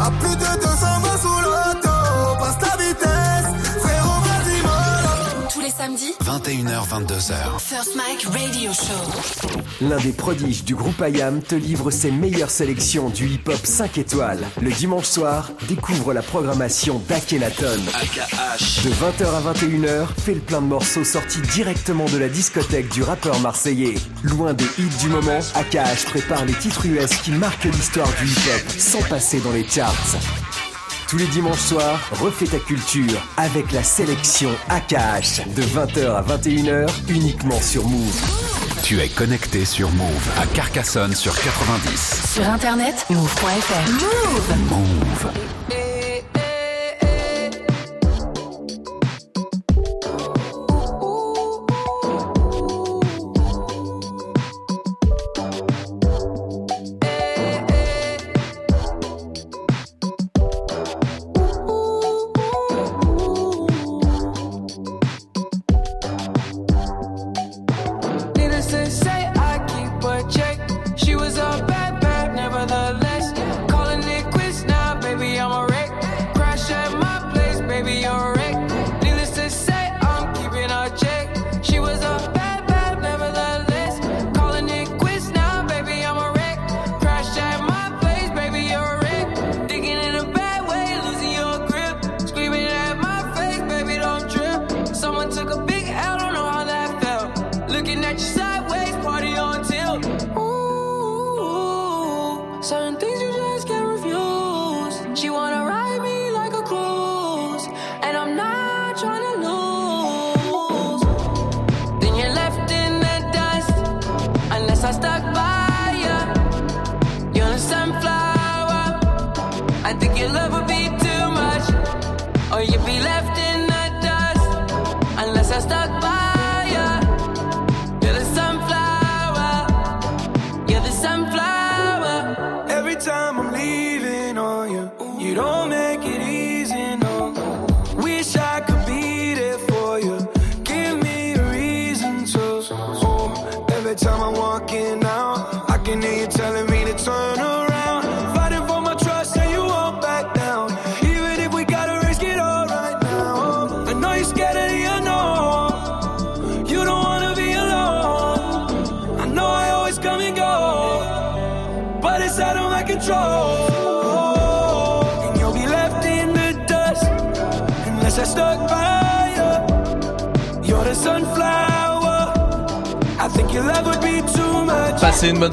À 0.00 0.10
plus 0.20 0.36
de 0.36 0.60
200 0.60 0.73
21h-22h. 6.44 7.58
First 7.58 7.96
Mike 7.96 8.24
Radio 8.24 8.70
Show. 8.70 9.80
L'un 9.80 9.96
des 9.96 10.12
prodiges 10.12 10.62
du 10.62 10.74
groupe 10.74 11.02
IAM 11.02 11.40
te 11.40 11.54
livre 11.54 11.90
ses 11.90 12.10
meilleures 12.10 12.50
sélections 12.50 13.08
du 13.08 13.28
hip-hop 13.28 13.58
5 13.64 13.96
étoiles. 13.96 14.40
Le 14.60 14.70
dimanche 14.70 15.06
soir, 15.06 15.50
découvre 15.68 16.12
la 16.12 16.20
programmation 16.20 17.00
d'Akenaton. 17.08 17.78
De 18.84 18.90
20h 18.90 19.24
à 19.24 19.54
21h, 19.54 20.06
fais 20.22 20.34
le 20.34 20.40
plein 20.40 20.60
de 20.60 20.66
morceaux 20.66 21.04
sortis 21.04 21.40
directement 21.40 22.04
de 22.06 22.18
la 22.18 22.28
discothèque 22.28 22.90
du 22.90 23.02
rappeur 23.02 23.40
marseillais. 23.40 23.94
Loin 24.22 24.52
des 24.52 24.68
hits 24.78 24.98
du 25.00 25.08
moment, 25.08 25.40
AKH 25.54 26.04
prépare 26.10 26.44
les 26.44 26.54
titres 26.54 26.84
US 26.84 27.16
qui 27.22 27.30
marquent 27.30 27.64
l'histoire 27.64 28.08
du 28.20 28.26
hip-hop 28.26 28.70
sans 28.78 29.02
passer 29.08 29.40
dans 29.40 29.52
les 29.52 29.66
charts. 29.66 29.94
Tous 31.14 31.20
les 31.20 31.26
dimanches 31.26 31.60
soirs, 31.60 32.00
refais 32.10 32.46
ta 32.46 32.58
culture 32.58 33.22
avec 33.36 33.70
la 33.70 33.84
sélection 33.84 34.50
AKH 34.68 35.46
de 35.54 35.62
20h 35.62 36.12
à 36.12 36.22
21h 36.22 36.90
uniquement 37.08 37.60
sur 37.60 37.86
Move. 37.86 38.20
Tu 38.82 38.98
es 39.00 39.08
connecté 39.10 39.64
sur 39.64 39.92
Move 39.92 40.28
à 40.36 40.44
Carcassonne 40.46 41.14
sur 41.14 41.40
90. 41.40 42.32
Sur 42.34 42.48
internet, 42.48 43.06
move.fr. 43.10 43.90
Move. 43.92 44.68
Move. 44.68 45.83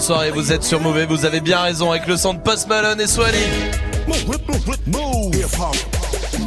Bonne 0.01 0.07
soirée, 0.07 0.31
vous 0.31 0.51
êtes 0.51 0.63
sur 0.63 0.79
Mauvais, 0.79 1.05
vous 1.05 1.25
avez 1.25 1.41
bien 1.41 1.61
raison 1.61 1.91
avec 1.91 2.07
le 2.07 2.17
son 2.17 2.33
de 2.33 2.39
Post 2.39 2.67
Malone 2.67 2.99
et 2.99 3.05
Swally. 3.05 3.37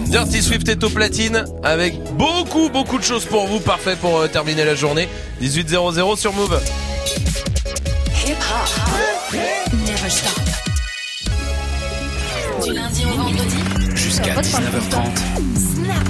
Dirty 0.06 0.42
Swift 0.42 0.68
est 0.68 0.82
au 0.82 0.90
platine 0.90 1.44
avec 1.62 2.02
beaucoup 2.14 2.68
beaucoup 2.68 2.98
de 2.98 3.04
choses 3.04 3.24
pour 3.24 3.46
vous, 3.46 3.60
parfait 3.60 3.94
pour 3.94 4.18
euh, 4.18 4.26
terminer 4.26 4.64
la 4.64 4.74
journée. 4.74 5.08
18.00 5.40 6.16
sur 6.16 6.32
Move. 6.32 6.60
Hip 8.26 8.32
hop. 8.32 9.38
Never 9.86 10.10
stop. 10.10 10.40
Du 12.64 12.72
lundi 12.72 13.04
au 13.04 13.16
vendredi. 13.16 13.56
Jusqu'à 13.94 14.34
19h30. 14.34 15.04
Snap 15.56 16.04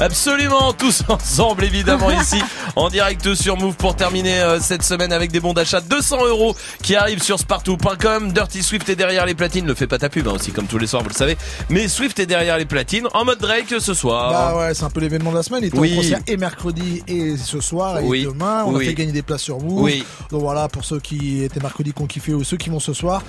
Absolument, 0.00 0.72
tous 0.72 1.02
ensemble 1.08 1.64
évidemment 1.64 2.10
ici 2.20 2.40
en 2.76 2.88
direct 2.88 3.34
sur 3.34 3.56
Move 3.56 3.74
pour 3.74 3.96
terminer 3.96 4.38
euh, 4.40 4.60
cette 4.60 4.84
semaine 4.84 5.12
avec 5.12 5.32
des 5.32 5.40
bons 5.40 5.54
d'achat 5.54 5.80
200 5.80 6.26
euros 6.26 6.54
qui 6.82 6.94
arrivent 6.94 7.22
sur 7.22 7.38
spartou.com. 7.38 8.32
Dirty 8.32 8.62
Swift 8.62 8.88
est 8.88 8.94
derrière 8.96 9.26
les 9.26 9.34
platines, 9.34 9.66
ne 9.66 9.74
fait 9.74 9.88
pas 9.88 9.98
ta 9.98 10.08
pub 10.08 10.28
hein, 10.28 10.32
aussi 10.36 10.52
comme 10.52 10.66
tous 10.66 10.78
les 10.78 10.86
soirs 10.86 11.02
vous 11.02 11.08
le 11.08 11.14
savez. 11.14 11.36
Mais 11.68 11.88
Swift 11.88 12.18
est 12.20 12.26
derrière 12.26 12.56
les 12.58 12.64
platines 12.64 13.08
en 13.12 13.24
mode 13.24 13.38
Drake 13.40 13.74
ce 13.80 13.92
soir. 13.94 14.30
Bah 14.30 14.56
ouais, 14.58 14.74
c'est 14.74 14.84
un 14.84 14.90
peu 14.90 15.00
l'événement 15.00 15.30
de 15.32 15.36
la 15.36 15.42
semaine. 15.42 15.64
Il 15.64 15.74
est 15.74 15.78
Oui. 15.78 15.92
en 15.94 15.96
concert 15.96 16.20
et 16.28 16.36
mercredi 16.36 17.02
et 17.08 17.36
ce 17.36 17.60
soir 17.60 17.98
et 17.98 18.04
Oui. 18.04 18.24
demain. 18.24 18.64
On 18.66 18.74
Oui. 18.74 18.84
a 18.84 18.88
fait 18.88 18.94
gagner 18.94 19.12
des 19.12 19.22
places 19.22 19.42
sur 19.42 19.58
vous. 19.58 19.80
Oui. 19.82 20.04
Donc 20.30 20.42
voilà, 20.42 20.68
pour 20.68 20.84
ceux 20.84 21.00
qui 21.00 21.42
étaient 21.42 21.60
mercredi, 21.60 21.92
qui 21.92 22.02
ont 22.02 22.06
kiffé 22.06 22.34
ou 22.34 22.44
ceux 22.44 22.56
qui 22.56 22.70
vont 22.70 22.80
ce 22.80 22.92
soir. 22.92 23.22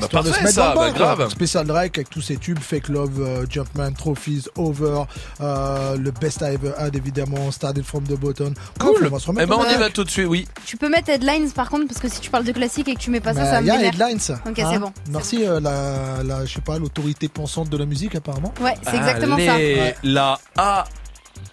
Bah, 0.00 0.02
histoire 0.06 0.24
de 0.24 0.28
parfait, 0.30 0.40
se 0.40 0.44
mettre 0.44 0.54
ça, 0.54 0.62
dans 0.62 0.68
le 0.70 0.74
bain, 0.74 0.92
bah, 0.92 0.98
quoi. 0.98 1.14
grave. 1.16 1.30
Spécial 1.30 1.66
Drake 1.66 1.98
avec 1.98 2.10
tous 2.10 2.20
ses 2.20 2.36
tubes, 2.36 2.58
Fake 2.58 2.88
Love, 2.88 3.20
euh, 3.20 3.46
Jumpman, 3.48 3.92
Trophies, 3.92 4.44
Over, 4.56 5.02
euh, 5.40 5.96
le 5.96 6.10
Best 6.10 6.40
I 6.42 6.54
Ever 6.54 6.72
Had 6.78 6.94
évidemment, 6.96 7.50
Started 7.50 7.84
from 7.84 8.04
the 8.04 8.18
Bottom. 8.18 8.54
Cool. 8.78 9.06
on 9.06 9.10
va 9.10 9.18
se 9.18 9.26
remettre 9.26 9.46
Eh 9.46 9.50
ben 9.50 9.56
on 9.68 9.70
y 9.72 9.78
va 9.78 9.90
tout 9.90 10.04
de 10.04 10.10
suite, 10.10 10.26
oui. 10.26 10.46
Tu 10.66 10.76
peux 10.76 10.88
mettre 10.88 11.10
headlines 11.10 11.50
par 11.52 11.68
contre, 11.70 11.86
parce 11.88 12.00
que 12.00 12.08
si 12.08 12.20
tu 12.20 12.30
parles 12.30 12.44
de 12.44 12.52
classique 12.52 12.88
et 12.88 12.94
que 12.94 13.00
tu 13.00 13.10
mets 13.10 13.20
pas 13.20 13.34
ça, 13.34 13.40
Mais 13.42 13.50
ça 13.50 13.60
me 13.60 13.66
il 13.66 13.68
y 13.68 13.70
a. 13.70 13.88
Headlines. 13.88 14.18
Ok, 14.46 14.58
hein. 14.58 14.68
c'est 14.72 14.78
bon. 14.78 14.92
Merci, 15.10 15.44
euh, 15.46 15.60
la, 15.60 16.22
la, 16.24 16.44
je 16.46 16.54
sais 16.54 16.60
pas, 16.60 16.78
l'autorité 16.78 17.28
pensante 17.28 17.68
de 17.68 17.76
la 17.76 17.86
musique 17.86 18.14
apparemment. 18.14 18.52
Ouais, 18.60 18.74
c'est 18.82 18.96
exactement 18.96 19.36
ça. 19.36 19.54
Ouais. 19.56 19.94
la 20.02 20.38
A 20.56 20.84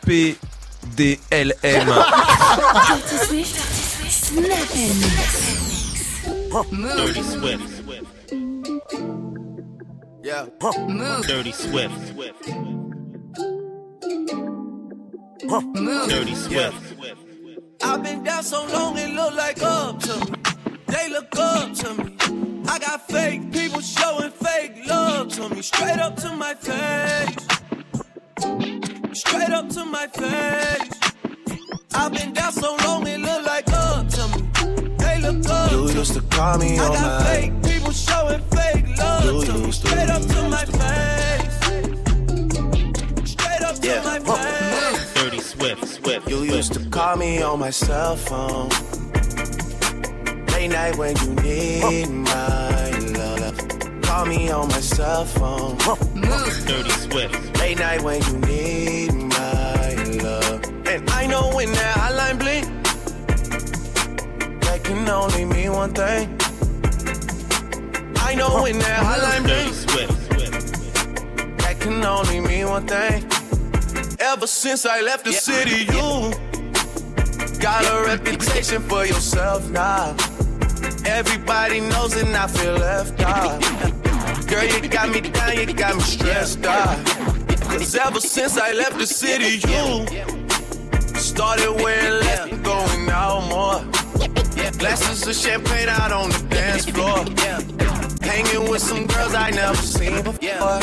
P 0.06 0.38
D 0.96 1.20
L 1.30 1.54
M. 1.64 1.86
Dirty 2.88 3.26
Swift. 3.28 3.62
Snap 4.10 4.46
Dirty 6.72 7.24
Swift. 7.24 7.71
Yeah. 10.24 10.46
Move. 10.88 11.26
Dirty 11.26 11.52
Swift. 11.52 12.16
Move. 15.74 16.10
Dirty 16.10 16.36
Swift. 16.36 16.78
I've 17.84 18.04
been 18.04 18.24
down 18.24 18.44
so 18.44 18.66
long 18.72 18.98
it 18.98 19.10
look 19.14 19.34
like 19.34 19.62
up 19.64 20.00
to 20.00 20.20
me. 20.20 20.38
They 20.88 21.10
look 21.10 21.36
up 21.36 21.74
to 21.74 21.94
me. 21.96 22.16
I 22.68 22.78
got 22.78 23.08
fake 23.08 23.52
people 23.52 23.82
showing 23.82 24.32
fake 24.32 24.86
love 24.86 25.30
to 25.30 25.50
me. 25.50 25.62
Straight 25.64 25.98
up 26.00 26.16
to 26.18 26.36
my 26.36 26.54
face. 26.54 27.48
Straight 29.14 29.50
up 29.50 29.70
to 29.70 29.86
my 29.86 30.06
face. 30.08 30.90
I've 31.94 32.14
been 32.14 32.34
down 32.34 32.52
so 32.52 32.78
long 32.86 33.08
it 33.08 33.20
look 33.20 33.46
like 33.46 33.68
up 33.74 34.08
to 34.08 34.28
me. 34.28 34.50
They 34.98 35.20
look 35.22 35.50
up 35.50 35.72
You 35.72 35.88
to 35.88 35.94
used 35.94 36.14
to 36.14 36.22
call 36.22 36.60
me 36.60 36.78
I 36.78 36.86
on 36.86 36.94
got 36.94 37.24
my 37.24 37.71
me 47.32 47.42
on 47.42 47.60
my 47.60 47.70
cell 47.70 48.16
phone. 48.18 48.70
Late 50.54 50.72
night 50.80 50.98
when 50.98 51.16
you 51.22 51.30
need 51.48 52.10
my 52.10 52.90
love. 53.20 53.58
Call 54.02 54.26
me 54.26 54.50
on 54.50 54.68
my 54.68 54.82
cell 54.82 55.24
phone. 55.26 55.78
Dirty 56.68 56.90
sweat. 57.06 57.30
Late 57.60 57.80
night 57.80 58.02
when 58.02 58.22
you 58.28 58.38
need 58.52 59.14
my 59.14 59.94
love. 60.26 60.60
And 60.92 61.10
I 61.10 61.26
know 61.32 61.46
when 61.56 61.72
that 61.72 61.96
hotline 62.02 62.38
blink, 62.44 62.66
that 64.66 64.84
can 64.84 65.08
only 65.08 65.46
mean 65.46 65.72
one 65.72 65.94
thing. 65.94 66.26
I 68.30 68.36
know 68.36 68.64
when 68.64 68.78
that 68.80 69.00
hotline 69.08 69.44
blink, 69.48 69.74
that 71.62 71.76
can 71.80 72.04
only 72.04 72.40
mean 72.42 72.68
one 72.68 72.86
thing. 72.88 73.20
Ever 74.20 74.48
since 74.48 74.86
I 74.86 75.00
left 75.02 75.24
the 75.24 75.32
yeah. 75.32 75.40
city, 75.40 75.80
you 75.96 76.51
got 77.62 77.86
a 77.86 78.08
reputation 78.08 78.82
for 78.82 79.06
yourself 79.06 79.70
now. 79.70 80.16
Everybody 81.06 81.80
knows 81.80 82.16
and 82.16 82.36
I 82.36 82.48
feel 82.48 82.74
left 82.74 83.22
out. 83.22 83.62
Girl, 84.48 84.64
you 84.66 84.90
got 84.90 85.10
me 85.10 85.22
down, 85.22 85.56
you 85.56 85.74
got 85.74 85.96
me 85.96 86.02
stressed 86.02 86.66
out. 86.66 86.98
Cause 87.70 87.96
ever 87.96 88.20
since 88.20 88.58
I 88.58 88.72
left 88.74 88.98
the 88.98 89.06
city, 89.06 89.62
you 89.68 91.20
started 91.20 91.72
wearing 91.84 92.20
less 92.26 92.52
and 92.52 92.64
going 92.66 93.10
out 93.10 93.48
more. 93.48 93.80
Glasses 94.80 95.28
of 95.28 95.36
champagne 95.36 95.88
out 95.88 96.12
on 96.12 96.30
the 96.30 96.48
dance 96.50 96.86
floor. 96.90 97.24
Hanging 98.28 98.70
with 98.72 98.82
some 98.82 99.06
girls 99.06 99.36
I 99.36 99.52
never 99.52 99.76
seen 99.76 100.24
before. 100.24 100.80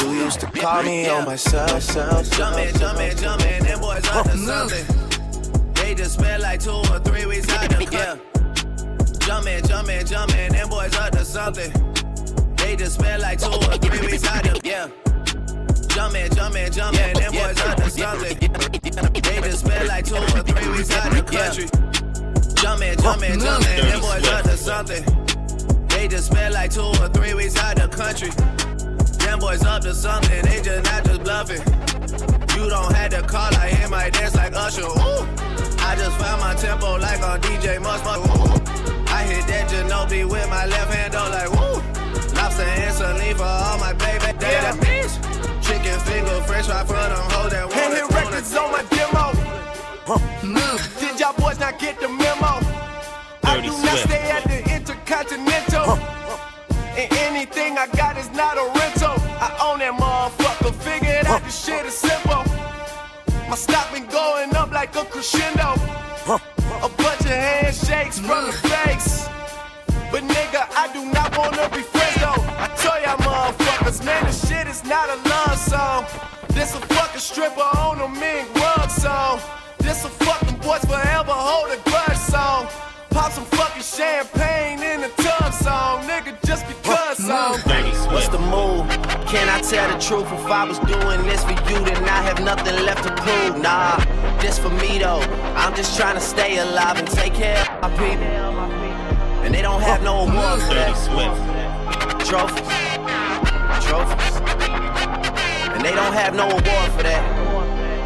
You 0.00 0.24
used 0.24 0.40
to 0.40 0.46
call 0.46 0.82
me 0.82 1.08
on 1.08 1.26
my 1.26 1.36
cell, 1.36 1.80
cell, 1.80 2.22
Jumpin', 2.22 2.74
jumpin', 2.78 3.16
jumpin', 3.18 3.64
them 3.64 3.80
boys 3.80 4.02
to 4.02 4.38
something. 4.38 4.97
They 5.88 5.94
just 5.94 6.18
spent 6.18 6.42
like 6.42 6.60
two 6.60 6.70
or 6.70 6.98
three 6.98 7.24
weeks 7.24 7.48
out 7.48 7.70
the 7.70 7.80
yeah. 7.90 8.16
Jumpin', 9.24 9.66
jumpin', 9.66 10.04
jumpin', 10.04 10.52
them 10.52 10.68
boys 10.68 10.94
up 10.98 11.12
to 11.12 11.24
something. 11.24 11.72
They 12.56 12.76
just 12.76 12.96
spent 12.96 13.22
like 13.22 13.38
two 13.38 13.48
or 13.48 13.78
three 13.78 13.98
weeks 14.04 14.22
out 14.28 14.44
the 14.44 14.60
yeah. 14.62 14.88
Jumpin', 15.88 16.28
jumpin', 16.36 16.72
jumpin', 16.72 17.14
them 17.14 17.32
boys 17.32 17.58
up 17.62 17.78
to 17.78 17.88
something. 17.88 18.36
They 18.38 19.40
just 19.40 19.64
spent 19.64 19.88
like 19.88 20.04
two 20.04 20.16
or 20.16 20.42
three 20.44 20.68
weeks 20.68 20.92
out 20.92 21.10
the 21.10 21.22
country. 21.22 21.64
Jumpin', 22.60 22.98
jumpin', 23.00 23.40
jumpin', 23.40 23.88
them 23.88 24.00
boys 24.02 24.28
up 24.28 24.44
to 24.44 24.56
something. 24.58 25.88
They 25.88 26.06
just 26.06 26.26
spent 26.26 26.52
like 26.52 26.70
two 26.70 26.82
or 26.82 27.08
three 27.08 27.32
weeks 27.32 27.56
out 27.56 27.76
the 27.76 27.88
country. 27.88 28.28
Them 29.24 29.38
boys 29.38 29.64
up 29.64 29.80
to 29.84 29.94
something, 29.94 30.42
they 30.42 30.60
just 30.60 30.84
not 30.84 31.04
just 31.06 31.24
bluffing. 31.24 31.64
You 32.58 32.68
don't 32.68 32.94
have 32.94 33.10
to 33.12 33.22
call, 33.22 33.54
I 33.56 33.70
hear 33.70 33.88
my 33.88 34.10
dance 34.10 34.34
like 34.34 34.52
Usher. 34.54 34.82
Ooh. 34.84 35.57
I 35.88 35.96
just 35.96 36.18
found 36.20 36.42
my 36.42 36.54
tempo 36.54 36.98
like 36.98 37.22
on 37.22 37.40
DJ 37.40 37.80
Must 37.80 38.04
I 38.04 39.22
hit 39.24 39.46
that 39.48 39.70
Ginobili 39.70 40.28
with 40.28 40.48
my 40.50 40.66
left 40.66 40.92
hand, 40.92 41.14
though, 41.14 41.30
like 41.32 41.48
woo. 41.48 41.80
Lobster 42.36 42.62
and 42.62 42.94
saline 42.94 43.34
for 43.34 43.48
all 43.48 43.78
my 43.78 43.94
baby. 43.94 44.36
They 44.36 44.52
yeah. 44.52 44.72
the 44.72 44.84
bitch. 44.84 45.12
Chicken 45.64 45.98
finger, 46.00 46.42
fresh 46.44 46.66
fry 46.66 46.84
for 46.84 46.92
them 46.92 47.24
hoes 47.32 47.52
that 47.52 47.64
want 47.64 47.80
And 47.80 47.94
hit 47.94 48.08
records 48.12 48.54
on 48.54 48.70
my 48.70 48.84
demo. 48.92 49.32
Move. 50.44 50.80
Did 51.00 51.18
y'all 51.18 51.32
boys 51.32 51.58
not 51.58 51.78
get 51.78 51.98
the 51.98 52.08
memo? 52.08 52.60
I 53.48 53.60
do 53.64 53.72
not 53.80 53.96
stay 54.04 54.28
at 54.28 54.44
the 54.44 54.60
Intercontinental. 54.68 55.96
And 57.00 57.08
anything 57.16 57.78
I 57.78 57.88
got 57.96 58.18
is 58.18 58.30
not 58.32 58.58
a 58.60 58.66
rental. 58.76 59.16
I 59.40 59.48
own 59.64 59.78
that 59.78 59.96
motherfucker. 59.96 60.74
Figured 60.84 61.24
out 61.24 61.42
this 61.44 61.64
shit 61.64 61.86
is 61.86 61.94
simple. 61.94 62.27
My 63.48 63.56
stock 63.56 63.90
been 63.94 64.06
going 64.06 64.54
up 64.56 64.70
like 64.72 64.94
a 64.94 65.04
crescendo. 65.04 65.74
A 66.82 66.88
bunch 67.00 67.20
of 67.20 67.38
handshakes 67.46 68.18
from 68.18 68.44
the 68.44 68.52
face. 68.52 69.26
But 70.12 70.22
nigga, 70.24 70.68
I 70.76 70.92
do 70.92 71.04
not 71.06 71.36
wanna 71.36 71.68
be 71.70 71.80
friends 71.80 72.16
though. 72.20 72.44
I 72.64 72.68
tell 72.76 73.00
y'all 73.00 73.16
motherfuckers, 73.16 74.04
man, 74.04 74.26
this 74.26 74.46
shit 74.46 74.66
is 74.66 74.84
not 74.84 75.08
a 75.08 75.16
love 75.28 75.56
song. 75.56 76.04
This 76.48 76.74
a 76.74 76.80
fucking 76.80 77.20
stripper 77.20 77.60
on 77.60 78.02
a 78.02 78.08
mink 78.08 78.54
rug 78.54 78.90
song. 78.90 79.40
This 79.78 80.04
a 80.04 80.08
fucking 80.08 80.58
boys 80.58 80.84
forever 80.84 81.32
hold 81.32 81.72
a 81.72 81.80
grudge 81.88 82.18
song. 82.18 82.68
Pop 83.08 83.32
some 83.32 83.46
fucking 83.46 83.82
champagne 83.82 84.82
in 84.82 85.00
the 85.00 85.08
tub 85.22 85.54
song, 85.54 86.02
nigga, 86.02 86.36
just 86.46 86.66
because 86.68 87.16
song. 87.16 87.54
What's 88.12 88.28
the 88.28 88.38
move? 88.38 88.97
Can 89.28 89.46
I 89.50 89.60
tell 89.60 89.86
the 89.92 89.98
truth? 90.02 90.24
If 90.32 90.46
I 90.46 90.64
was 90.64 90.78
doing 90.80 91.22
this 91.26 91.44
for 91.44 91.50
you, 91.52 91.84
then 91.84 92.02
I 92.04 92.22
have 92.22 92.40
nothing 92.42 92.74
left 92.86 93.04
to 93.04 93.14
prove. 93.22 93.60
Nah, 93.60 93.98
this 94.40 94.58
for 94.58 94.70
me 94.70 94.98
though. 94.98 95.20
I'm 95.54 95.74
just 95.74 95.98
trying 95.98 96.14
to 96.14 96.20
stay 96.20 96.56
alive 96.58 96.96
and 96.98 97.06
take 97.06 97.34
care 97.34 97.60
of 97.60 97.82
my 97.82 97.90
people. 97.90 98.24
And 99.44 99.54
they 99.54 99.60
don't 99.60 99.82
have 99.82 100.02
no 100.02 100.20
awards 100.20 100.66
for 100.66 100.74
that. 100.74 100.96
Trophies. 102.24 102.68
Trophies. 103.86 104.34
And 105.76 105.84
they 105.84 105.92
don't 105.92 106.14
have 106.14 106.34
no 106.34 106.44
award 106.48 106.90
for 106.96 107.02
that. 107.02 107.22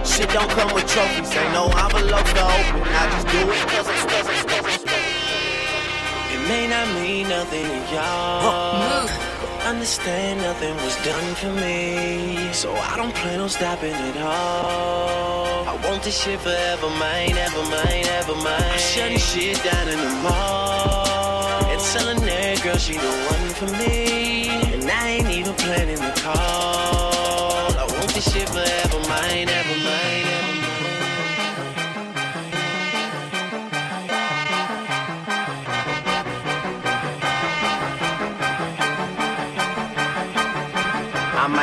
Shit 0.04 0.28
don't 0.30 0.50
come 0.50 0.74
with 0.74 0.88
trophies. 0.88 1.30
Ain't 1.36 1.52
no 1.52 1.66
envelopes 1.70 2.32
to 2.32 2.42
open. 2.42 2.82
I 2.82 3.10
just 3.14 3.26
do 3.28 3.38
it 3.48 3.62
cause 3.70 3.88
I'm 3.88 4.08
I'm- 4.10 4.82
It 6.34 6.48
may 6.48 6.66
not 6.66 6.88
mean 7.00 7.28
nothing 7.28 7.64
to 7.64 7.94
y'all. 7.94 9.31
Understand 9.66 10.40
nothing 10.42 10.74
was 10.76 10.96
done 11.04 11.34
for 11.36 11.52
me. 11.52 12.52
So 12.52 12.74
I 12.74 12.96
don't 12.96 13.14
plan 13.14 13.40
on 13.40 13.48
stopping 13.48 13.94
at 13.94 14.16
all. 14.18 15.68
I 15.68 15.74
want 15.86 16.02
this 16.02 16.20
shit 16.22 16.40
forever, 16.40 16.90
mine, 16.90 17.36
ever 17.38 17.62
mine, 17.70 18.06
ever 18.20 18.34
mine. 18.36 18.72
I'm 18.74 18.78
shutting 18.78 19.18
shit 19.18 19.62
down 19.62 19.88
in 19.88 19.98
the 19.98 20.10
mall. 20.24 21.64
And 21.70 21.80
telling 21.94 22.20
that 22.26 22.62
girl 22.62 22.76
she 22.78 22.94
the 22.94 23.14
one 23.32 23.48
for 23.60 23.70
me. 23.78 24.48
And 24.74 24.84
I 24.90 25.08
ain't 25.16 25.30
even 25.30 25.54
planning 25.54 25.98
to 25.98 26.12
call. 26.22 27.72
I 27.78 27.86
want 27.96 28.10
this 28.14 28.32
shit 28.32 28.48
forever, 28.48 28.98
mine, 29.08 29.48
ever 29.48 29.78
mine, 29.86 30.11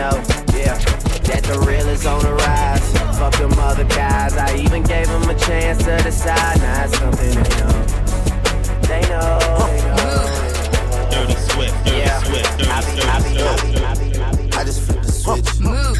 Yeah, 0.00 0.10
know, 0.12 0.16
yeah. 0.56 0.78
That 1.28 1.42
the 1.44 1.60
real 1.60 1.86
is 1.90 2.06
on 2.06 2.22
the 2.22 2.32
rise. 2.32 3.18
Fuck 3.18 3.36
them 3.36 3.52
other 3.58 3.84
guys. 3.84 4.34
I 4.34 4.56
even 4.56 4.82
gave 4.82 5.06
them 5.08 5.28
a 5.28 5.34
chance 5.34 5.84
to 5.84 5.98
decide. 6.02 6.56
Now 6.58 6.84
it's 6.84 6.96
something 6.96 7.28
they 7.28 7.50
know. 7.60 7.84
They 8.88 9.02
know, 9.12 9.36
they 9.68 9.80
know. 9.84 10.24
Dirty 11.12 11.34
Swift, 11.36 11.84
Dirty 11.84 11.98
Yeah. 11.98 12.22
Swift, 12.22 12.58
Dirty 12.58 12.70
I 12.70 12.80
be- 12.80 12.86
Swift, 12.88 13.04
I 13.04 13.20
be- 13.20 13.36
Dirty 13.36 14.14
Swift. 14.14 14.56
I 14.56 14.64
just 14.64 14.80
flip 14.86 15.02
the 15.02 15.12
switch. 15.12 15.60
Move. 15.60 15.98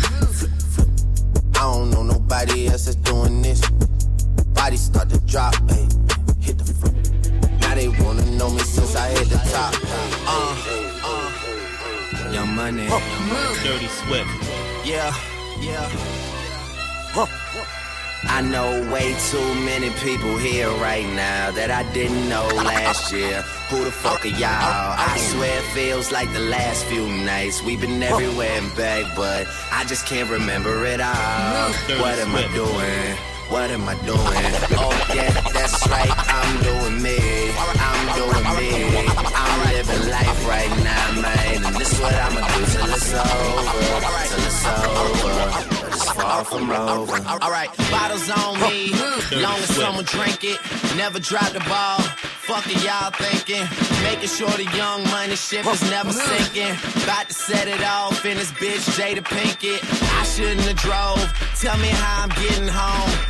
I 1.56 1.58
don't 1.60 1.90
know 1.90 2.02
nobody 2.02 2.68
else 2.68 2.86
that's 2.86 2.96
doing 2.96 3.42
this. 3.42 3.60
Body 4.56 4.78
start 4.78 5.10
to 5.10 5.20
drop, 5.26 5.52
ayy. 5.76 5.92
Hit 6.42 6.56
the 6.56 6.64
front. 6.72 6.96
Now 7.60 7.74
they 7.74 7.88
wanna 7.88 8.24
know 8.24 8.48
me 8.48 8.60
since 8.60 8.96
I 8.96 9.10
hit 9.10 9.28
the 9.28 9.36
top. 9.52 9.74
Uh, 9.84 10.56
uh. 11.04 11.20
Young 12.32 12.54
money. 12.54 12.86
Dirty 13.64 13.88
Swift. 13.88 14.30
Yeah, 14.84 15.12
yeah. 15.60 15.88
I 18.24 18.42
know 18.42 18.88
way 18.92 19.14
too 19.30 19.54
many 19.64 19.90
people 20.04 20.36
here 20.36 20.70
right 20.76 21.06
now 21.16 21.50
that 21.50 21.70
I 21.70 21.82
didn't 21.92 22.28
know 22.28 22.46
last 22.54 23.12
year. 23.12 23.42
Who 23.70 23.84
the 23.84 23.90
fuck 23.90 24.24
are 24.24 24.28
y'all? 24.28 24.94
I 24.96 25.16
swear 25.32 25.58
it 25.58 25.64
feels 25.74 26.12
like 26.12 26.32
the 26.32 26.40
last 26.40 26.84
few 26.84 27.06
nights. 27.06 27.62
We've 27.62 27.80
been 27.80 28.02
everywhere 28.02 28.60
and 28.60 28.76
back, 28.76 29.16
but 29.16 29.48
I 29.72 29.84
just 29.84 30.06
can't 30.06 30.30
remember 30.30 30.84
it 30.86 31.00
all. 31.00 31.72
What 31.98 32.18
am 32.18 32.34
I 32.36 32.46
doing? 32.54 33.16
What 33.50 33.70
am 33.70 33.88
I 33.88 33.94
doing? 34.06 34.46
Oh 34.78 34.94
yeah, 35.12 35.32
that's 35.50 35.84
right, 35.88 36.12
I'm 36.14 36.62
doing 36.62 37.02
me. 37.02 37.18
I'm 37.58 38.06
doing 38.14 38.46
me. 38.54 39.08
I'm 39.34 39.72
living 39.72 40.08
life 40.08 40.46
right 40.46 40.70
now, 40.84 41.20
man. 41.20 41.49
And 42.02 42.08
this 42.08 42.08
is 42.08 42.08
what 42.08 42.14
I'ma 42.14 42.40
do 42.46 42.64
till 42.64 42.94
it's 42.94 43.12
over. 43.12 43.90
Till 44.28 44.44
it's 44.46 44.66
over. 44.66 45.86
It's 45.88 46.12
far 46.12 46.44
from 46.44 46.70
over. 46.70 47.16
Alright, 47.44 47.76
bottles 47.90 48.30
on 48.30 48.60
me. 48.60 48.92
Long 49.42 49.58
as 49.58 49.74
someone 49.74 50.04
drink 50.04 50.44
it. 50.44 50.58
Never 50.96 51.20
drop 51.20 51.52
the 51.52 51.60
ball. 51.60 52.00
Fuck 52.48 52.66
it, 52.68 52.82
y'all 52.84 53.10
thinking. 53.12 53.66
Making 54.02 54.28
sure 54.28 54.50
the 54.50 54.64
young 54.76 55.04
money 55.10 55.36
ship 55.36 55.66
is 55.66 55.82
never 55.90 56.12
sinking. 56.12 56.74
About 57.04 57.28
to 57.28 57.34
set 57.34 57.68
it 57.68 57.84
off 57.84 58.24
in 58.24 58.36
this 58.38 58.50
bitch, 58.52 58.82
Jada 58.96 59.22
Pinkett. 59.22 59.80
I 60.18 60.24
shouldn't 60.24 60.60
have 60.62 60.76
drove. 60.76 61.20
Tell 61.60 61.76
me 61.78 61.88
how 61.88 62.22
I'm 62.24 62.30
getting 62.30 62.68
home. 62.68 63.29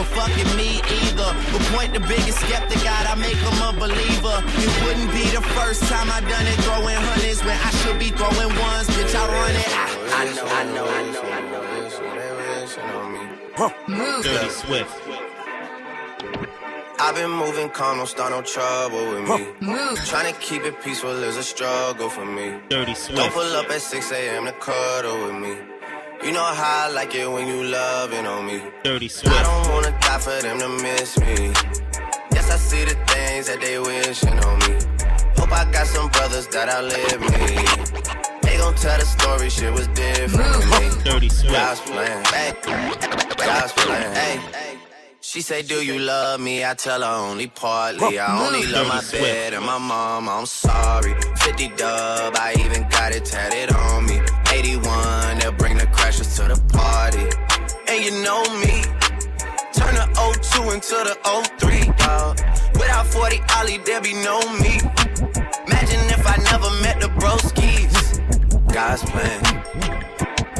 well 0.00 0.26
fucking 0.26 0.56
me 0.56 0.80
either. 0.80 1.30
But 1.52 1.62
point 1.72 1.92
the 1.92 2.00
biggest 2.00 2.40
skeptic 2.40 2.84
out, 2.86 3.06
I 3.06 3.14
make 3.16 3.36
them 3.36 3.60
a 3.68 3.72
believer. 3.72 4.36
It 4.64 4.72
wouldn't 4.84 5.12
be 5.12 5.24
the 5.36 5.42
first 5.56 5.82
time 5.84 6.08
I 6.10 6.20
done 6.20 6.46
it, 6.46 6.58
throwing 6.64 6.96
hundreds 6.96 7.44
when 7.44 7.58
I 7.58 7.70
should 7.80 7.98
be 7.98 8.08
throwing 8.08 8.52
ones. 8.56 8.86
Bitch, 8.88 9.14
I 9.14 9.24
run 9.28 9.56
it. 9.56 9.68
I, 9.68 9.86
I 10.20 10.24
know, 10.34 10.46
I 10.46 10.64
know, 10.74 10.86
I 10.86 11.02
know, 11.12 11.22
I 11.22 11.40
know. 11.40 11.60
Move. 13.88 14.24
Dirty 14.24 14.48
Swift. 14.48 15.02
I've 16.98 17.14
been 17.14 17.30
moving 17.30 17.68
calm, 17.70 17.98
don't 17.98 18.06
start 18.06 18.30
no 18.30 18.40
trouble 18.42 19.04
with 19.10 19.28
me. 19.28 19.48
Move. 19.60 19.98
Trying 20.06 20.32
to 20.32 20.40
keep 20.40 20.62
it 20.62 20.80
peaceful 20.82 21.10
is 21.10 21.36
a 21.36 21.42
struggle 21.42 22.08
for 22.08 22.24
me. 22.24 22.58
Dirty 22.68 22.94
Don't 23.14 23.32
pull 23.32 23.56
up 23.56 23.68
at 23.70 23.82
6 23.82 24.12
a.m. 24.12 24.46
to 24.46 24.52
cuddle 24.52 25.26
with 25.26 25.34
me. 25.34 25.69
You 26.22 26.32
know 26.32 26.44
how 26.44 26.88
I 26.88 26.92
like 26.92 27.14
it 27.14 27.30
when 27.30 27.48
you 27.48 27.64
loving 27.64 28.26
on 28.26 28.46
me. 28.46 28.62
Dirty 28.84 29.10
I 29.24 29.42
don't 29.42 29.72
wanna 29.72 29.90
die 30.02 30.18
for 30.18 30.42
them 30.42 30.58
to 30.58 30.68
miss 30.68 31.18
me. 31.18 31.50
Yes, 32.34 32.50
I 32.50 32.56
see 32.56 32.84
the 32.84 32.94
things 33.08 33.46
that 33.46 33.58
they 33.62 33.78
wishing 33.78 34.38
on 34.38 34.58
me. 34.58 34.76
Hope 35.38 35.50
I 35.50 35.64
got 35.72 35.86
some 35.86 36.10
brothers 36.10 36.46
that 36.48 36.68
outlive 36.68 37.20
me. 37.22 37.46
They 38.42 38.58
gon' 38.58 38.74
tell 38.74 38.98
the 38.98 39.06
story, 39.06 39.48
shit 39.48 39.72
was 39.72 39.88
different 39.88 40.52
to 40.62 40.80
me. 40.80 41.04
Dirty 41.10 41.30
Swift. 41.30 41.54
God's 41.54 41.80
plan, 41.80 42.24
hey, 42.26 42.52
God's 43.38 43.72
plan, 43.72 44.14
hey. 44.14 44.60
She 45.22 45.40
say, 45.42 45.62
Do 45.62 45.82
you 45.84 45.98
love 46.00 46.40
me? 46.40 46.64
I 46.64 46.74
tell 46.74 47.00
her 47.02 47.30
only 47.30 47.46
partly. 47.46 48.18
I 48.18 48.46
only 48.46 48.66
love 48.66 48.88
my 48.88 49.00
bed 49.12 49.54
and 49.54 49.64
my 49.64 49.78
mom. 49.78 50.28
I'm 50.28 50.44
sorry. 50.44 51.14
50 51.36 51.68
dub, 51.76 52.34
I 52.36 52.54
even 52.58 52.88
got 52.88 53.12
it 53.14 53.24
tatted 53.24 53.74
on 53.74 54.06
me. 54.06 54.20
81, 54.52 55.38
they'll 55.38 55.52
bring 55.52 55.76
the 55.76 55.86
crashers 55.86 56.36
to 56.36 56.48
the 56.52 56.60
party. 56.72 57.26
And 57.88 58.04
you 58.04 58.22
know 58.22 58.42
me. 58.60 58.82
Turn 59.72 59.94
the 59.94 60.06
02 60.14 60.70
into 60.70 60.96
the 61.08 61.16
03, 61.58 61.92
dawg. 61.96 62.38
Without 62.74 63.06
40 63.06 63.40
Ollie, 63.56 63.78
there 63.78 64.00
be 64.00 64.14
no 64.14 64.40
me. 64.58 64.78
Imagine 65.66 66.02
if 66.16 66.26
I 66.26 66.36
never 66.50 66.70
met 66.82 67.00
the 67.00 67.08
broskies. 67.18 67.94
God's 68.72 69.02
plan. 69.10 70.09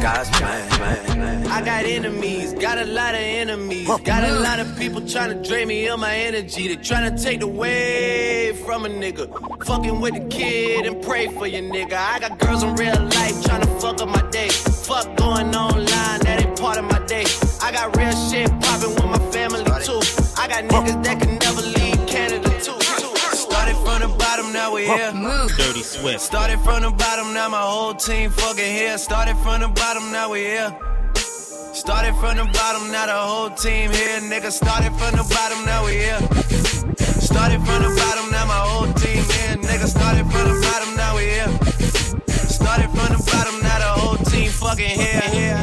God's 0.01 0.30
plan. 0.30 1.46
I 1.48 1.62
got 1.62 1.84
enemies, 1.84 2.55
got 2.55 2.78
a 2.78 2.86
lot 2.86 3.14
of 3.14 3.20
enemies. 3.20 3.86
Got 3.86 4.24
a 4.24 4.32
lot 4.40 4.59
of 4.59 4.78
people 4.78 5.07
trying 5.07 5.30
to 5.30 5.48
drain 5.48 5.68
me 5.68 5.88
of 5.88 6.01
my 6.01 6.14
energy. 6.14 6.68
They 6.68 6.76
trying 6.76 7.14
to 7.14 7.22
take 7.22 7.42
away 7.42 8.55
from 8.64 8.86
a 8.86 8.88
nigga. 8.88 9.28
Fucking 9.66 10.01
with 10.01 10.14
the 10.14 10.26
kid 10.28 10.86
and 10.86 11.02
pray 11.02 11.28
for 11.28 11.47
your 11.47 11.62
nigga. 11.62 11.94
I 11.94 12.18
got 12.18 12.39
girls 12.39 12.62
in 12.62 12.74
real 12.77 12.94
life 12.94 13.44
trying 13.44 13.60
to 13.60 13.68
fuck 13.81 14.01
up 14.01 14.09
my 14.09 14.22
day. 14.31 14.48
Fuck 14.48 15.16
going 15.16 15.55
online, 15.55 16.20
that 16.20 16.44
ain't 16.47 16.59
part 16.59 16.78
of 16.78 16.85
my 16.85 17.05
day. 17.06 17.27
I 17.60 17.70
got 17.70 17.94
real 17.97 18.14
shit 18.31 18.48
popping 18.60 18.94
with 18.94 19.05
my 19.05 19.18
family 19.31 19.64
too. 19.85 20.01
I 20.40 20.48
got 20.48 20.64
niggas 20.64 21.05
that 21.05 21.20
can 21.20 21.36
never 21.36 21.49
now 24.70 24.76
we 24.76 24.84
here. 24.86 25.12
Move. 25.12 25.51
Dirty 25.56 25.82
Swift. 25.82 26.20
Started 26.20 26.60
from 26.60 26.82
the 26.82 26.90
bottom, 26.90 27.34
now 27.34 27.48
my 27.48 27.60
whole 27.60 27.94
team 27.94 28.30
fucking 28.30 28.64
here. 28.64 28.98
Started 28.98 29.36
from 29.38 29.60
the 29.60 29.68
bottom, 29.68 30.12
now 30.12 30.30
we 30.30 30.40
here. 30.40 30.76
Started 31.72 32.14
from 32.16 32.36
the 32.36 32.44
bottom, 32.52 32.90
now 32.90 33.06
the 33.06 33.12
whole 33.12 33.51
team 33.51 33.90
here. 33.90 34.20
Nigga, 34.20 34.51
started 34.51 34.92
from 34.98 35.16
the 35.16 35.24
bottom, 35.34 35.64
now 35.64 35.84
we 35.84 35.92
here. 35.92 36.20
Started 37.20 37.60
from 37.66 37.82
the 37.82 37.90
bottom, 37.97 38.30
now 38.30 38.47
my 38.47 38.60
whole 38.68 38.92
team 38.94 39.22
here. 39.34 39.56
Nigga, 39.59 39.86
started 39.86 40.26
from 40.30 40.44
the 40.48 40.56
bottom, 40.62 40.97
now 40.97 41.16
we 41.16 41.24
here. 41.24 41.51
Started 42.48 42.90
from 42.90 43.16
the 43.16 43.22
bottom, 43.30 43.60
now 43.62 43.78
the 43.78 44.01
whole 44.01 44.16
team 44.30 44.51
fucking 44.51 44.98
here. 44.98 45.59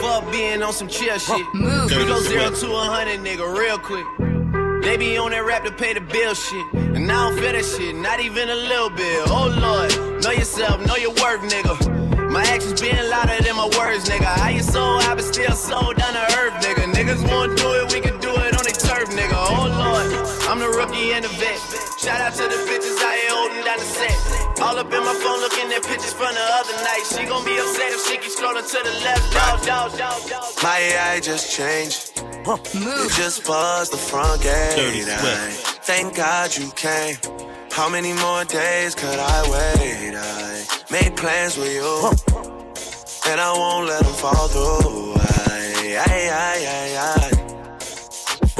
Fuck 0.00 0.30
being 0.30 0.62
on 0.62 0.72
some 0.72 0.88
chill 0.88 1.18
shit. 1.18 1.46
We 1.54 2.04
go 2.06 2.20
zero 2.20 2.50
to 2.50 2.66
a 2.72 2.84
hundred, 2.84 3.20
nigga, 3.20 3.46
real 3.58 3.78
quick. 3.78 4.41
They 4.82 4.96
be 4.96 5.16
on 5.16 5.30
that 5.30 5.46
rap 5.46 5.62
to 5.62 5.70
pay 5.70 5.94
the 5.94 6.00
bill 6.02 6.34
shit. 6.34 6.66
And 6.74 7.06
I 7.06 7.30
don't 7.30 7.38
feel 7.38 7.54
that 7.54 7.64
shit, 7.64 7.94
not 7.94 8.18
even 8.18 8.50
a 8.50 8.58
little 8.66 8.90
bit. 8.90 9.30
Oh 9.30 9.46
lord, 9.46 9.94
know 10.22 10.34
yourself, 10.34 10.84
know 10.84 10.96
your 10.98 11.14
worth, 11.22 11.46
nigga. 11.46 11.78
My 12.28 12.42
actions 12.50 12.80
being 12.82 12.98
louder 13.08 13.38
than 13.46 13.54
my 13.54 13.70
words, 13.78 14.10
nigga. 14.10 14.26
How 14.26 14.50
you 14.50 14.60
so 14.60 14.82
I 14.82 15.14
but 15.14 15.22
still 15.22 15.54
sold 15.54 16.02
down 16.02 16.18
to 16.18 16.24
earth, 16.34 16.58
nigga. 16.66 16.90
Niggas 16.90 17.22
wanna 17.30 17.54
do 17.54 17.68
it, 17.78 17.94
we 17.94 18.00
can 18.02 18.18
do 18.18 18.34
it 18.34 18.58
on 18.58 18.64
the 18.66 18.74
turf, 18.74 19.06
nigga. 19.14 19.38
Oh 19.38 19.70
lord, 19.70 20.10
I'm 20.50 20.58
the 20.58 20.66
rookie 20.66 21.14
and 21.14 21.22
the 21.22 21.32
vet. 21.38 21.62
Shout 22.02 22.18
out 22.18 22.34
to 22.34 22.44
the 22.50 22.58
bitches 22.66 22.98
out 23.06 23.14
here 23.14 23.30
holding 23.30 23.62
down 23.62 23.78
the 23.78 23.86
set. 23.86 24.18
All 24.66 24.74
up 24.74 24.90
in 24.90 24.98
my 24.98 25.14
phone 25.14 25.38
looking 25.46 25.70
at 25.70 25.86
pictures 25.86 26.12
from 26.12 26.34
the 26.34 26.46
other 26.58 26.74
night. 26.82 27.06
She 27.06 27.22
gon' 27.22 27.44
be 27.46 27.54
upset 27.54 27.94
if 27.94 28.02
she 28.10 28.18
keeps 28.18 28.34
scrolling 28.34 28.66
to 28.66 28.78
the 28.82 28.94
left. 29.06 29.30
Dog, 29.30 29.62
dog, 29.62 29.90
dog, 29.94 30.20
dog. 30.26 30.50
My 30.58 30.74
AI 30.90 31.20
just 31.20 31.54
changed. 31.54 32.31
You 32.44 33.08
just 33.10 33.46
buzzed 33.46 33.92
the 33.92 33.96
front 33.96 34.42
gate. 34.42 35.04
Thank 35.84 36.16
God 36.16 36.56
you 36.56 36.70
came. 36.72 37.16
How 37.70 37.88
many 37.88 38.12
more 38.12 38.44
days 38.44 38.94
could 38.96 39.18
I 39.18 39.42
wait? 39.48 40.14
I 40.16 40.64
made 40.90 41.16
plans 41.16 41.56
with 41.56 41.72
you, 41.72 42.10
and 43.30 43.40
I 43.40 43.52
won't 43.52 43.86
let 43.86 44.02
them 44.02 44.12
fall 44.14 44.48
through. 44.48 45.14
I, 45.14 45.96
I, 46.04 46.18
I, 46.32 46.56
I, 46.66 46.96
I. 46.98 47.42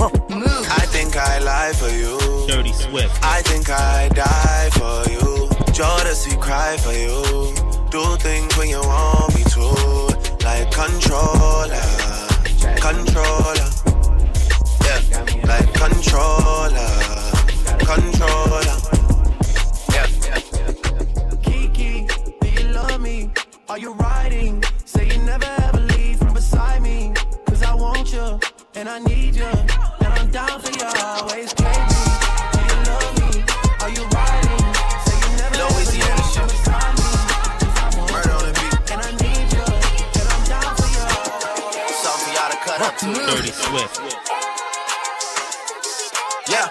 I 0.04 0.86
think 0.86 1.16
I 1.16 1.38
lie 1.40 1.72
for 1.72 1.88
you. 1.88 2.18
Dirty 2.46 2.72
Swift. 2.72 3.18
I 3.22 3.42
think 3.42 3.68
I 3.68 4.08
die 4.10 4.70
for 4.72 5.10
you. 5.10 5.48
Jodeci 5.74 6.40
cry 6.40 6.76
for 6.78 6.92
you. 6.92 7.52
Do 7.90 8.16
things 8.18 8.56
when 8.56 8.68
you 8.68 8.80
want 8.80 9.34
me 9.34 9.42
to. 9.42 9.66
Like 10.44 10.70
controller. 10.70 12.31
Controller. 12.82 13.70
Yeah. 14.82 14.98
Like 15.46 15.72
controller. 15.72 16.90
Controller. 17.78 18.76
Yeah. 19.92 20.06
Kiki, 21.44 22.08
do 22.40 22.48
you 22.50 22.68
love 22.72 23.00
me? 23.00 23.30
Are 23.68 23.78
you 23.78 23.92
riding? 23.92 24.64
Say 24.84 25.06
you 25.06 25.18
never 25.22 25.46
ever 25.62 25.78
leave 25.78 26.18
from 26.18 26.34
beside 26.34 26.82
me. 26.82 27.12
Cause 27.46 27.62
I 27.62 27.72
want 27.72 28.12
you, 28.12 28.40
and 28.74 28.88
I 28.88 28.98
need 28.98 29.36
you. 29.36 29.44
And 29.44 30.12
I'm 30.18 30.30
down 30.32 30.60
for 30.60 30.72
you 30.72 31.31
Swift. 43.72 44.04
Yeah. 46.44 46.68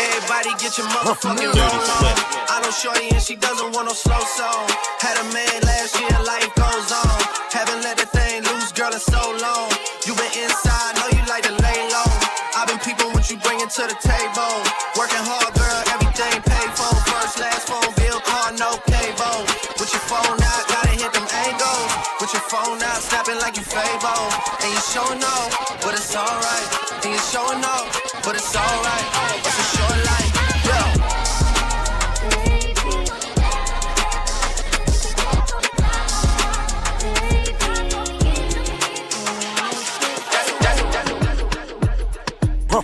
Everybody 0.00 0.50
get 0.56 0.78
your 0.78 0.88
motherfucking 0.88 1.52
Dirty. 1.52 1.80
Swift. 1.84 2.24
I 2.48 2.60
know 2.64 2.70
Shorty 2.72 3.12
and 3.12 3.20
she 3.20 3.36
doesn't 3.36 3.76
want 3.76 3.88
no 3.88 3.92
slow 3.92 4.16
song. 4.32 4.64
Had 4.96 5.20
a 5.20 5.24
man 5.36 5.60
last 5.60 5.92
year, 6.00 6.08
life 6.24 6.48
goes 6.56 6.88
on. 6.88 7.20
Haven't 7.52 7.84
let 7.84 7.98
the 7.98 8.06
thing 8.06 8.44
loose, 8.48 8.72
girl, 8.72 8.94
in 8.94 9.00
so 9.00 9.20
long. 9.36 9.68
You 10.08 10.16
been 10.16 10.32
inside, 10.40 10.96
know 10.96 11.12
you 11.12 11.20
like 11.28 11.44
to 11.44 11.52
lay 11.52 11.80
low. 11.92 12.08
I've 12.56 12.64
been 12.64 12.80
peeping 12.80 13.12
what 13.12 13.28
you 13.28 13.36
bringing 13.44 13.68
to 13.68 13.82
the 13.84 13.98
table. 14.00 14.56
Working 14.96 15.20
hard, 15.20 15.52
girl, 15.52 15.80
everything 15.92 16.03
phone 22.54 22.82
out, 22.82 23.02
snapping 23.02 23.38
like 23.38 23.56
you 23.56 23.62
Fabo. 23.62 24.14
And 24.62 24.70
you 24.74 24.82
showing 24.92 25.20
no, 25.20 25.26
up, 25.26 25.82
but 25.82 25.94
it's 25.94 26.14
alright. 26.14 26.68
And 27.02 27.12
you 27.14 27.22
showing 27.32 27.60
no, 27.60 27.68
up, 27.68 27.86
but 28.24 28.36
it's 28.36 28.54
alright. 28.54 29.06
It's 29.46 29.58
a 29.58 29.66
short 29.76 29.98
life. 30.06 30.30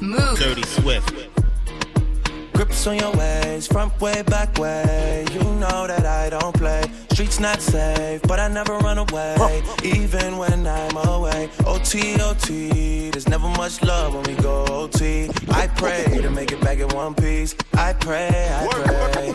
Move. 0.01 0.39
Dirty 0.39 0.63
Swift. 0.63 1.13
Grips 2.55 2.87
on 2.87 2.97
your 2.97 3.13
ways, 3.13 3.67
front 3.67 4.01
way, 4.01 4.23
back 4.23 4.57
way. 4.57 5.27
You 5.35 5.43
know 5.61 5.87
that 5.87 6.07
I 6.07 6.31
don't 6.31 6.55
play. 6.57 6.90
Streets 7.21 7.39
not 7.39 7.61
safe, 7.61 8.23
but 8.23 8.41
I 8.41 8.49
never 8.49 8.79
run 8.79 8.97
away, 8.97 9.63
even 9.85 10.39
when 10.39 10.67
I'm 10.67 10.97
away. 11.07 11.51
OT, 11.67 12.19
OT, 12.19 13.11
there's 13.11 13.29
never 13.29 13.47
much 13.47 13.83
love 13.83 14.15
when 14.15 14.23
we 14.23 14.43
go 14.43 14.65
OT. 14.65 15.29
I 15.51 15.67
pray 15.67 16.07
to 16.23 16.31
make 16.31 16.51
it 16.51 16.63
back 16.63 16.79
in 16.79 16.89
one 16.89 17.15
piece. 17.15 17.55
I 17.75 17.93
pray, 17.93 18.27
I 18.51 19.35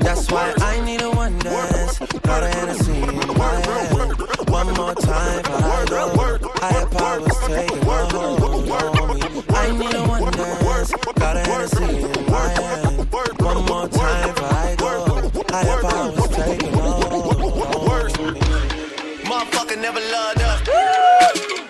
That's 0.00 0.30
why 0.30 0.52
I 0.58 0.84
need 0.84 1.00
a 1.00 1.10
one 1.12 1.38
dance. 1.38 1.98
Got 1.98 2.42
a 2.42 2.48
Hennessy 2.48 2.92
in 2.92 3.38
my 3.38 3.54
hand. 3.68 4.20
One 4.50 4.74
more 4.74 4.94
time 4.94 5.44
for 5.44 5.52
I 5.54 5.86
go. 5.88 6.38
Higher 6.60 6.86
powers 6.88 7.38
taking 7.46 7.78
a 7.78 8.04
hold 8.12 8.68
on 9.00 9.16
me. 9.16 9.22
I 9.48 9.70
need 9.72 9.94
a 9.94 10.04
one 10.06 10.30
dance. 10.30 10.92
Got 11.14 11.38
a 11.38 11.40
Hennessy 11.40 12.02
in 12.04 12.30
my 12.30 12.48
hand. 12.50 13.10
One 13.40 13.64
more 13.64 13.88
time 13.88 14.34
for 14.34 14.44
I 14.44 14.76
go. 14.76 15.30
Higher 15.48 15.80
powers 15.80 16.28
taking 16.28 16.63
never 19.84 20.00
loved 20.00 20.40
her. 20.40 20.56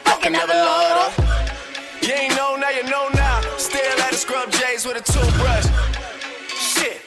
Fucking 0.07 0.31
never 0.31 0.55
loved 0.55 1.19
her. 1.19 2.07
You 2.07 2.13
ain't 2.15 2.37
know 2.37 2.55
now, 2.55 2.71
you 2.71 2.85
know 2.85 3.09
now. 3.13 3.41
Still 3.59 3.99
at 4.07 4.11
the 4.13 4.17
scrub 4.17 4.53
J's 4.53 4.87
with 4.87 5.03
a 5.03 5.05
toothbrush. 5.13 5.67
Shit. 6.47 7.03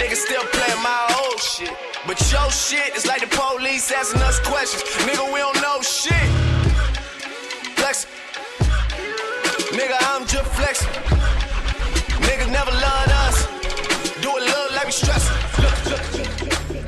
Niggas 0.00 0.24
still 0.24 0.44
playing 0.56 0.82
my 0.82 1.00
old 1.20 1.38
shit. 1.38 1.76
But 2.06 2.16
your 2.32 2.50
shit 2.50 2.96
is 2.96 3.06
like 3.06 3.20
the 3.20 3.36
police 3.36 3.92
asking 3.92 4.22
us 4.22 4.40
questions. 4.40 4.82
Nigga, 5.04 5.30
we 5.30 5.40
don't 5.40 5.60
know 5.60 5.82
shit. 5.82 6.28
Flex. 7.76 8.06
Nigga, 9.76 9.96
I'm 10.08 10.24
just 10.26 10.48
flexing. 10.56 10.88
Niggas 12.24 12.50
never 12.50 12.70
loved 12.70 13.03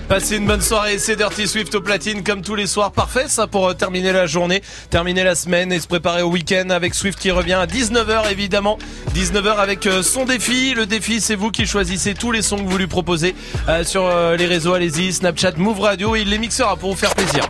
Passez 0.09 0.37
une 0.37 0.47
bonne 0.47 0.61
soirée, 0.61 0.99
c'est 0.99 1.17
Dirty 1.17 1.49
Swift 1.49 1.75
au 1.75 1.81
platine 1.81 2.23
comme 2.23 2.41
tous 2.41 2.55
les 2.55 2.69
soirs. 2.69 2.93
Parfait 2.93 3.25
ça 3.27 3.49
pour 3.49 3.69
euh, 3.69 3.75
terminer 3.75 4.13
la 4.13 4.27
journée, 4.27 4.63
terminer 4.89 5.25
la 5.25 5.35
semaine 5.35 5.73
et 5.73 5.81
se 5.81 5.89
préparer 5.89 6.23
au 6.23 6.31
week-end 6.31 6.71
avec 6.71 6.95
Swift 6.95 7.19
qui 7.19 7.33
revient 7.33 7.55
à 7.55 7.67
19h 7.67 8.31
évidemment. 8.31 8.79
19h 9.17 9.57
avec 9.57 9.85
euh, 9.89 10.05
son 10.05 10.25
défi. 10.25 10.75
Le 10.75 10.87
défi 10.87 11.21
c'est 11.21 11.35
vous 11.35 11.51
qui 11.51 11.67
choisissez 11.67 12.15
tous 12.15 12.31
les 12.31 12.43
sons 12.43 12.59
que 12.59 12.69
vous 12.69 12.79
lui 12.79 12.87
proposez 12.87 13.35
euh, 13.69 13.83
sur 13.83 14.09
les 14.09 14.47
réseaux. 14.47 14.75
Allez-y, 14.75 15.13
Snapchat, 15.13 15.55
Move 15.57 15.81
Radio, 15.81 16.15
il 16.15 16.31
les 16.31 16.39
mixera 16.39 16.77
pour 16.77 16.91
vous 16.91 16.97
faire 16.97 17.15
plaisir. 17.15 17.49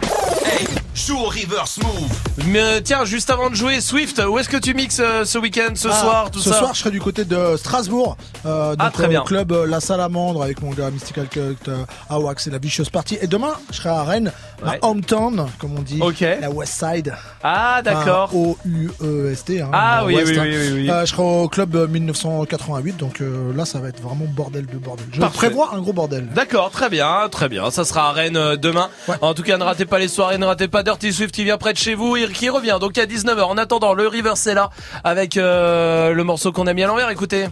Joue 0.97 1.19
au 1.19 1.25
reverse 1.29 1.79
move. 1.83 2.47
Mais 2.47 2.61
euh, 2.61 2.81
tiens, 2.83 3.05
juste 3.05 3.29
avant 3.29 3.51
de 3.51 3.55
jouer, 3.55 3.81
Swift, 3.83 4.21
où 4.27 4.39
est-ce 4.39 4.49
que 4.49 4.57
tu 4.57 4.73
mixes 4.73 5.01
euh, 5.01 5.25
ce 5.27 5.37
week-end, 5.37 5.73
ce 5.75 5.89
Ah, 5.89 5.93
soir, 5.93 6.31
tout 6.31 6.39
ce 6.39 6.49
ça 6.51 6.59
soir, 6.59 6.75
je 6.75 6.79
serai 6.81 6.91
du 6.91 7.01
côté 7.01 7.27
de 7.27 7.57
Strasbourg. 7.59 8.17
Euh, 8.47 8.71
donc, 8.71 8.79
Ah, 8.81 8.91
très 8.91 9.05
euh, 9.05 9.09
bien. 9.09 9.21
Au 9.21 9.25
club 9.25 9.53
La 9.69 9.81
Salamandre 9.81 10.43
avec 10.43 10.63
mon 10.63 10.71
gars 10.71 10.91
Mystical 10.91 11.29
Cut, 11.29 11.57
euh, 11.69 11.85
Awax 12.09 12.47
et 12.47 12.51
la 12.51 12.57
Vicious 12.59 12.87
Party. 12.91 13.19
Et 13.21 13.27
demain, 13.27 13.53
je 13.71 13.77
serai 13.77 13.91
à 13.91 14.05
Rennes, 14.05 14.33
Ouais. 14.65 14.79
à 14.81 14.87
Hometown, 14.87 15.47
comme 15.59 15.77
on 15.79 15.83
dit. 15.83 16.01
La 16.41 16.51
West 16.51 16.83
Side. 16.83 17.13
Ah, 17.45 17.83
d'accord. 17.85 18.35
O-U-E-S-T. 18.35 19.61
Hein, 19.61 19.69
Ah, 19.75 20.05
oui, 20.07 20.15
West, 20.17 20.29
oui, 20.33 20.39
hein. 20.39 20.43
oui, 20.47 20.57
oui, 20.57 20.73
oui. 20.83 20.91
Euh, 20.91 21.01
je 21.05 21.11
serai 21.13 21.23
au 21.23 21.49
club 21.49 21.77
euh, 21.77 21.87
1988. 21.87 22.97
Donc 22.97 23.21
euh, 23.21 23.53
là, 23.55 23.67
ça 23.67 23.81
va 23.81 23.89
être 23.89 24.01
vraiment 24.01 24.25
bordel 24.27 24.65
de 24.65 24.79
bordel. 24.79 25.07
Je 25.13 25.21
Parfait. 25.21 25.37
prévois 25.37 25.75
un 25.75 25.81
gros 25.81 25.93
bordel. 25.93 26.27
D'accord, 26.35 26.71
très 26.71 26.89
bien, 26.89 27.29
très 27.31 27.51
bien. 27.51 27.71
Ça 27.71 27.85
sera 27.85 28.09
à 28.09 28.13
Rennes 28.13 28.57
demain. 28.57 28.89
En 29.21 29.35
tout 29.35 29.43
cas, 29.43 29.59
ne 29.59 29.65
ratez 29.65 29.85
pas 29.85 29.99
les 29.99 30.09
soirées, 30.09 30.39
ne 30.39 30.47
ratez 30.47 30.69
pas 30.69 30.83
Dirty 30.87 31.13
Swift 31.13 31.35
qui 31.35 31.43
vient 31.43 31.59
près 31.59 31.73
de 31.73 31.79
chez 31.79 31.95
vous 31.95 32.15
et 32.15 32.29
qui 32.31 32.49
revient 32.49 32.79
donc 32.81 32.97
à 32.97 33.07
19h. 33.07 33.43
En 33.43 33.59
attendant, 33.59 33.93
le 33.93 34.07
River 34.07 34.35
c'est 34.37 34.55
là 34.55 34.71
avec 35.03 35.37
euh, 35.37 36.13
le 36.13 36.23
morceau 36.23 36.53
qu'on 36.53 36.69
a 36.69 36.75
mis 36.75 36.85
à 36.85 36.87
l'envers. 36.87 37.11
Écoutez. 37.11 37.49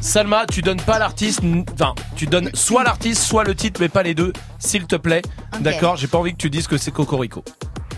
Salma, 0.00 0.44
tu 0.50 0.60
donnes 0.60 0.82
pas 0.82 0.98
l'artiste, 0.98 1.40
enfin, 1.72 1.94
tu 2.16 2.26
donnes 2.26 2.50
soit 2.52 2.82
l'artiste, 2.82 3.22
soit 3.22 3.44
le 3.44 3.54
titre, 3.54 3.80
mais 3.80 3.88
pas 3.88 4.02
les 4.02 4.14
deux, 4.14 4.32
s'il 4.58 4.88
te 4.88 4.96
plaît. 4.96 5.22
D'accord, 5.60 5.96
j'ai 5.96 6.08
pas 6.08 6.18
envie 6.18 6.32
que 6.32 6.38
tu 6.38 6.50
dises 6.50 6.66
que 6.66 6.78
c'est 6.78 6.90
Cocorico. 6.90 7.44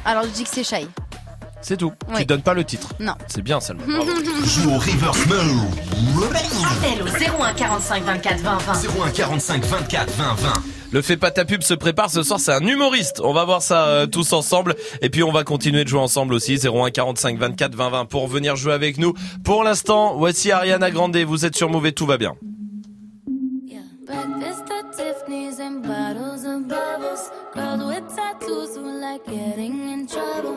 Alors 0.05 0.25
je 0.25 0.29
dis 0.29 0.45
que 0.45 0.51
c'est 0.51 0.65
Shai. 0.65 0.87
C'est 1.63 1.77
tout. 1.77 1.93
Oui. 2.09 2.17
Tu 2.19 2.25
donnes 2.27 2.43
pas 2.43 2.55
le 2.55 2.65
titre. 2.65 2.89
Non. 3.01 3.15
C'est 3.29 3.41
bien, 3.43 3.59
bravo. 3.87 4.11
Joue 4.45 4.71
au 4.71 4.79
reverse 4.79 5.27
move. 5.27 6.25
Appel 6.25 7.03
au 7.03 7.43
01 7.43 7.55
45 7.55 8.03
24 8.05 8.41
20 8.41 8.59
20. 8.59 8.73
01 9.07 9.11
45 9.11 9.65
24 9.65 10.11
20 10.13 10.35
20. 10.35 10.53
Le 10.91 11.01
fait 11.01 11.17
pas 11.17 11.31
ta 11.31 11.47
pub 11.47 11.63
se 11.63 11.73
prépare 11.73 12.11
ce 12.11 12.23
soir, 12.23 12.39
c'est 12.39 12.53
un 12.53 12.67
humoriste. 12.67 13.23
On 13.25 13.33
va 13.33 13.45
voir 13.47 13.63
ça 13.63 13.87
euh, 13.87 14.07
tous 14.07 14.35
ensemble 14.35 14.75
et 15.01 15.09
puis 15.09 15.23
on 15.23 15.33
va 15.33 15.43
continuer 15.43 15.85
de 15.85 15.89
jouer 15.89 16.01
ensemble 16.01 16.35
aussi 16.35 16.59
01 16.59 16.91
45 16.91 17.39
24 17.39 17.75
20 17.75 17.89
20 17.91 18.05
pour 18.07 18.29
venir 18.29 18.57
jouer 18.57 18.75
avec 18.75 18.99
nous. 18.99 19.15
Pour 19.43 19.65
l'instant, 19.65 20.17
voici 20.19 20.51
Ariana 20.53 20.91
Grande, 20.91 21.17
vous 21.17 21.47
êtes 21.47 21.57
sur 21.57 21.71
Mauvais, 21.71 21.93
tout 21.93 22.05
va 22.05 22.19
bien. 22.19 22.35
Breakfast 24.05 24.65
at 24.71 24.93
Tiffany's 24.93 25.61
and 25.61 25.81
bottles 25.83 26.45
of 26.45 26.67
bubbles. 26.69 27.31
Girls 27.55 27.85
with 27.87 28.15
tattoos 28.15 28.77
who 28.77 29.01
like 29.01 29.25
getting 29.27 29.89
in 29.89 30.07
trouble. 30.07 30.57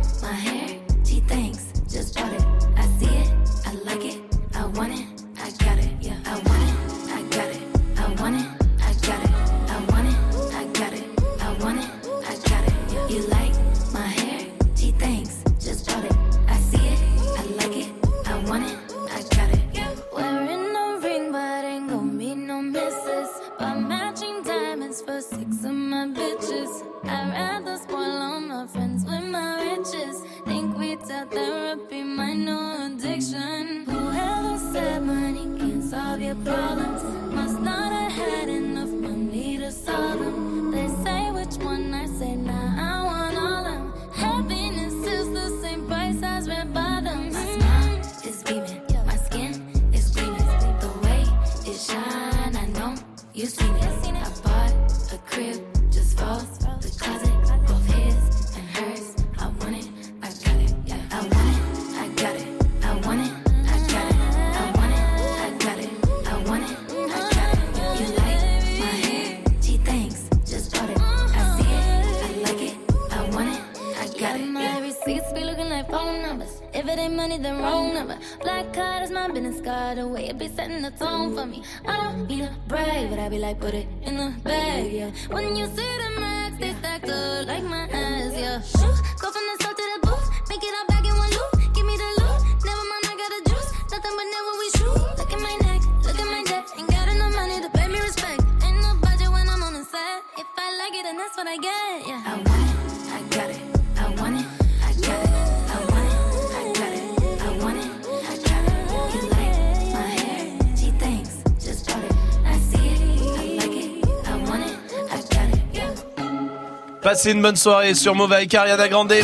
Passez 117.21 117.33
une 117.33 117.41
bonne 117.43 117.55
soirée 117.55 117.93
sur 117.93 118.15
Move 118.15 118.33
avec 118.33 118.51
Ariana 118.55 118.87
Grande. 118.87 119.11
Eh, 119.11 119.23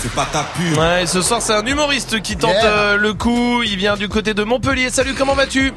c'est 0.00 0.12
pas 0.12 0.28
ta 0.32 0.44
pub. 0.44 0.78
Ouais, 0.78 1.02
et 1.02 1.06
ce 1.06 1.20
soir 1.22 1.42
c'est 1.42 1.52
un 1.52 1.66
humoriste 1.66 2.22
qui 2.22 2.36
tente 2.36 2.52
Yeah. 2.52 2.66
euh, 2.66 2.96
le 2.96 3.14
coup. 3.14 3.64
Il 3.64 3.76
vient 3.78 3.96
du 3.96 4.08
côté 4.08 4.32
de 4.32 4.44
Montpellier. 4.44 4.90
Salut, 4.90 5.12
comment 5.18 5.34
vas-tu? 5.34 5.72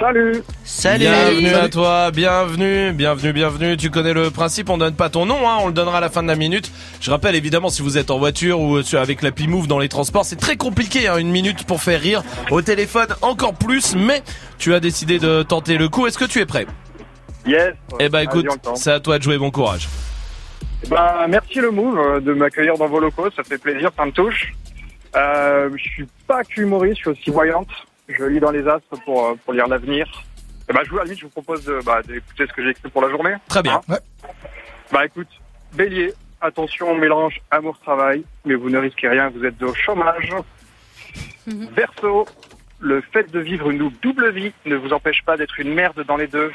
Salut 0.00 0.42
Salut 0.64 1.00
Bienvenue 1.04 1.52
à 1.54 1.68
toi, 1.68 2.10
bienvenue, 2.10 2.92
bienvenue, 2.94 3.34
bienvenue. 3.34 3.76
Tu 3.76 3.90
connais 3.90 4.14
le 4.14 4.30
principe, 4.30 4.70
on 4.70 4.78
donne 4.78 4.94
pas 4.94 5.10
ton 5.10 5.26
nom, 5.26 5.46
hein, 5.46 5.58
on 5.60 5.66
le 5.66 5.74
donnera 5.74 5.98
à 5.98 6.00
la 6.00 6.08
fin 6.08 6.22
de 6.22 6.28
la 6.28 6.34
minute. 6.36 6.72
Je 7.02 7.10
rappelle 7.10 7.34
évidemment 7.34 7.68
si 7.68 7.82
vous 7.82 7.98
êtes 7.98 8.10
en 8.10 8.16
voiture 8.18 8.58
ou 8.58 8.80
sur- 8.80 9.00
avec 9.00 9.20
l'appli 9.20 9.48
Move 9.48 9.66
dans 9.66 9.80
les 9.80 9.90
transports, 9.90 10.24
c'est 10.24 10.36
très 10.40 10.56
compliqué, 10.56 11.08
hein, 11.08 11.18
une 11.18 11.30
minute 11.30 11.64
pour 11.64 11.82
faire 11.82 12.00
rire. 12.00 12.22
Au 12.50 12.62
téléphone 12.62 13.08
encore 13.20 13.52
plus, 13.52 13.94
mais 13.96 14.22
tu 14.56 14.72
as 14.72 14.80
décidé 14.80 15.18
de 15.18 15.42
tenter 15.42 15.76
le 15.76 15.90
coup. 15.90 16.06
Est-ce 16.06 16.16
que 16.16 16.24
tu 16.24 16.38
es 16.38 16.46
prêt? 16.46 16.66
Yes 17.46 17.74
Eh 17.98 18.08
ben 18.08 18.20
écoute, 18.20 18.46
c'est 18.76 18.92
à 18.92 19.00
toi 19.00 19.18
de 19.18 19.22
jouer, 19.22 19.36
bon 19.36 19.50
courage. 19.50 19.86
Ben, 20.88 21.26
merci 21.28 21.60
le 21.60 21.70
move 21.70 21.98
euh, 21.98 22.20
de 22.20 22.32
m'accueillir 22.32 22.76
dans 22.76 22.88
vos 22.88 23.00
locaux, 23.00 23.30
ça 23.30 23.44
fait 23.44 23.58
plaisir, 23.58 23.90
ça 23.96 24.04
me 24.06 24.12
touche. 24.12 24.52
Euh, 25.14 25.70
je 25.76 25.82
suis 25.82 26.06
pas 26.26 26.42
qu'humoriste, 26.44 26.96
je 26.96 27.00
suis 27.00 27.10
aussi 27.10 27.30
voyante. 27.30 27.68
Je 28.08 28.24
lis 28.24 28.40
dans 28.40 28.50
les 28.50 28.66
astres 28.66 28.96
pour, 29.04 29.26
euh, 29.26 29.34
pour 29.44 29.52
lire 29.52 29.68
l'avenir. 29.68 30.06
Et 30.68 30.72
ben, 30.72 30.80
je 30.84 30.90
vous, 30.90 30.96
à 30.96 31.00
la 31.00 31.04
limite, 31.04 31.20
je 31.20 31.24
vous 31.26 31.30
propose 31.30 31.64
de, 31.64 31.80
bah, 31.84 32.00
d'écouter 32.02 32.46
ce 32.46 32.52
que 32.52 32.62
j'ai 32.62 32.70
écrit 32.70 32.88
pour 32.90 33.02
la 33.02 33.10
journée. 33.10 33.34
Très 33.48 33.62
bien. 33.62 33.80
Bah 34.92 35.04
écoute, 35.04 35.28
bélier, 35.74 36.12
attention 36.40 36.90
au 36.90 36.94
mélange 36.96 37.40
amour-travail, 37.50 38.24
mais 38.44 38.54
vous 38.54 38.70
ne 38.70 38.78
risquez 38.78 39.08
rien, 39.08 39.30
vous 39.30 39.44
êtes 39.44 39.62
au 39.62 39.74
chômage. 39.74 40.32
Verseau, 41.46 42.26
le 42.80 43.00
fait 43.00 43.30
de 43.30 43.38
vivre 43.38 43.70
une 43.70 43.90
double 44.02 44.30
vie 44.32 44.52
ne 44.66 44.76
vous 44.76 44.92
empêche 44.92 45.22
pas 45.24 45.36
d'être 45.36 45.60
une 45.60 45.74
merde 45.74 46.02
dans 46.04 46.16
les 46.16 46.26
deux. 46.26 46.50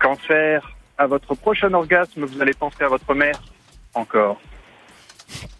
Cancer, 0.00 0.72
à 0.98 1.06
votre 1.06 1.34
prochain 1.34 1.72
orgasme, 1.74 2.24
vous 2.24 2.40
allez 2.40 2.54
penser 2.54 2.84
à 2.84 2.88
votre 2.88 3.14
mère. 3.14 3.40
Encore. 3.94 4.40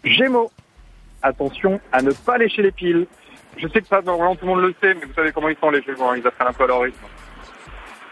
Gémeaux, 0.03 0.51
attention 1.21 1.79
à 1.91 2.01
ne 2.01 2.11
pas 2.11 2.37
lécher 2.37 2.61
les 2.61 2.71
piles. 2.71 3.07
Je 3.57 3.67
sais 3.67 3.81
que 3.81 4.01
normalement, 4.03 4.35
tout 4.35 4.45
le 4.45 4.51
monde 4.51 4.61
le 4.61 4.75
sait, 4.81 4.93
mais 4.95 5.05
vous 5.05 5.13
savez 5.13 5.31
comment 5.31 5.49
ils 5.49 5.57
sont 5.57 5.69
les 5.69 5.81
Gémeaux, 5.83 6.09
hein, 6.09 6.17
ils 6.17 6.25
apprennent 6.25 6.47
un 6.47 6.53
peu 6.53 6.63
à 6.63 6.67
leur 6.67 6.81
rythme. 6.81 7.05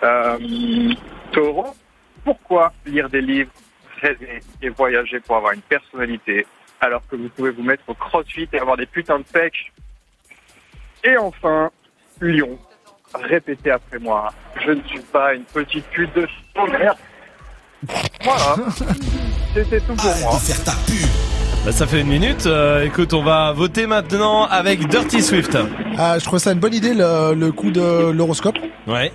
Euh, 0.04 0.94
taureau, 1.32 1.76
pourquoi 2.24 2.74
lire 2.86 3.10
des 3.10 3.22
livres, 3.22 3.52
rêver 4.02 4.42
et 4.62 4.70
voyager 4.70 5.20
pour 5.20 5.38
avoir 5.38 5.54
une 5.54 5.62
personnalité 5.62 6.46
alors 6.80 7.06
que 7.08 7.16
vous 7.16 7.30
pouvez 7.30 7.52
vous 7.52 7.64
mettre 7.64 7.84
au 7.88 7.94
crossfit 7.94 8.50
et 8.52 8.60
avoir 8.60 8.78
des 8.78 8.86
putains 8.86 9.20
de 9.20 9.24
pecs? 9.24 9.72
Et 11.04 11.18
enfin, 11.18 11.72
Lion, 12.20 12.60
répétez 13.14 13.72
après 13.72 14.00
moi, 14.00 14.34
je 14.64 14.72
ne 14.72 14.84
suis 14.84 15.02
pas 15.02 15.34
une 15.34 15.44
petite 15.44 15.86
pute 15.88 16.14
de 16.16 16.28
merde. 16.72 16.98
Voilà, 18.24 18.56
c'était 19.56 19.80
tout 19.82 19.96
pour 19.96 20.16
moi. 20.22 20.40
Bah, 21.66 21.72
ça 21.72 21.86
fait 21.88 22.02
une 22.02 22.08
minute. 22.08 22.46
Euh, 22.46 22.84
écoute, 22.86 23.14
on 23.14 23.24
va 23.24 23.52
voter 23.54 23.86
maintenant 23.88 24.46
avec 24.46 24.88
Dirty 24.88 25.22
Swift. 25.22 25.58
Ah, 25.98 26.18
je 26.20 26.26
trouve 26.26 26.40
ça 26.40 26.52
une 26.52 26.60
bonne 26.60 26.74
idée 26.74 26.94
le, 26.94 27.34
le 27.34 27.52
coup 27.52 27.72
de 27.72 28.10
l'horoscope. 28.12 28.56
Ouais. 28.88 29.12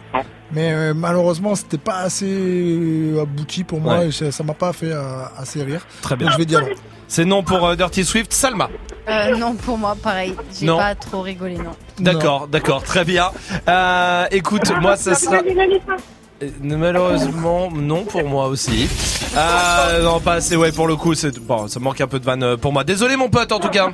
Mais 0.52 0.72
euh, 0.72 0.94
malheureusement, 0.94 1.54
c'était 1.56 1.78
pas 1.78 1.98
assez 1.98 2.26
euh, 2.28 3.22
abouti 3.22 3.64
pour 3.64 3.80
moi 3.80 3.98
Ouais. 3.98 4.08
et 4.08 4.12
ça 4.12 4.30
ça 4.30 4.44
m'a 4.44 4.54
pas 4.54 4.72
fait 4.72 4.92
euh, 4.92 5.22
assez 5.38 5.62
rire. 5.62 5.84
Très 6.02 6.14
bien. 6.16 6.26
Donc, 6.26 6.34
je 6.34 6.38
vais 6.38 6.46
dire 6.46 6.60
non. 6.60 6.68
C'est 7.08 7.24
non 7.24 7.42
pour 7.42 7.64
euh, 7.66 7.74
Dirty 7.76 8.04
Swift. 8.04 8.32
Salma. 8.32 8.68
Euh, 9.08 9.36
non, 9.36 9.54
pour 9.54 9.78
moi, 9.78 9.96
pareil. 10.00 10.34
J'ai 10.58 10.66
Non. 10.66 10.76
pas 10.78 10.94
trop 10.96 11.22
rigolé, 11.22 11.56
non. 11.56 11.70
D'accord, 12.00 12.46
d'accord, 12.48 12.82
très 12.82 13.04
bien. 13.04 13.30
Euh, 13.68 14.26
écoute, 14.32 14.72
moi 14.80 14.96
ça 14.96 15.14
sera. 15.14 15.38
Euh, 16.42 16.50
Malheureusement, 16.62 17.70
non 17.70 18.04
pour 18.04 18.24
moi 18.24 18.46
aussi. 18.48 18.88
Euh, 19.36 20.02
non, 20.02 20.20
pas 20.20 20.34
assez, 20.34 20.56
ouais, 20.56 20.72
pour 20.72 20.86
le 20.86 20.96
coup, 20.96 21.14
c'est 21.14 21.38
bon, 21.38 21.68
ça 21.68 21.80
manque 21.80 22.00
un 22.00 22.06
peu 22.06 22.18
de 22.18 22.24
vanne 22.24 22.42
euh, 22.42 22.56
pour 22.56 22.72
moi. 22.72 22.84
Désolé, 22.84 23.16
mon 23.16 23.28
pote, 23.28 23.52
en 23.52 23.60
tout 23.60 23.68
cas. 23.68 23.90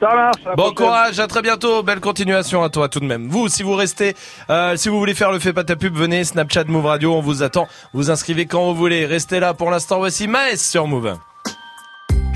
Ça 0.00 0.14
marche. 0.14 0.42
Bon 0.44 0.54
prochaine. 0.54 0.74
courage, 0.74 1.20
à 1.20 1.26
très 1.26 1.42
bientôt. 1.42 1.82
Belle 1.82 2.00
continuation 2.00 2.62
à 2.62 2.68
toi 2.68 2.88
tout 2.88 3.00
de 3.00 3.06
même. 3.06 3.28
Vous, 3.28 3.48
si 3.48 3.62
vous 3.62 3.74
restez, 3.74 4.14
euh, 4.50 4.76
si 4.76 4.88
vous 4.88 4.98
voulez 4.98 5.14
faire 5.14 5.32
le 5.32 5.38
fait 5.38 5.52
pas 5.52 5.64
ta 5.64 5.76
pub, 5.76 5.94
venez 5.96 6.24
Snapchat 6.24 6.64
Move 6.64 6.86
Radio, 6.86 7.14
on 7.14 7.20
vous 7.20 7.42
attend. 7.42 7.66
Vous 7.94 8.10
inscrivez 8.10 8.46
quand 8.46 8.64
vous 8.64 8.74
voulez. 8.74 9.06
Restez 9.06 9.40
là 9.40 9.54
pour 9.54 9.70
l'instant. 9.70 9.98
Voici 9.98 10.28
Maes 10.28 10.56
sur 10.56 10.86
Move. 10.86 11.16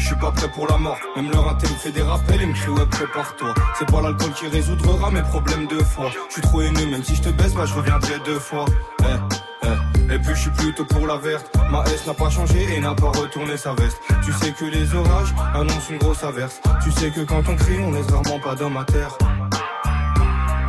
Je 0.01 0.06
suis 0.06 0.16
pas 0.16 0.32
prêt 0.32 0.48
pour 0.48 0.66
la 0.66 0.78
mort, 0.78 0.98
même 1.14 1.31
le 1.31 1.39
raté 1.39 1.68
me 1.68 1.74
fait 1.74 1.93
des 1.93 2.01
rappels 2.01 2.40
et 2.40 2.47
me 2.47 2.55
crie 2.55 2.70
ouais 2.70 2.86
prépare-toi. 2.86 3.52
C'est 3.78 3.86
pas 3.86 4.01
l'alcool 4.01 4.32
qui 4.32 4.47
résoudra 4.48 5.10
mes 5.10 5.20
problèmes 5.20 5.66
de 5.66 5.78
foi. 5.85 6.10
Je 6.28 6.32
suis 6.32 6.43
trop 6.43 6.62
haineux, 6.62 6.86
même 6.86 7.05
si 7.05 7.14
je 7.16 7.22
te 7.22 7.28
baisse, 7.28 7.52
bah 7.52 7.66
je 7.66 7.74
reviendrai 7.74 8.14
deux 8.24 8.39
fois. 8.39 8.64
Eh, 9.02 9.66
eh. 9.66 10.14
Et 10.14 10.18
puis 10.18 10.35
je 10.35 10.40
suis 10.40 10.51
plutôt 10.51 10.86
pour 10.86 11.06
la 11.06 11.18
verte. 11.18 11.55
Ma 11.70 11.85
S 11.85 12.06
n'a 12.06 12.14
pas 12.14 12.31
changé 12.31 12.74
et 12.74 12.81
n'a 12.81 12.94
pas 12.94 13.10
retourné 13.10 13.59
sa 13.59 13.74
veste. 13.74 13.98
Tu 14.24 14.32
sais 14.32 14.52
que 14.52 14.64
les 14.64 14.94
orages 14.94 15.35
annoncent 15.55 15.90
une 15.90 15.98
grosse 15.98 16.24
averse. 16.24 16.62
Tu 16.82 16.90
sais 16.93 17.10
que 17.10 17.20
quand 17.20 17.43
on 17.47 17.55
crie, 17.55 17.78
on 17.81 17.93
laisse 17.93 18.10
rarement 18.10 18.40
pas 18.40 18.55
d'homme 18.55 18.78
à 18.78 18.85
terre. 18.85 19.18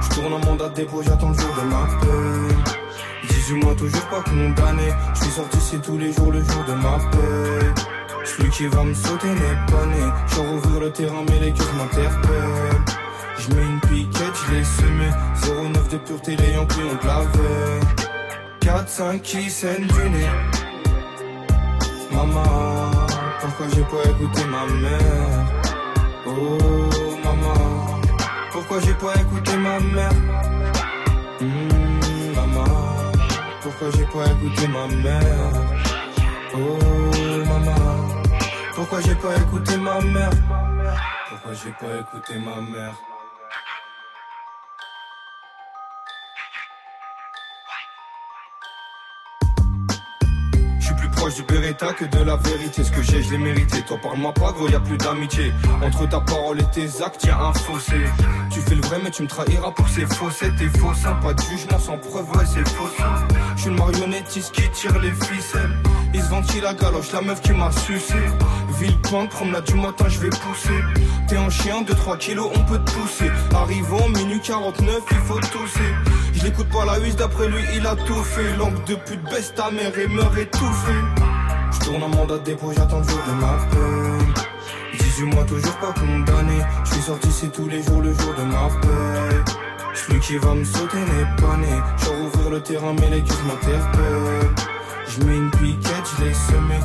Je 0.02 0.10
tourne 0.10 0.34
en 0.34 0.40
mandat 0.40 0.68
de 0.70 0.76
dépôt, 0.76 1.02
j'attends 1.04 1.30
le 1.30 1.40
jour 1.40 1.56
de 1.56 1.70
ma 1.70 1.88
peine. 2.02 2.64
18 3.30 3.54
mois 3.64 3.76
toujours 3.76 4.08
pas 4.10 4.22
condamné. 4.24 4.90
Je 5.14 5.22
suis 5.22 5.32
sorti 5.32 5.58
ici 5.58 5.80
tous 5.82 5.98
les 5.98 6.12
jours, 6.12 6.34
le 6.34 6.44
jour 6.44 6.66
de 6.68 6.74
ma 6.74 6.98
paix 7.12 7.81
celui 8.26 8.50
qui 8.50 8.68
va 8.68 8.84
me 8.84 8.94
sauter 8.94 9.28
pas 9.72 9.86
né. 9.86 10.04
Je 10.28 10.40
rouvre 10.40 10.80
le 10.80 10.92
terrain, 10.92 11.24
mais 11.30 11.40
les 11.40 11.52
cœurs 11.52 11.74
m'interpellent. 11.76 12.82
Je 13.38 13.56
mets 13.56 13.64
une 13.64 13.80
piquette, 13.82 14.36
je 14.48 14.54
l'ai 14.54 14.64
semé. 14.64 15.10
09 15.74 15.90
de 15.90 15.98
pureté, 15.98 16.36
les 16.36 16.52
Yankees 16.54 16.80
ont 16.80 17.02
de 17.02 17.08
la 17.08 17.20
veille. 17.20 17.82
4-5 18.62 19.22
qui 19.22 19.50
saignent 19.50 19.88
du 19.88 20.10
nez. 20.10 20.30
Maman, 22.12 22.92
pourquoi 23.40 23.66
j'ai 23.74 23.84
pas 23.84 24.10
écouté 24.10 24.42
ma 24.46 24.66
mère? 24.82 25.62
Oh, 26.28 26.58
maman, 27.24 28.00
pourquoi 28.52 28.80
j'ai 28.82 28.94
pas 28.94 29.16
écouté 29.20 29.58
ma 29.58 29.80
mère? 29.80 30.12
Hmm, 31.40 32.36
maman, 32.36 32.66
pourquoi 33.62 33.88
j'ai 33.98 34.06
pas 34.06 34.26
écouté 34.28 34.68
ma 34.68 34.88
mère? 34.88 35.82
Oh 36.54 36.78
maman, 37.48 38.01
pourquoi 38.82 39.00
j'ai 39.02 39.14
pas 39.14 39.36
écouté 39.38 39.78
ma 39.78 40.02
mère? 40.02 40.32
Pourquoi 41.30 41.54
j'ai 41.54 41.72
pas 41.72 42.00
écouté 42.00 42.40
ma 42.40 42.56
mère? 42.62 42.94
Plus 50.98 51.10
proche 51.10 51.36
du 51.36 51.44
Beretta 51.44 51.94
que 51.94 52.06
de 52.06 52.24
la 52.24 52.36
vérité. 52.38 52.84
Ce 52.84 52.92
que 52.92 53.02
j'ai, 53.04 53.24
je 53.24 53.32
l'ai 53.32 53.38
mérité. 53.38 53.84
Toi, 53.84 53.98
parle-moi 54.02 54.34
pas, 54.34 54.52
gros, 54.52 54.68
y 54.68 54.76
a 54.76 54.80
plus 54.80 54.98
d'amitié. 54.98 55.54
Entre 55.84 56.08
ta 56.10 56.20
parole 56.20 56.60
et 56.60 56.70
tes 56.72 57.04
actes, 57.04 57.24
y 57.24 57.30
a 57.30 57.40
un 57.40 57.54
fossé. 57.54 58.04
Tu 58.52 58.62
fais 58.62 58.76
le 58.76 58.82
vrai, 58.82 59.00
mais 59.04 59.12
tu 59.12 59.24
me 59.24 59.28
trahiras 59.28 59.72
pour 59.72 59.88
ces 59.90 60.06
faussettes. 60.06 60.56
T'es 60.58 60.70
faux, 60.80 60.92
pas 61.22 61.34
de 61.34 61.42
jugement 61.42 61.80
sans 61.80 61.98
preuve, 61.98 62.30
ouais, 62.36 62.46
c'est 62.46 62.68
faux. 62.68 62.90
Je 63.56 63.62
suis 63.62 63.70
le 63.70 63.76
marionnettiste 63.76 64.52
qui 64.54 64.70
tire 64.72 65.00
les 65.00 65.12
ficelles. 65.12 65.78
Ventile 66.32 66.62
la 66.62 66.74
galoche, 66.74 67.12
la 67.12 67.20
meuf 67.20 67.42
qui 67.42 67.52
m'a 67.52 67.70
sucé. 67.74 68.16
Villepinte, 68.80 69.32
promenade 69.32 69.66
du 69.66 69.74
matin, 69.74 70.06
je 70.08 70.18
vais 70.18 70.30
pousser. 70.30 70.80
T'es 71.28 71.36
un 71.36 71.50
chien 71.50 71.82
de 71.82 71.92
3 71.92 72.16
kilos, 72.16 72.50
on 72.56 72.64
peut 72.64 72.80
te 72.80 72.92
pousser. 72.92 73.30
Arrivant, 73.54 74.08
minuit 74.08 74.40
49, 74.40 75.02
il 75.12 75.18
faut 75.18 75.42
tousser. 75.42 75.94
Je 76.34 76.46
l'écoute 76.46 76.70
pas 76.70 76.86
la 76.86 77.00
huisse, 77.00 77.18
d'après 77.18 77.50
lui, 77.50 77.62
il 77.76 77.86
a 77.86 77.98
tout 77.98 78.24
fait. 78.24 78.56
Langue 78.56 78.82
de 78.86 78.96
pute, 78.96 79.22
baisse 79.30 79.54
ta 79.54 79.72
mère 79.72 79.92
et 80.00 80.08
meurt 80.08 80.38
étouffé. 80.38 80.94
Je 81.74 81.80
tourne 81.86 82.02
en 82.02 82.08
mandat 82.08 82.38
de 82.38 82.44
dépôt, 82.46 82.72
j'attends 82.78 83.00
le 83.00 83.10
jour 83.10 83.20
de 83.28 83.34
ma 83.34 83.58
peine. 83.70 84.34
18 85.00 85.24
mois, 85.26 85.44
toujours 85.44 85.78
pas 85.80 85.92
condamné. 86.00 86.64
Je 86.86 86.94
suis 86.94 87.02
sorti 87.02 87.28
ici 87.28 87.50
tous 87.50 87.68
les 87.68 87.84
jours, 87.84 88.02
le 88.02 88.14
jour 88.14 88.34
de 88.38 88.44
ma 88.44 88.70
paix. 88.80 89.52
Celui 89.94 90.22
qui 90.22 90.38
va 90.38 90.54
me 90.54 90.64
sauter 90.64 90.98
n'est 90.98 91.42
pas 91.42 91.58
né. 91.58 91.76
Je 91.98 92.08
rouvrir 92.08 92.52
le 92.52 92.62
terrain, 92.62 92.96
mais 92.98 93.10
les 93.10 93.20
m'interpellent. 93.20 94.61
Je 95.14 95.26
mets 95.26 95.36
une 95.36 95.52
piquette, 95.52 96.08
je 96.18 96.24
l'ai 96.24 96.34
semé 96.34 96.80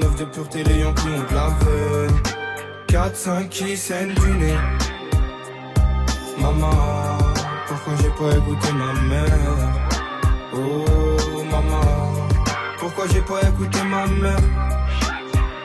09 0.00 0.16
de 0.16 0.24
pureté, 0.24 0.64
les 0.64 0.78
Yankees 0.78 1.02
ont 1.06 1.30
de 1.30 1.34
la 1.34 1.48
veine. 1.60 2.16
4-5 2.88 3.48
qui 3.50 3.76
saignent 3.76 4.14
du 4.14 4.30
nez. 4.38 4.56
Maman, 6.40 7.18
pourquoi 7.66 7.92
j'ai 8.00 8.08
pas 8.08 8.36
écouté 8.38 8.72
ma 8.72 8.92
mère? 9.02 9.58
Oh 10.54 11.44
maman, 11.50 12.28
pourquoi 12.78 13.04
j'ai 13.12 13.20
pas 13.20 13.42
écouté 13.42 13.82
ma 13.82 14.06
mère? 14.06 14.40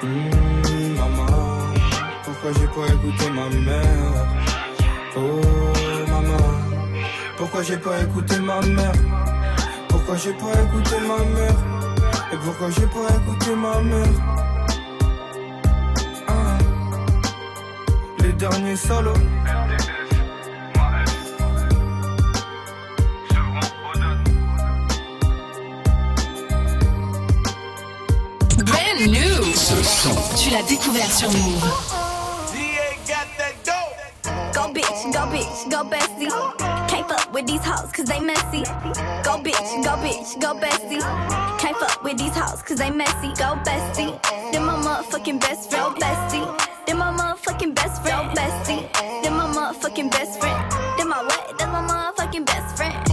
Hmm, 0.02 0.96
Maman, 0.98 1.74
pourquoi 2.26 2.52
j'ai 2.60 2.68
pas 2.68 2.94
écouté 2.94 3.30
ma 3.30 3.48
mère? 3.50 4.14
Oh 5.16 5.42
maman, 6.10 6.48
pourquoi 7.38 7.64
j'ai 7.64 7.78
pas 7.78 8.02
écouté 8.02 8.40
ma 8.40 8.60
mère? 8.62 8.92
Pourquoi 9.88 10.18
j'ai 10.18 10.34
pas 10.34 10.52
écouté 10.66 10.96
ma 11.08 11.24
mère? 11.40 11.93
Et 12.34 12.36
pourquoi 12.38 12.68
j'ai 12.72 12.88
pas 12.88 13.16
écouté 13.16 13.56
ma 13.56 13.80
mère 13.82 14.08
Ah. 16.28 16.58
Les 18.22 18.34
derniers 18.34 18.76
solos 18.76 19.14
Brand 28.66 29.00
Ce 29.56 29.84
son. 29.84 30.16
Tu 30.36 30.50
l'as 30.50 30.64
découvert 30.64 31.12
sur 31.12 31.30
Move. 31.30 32.03
Bitch, 34.74 35.14
go 35.14 35.20
bitch, 35.28 35.70
go 35.70 35.84
bestie. 35.84 36.30
Can't 36.88 37.08
fuck 37.08 37.32
with 37.32 37.46
these 37.46 37.64
hoes 37.64 37.92
cause 37.92 38.06
they 38.06 38.20
messy. 38.20 38.64
Go 39.24 39.38
bitch, 39.38 39.84
go 39.84 39.94
bitch, 40.02 40.42
go 40.42 40.56
bestie. 40.56 41.00
Can't 41.60 41.78
fuck 41.78 42.04
with 42.04 42.18
these 42.18 42.36
hoes 42.36 42.64
cause 42.64 42.78
they 42.78 42.90
messy. 42.90 43.28
Go 43.38 43.56
bestie. 43.64 44.20
Then 44.52 44.66
my 44.66 44.76
motherfucking 44.76 45.40
best 45.40 45.70
friend. 45.70 45.94
Go 45.96 46.00
bestie. 46.02 46.86
Then 46.88 46.98
my 46.98 47.12
motherfucking 47.12 47.76
best 47.76 48.02
friend. 48.02 48.36
Go 48.36 48.42
bestie. 48.42 49.24
Then 49.24 49.34
my 49.34 49.46
motherfucking 49.46 50.10
best 50.10 50.40
friend. 50.40 50.72
Then 50.98 51.08
my 51.08 51.22
what? 51.22 51.58
That's 51.60 51.72
my 51.72 51.82
motherfucking 51.88 52.46
best 52.46 52.76
friend. 52.76 53.13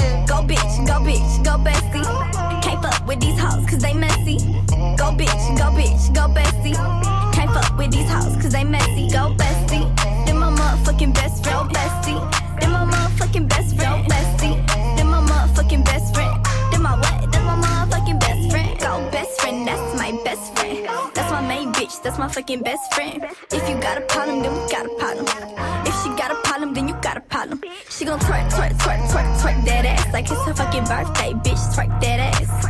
Go 0.85 0.97
bitch, 1.05 1.43
go 1.43 1.57
bestie. 1.57 2.03
Can't 2.61 2.81
fuck 2.81 3.05
with 3.07 3.19
these 3.19 3.39
hoes 3.39 3.65
cause 3.69 3.79
they 3.79 3.93
messy. 3.93 4.37
Go 4.97 5.11
bitch, 5.11 5.57
go 5.57 5.65
bitch, 5.77 6.13
go 6.13 6.27
bestie. 6.27 6.75
Can't 7.33 7.51
fuck 7.51 7.77
with 7.77 7.91
these 7.91 8.09
hoes 8.09 8.35
cause 8.41 8.51
they 8.51 8.63
messy. 8.63 9.09
Go 9.09 9.33
bestie. 9.37 9.85
Then 10.25 10.37
my 10.37 10.49
motherfucking 10.49 11.13
best. 11.13 11.43
Go 11.43 11.67
bestie. 11.71 12.19
Then 12.59 12.71
my 12.71 12.85
motherfucking 12.85 13.47
best 13.47 13.70
bitch, 21.91 22.03
that's 22.03 22.17
my 22.17 22.27
fucking 22.27 22.61
best 22.61 22.93
friend. 22.93 23.23
If 23.51 23.69
you 23.69 23.75
got 23.81 23.97
a 23.97 24.01
problem, 24.01 24.41
then 24.43 24.53
we 24.53 24.71
got 24.71 24.85
a 24.85 24.95
problem. 24.97 25.25
If 25.85 25.95
she 26.03 26.09
got 26.09 26.31
a 26.31 26.35
problem, 26.43 26.73
then 26.73 26.87
you 26.87 26.95
got 27.01 27.17
a 27.17 27.21
problem. 27.21 27.61
She 27.89 28.05
gon' 28.05 28.19
twerk, 28.19 28.49
twerk, 28.51 28.73
twerk, 28.77 29.01
twerk, 29.09 29.27
twerk 29.41 29.65
that 29.65 29.85
ass 29.85 30.13
like 30.13 30.29
it's 30.29 30.41
her 30.45 30.53
fucking 30.53 30.85
birthday, 30.85 31.33
bitch. 31.33 31.61
Twerk 31.75 32.01
that 32.01 32.19
ass. 32.19 32.65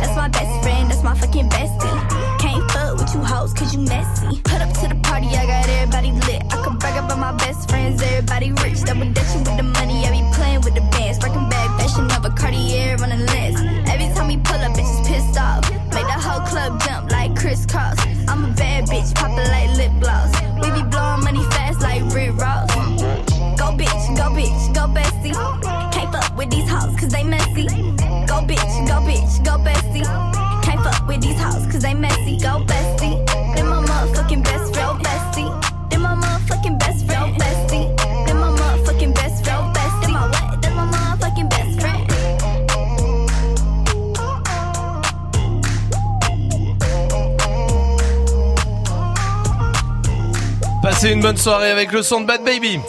That's 0.00 0.16
my 0.16 0.28
best 0.28 0.62
friend, 0.62 0.90
that's 0.90 1.02
my 1.02 1.14
fucking 1.14 1.48
bestie. 1.48 2.40
Can't 2.40 2.70
fuck 2.70 2.98
with 2.98 3.14
you 3.14 3.20
hoes 3.20 3.52
cause 3.54 3.74
you 3.74 3.80
messy. 3.80 4.40
Put 4.42 4.60
up 4.60 4.72
to 4.80 4.88
the 4.88 4.98
party, 5.02 5.28
I 5.28 5.46
got 5.46 5.68
everybody 5.68 6.12
lit. 6.26 6.42
I 6.52 6.62
could 6.62 6.78
brag 6.78 6.96
about 7.04 7.18
my 7.18 7.32
best 7.32 7.68
friends, 7.68 8.02
everybody 8.02 8.52
rich. 8.62 8.82
Double 8.82 9.10
dutching 9.12 9.44
with 9.44 9.56
the 9.56 9.62
money, 9.62 10.04
I 10.06 10.10
be 10.10 10.22
playing 10.34 10.62
with 10.62 10.74
the 10.74 10.84
bands. 10.92 11.18
Breaking 11.18 11.48
bag, 11.48 11.68
fashion 11.78 12.10
of 12.10 12.24
a 12.24 12.30
Cartier 12.30 12.96
on 13.02 13.10
the 13.10 13.20
list. 13.34 13.62
Every 13.92 14.08
time 14.14 14.28
we 14.28 14.36
pull 14.38 14.60
up, 14.66 14.72
bitches 14.72 15.06
pissed 15.06 15.38
off. 15.38 15.62
Make 15.94 16.06
the 16.10 16.18
whole 16.26 16.44
club 16.46 16.80
jump 16.82 17.10
like 17.10 17.36
crisscross. 17.36 18.13
I'm 18.34 18.46
a 18.46 18.48
bad 18.48 18.86
bitch, 18.86 19.14
poppin' 19.14 19.36
like 19.36 19.76
lip 19.76 19.92
gloss. 20.00 20.34
We 20.56 20.68
be 20.72 20.82
blowing 20.90 21.22
money 21.22 21.44
fast 21.54 21.80
like 21.80 22.02
Rick 22.12 22.34
Ross. 22.36 22.68
Go 23.56 23.70
bitch, 23.78 24.16
go 24.16 24.26
bitch, 24.34 24.74
go 24.74 24.88
bestie. 24.92 25.92
Can't 25.92 26.12
fuck 26.12 26.36
with 26.36 26.50
these 26.50 26.68
hoes 26.68 26.96
cause 26.98 27.10
they 27.10 27.22
messy. 27.22 27.68
Go 28.26 28.42
bitch, 28.42 28.88
go 28.88 28.98
bitch, 29.06 29.44
go 29.44 29.52
bestie. 29.62 30.02
Can't 30.64 30.82
fuck 30.82 31.06
with 31.06 31.22
these 31.22 31.40
hoes 31.40 31.64
cause 31.70 31.82
they 31.82 31.94
messy. 31.94 32.40
Go 32.40 32.58
bestie. 32.66 33.33
Passez 51.04 51.12
une 51.16 51.20
bonne 51.20 51.36
soirée 51.36 51.70
avec 51.70 51.92
le 51.92 52.00
son 52.00 52.22
de 52.22 52.26
Bad 52.26 52.42
Baby. 52.46 52.80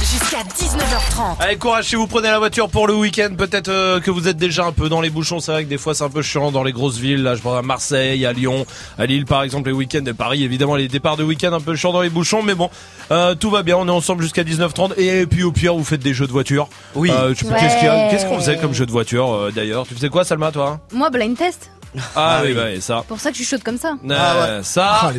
Jusqu'à 0.00 0.38
19h30. 0.54 1.40
Allez, 1.40 1.56
courage 1.56 1.86
si 1.86 1.96
vous 1.96 2.06
prenez 2.06 2.28
la 2.28 2.38
voiture 2.38 2.68
pour 2.68 2.86
le 2.86 2.94
week-end. 2.94 3.30
Peut-être 3.36 3.70
euh, 3.70 3.98
que 3.98 4.12
vous 4.12 4.28
êtes 4.28 4.36
déjà 4.36 4.66
un 4.66 4.70
peu 4.70 4.88
dans 4.88 5.00
les 5.00 5.10
bouchons. 5.10 5.40
C'est 5.40 5.50
vrai 5.50 5.64
que 5.64 5.68
des 5.68 5.78
fois 5.78 5.96
c'est 5.96 6.04
un 6.04 6.10
peu 6.10 6.22
chiant 6.22 6.52
dans 6.52 6.62
les 6.62 6.70
grosses 6.70 6.98
villes. 6.98 7.24
Là, 7.24 7.34
je 7.34 7.42
vois 7.42 7.58
à 7.58 7.62
Marseille, 7.62 8.24
à 8.24 8.32
Lyon, 8.32 8.66
à 8.98 9.06
Lille 9.06 9.24
par 9.26 9.42
exemple 9.42 9.68
les 9.68 9.74
week-ends. 9.74 10.04
Et 10.06 10.12
Paris, 10.12 10.44
évidemment, 10.44 10.76
les 10.76 10.86
départs 10.86 11.16
de 11.16 11.24
week-end 11.24 11.52
un 11.52 11.60
peu 11.60 11.74
chiant 11.74 11.92
dans 11.92 12.02
les 12.02 12.08
bouchons. 12.08 12.44
Mais 12.44 12.54
bon, 12.54 12.70
euh, 13.10 13.34
tout 13.34 13.50
va 13.50 13.64
bien. 13.64 13.76
On 13.78 13.88
est 13.88 13.90
ensemble 13.90 14.22
jusqu'à 14.22 14.44
19h30. 14.44 14.92
Et 14.96 15.26
puis 15.26 15.42
au 15.42 15.50
pire, 15.50 15.74
vous 15.74 15.82
faites 15.82 16.00
des 16.00 16.14
jeux 16.14 16.28
de 16.28 16.32
voiture. 16.32 16.68
Oui. 16.94 17.10
Euh, 17.10 17.30
Ouais. 17.30 18.08
Qu'est-ce 18.12 18.26
qu'on 18.26 18.38
faisait 18.38 18.58
comme 18.58 18.74
jeu 18.74 18.86
de 18.86 18.92
voiture 18.92 19.34
euh, 19.34 19.50
d'ailleurs 19.50 19.88
Tu 19.88 19.94
faisais 19.94 20.08
quoi, 20.08 20.22
Salma, 20.22 20.52
toi 20.52 20.78
Moi, 20.92 21.10
blind 21.10 21.36
test. 21.36 21.68
Ah, 22.14 22.42
oui, 22.44 22.54
bah, 22.54 22.70
et 22.70 22.80
ça. 22.80 23.02
Pour 23.08 23.18
ça 23.18 23.30
que 23.30 23.36
je 23.36 23.42
suis 23.42 23.50
chaude 23.50 23.64
comme 23.64 23.78
ça. 23.78 23.94
Euh, 24.08 24.62
Ça, 24.62 25.00
Ah, 25.02 25.12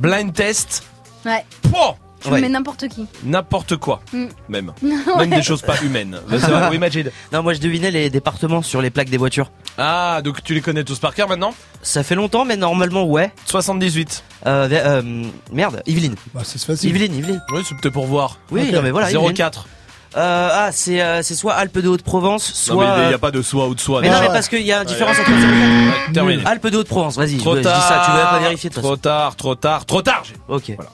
blind 0.00 0.32
test. 0.32 0.84
Ouais. 1.24 1.44
Pouah 1.62 1.96
Je 2.24 2.30
Ouais. 2.30 2.40
mets 2.40 2.48
n'importe 2.48 2.86
qui. 2.86 3.06
N'importe 3.24 3.76
quoi, 3.76 4.00
Mm. 4.12 4.26
même. 4.48 4.72
Ouais. 4.82 5.26
Même 5.26 5.30
des 5.30 5.42
choses 5.42 5.62
pas 5.62 5.74
humaines. 5.82 6.20
C'est 6.30 6.38
vrai, 6.38 6.68
oui, 6.70 6.78
Majid. 6.78 7.10
Non, 7.32 7.42
moi 7.42 7.52
je 7.52 7.58
devinais 7.58 7.90
les 7.90 8.10
départements 8.10 8.62
sur 8.62 8.80
les 8.80 8.90
plaques 8.90 9.10
des 9.10 9.16
voitures. 9.16 9.50
Ah, 9.76 10.20
donc 10.22 10.42
tu 10.44 10.54
les 10.54 10.60
connais 10.60 10.84
tous 10.84 11.00
par 11.00 11.14
cœur 11.16 11.28
maintenant 11.28 11.52
Ça 11.82 12.04
fait 12.04 12.14
longtemps, 12.14 12.44
mais 12.44 12.56
normalement, 12.56 13.04
ouais. 13.04 13.32
78. 13.46 14.22
Euh, 14.46 14.68
euh, 14.70 15.24
merde, 15.52 15.82
Yveline. 15.86 16.14
Bah, 16.32 16.42
c'est 16.44 16.62
facile. 16.62 16.90
Yveline, 16.90 17.14
Yveline. 17.16 17.42
Oui, 17.52 17.62
c'est 17.68 17.74
peut-être 17.76 17.92
pour 17.94 18.06
voir. 18.06 18.38
Oui, 18.52 18.62
Ok. 18.68 18.72
non, 18.74 18.82
mais 18.82 18.90
voilà. 18.92 19.10
Yveline. 19.10 19.32
04. 19.34 19.66
Euh, 20.14 20.48
ah, 20.52 20.68
c'est 20.72 21.00
euh, 21.02 21.22
c'est 21.22 21.34
soit 21.34 21.54
Alpes 21.54 21.78
de 21.78 21.88
Haute-Provence, 21.88 22.44
soit. 22.52 22.74
Non, 22.74 22.80
mais 22.98 23.02
il 23.04 23.06
n'y 23.08 23.12
euh, 23.14 23.16
a 23.16 23.18
pas 23.18 23.30
de 23.32 23.40
soi 23.42 23.66
ou 23.66 23.74
de 23.74 23.80
soi. 23.80 24.00
mais 24.02 24.10
non, 24.10 24.20
mais 24.20 24.26
parce 24.28 24.46
qu'il 24.48 24.60
y 24.62 24.70
a 24.70 24.80
une 24.82 24.86
différence 24.86 25.18
entre. 25.18 25.30
Ouais, 25.30 26.12
terminé. 26.12 26.42
Alpes 26.44 26.66
de 26.68 26.76
Haute-Provence, 26.76 27.16
vas-y. 27.16 27.38
Trop 27.38 27.56
je 27.56 27.62
tard. 27.62 27.74
dis 27.80 27.88
ça, 27.88 28.02
tu 28.04 28.12
veux 28.12 28.22
pas 28.22 28.38
vérifier 28.38 28.68
de 28.70 28.74
toute 28.74 28.84
Trop 28.84 28.96
tard, 28.96 29.34
trop 29.34 29.54
tard, 29.56 29.86
trop 29.86 30.02
tard. 30.02 30.22
façon. 30.24 30.84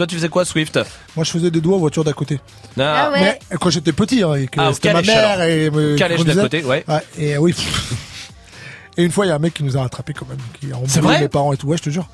Toi, 0.00 0.06
tu 0.06 0.14
faisais 0.16 0.30
quoi, 0.30 0.46
Swift 0.46 0.80
Moi, 1.14 1.26
je 1.26 1.30
faisais 1.30 1.50
des 1.50 1.60
doigts 1.60 1.76
aux 1.76 1.80
voitures 1.80 2.04
d'à 2.04 2.14
côté. 2.14 2.40
Ah 2.78 3.10
ouais. 3.12 3.20
Mais 3.50 3.56
quand 3.58 3.68
j'étais 3.68 3.92
petit, 3.92 4.22
hein, 4.22 4.32
et 4.32 4.46
que 4.46 4.58
Ah, 4.58 4.70
au 4.70 4.72
c'était 4.72 4.94
ma 4.94 5.02
calèche, 5.02 5.14
mère 5.14 5.28
alors. 5.32 5.42
et 5.46 5.70
me 5.70 5.94
Calèche 5.96 6.16
d'à 6.24 6.24
conduisait. 6.24 6.40
côté, 6.40 6.64
ouais. 6.64 6.84
et 7.18 7.36
oui. 7.36 7.54
Et 8.96 9.04
une 9.04 9.12
fois, 9.12 9.26
il 9.26 9.28
y 9.28 9.32
a 9.32 9.34
un 9.34 9.38
mec 9.38 9.52
qui 9.52 9.62
nous 9.62 9.76
a 9.76 9.82
rattrapé 9.82 10.14
quand 10.14 10.26
même, 10.26 10.38
qui 10.58 10.68
a 10.72 10.76
C'est 10.86 11.00
embrouillé 11.00 11.00
vrai 11.16 11.20
mes 11.20 11.28
parents 11.28 11.52
et 11.52 11.58
tout. 11.58 11.66
Ouais, 11.66 11.76
je 11.76 11.82
te 11.82 11.90
jure. 11.90 12.08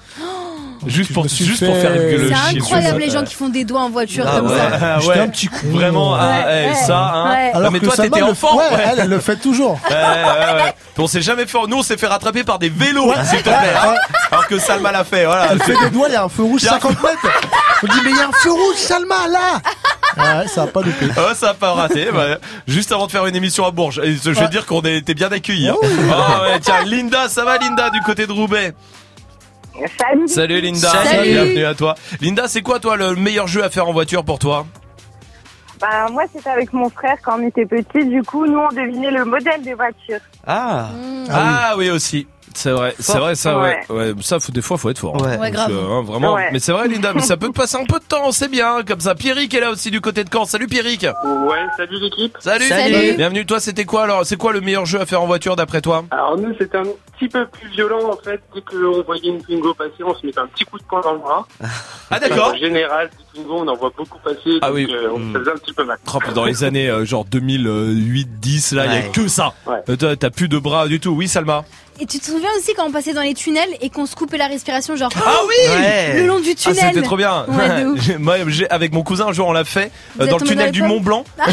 Juste 0.86 1.12
pour, 1.12 1.26
juste 1.28 1.58
fait- 1.58 1.66
pour 1.66 1.76
faire 1.76 1.92
le 1.94 2.28
C'est 2.28 2.56
incroyable 2.58 3.00
les 3.00 3.10
gens 3.10 3.24
qui 3.24 3.34
font 3.34 3.48
des 3.48 3.64
doigts 3.64 3.82
en 3.82 3.90
voiture 3.90 4.24
Ah 4.28 4.36
comme 4.36 4.50
ouais. 4.50 4.56
ça. 4.56 4.70
Ah 4.80 4.96
J'étais 5.00 5.12
ouais. 5.14 5.20
un 5.20 5.28
petit 5.28 5.46
con. 5.48 5.56
Vraiment, 5.70 6.14
ah, 6.14 6.18
Ouais, 6.28 6.44
eh, 6.46 6.68
ouais. 6.70 6.74
ça, 6.86 6.98
hein. 6.98 7.30
Ouais. 7.30 7.50
Ah, 7.54 7.70
mais 7.70 7.80
que 7.80 7.86
toi, 7.86 7.96
t'étais 7.96 8.20
le- 8.20 8.26
enfant. 8.26 8.56
Ouais, 8.56 8.64
ouais. 8.72 8.84
elle, 8.92 8.98
elle 9.00 9.08
le 9.08 9.20
fait 9.20 9.36
toujours. 9.36 9.78
On 10.98 11.06
s'est 11.06 11.22
jamais 11.22 11.46
fait. 11.46 11.58
Nous, 11.68 11.76
on 11.78 11.82
s'est 11.82 11.96
fait 11.96 12.06
rattraper 12.06 12.42
par 12.44 12.58
des 12.58 12.68
vélos, 12.68 13.12
s'il 13.24 13.38
te 13.38 13.42
plaît. 13.44 13.54
hein. 13.54 13.94
Alors 14.30 14.46
que 14.46 14.58
Salma 14.58 14.92
l'a 14.92 15.04
fait. 15.04 15.24
Voilà. 15.26 15.48
Elle 15.52 15.62
fait 15.62 15.76
des 15.82 15.90
doigts, 15.90 16.08
il 16.08 16.14
y 16.14 16.16
a 16.16 16.24
un 16.24 16.28
feu 16.28 16.42
rouge 16.42 16.62
Il 16.62 16.66
y 16.66 16.68
a 16.68 16.72
un 16.74 16.80
50 16.80 17.02
mètres. 17.02 17.18
On 17.82 17.86
dit, 17.86 18.00
mais 18.04 18.10
il 18.10 18.16
y 18.16 18.20
a 18.20 18.28
un 18.28 18.32
feu 18.32 18.50
rouge, 18.52 18.76
Salma, 18.76 19.28
là 19.28 19.60
Ouais, 20.16 20.48
ça 20.48 20.62
a 20.62 20.66
pas 20.66 20.80
loupé. 20.80 21.06
Oh, 21.18 21.34
ça 21.34 21.50
a 21.50 21.54
pas 21.54 21.72
raté. 21.72 22.08
bah, 22.12 22.38
juste 22.66 22.90
avant 22.92 23.06
de 23.06 23.12
faire 23.12 23.26
une 23.26 23.36
émission 23.36 23.66
à 23.66 23.70
Bourges. 23.70 24.00
Je 24.02 24.30
veux 24.30 24.36
Ouais. 24.36 24.48
dire 24.48 24.64
qu'on 24.66 24.80
a 24.80 24.90
été 24.90 25.12
bien 25.14 25.30
accueillis. 25.30 25.68
hein. 25.68 25.76
Ah 26.10 26.42
ouais, 26.42 26.60
tiens, 26.60 26.82
Linda, 26.86 27.28
ça 27.28 27.44
va, 27.44 27.58
Linda, 27.58 27.90
du 27.90 28.00
côté 28.00 28.26
de 28.26 28.32
Roubaix? 28.32 28.72
Salut. 29.98 30.28
Salut 30.28 30.60
Linda, 30.60 30.88
Salut. 31.04 31.28
bienvenue 31.30 31.64
à 31.64 31.74
toi. 31.74 31.94
Linda, 32.20 32.48
c'est 32.48 32.62
quoi 32.62 32.78
toi 32.80 32.96
le 32.96 33.14
meilleur 33.14 33.46
jeu 33.46 33.62
à 33.64 33.70
faire 33.70 33.88
en 33.88 33.92
voiture 33.92 34.24
pour 34.24 34.38
toi? 34.38 34.66
Bah, 35.80 36.06
moi, 36.10 36.22
c'était 36.34 36.48
avec 36.48 36.72
mon 36.72 36.88
frère 36.88 37.16
quand 37.22 37.38
on 37.38 37.46
était 37.46 37.66
petits. 37.66 38.06
Du 38.06 38.22
coup, 38.22 38.46
nous, 38.46 38.58
on 38.58 38.68
devinait 38.68 39.10
le 39.10 39.24
modèle 39.26 39.62
des 39.62 39.74
voitures. 39.74 40.20
Ah. 40.46 40.88
Ah, 41.30 41.74
oui. 41.76 41.90
aussi. 41.90 42.26
C'est 42.56 42.70
vrai, 42.70 42.94
c'est 42.98 43.18
vrai, 43.18 43.34
ça, 43.34 43.58
ouais. 43.60 43.78
Ouais. 43.90 43.96
ouais. 43.96 44.14
Ça, 44.22 44.40
faut, 44.40 44.50
des 44.50 44.62
fois, 44.62 44.78
faut 44.78 44.88
être 44.90 44.98
fort. 44.98 45.14
hein. 45.22 45.38
Ouais. 45.38 45.50
Grave. 45.50 45.68
que, 45.68 45.74
hein, 45.74 46.02
vraiment. 46.02 46.34
Ouais. 46.34 46.48
Mais 46.52 46.58
c'est 46.58 46.72
vrai, 46.72 46.88
Linda, 46.88 47.12
mais 47.14 47.20
ça 47.20 47.36
peut 47.36 47.48
te 47.48 47.52
passer 47.52 47.76
un 47.76 47.84
peu 47.84 47.98
de 47.98 48.04
temps, 48.04 48.32
c'est 48.32 48.48
bien, 48.50 48.82
comme 48.82 49.00
ça. 49.00 49.14
Pierrick 49.14 49.52
est 49.54 49.60
là 49.60 49.70
aussi 49.70 49.90
du 49.90 50.00
côté 50.00 50.24
de 50.24 50.30
Caen. 50.32 50.46
Salut 50.46 50.66
Pierrick. 50.66 51.02
Ouais, 51.02 51.66
salut 51.76 52.00
l'équipe. 52.00 52.34
Salut. 52.40 52.64
Salut. 52.64 53.12
Bienvenue. 53.16 53.44
Toi, 53.44 53.60
c'était 53.60 53.84
quoi 53.84 54.04
alors? 54.04 54.24
C'est 54.24 54.36
quoi 54.38 54.52
le 54.54 54.60
meilleur 54.62 54.86
jeu 54.86 55.00
à 55.00 55.06
faire 55.06 55.20
en 55.22 55.26
voiture 55.26 55.54
d'après 55.54 55.80
toi? 55.82 56.04
Alors 56.10 56.38
nous, 56.38 56.54
c'était 56.58 56.78
un 56.78 56.84
petit 57.18 57.28
peu 57.28 57.46
plus 57.46 57.68
violent 57.70 58.10
en 58.10 58.16
fait. 58.16 58.40
Dès 58.54 58.60
qu'on 58.62 59.02
voyait 59.02 59.28
une 59.28 59.42
Twingo 59.42 59.74
passer, 59.74 60.02
on 60.04 60.14
se 60.14 60.24
mettait 60.24 60.38
un 60.40 60.46
petit 60.46 60.64
coup 60.64 60.78
de 60.78 60.84
poing 60.84 61.00
dans 61.02 61.12
le 61.12 61.18
bras. 61.18 61.46
Ah 62.10 62.18
d'accord. 62.18 62.52
En 62.54 62.56
général, 62.56 63.10
des 63.10 63.24
Twingo, 63.40 63.54
on 63.64 63.68
en 63.68 63.76
voit 63.76 63.92
beaucoup 63.96 64.18
passer. 64.18 64.58
Ah 64.62 64.68
donc, 64.68 64.76
oui. 64.76 64.88
euh, 64.90 65.08
on 65.14 65.18
Mm. 65.18 65.32
se 65.34 65.38
faisait 65.38 65.50
un 65.50 65.56
petit 65.56 65.72
peu 65.72 65.84
mal. 65.84 65.98
Dans 66.34 66.44
les 66.44 66.64
années 66.64 66.88
euh, 66.88 67.04
genre 67.04 67.24
2008-10, 67.26 68.74
là, 68.74 68.86
il 68.86 68.92
y 68.92 68.96
a 68.96 69.02
que 69.08 69.28
ça. 69.28 69.52
Euh, 69.88 70.14
T'as 70.16 70.30
plus 70.30 70.48
de 70.48 70.58
bras 70.58 70.88
du 70.88 71.00
tout. 71.00 71.10
Oui, 71.10 71.28
Salma. 71.28 71.64
Et 71.98 72.04
tu 72.06 72.18
te 72.18 72.26
souviens 72.26 72.50
aussi 72.58 72.74
quand 72.76 72.84
on 72.86 72.92
passait 72.92 73.14
dans 73.14 73.22
les 73.22 73.32
tunnels 73.34 73.68
et 73.80 73.88
qu'on 73.88 74.04
se 74.06 74.14
coupait 74.14 74.36
la 74.36 74.48
respiration, 74.48 74.96
genre 74.96 75.10
Ah 75.16 75.30
oui 75.48 75.54
Ouais. 75.80 76.20
le 76.20 76.26
long 76.26 76.40
du 76.40 76.50
Ah, 76.50 76.54
tunnel. 76.54 76.84
c'était 76.92 77.02
trop 77.02 77.16
bien. 77.16 77.46
Ouais, 77.48 78.16
Moi, 78.18 78.36
j'ai- 78.48 78.68
avec 78.70 78.92
mon 78.92 79.02
cousin, 79.02 79.26
un 79.28 79.32
jour, 79.32 79.48
on 79.48 79.52
l'a 79.52 79.64
fait 79.64 79.90
euh, 80.20 80.26
dans 80.26 80.36
le 80.36 80.42
tunnel 80.46 80.66
dans 80.66 80.72
du 80.72 80.82
Mont 80.82 81.00
Blanc. 81.00 81.24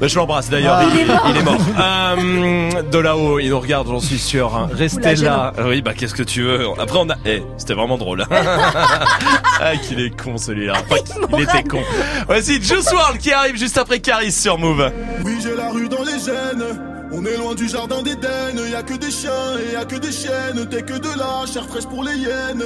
Bah, 0.00 0.08
je 0.08 0.16
l'embrasse 0.16 0.50
d'ailleurs. 0.50 0.78
Ah. 0.80 0.84
Il, 0.92 0.94
Il 0.96 1.00
est 1.02 1.04
mort. 1.04 1.26
il 1.28 1.36
est 1.36 1.42
mort. 1.42 1.56
Euh, 1.78 2.82
de 2.82 2.98
là-haut, 2.98 3.38
il 3.38 3.50
nous 3.50 3.60
regarde, 3.60 3.86
j'en 3.86 4.00
suis 4.00 4.18
sûr. 4.18 4.54
hein. 4.54 4.68
Restez 4.72 5.20
Oula, 5.20 5.52
là. 5.56 5.64
Oui, 5.66 5.82
bah 5.82 5.92
qu'est-ce 5.96 6.14
que 6.14 6.24
tu 6.24 6.42
veux 6.42 6.66
Après, 6.80 6.98
on 7.00 7.08
a. 7.10 7.14
Eh, 7.24 7.44
c'était 7.58 7.74
vraiment 7.74 7.96
drôle. 7.96 8.24
ah, 8.30 9.76
qu'il 9.80 10.00
est 10.00 10.20
con 10.20 10.36
celui-là. 10.36 10.74
Enfin, 10.90 11.00
il 11.38 11.42
était 11.44 11.62
con. 11.62 11.78
Voici 12.26 12.60
Juice 12.60 12.90
WRLD 12.92 13.18
qui 13.20 13.32
arrive 13.32 13.56
juste 13.56 13.78
après 13.78 14.00
Caris 14.00 14.32
sur 14.32 14.58
Move. 14.58 14.90
Oui, 15.24 15.38
j'ai 15.40 15.54
la 15.54 15.70
rue 15.70 15.88
dans 15.88 16.02
les 16.02 16.18
gènes. 16.18 16.64
On 17.16 17.24
est 17.24 17.36
loin 17.36 17.54
du 17.54 17.68
jardin 17.68 18.02
d'Éden. 18.02 18.56
Y 18.56 18.74
a 18.74 18.82
que 18.82 18.94
des 18.94 19.10
chiens 19.10 19.58
et 19.58 19.72
y 19.74 19.76
a 19.76 19.84
que 19.84 19.96
des 19.96 20.10
chiennes. 20.10 20.68
T'es 20.68 20.82
que 20.82 20.94
de 20.94 21.16
la 21.16 21.46
chair 21.46 21.64
fraîche 21.66 21.86
pour 21.86 22.02
les 22.02 22.16
hyènes. 22.16 22.64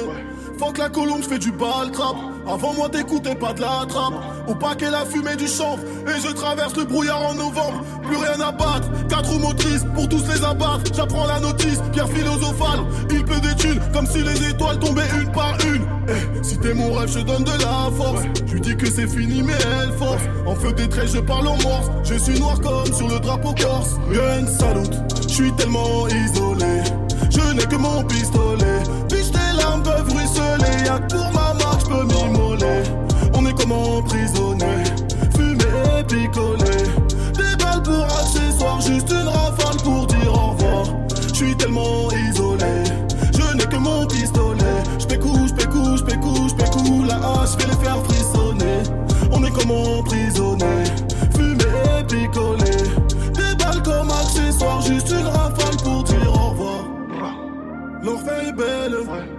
Faut 0.59 0.73
que 0.73 0.79
la 0.79 0.89
colombe, 0.89 1.21
j'fais 1.23 1.39
du 1.39 1.53
bal 1.53 1.89
trap. 1.93 2.17
Avant 2.45 2.73
moi, 2.73 2.89
t'écoutais 2.89 3.33
pas 3.33 3.53
de 3.53 3.61
la 3.61 3.85
trappe. 3.87 4.13
Au 4.45 4.53
paquet, 4.53 4.91
la 4.91 5.05
fumée 5.05 5.37
du 5.37 5.47
chanvre. 5.47 5.79
Et 6.05 6.19
je 6.19 6.33
traverse 6.33 6.75
le 6.75 6.83
brouillard 6.83 7.29
en 7.29 7.33
novembre. 7.33 7.81
Plus 8.03 8.17
rien 8.17 8.41
à 8.45 8.51
battre. 8.51 8.89
Quatre 9.07 9.29
roues 9.29 9.39
motrices 9.39 9.85
pour 9.95 10.09
tous 10.09 10.21
les 10.27 10.43
abattre. 10.43 10.91
J'apprends 10.93 11.27
la 11.27 11.39
notice, 11.39 11.79
pierre 11.93 12.09
philosophale. 12.09 12.81
Il 13.09 13.23
pleut 13.23 13.39
des 13.39 13.55
thunes 13.55 13.79
comme 13.93 14.05
si 14.05 14.21
les 14.21 14.49
étoiles 14.49 14.79
tombaient 14.79 15.07
une 15.21 15.31
par 15.31 15.57
une. 15.65 15.87
Eh, 16.09 16.43
si 16.43 16.57
t'es 16.57 16.73
mon 16.73 16.91
rêve, 16.91 17.09
je 17.09 17.19
donne 17.19 17.45
de 17.45 17.51
la 17.51 17.89
force. 17.95 18.23
Je 18.45 18.53
lui 18.55 18.61
dis 18.61 18.75
que 18.75 18.87
c'est 18.91 19.07
fini, 19.07 19.41
mais 19.41 19.53
elle 19.81 19.93
force. 19.93 20.23
En 20.45 20.55
feu 20.55 20.73
des 20.73 20.89
traits, 20.89 21.07
je 21.13 21.19
parle 21.19 21.47
en 21.47 21.57
morse. 21.63 21.89
Je 22.03 22.15
suis 22.15 22.37
noir 22.37 22.59
comme 22.59 22.93
sur 22.93 23.07
le 23.07 23.19
drapeau 23.21 23.53
corse. 23.53 23.95
Gun 24.11 24.45
salute, 24.45 24.93
je 25.21 25.33
suis 25.33 25.53
tellement 25.53 26.05
isolé. 26.09 26.83
Je 27.29 27.53
n'ai 27.53 27.65
que 27.65 27.75
mon 27.77 28.03
pistolet. 28.03 28.98
Y'a 30.85 30.99
que 30.99 31.13
pour 31.13 31.31
ma 31.33 31.53
marque, 31.53 31.81
je 31.81 31.85
peux 31.87 32.03
m'immoler. 32.03 32.83
On 33.33 33.45
est 33.45 33.53
comme 33.53 33.71
emprisonné. 33.71 34.83
Fumé 35.35 35.63
et 35.99 36.03
picolé. 36.03 36.77
Des 37.33 37.55
balles 37.63 37.83
pour 37.83 38.03
accessoires, 38.05 38.81
juste 38.81 39.09
une 39.09 39.27
rafale 39.27 39.77
pour 39.83 40.07
dire 40.07 40.33
au 40.33 40.51
revoir. 40.51 40.85
Je 41.29 41.33
suis 41.33 41.55
tellement 41.55 42.09
isolé. 42.11 42.83
Je 43.33 43.55
n'ai 43.55 43.65
que 43.65 43.77
mon 43.77 44.05
pistolet. 44.07 44.83
Je 44.99 45.05
pécou, 45.05 45.47
je 45.47 45.53
pécou, 45.53 45.97
je 45.97 46.03
pécou, 46.03 46.49
je 46.49 46.55
pécou. 46.55 47.03
La 47.07 47.15
hache, 47.15 47.51
je 47.53 47.57
vais 47.57 47.71
les 47.71 47.85
faire 47.85 48.03
frissonner. 48.05 48.83
On 49.31 49.43
est 49.43 49.51
comme 49.51 49.71
emprisonné. 49.71 50.83
Fumé 51.35 51.63
et 51.99 52.03
picolé. 52.03 52.71
Des 53.33 53.55
balles 53.63 53.83
comme 53.83 54.09
accessoires, 54.11 54.81
juste 54.81 55.09
une 55.11 55.27
rafale 55.27 55.77
pour 55.83 56.03
dire 56.03 56.33
au 56.33 56.49
revoir. 56.49 56.85
L'enfer 58.03 58.47
est 58.47 58.53
belle. 58.53 59.38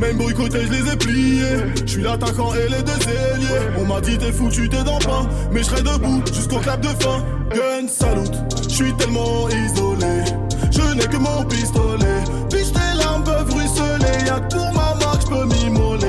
Même 0.00 0.16
boycotté, 0.16 0.60
je 0.62 0.72
les 0.72 0.92
ai 0.92 0.96
pliés. 0.96 1.56
Je 1.84 1.86
suis 1.86 2.02
l'attaquant 2.02 2.54
et 2.54 2.68
les 2.70 2.82
deux 2.82 3.02
ailiers. 3.06 3.68
On 3.78 3.84
m'a 3.84 4.00
dit 4.00 4.16
t'es 4.16 4.32
foutu, 4.32 4.66
t'es 4.66 4.82
dans 4.82 4.98
pain. 4.98 5.28
Mais 5.52 5.60
je 5.60 5.66
serai 5.66 5.82
debout 5.82 6.22
jusqu'au 6.32 6.58
clap 6.58 6.80
de 6.80 6.88
fin. 6.88 7.22
Gun 7.50 7.86
salute, 7.86 8.32
je 8.62 8.74
suis 8.74 8.94
tellement 8.94 9.46
isolé. 9.50 10.24
Je 10.70 10.94
n'ai 10.94 11.06
que 11.06 11.18
mon 11.18 11.44
pistolet. 11.44 12.24
Biche, 12.50 12.72
tes 12.72 12.98
larmes 12.98 13.24
peuvent 13.24 13.52
ruisseler. 13.52 14.24
Y'a 14.26 14.40
que 14.40 14.54
pour 14.54 14.72
ma 14.72 14.94
marque, 15.04 15.20
je 15.20 15.26
peux 15.26 15.44
m'immoler. 15.44 16.06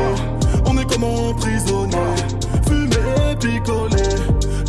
On 0.66 0.78
est 0.78 0.90
comme 0.90 1.04
emprisonné. 1.04 1.98
Fumé 2.66 2.96
et 3.30 3.36
picolé. 3.36 4.04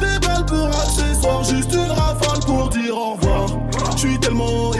Des 0.00 0.26
balles 0.26 0.46
pour 0.46 0.66
accessoires, 0.66 1.44
juste 1.44 1.72
une 1.72 1.92
rafale 1.92 2.40
pour 2.44 2.70
dire 2.70 2.96
au 2.96 3.12
revoir. 3.14 3.46
Je 3.92 3.98
suis 3.98 4.18
tellement 4.18 4.71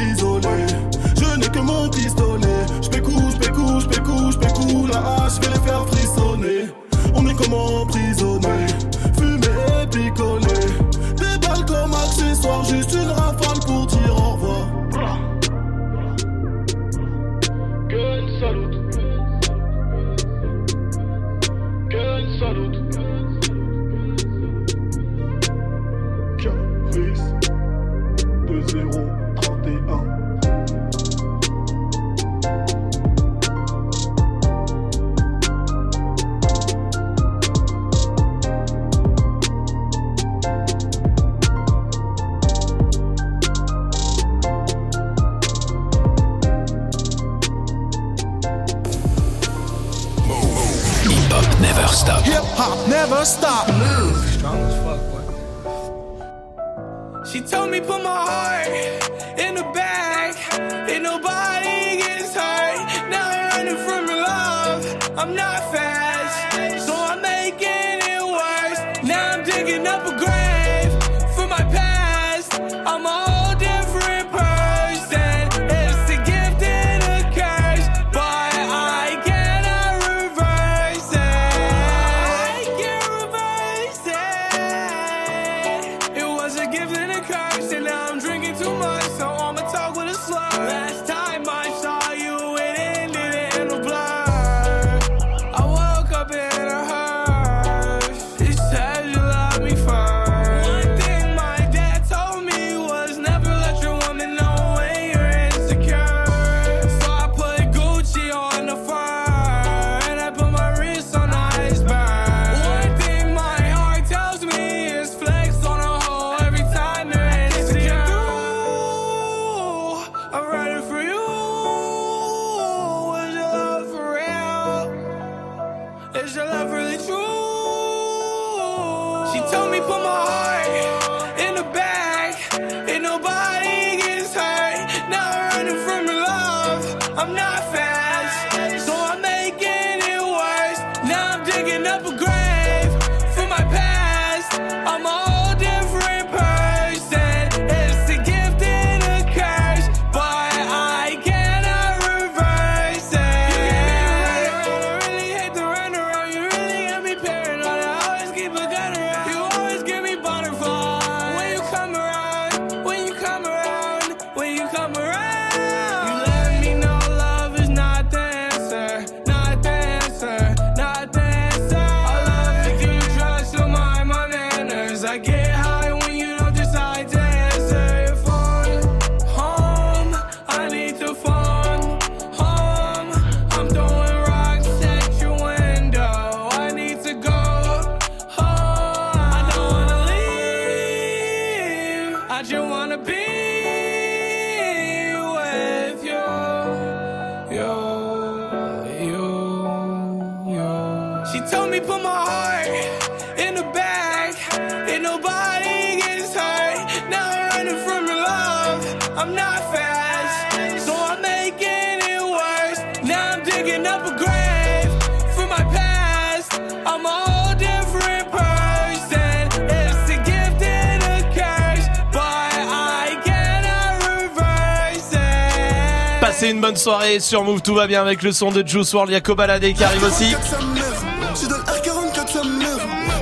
soirée 227.12 227.20
sur 227.20 227.44
Move, 227.44 227.62
tout 227.62 227.74
va 227.74 227.86
bien 227.86 228.01
avec 228.01 228.22
le 228.22 228.32
son 228.32 228.51
de 228.51 228.66
Juice 228.66 228.93
WRLD, 228.93 229.12
Yako 229.12 229.34
Balade 229.34 229.72
qui 229.72 229.84
arrive 229.84 230.02
aussi. 230.05 230.30
Je 230.30 231.48
donne 231.48 231.60
R44 231.60 232.28
sa 232.28 232.44
mère. 232.44 232.68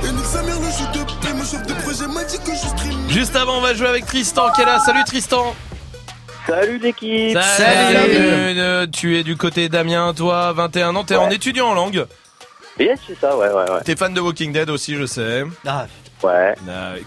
Et 0.03 0.11
nique 0.11 0.25
sa 0.25 0.41
mère, 0.43 0.55
le 0.59 0.65
jeu 0.65 0.99
de 0.99 1.05
paix. 1.25 1.33
Mon 1.33 1.43
chef 1.43 1.65
de 1.65 1.73
projet 1.81 2.07
m'a 2.07 2.23
dit 2.23 2.37
que 2.39 2.51
je 2.51 2.67
stream. 2.67 3.09
Juste 3.09 3.35
avant, 3.35 3.57
on 3.57 3.61
va 3.61 3.73
jouer 3.73 3.87
avec 3.87 4.05
Tristan 4.05 4.51
qui 4.51 4.61
est 4.61 4.65
là. 4.65 4.79
Salut 4.79 5.03
Tristan. 5.05 5.55
Salut 6.47 6.79
l'équipe. 6.79 7.37
Salut. 7.39 8.89
Tu 8.91 9.17
es 9.17 9.23
du 9.23 9.35
côté 9.37 9.69
d'Amiens, 9.69 10.13
toi, 10.13 10.51
21 10.53 10.95
ans, 10.95 11.03
t'es 11.03 11.15
en 11.15 11.29
étudiant 11.29 11.67
en 11.67 11.73
langue. 11.73 12.05
Yes, 12.79 12.99
c'est 13.05 13.19
ça, 13.19 13.35
ouais, 13.35 13.49
ouais, 13.49 13.69
ouais. 13.69 13.81
T'es 13.83 13.95
fan 13.95 14.13
de 14.13 14.21
Walking 14.21 14.51
Dead 14.53 14.69
aussi, 14.69 14.95
je 14.95 15.05
sais. 15.05 15.43
Ah, 15.67 15.85
Ouais. 16.23 16.53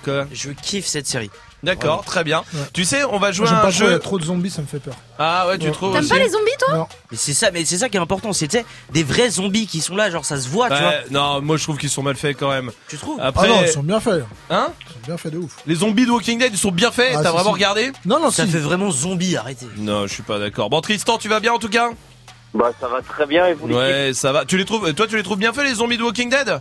Quoi 0.04 0.26
je 0.32 0.50
kiffe 0.50 0.86
cette 0.86 1.06
série. 1.06 1.30
D'accord, 1.64 2.04
très 2.04 2.24
bien. 2.24 2.44
Tu 2.72 2.84
sais, 2.84 3.04
on 3.04 3.18
va 3.18 3.32
jouer 3.32 3.48
à 3.48 3.52
pas 3.52 3.56
un 3.68 3.70
trop, 3.70 3.70
il 3.70 3.84
y 3.84 3.88
a 3.88 3.90
jeu. 3.92 3.98
trop 3.98 4.18
de 4.18 4.24
zombies, 4.24 4.50
ça 4.50 4.62
me 4.62 4.66
fait 4.66 4.78
peur. 4.78 4.94
Ah 5.18 5.46
ouais, 5.48 5.58
tu 5.58 5.66
Ouais. 5.66 5.72
trouves 5.72 5.92
T'aimes 5.94 6.08
pas 6.08 6.18
les 6.18 6.28
zombies, 6.28 6.50
toi 6.58 6.88
Mais 7.10 7.16
c'est 7.16 7.34
ça, 7.34 7.50
mais 7.50 7.64
c'est 7.64 7.78
ça 7.78 7.88
qui 7.88 7.96
est 7.96 8.00
important, 8.00 8.32
c'était 8.32 8.64
des 8.92 9.02
vrais 9.02 9.30
zombies 9.30 9.66
qui 9.66 9.80
sont 9.80 9.96
là, 9.96 10.10
genre 10.10 10.24
ça 10.24 10.38
se 10.40 10.48
voit, 10.48 10.68
tu 10.70 10.76
vois. 10.76 10.88
Ouais, 10.88 11.04
non, 11.10 11.40
moi 11.42 11.56
je 11.56 11.62
trouve 11.64 11.78
qu'ils 11.78 11.90
sont 11.90 12.02
mal 12.02 12.16
faits 12.16 12.36
quand 12.38 12.50
même. 12.50 12.70
Tu 12.88 12.96
trouves 12.98 13.18
Après, 13.20 13.46
Ah 13.50 13.54
non, 13.54 13.62
ils 13.62 13.68
sont 13.68 13.82
bien 13.82 14.00
faits. 14.00 14.24
hein 14.50 14.68
Ils 14.88 14.92
sont 14.92 14.98
bien 15.06 15.16
faits 15.16 15.32
de 15.32 15.38
ouf. 15.38 15.56
Les 15.66 15.74
zombies 15.76 16.06
de 16.06 16.10
Walking 16.10 16.38
Dead, 16.38 16.50
ils 16.52 16.58
sont 16.58 16.70
bien 16.72 16.90
faits. 16.90 17.12
Ah, 17.16 17.20
T'as 17.22 17.28
si, 17.30 17.34
vraiment 17.34 17.50
si. 17.50 17.54
regardé 17.54 17.92
Non, 18.04 18.20
non, 18.20 18.30
Ça 18.30 18.44
si. 18.44 18.50
fait 18.52 18.58
vraiment 18.58 18.90
zombie, 18.90 19.36
arrêtez. 19.36 19.66
Non, 19.76 20.06
je 20.06 20.12
suis 20.12 20.22
pas 20.22 20.38
d'accord. 20.38 20.70
Bon, 20.70 20.80
Tristan, 20.80 21.18
tu 21.18 21.28
vas 21.28 21.40
bien 21.40 21.52
en 21.52 21.58
tout 21.58 21.68
cas 21.68 21.90
Bah, 22.54 22.70
ça 22.80 22.86
va 22.88 23.00
très 23.02 23.26
bien 23.26 23.46
et 23.46 23.54
vous 23.54 23.66
Ouais, 23.68 24.12
ça 24.14 24.30
va. 24.32 24.44
Tu 24.44 24.56
les 24.56 24.64
trouves, 24.64 24.92
toi, 24.94 25.06
tu 25.06 25.16
les 25.16 25.22
trouves 25.22 25.38
bien 25.38 25.52
faits 25.52 25.64
les 25.64 25.74
zombies 25.74 25.96
de 25.98 26.02
Walking 26.02 26.30
Dead? 26.30 26.58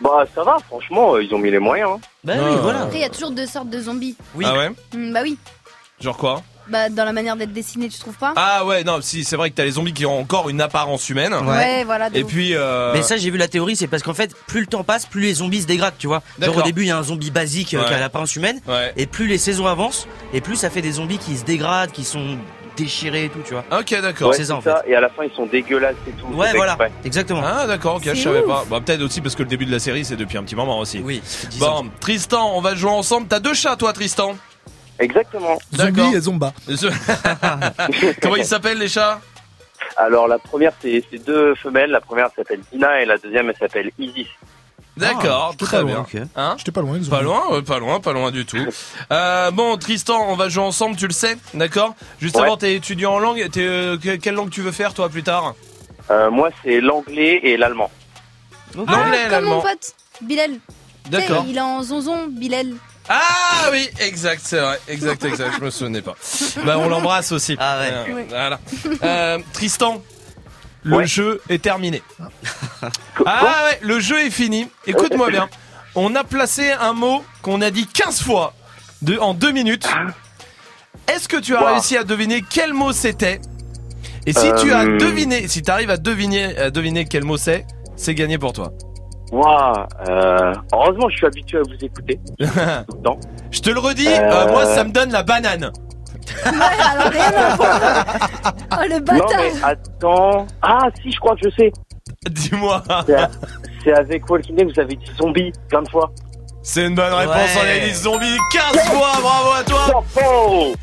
Bah, 0.00 0.24
ça 0.34 0.42
va, 0.44 0.58
franchement, 0.66 1.14
euh, 1.14 1.22
ils 1.22 1.34
ont 1.34 1.38
mis 1.38 1.50
les 1.50 1.58
moyens. 1.58 1.90
hein. 1.94 2.00
Bah 2.24 2.34
Ah. 2.36 2.42
oui, 2.50 2.56
voilà. 2.62 2.82
Après, 2.82 2.98
il 2.98 3.02
y 3.02 3.04
a 3.04 3.08
toujours 3.10 3.30
deux 3.30 3.46
sortes 3.46 3.70
de 3.70 3.80
zombies. 3.80 4.16
Oui. 4.34 4.44
Ah 4.46 4.54
ouais 4.56 4.70
Hmm, 4.94 5.12
bah 5.12 5.20
oui. 5.22 5.38
Genre 6.00 6.16
quoi 6.16 6.42
Bah, 6.68 6.90
dans 6.90 7.04
la 7.06 7.12
manière 7.12 7.36
d'être 7.36 7.52
dessiné, 7.54 7.88
tu 7.88 7.98
trouves 7.98 8.18
pas 8.18 8.34
Ah 8.36 8.66
ouais, 8.66 8.84
non, 8.84 9.00
si, 9.00 9.24
c'est 9.24 9.36
vrai 9.36 9.48
que 9.50 9.54
t'as 9.54 9.64
les 9.64 9.70
zombies 9.70 9.94
qui 9.94 10.04
ont 10.04 10.18
encore 10.20 10.50
une 10.50 10.60
apparence 10.60 11.08
humaine. 11.08 11.32
Ouais, 11.32 11.84
voilà. 11.84 12.10
de 12.10 12.18
Et 12.18 12.24
ouf. 12.24 12.30
puis, 12.30 12.50
euh... 12.54 12.92
Mais 12.92 13.02
ça, 13.02 13.16
j'ai 13.16 13.30
vu 13.30 13.38
la 13.38 13.48
théorie, 13.48 13.76
c'est 13.76 13.86
parce 13.86 14.02
qu'en 14.02 14.12
fait, 14.12 14.34
plus 14.46 14.60
le 14.60 14.66
temps 14.66 14.84
passe, 14.84 15.06
plus 15.06 15.22
les 15.22 15.34
zombies 15.34 15.62
se 15.62 15.66
dégradent, 15.66 15.94
tu 15.98 16.08
vois. 16.08 16.22
Genre 16.38 16.48
D'accord. 16.48 16.58
au 16.58 16.66
début, 16.66 16.82
il 16.82 16.88
y 16.88 16.90
a 16.90 16.98
un 16.98 17.02
zombie 17.04 17.30
basique 17.30 17.72
euh, 17.72 17.80
Ouais. 17.80 17.86
qui 17.88 17.94
a 17.94 18.00
l'apparence 18.00 18.36
humaine, 18.36 18.60
Ouais. 18.68 18.92
et 18.96 19.06
plus 19.06 19.28
les 19.28 19.38
saisons 19.38 19.66
avancent, 19.66 20.06
et 20.34 20.40
plus 20.42 20.56
ça 20.56 20.68
fait 20.68 20.82
des 20.82 20.92
zombies 20.92 21.18
qui 21.18 21.36
se 21.38 21.44
dégradent, 21.44 21.92
qui 21.92 22.04
sont 22.04 22.36
déchirés 22.76 23.24
et 23.24 23.28
tout, 23.28 23.40
tu 23.44 23.54
vois. 23.54 23.64
Ok, 23.72 23.90
d'accord. 24.00 24.30
Ouais, 24.30 24.36
c'est 24.36 24.44
ça, 24.44 24.56
en 24.56 24.60
fait. 24.60 24.74
Et 24.86 24.94
à 24.94 25.00
la 25.00 25.08
fin, 25.08 25.24
ils 25.24 25.32
sont 25.34 25.46
dégueulasses 25.46 25.94
et 26.08 26.12
tout. 26.12 26.26
Ouais, 26.34 26.52
voilà, 26.54 26.72
exprès. 26.72 26.92
exactement. 27.04 27.42
Ah 27.44 27.66
d'accord, 27.66 27.96
ok, 27.96 28.02
je 28.04 28.14
savais 28.20 28.40
ouf. 28.40 28.46
pas. 28.46 28.64
Bah 28.68 28.80
peut-être 28.84 29.02
aussi 29.02 29.20
parce 29.20 29.34
que 29.34 29.42
le 29.42 29.48
début 29.48 29.66
de 29.66 29.72
la 29.72 29.78
série 29.78 30.04
c'est 30.04 30.16
depuis 30.16 30.38
un 30.38 30.42
petit 30.42 30.56
moment 30.56 30.78
aussi. 30.78 31.00
Oui, 31.04 31.20
ça 31.24 31.38
fait 31.38 31.46
10 31.48 31.62
ans. 31.62 31.82
Bon, 31.84 31.90
Tristan, 32.00 32.52
on 32.54 32.60
va 32.60 32.74
jouer 32.74 32.90
ensemble. 32.90 33.26
T'as 33.28 33.40
deux 33.40 33.54
chats 33.54 33.76
toi, 33.76 33.92
Tristan 33.92 34.36
Exactement. 34.98 35.58
D'accord. 35.72 36.04
Zombies 36.04 36.16
et 36.16 36.20
Zomba. 36.20 36.52
Comment 38.22 38.36
ils 38.36 38.44
s'appellent 38.44 38.78
les 38.78 38.88
chats? 38.88 39.20
Alors, 39.96 40.26
la 40.28 40.38
première, 40.38 40.72
c'est 40.80 41.02
c'est 41.10 41.24
deux 41.24 41.54
femelles. 41.54 41.90
La 41.90 42.00
première 42.00 42.28
s'appelle 42.34 42.60
Dina 42.72 43.02
et 43.02 43.04
la 43.04 43.18
deuxième, 43.18 43.48
elle 43.50 43.56
s'appelle 43.56 43.90
Isis. 43.98 44.26
D'accord, 44.96 45.50
j'étais 45.52 45.64
très 45.66 45.76
pas 45.78 45.84
bien. 45.84 45.94
loin. 45.96 46.02
ok. 46.14 46.20
Hein 46.36 46.54
J'étais 46.58 46.72
pas 46.72 46.80
loin, 46.80 46.98
Pas 47.10 47.20
loin, 47.22 47.62
pas 47.62 47.78
loin, 47.78 48.00
pas 48.00 48.12
loin 48.12 48.30
du 48.30 48.46
tout. 48.46 48.56
Euh, 49.12 49.50
bon, 49.50 49.76
Tristan, 49.76 50.24
on 50.28 50.36
va 50.36 50.48
jouer 50.48 50.64
ensemble, 50.64 50.96
tu 50.96 51.06
le 51.06 51.12
sais, 51.12 51.36
d'accord? 51.54 51.94
Juste 52.20 52.36
Ouais. 52.36 52.42
avant, 52.44 52.56
t'es 52.56 52.74
étudiant 52.74 53.12
en 53.14 53.18
langue. 53.18 53.46
T'es, 53.50 53.60
euh, 53.66 53.98
que- 53.98 54.16
quelle 54.16 54.34
langue 54.34 54.50
tu 54.50 54.62
veux 54.62 54.72
faire 54.72 54.94
toi 54.94 55.08
plus 55.08 55.22
tard? 55.22 55.54
Euh, 56.10 56.30
moi, 56.30 56.48
c'est 56.64 56.80
l'anglais 56.80 57.40
et 57.42 57.56
l'allemand. 57.56 57.90
Ah, 58.74 58.80
L'anglais 58.86 59.18
et 59.18 59.22
comme 59.24 59.30
l'allemand. 59.32 59.56
mon 59.56 59.62
pote, 59.62 59.94
Bilal. 60.22 60.52
D'accord. 61.10 61.44
Il 61.48 61.56
est 61.56 61.60
en 61.60 61.82
zonzon, 61.82 62.26
Bilal. 62.28 62.72
Ah 63.08 63.68
oui, 63.70 63.88
exact, 64.00 64.42
c'est 64.44 64.58
vrai, 64.58 64.80
exact, 64.88 65.24
exact. 65.24 65.52
je 65.60 65.64
me 65.64 65.70
souvenais 65.70 66.02
pas. 66.02 66.14
Bah, 66.64 66.76
on 66.78 66.88
l'embrasse 66.88 67.30
aussi. 67.32 67.56
Ah 67.60 67.78
ouais. 67.78 67.92
Euh. 67.92 68.24
Voilà. 68.28 68.58
Euh, 69.04 69.38
Tristan, 69.52 70.02
le 70.86 70.96
Ouais. 70.98 71.06
jeu 71.06 71.40
est 71.48 71.60
terminé. 71.62 72.02
Ah 73.26 73.42
ouais, 73.70 73.78
le 73.82 73.98
jeu 73.98 74.18
est 74.24 74.30
fini. 74.30 74.68
Écoute-moi 74.86 75.30
bien. 75.36 75.48
On 75.94 76.14
a 76.14 76.22
placé 76.24 76.70
un 76.72 76.92
mot 76.92 77.24
qu'on 77.42 77.60
a 77.62 77.70
dit 77.70 77.86
15 77.86 78.22
fois 78.22 78.52
de, 79.02 79.16
en 79.18 79.34
deux 79.34 79.50
minutes. 79.52 79.88
Est-ce 81.12 81.28
que 81.28 81.38
tu 81.38 81.56
as 81.56 81.60
Wow. 81.62 81.66
réussi 81.72 81.96
à 81.96 82.04
deviner 82.04 82.42
quel 82.48 82.72
mot 82.72 82.92
c'était? 82.92 83.40
Et 84.26 84.32
si 84.32 84.46
tu 84.60 84.72
as 84.72 84.82
Euh, 84.84 84.98
deviné, 84.98 85.48
si 85.48 85.62
tu 85.62 85.70
arrives 85.70 85.90
à 85.90 85.96
deviner, 85.96 86.56
à 86.58 86.70
deviner 86.70 87.04
quel 87.04 87.24
mot 87.24 87.36
c'est, 87.36 87.64
c'est 87.96 88.14
gagné 88.14 88.38
pour 88.38 88.52
toi. 88.52 88.72
Waouh, 89.32 89.86
euh, 90.08 90.52
heureusement, 90.72 91.08
je 91.08 91.16
suis 91.16 91.26
habitué 91.26 91.58
à 91.58 91.62
vous 91.62 91.84
écouter 91.84 92.20
tout 92.38 92.96
le 92.96 93.02
temps. 93.02 93.18
Je 93.50 93.60
te 93.60 93.70
le 93.70 93.80
redis, 93.80 94.06
euh, 94.08 94.48
moi 94.52 94.66
ça 94.66 94.84
me 94.84 94.90
donne 94.90 95.10
la 95.10 95.22
banane. 95.22 95.72
Ouais, 96.44 96.52
alors 96.90 97.12
rien 97.12 97.32
à 97.32 97.56
voir. 97.56 98.06
Oh 98.72 98.82
le 98.88 98.98
Non, 98.98 99.26
mais 99.36 99.52
attends. 99.62 100.46
Ah, 100.62 100.88
si, 101.02 101.10
je 101.12 101.18
crois 101.18 101.34
que 101.36 101.48
je 101.48 101.54
sais. 101.56 101.72
Dis-moi. 102.30 102.82
C'est 103.84 103.92
avec 103.92 104.28
Walking 104.28 104.56
Dead, 104.56 104.68
vous 104.74 104.80
avez 104.80 104.96
dit 104.96 105.10
zombie 105.20 105.52
plein 105.68 105.82
de 105.82 105.88
fois. 105.88 106.10
C'est 106.62 106.86
une 106.86 106.94
bonne 106.96 107.12
réponse, 107.14 107.36
Ouais. 107.36 107.60
on 107.62 107.82
a 107.82 107.86
dit 107.86 107.94
zombie 107.94 108.36
15 108.52 108.84
fois, 108.88 109.12
bravo 109.22 109.50
à 109.52 109.62
toi 109.64 110.04
Oh 110.26 110.74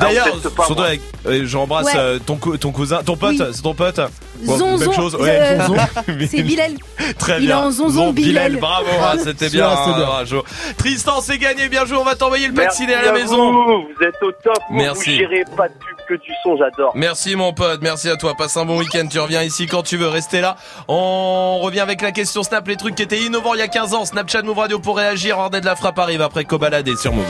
D'ailleurs, 0.00 0.26
Ah, 0.44 0.48
pas, 0.56 0.64
surtout 0.66 0.82
avec, 0.82 1.00
euh, 1.26 1.42
j'embrasse 1.44 1.86
Ouais. 1.86 1.92
euh, 1.96 2.18
ton, 2.24 2.36
cou- 2.36 2.56
ton 2.56 2.70
cousin, 2.72 3.02
ton 3.04 3.16
pote, 3.16 3.36
Oui. 3.38 3.42
c'est 3.52 3.62
ton 3.62 3.74
pote 3.74 4.00
Zonzon. 4.44 4.78
Même 4.78 4.92
chose, 4.92 5.16
euh, 5.20 5.24
ouais. 5.24 6.26
C'est 6.30 6.42
Bilal. 6.42 6.72
Très 7.18 7.38
il 7.40 7.46
bien. 7.46 7.58
est 7.58 7.62
en 7.64 7.70
zonzon, 7.72 8.12
Bilal. 8.12 8.56
bravo, 8.56 8.86
ah, 9.02 9.14
c'était 9.18 9.48
bien, 9.48 9.68
Celui-là, 9.68 9.82
c'est 9.84 9.90
hein, 9.90 9.96
bien. 9.96 10.06
bravo. 10.06 10.44
Tristan, 10.76 11.20
c'est 11.20 11.38
gagné, 11.38 11.68
bien 11.68 11.84
joué, 11.86 11.96
on 11.96 12.04
va 12.04 12.14
t'envoyer 12.14 12.46
le 12.46 12.54
pack 12.54 12.72
ciné 12.72 12.94
à 12.94 13.02
la 13.02 13.12
maison. 13.12 13.52
Vous, 13.52 13.88
vous 13.98 14.04
êtes 14.06 14.22
au 14.22 14.30
top. 14.30 14.58
Merci. 14.70 15.10
Vous 15.14 15.18
gérez 15.18 15.44
pas 15.56 15.66
de 15.68 15.74
pub 15.74 15.96
que 16.08 16.14
du 16.22 16.30
son, 16.44 16.56
j'adore. 16.56 16.92
Merci 16.94 17.34
mon 17.34 17.52
pote, 17.52 17.80
merci 17.82 18.08
à 18.08 18.16
toi, 18.16 18.34
passe 18.38 18.56
un 18.56 18.64
bon 18.64 18.78
week-end, 18.78 19.06
tu 19.10 19.18
reviens 19.18 19.42
ici 19.42 19.66
quand 19.66 19.82
tu 19.82 19.96
veux, 19.96 20.08
rester 20.08 20.40
là. 20.40 20.54
On 20.86 21.58
revient 21.58 21.80
avec 21.80 22.00
la 22.00 22.12
question 22.12 22.42
Snap, 22.44 22.66
les 22.68 22.76
trucs 22.76 22.94
qui 22.94 23.02
étaient 23.02 23.18
innovants 23.18 23.54
il 23.54 23.58
y 23.58 23.62
a 23.62 23.68
15 23.68 23.92
ans, 23.94 24.04
Snapchat 24.04 24.42
Move 24.42 24.58
Radio 24.58 24.78
pour 24.78 24.96
réagir, 24.98 25.36
Ordre 25.38 25.58
de 25.58 25.66
la 25.66 25.74
frappe 25.74 25.98
arrive 25.98 26.22
après 26.22 26.44
Cobaladé 26.44 26.94
sur 26.96 27.12
Move. 27.12 27.24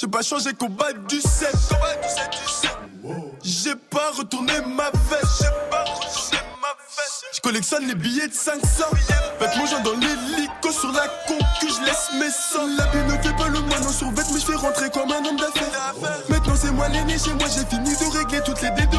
J'ai 0.00 0.08
pas 0.08 0.22
changé 0.22 0.52
combat 0.54 0.92
du 1.08 1.20
7. 1.20 1.54
J'ai 3.44 3.76
pas 3.90 4.10
retourné 4.16 4.52
ma 4.66 4.90
veste. 5.08 5.44
Je 7.32 7.40
collectionne 7.40 7.86
les 7.86 7.94
billets 7.94 8.26
de 8.26 8.34
500. 8.34 8.84
Faites 9.38 9.56
mon 9.56 9.66
genre 9.66 9.82
dans 9.82 9.92
l'hélico 9.92 10.72
sur 10.72 10.90
la 10.92 11.06
concu, 11.26 11.68
je 11.68 11.84
laisse 11.84 12.10
mes 12.18 12.30
sangs. 12.30 12.66
La 12.76 12.86
vie 12.86 13.04
ne 13.06 13.22
fait 13.22 13.36
pas 13.36 13.48
le 13.48 13.60
moine 13.60 13.86
en 13.86 13.92
survêt, 13.92 14.22
mais 14.32 14.40
je 14.40 14.46
fais 14.46 14.54
rentrer 14.54 14.90
comme 14.90 15.12
un 15.12 15.24
homme 15.24 15.36
d'affaires. 15.36 15.94
Maintenant 16.28 16.54
c'est 16.60 16.72
moi 16.72 16.88
l'aîné, 16.88 17.18
chez 17.18 17.34
moi 17.34 17.46
j'ai 17.54 17.64
fini 17.66 17.90
de 17.90 18.18
régler 18.18 18.40
toutes 18.44 18.62
les 18.62 18.70
mère. 18.70 18.93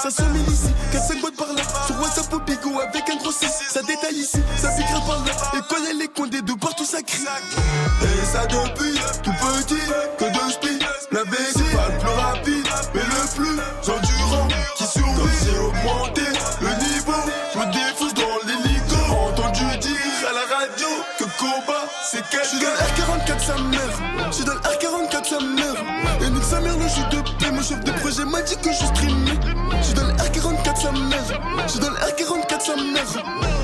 Ça 0.00 0.10
se 0.10 0.22
ici, 0.22 0.70
4-5 0.92 1.20
boîtes 1.20 1.36
par 1.36 1.52
là. 1.52 1.62
Sur 1.86 2.00
WhatsApp 2.00 2.32
au 2.32 2.40
bigot 2.40 2.80
avec 2.80 3.08
un 3.10 3.16
gros 3.16 3.32
6. 3.32 3.46
Ça 3.68 3.82
détaille 3.82 4.16
ici, 4.16 4.38
ça 4.56 4.68
piquera 4.70 5.00
par 5.06 5.24
là. 5.24 5.32
Et 5.54 5.60
quand 5.68 5.82
elle 5.90 6.02
est 6.02 6.08
condé 6.08 6.42
de 6.42 6.52
partout 6.54 6.84
ça 6.84 7.02
crie. 7.02 7.24
Et 8.02 8.24
ça 8.24 8.46
depuis 8.46 8.98
tout 9.22 9.32
petit, 9.32 9.80
que 10.18 10.24
de 10.24 10.52
speed. 10.52 10.82
La 11.12 11.22
vessie, 11.24 11.62
pas 11.74 11.88
le 11.88 11.98
plus 11.98 12.08
rapide, 12.08 12.66
mais 12.94 13.00
le 13.00 13.34
plus 13.36 13.92
endurant 13.92 14.48
qui 14.76 14.84
survit. 14.84 15.38
J'ai 15.44 15.58
augmenté 15.58 16.22
le 16.60 16.68
niveau, 16.68 17.22
je 17.52 17.58
me 17.58 17.66
défousse 17.72 18.14
dans 18.14 18.38
l'hélico. 18.46 18.96
Entendu 19.28 19.76
dire 19.78 20.28
à 20.28 20.32
la 20.32 20.56
radio 20.56 20.88
que 21.18 21.24
combat 21.38 21.84
c'est 22.10 22.22
quelqu'un. 22.28 22.44
Je 22.44 22.48
suis 22.48 22.58
dans 22.58 22.72
le 22.72 23.24
R44 23.24 23.46
sa 23.46 23.54
mère, 23.58 24.26
je 24.26 24.34
suis 24.34 24.44
dans 24.44 24.54
le 24.54 24.60
R44 24.60 25.24
sa 25.24 25.40
mère. 25.40 25.76
Et 26.22 26.30
nique 26.30 26.44
sa 26.44 26.60
mère 26.60 26.76
le 26.76 26.88
jeu 26.88 27.04
de 27.10 27.22
paix, 27.38 27.50
mon 27.52 27.62
chef 27.62 27.80
de 27.84 27.92
projet 27.92 28.24
m'a 28.24 28.42
dit 28.42 28.56
que 28.56 28.70
je 28.70 28.84
streamais. 28.86 29.38
R44 31.12 31.26
sa 31.26 31.38
mère, 31.38 31.66
je 31.66 31.72
suis 31.72 31.80
dans 31.80 31.90
R44 31.90 32.60
sa 32.60 32.76
mère. 32.76 33.02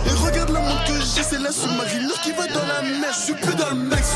Et 0.07 0.27
regarde 0.27 0.51
la 0.51 0.61
montre 0.61 0.85
que 0.85 0.93
j'ai, 0.93 1.23
c'est 1.23 1.39
la 1.39 1.53
sous-marine 1.53 2.11
qui 2.23 2.33
va 2.33 2.47
dans 2.47 2.67
la 2.67 2.83
mer. 2.83 3.13
Je 3.13 3.19
suis 3.19 3.35
plus 3.35 3.55
dans 3.55 3.71
le 3.71 3.77
Mex. 3.77 4.15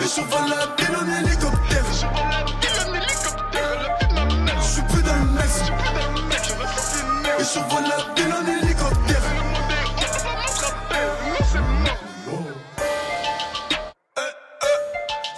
Et 0.00 0.04
je 0.04 0.20
vole 0.20 0.50
la 0.50 0.66
ville 0.76 0.96
en 0.96 1.06
hélicoptère. 1.24 1.84
Plus 4.88 5.02
dans 5.02 5.14
le 5.14 5.24
Mex. 5.32 5.62
Et 7.38 7.44
je 7.44 7.58
vole 7.58 7.88
la 7.88 7.96
en 8.36 8.46
hélicoptère. 8.46 9.22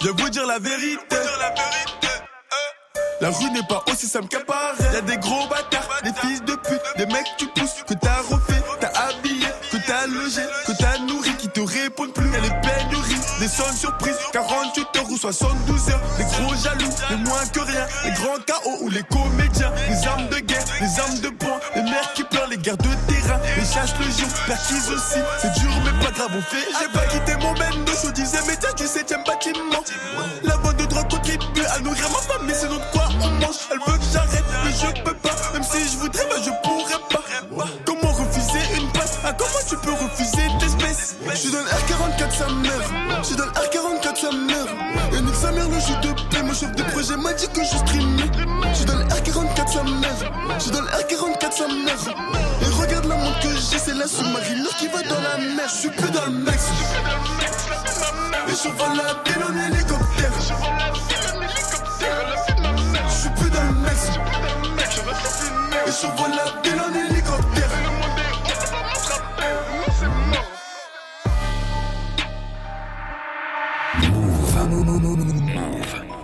Je 0.01 0.07
vais 0.07 0.13
vous 0.13 0.29
dire 0.29 0.47
la 0.47 0.59
vérité. 0.59 1.28
La 3.21 3.31
rue 3.31 3.51
n'est 3.51 3.63
pas 3.67 3.83
aussi 3.91 4.07
simple 4.07 4.27
qu'à 4.29 4.39
Paris. 4.39 4.77
Y'a 4.93 5.01
des 5.01 5.17
gros 5.17 5.45
bâtards, 5.47 5.89
des 6.03 6.13
fils 6.21 6.41
de 6.43 6.53
pute, 6.53 6.81
des 6.97 7.05
mecs 7.07 7.27
tu 7.37 7.47
pousses, 7.47 7.83
que 7.85 7.93
t'as 7.93 8.21
refait, 8.21 8.61
t'as 8.79 8.87
habillé, 8.87 9.47
que 9.71 9.77
t'as 9.85 10.07
logé, 10.07 10.41
que 10.65 10.71
t'as 10.71 10.99
nourri, 10.99 11.35
qui 11.37 11.49
te 11.49 11.59
répondent 11.59 12.13
plus. 12.13 12.29
Y'a 12.31 12.39
les 12.39 12.49
pénuries, 12.49 13.19
des 13.39 13.47
seules 13.49 13.75
surprises, 13.75 14.15
48 14.31 14.87
heures 14.95 15.09
ou 15.09 15.17
72 15.17 15.89
heures. 15.89 16.01
Les 16.17 16.23
gros 16.23 16.55
jaloux, 16.55 16.93
les 17.09 17.17
moins 17.17 17.45
que 17.53 17.59
rien, 17.59 17.85
les 18.05 18.11
grands 18.11 18.39
KO 18.47 18.77
ou 18.83 18.89
les 18.89 19.03
comédiens, 19.03 19.73
les 19.89 20.07
armes 20.07 20.29
de 20.29 20.39
guerre, 20.39 20.63
les 20.79 20.99
armes 20.99 21.19
de 21.19 21.29
poing, 21.29 21.59
les 21.75 21.83
mères 21.83 22.13
qui 22.13 22.23
pleurent, 22.23 22.47
les 22.47 22.57
guerres 22.57 22.77
de 22.77 22.89
terrain, 23.11 23.39
les 23.57 23.65
chasses 23.65 23.95
le 23.99 24.05
jour, 24.05 24.29
perquise 24.47 24.89
aussi. 24.91 25.19
C'est 25.41 25.59
dur 25.59 25.71
mais 25.83 26.05
pas 26.05 26.11
grave, 26.11 26.31
on 26.37 26.41
fait. 26.41 26.65
J'ai 26.79 26.87
pas 26.97 27.05
quitté 27.07 27.35
mon 27.35 27.53
même, 27.53 27.85
je 28.01 28.11
disais, 28.11 28.39
mais 28.47 28.55
tiens, 28.55 28.73
du 28.77 28.85
7ème 28.85 29.25
bâtiment. 29.25 29.58
Chef 46.59 46.75
de 46.75 46.83
projet 46.83 47.15
m'a 47.15 47.31
dit 47.33 47.47
que 47.47 47.61
je 47.61 47.77
streamais. 47.77 48.29
Je 48.73 48.83
donne 48.83 49.07
R44 49.07 49.67
sa 49.71 49.83
mère. 49.83 50.59
Je 50.59 50.69
donne 50.71 50.85
R44 50.87 51.51
sa 51.51 51.67
mère. 51.67 52.03
Et 52.61 52.65
regarde 52.81 53.05
la 53.05 53.15
montre 53.15 53.39
que 53.39 53.47
j'ai, 53.47 53.79
c'est 53.79 53.93
la 53.93 54.07
sous-marine 54.07 54.67
qui 54.77 54.87
va 54.87 55.01
dans 55.03 55.21
la 55.21 55.37
mer. 55.37 55.69
Je 55.69 55.75
suis 55.79 55.89
plus 55.89 56.11
dans 56.11 56.25
le 56.25 56.31
mec. 56.31 56.59
Et 58.47 58.51
je 58.51 58.69
vole 58.69 58.97
la 58.97 59.13
ville 59.25 59.43
en 59.43 59.55
hélicoptère. 59.67 60.33
Je 63.07 63.13
suis 63.13 63.29
plus 63.29 63.49
dans 63.49 63.63
le 63.63 63.73
mec. 63.79 63.99
Et 65.87 65.91
je 65.91 66.07
vole 66.07 66.35
la 66.35 66.45
ville 66.61 66.81
en 66.81 66.93
hélicoptère. 66.93 67.69
J'ai 75.71 76.07
ta 76.07 76.18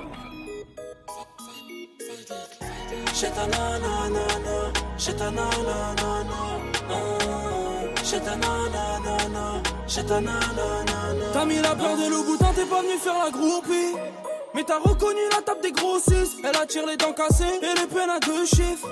T'as 11.31 11.45
mis 11.45 11.61
la 11.61 11.75
peur 11.75 11.95
de 11.95 12.09
loup 12.09 12.23
boutin, 12.25 12.51
t'es 12.53 12.65
pas 12.65 12.81
venu 12.81 12.97
faire 12.97 13.15
la 13.23 13.31
groupie. 13.31 13.95
Mais 14.53 14.63
t'as 14.63 14.79
reconnu 14.79 15.21
la 15.31 15.41
table 15.41 15.61
des 15.61 15.71
grossistes. 15.71 16.39
Elle 16.43 16.57
attire 16.57 16.85
les 16.85 16.97
dents 16.97 17.13
cassées 17.13 17.59
et 17.61 17.79
les 17.79 17.87
peines 17.87 18.09
à 18.09 18.19
deux 18.19 18.45
chiffres. 18.45 18.89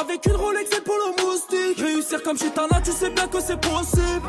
Avec 0.00 0.24
une 0.26 0.36
Rolex 0.36 0.70
et 0.70 0.80
pour 0.80 0.94
le 0.94 1.24
moustique. 1.24 1.78
Réussir 1.78 2.22
comme 2.22 2.38
chez 2.38 2.50
Tana, 2.50 2.80
tu 2.84 2.92
sais 2.92 3.10
bien 3.10 3.26
que 3.26 3.40
c'est 3.40 3.60
possible. 3.60 4.28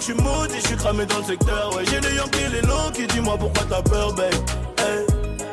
Je 0.00 0.04
suis 0.06 0.14
maudit, 0.14 0.54
je 0.62 0.66
suis 0.68 0.76
cramé 0.76 1.04
dans 1.04 1.18
le 1.18 1.24
secteur, 1.24 1.76
ouais. 1.76 1.84
J'ai 1.84 2.00
les 2.00 2.14
Yankees, 2.16 2.48
les 2.50 2.62
longs 2.62 2.90
qui 2.94 3.06
dis-moi 3.06 3.36
pourquoi 3.38 3.64
t'as 3.68 3.82
peur, 3.82 4.14
babe. 4.14 4.32
Hey, 4.78 5.04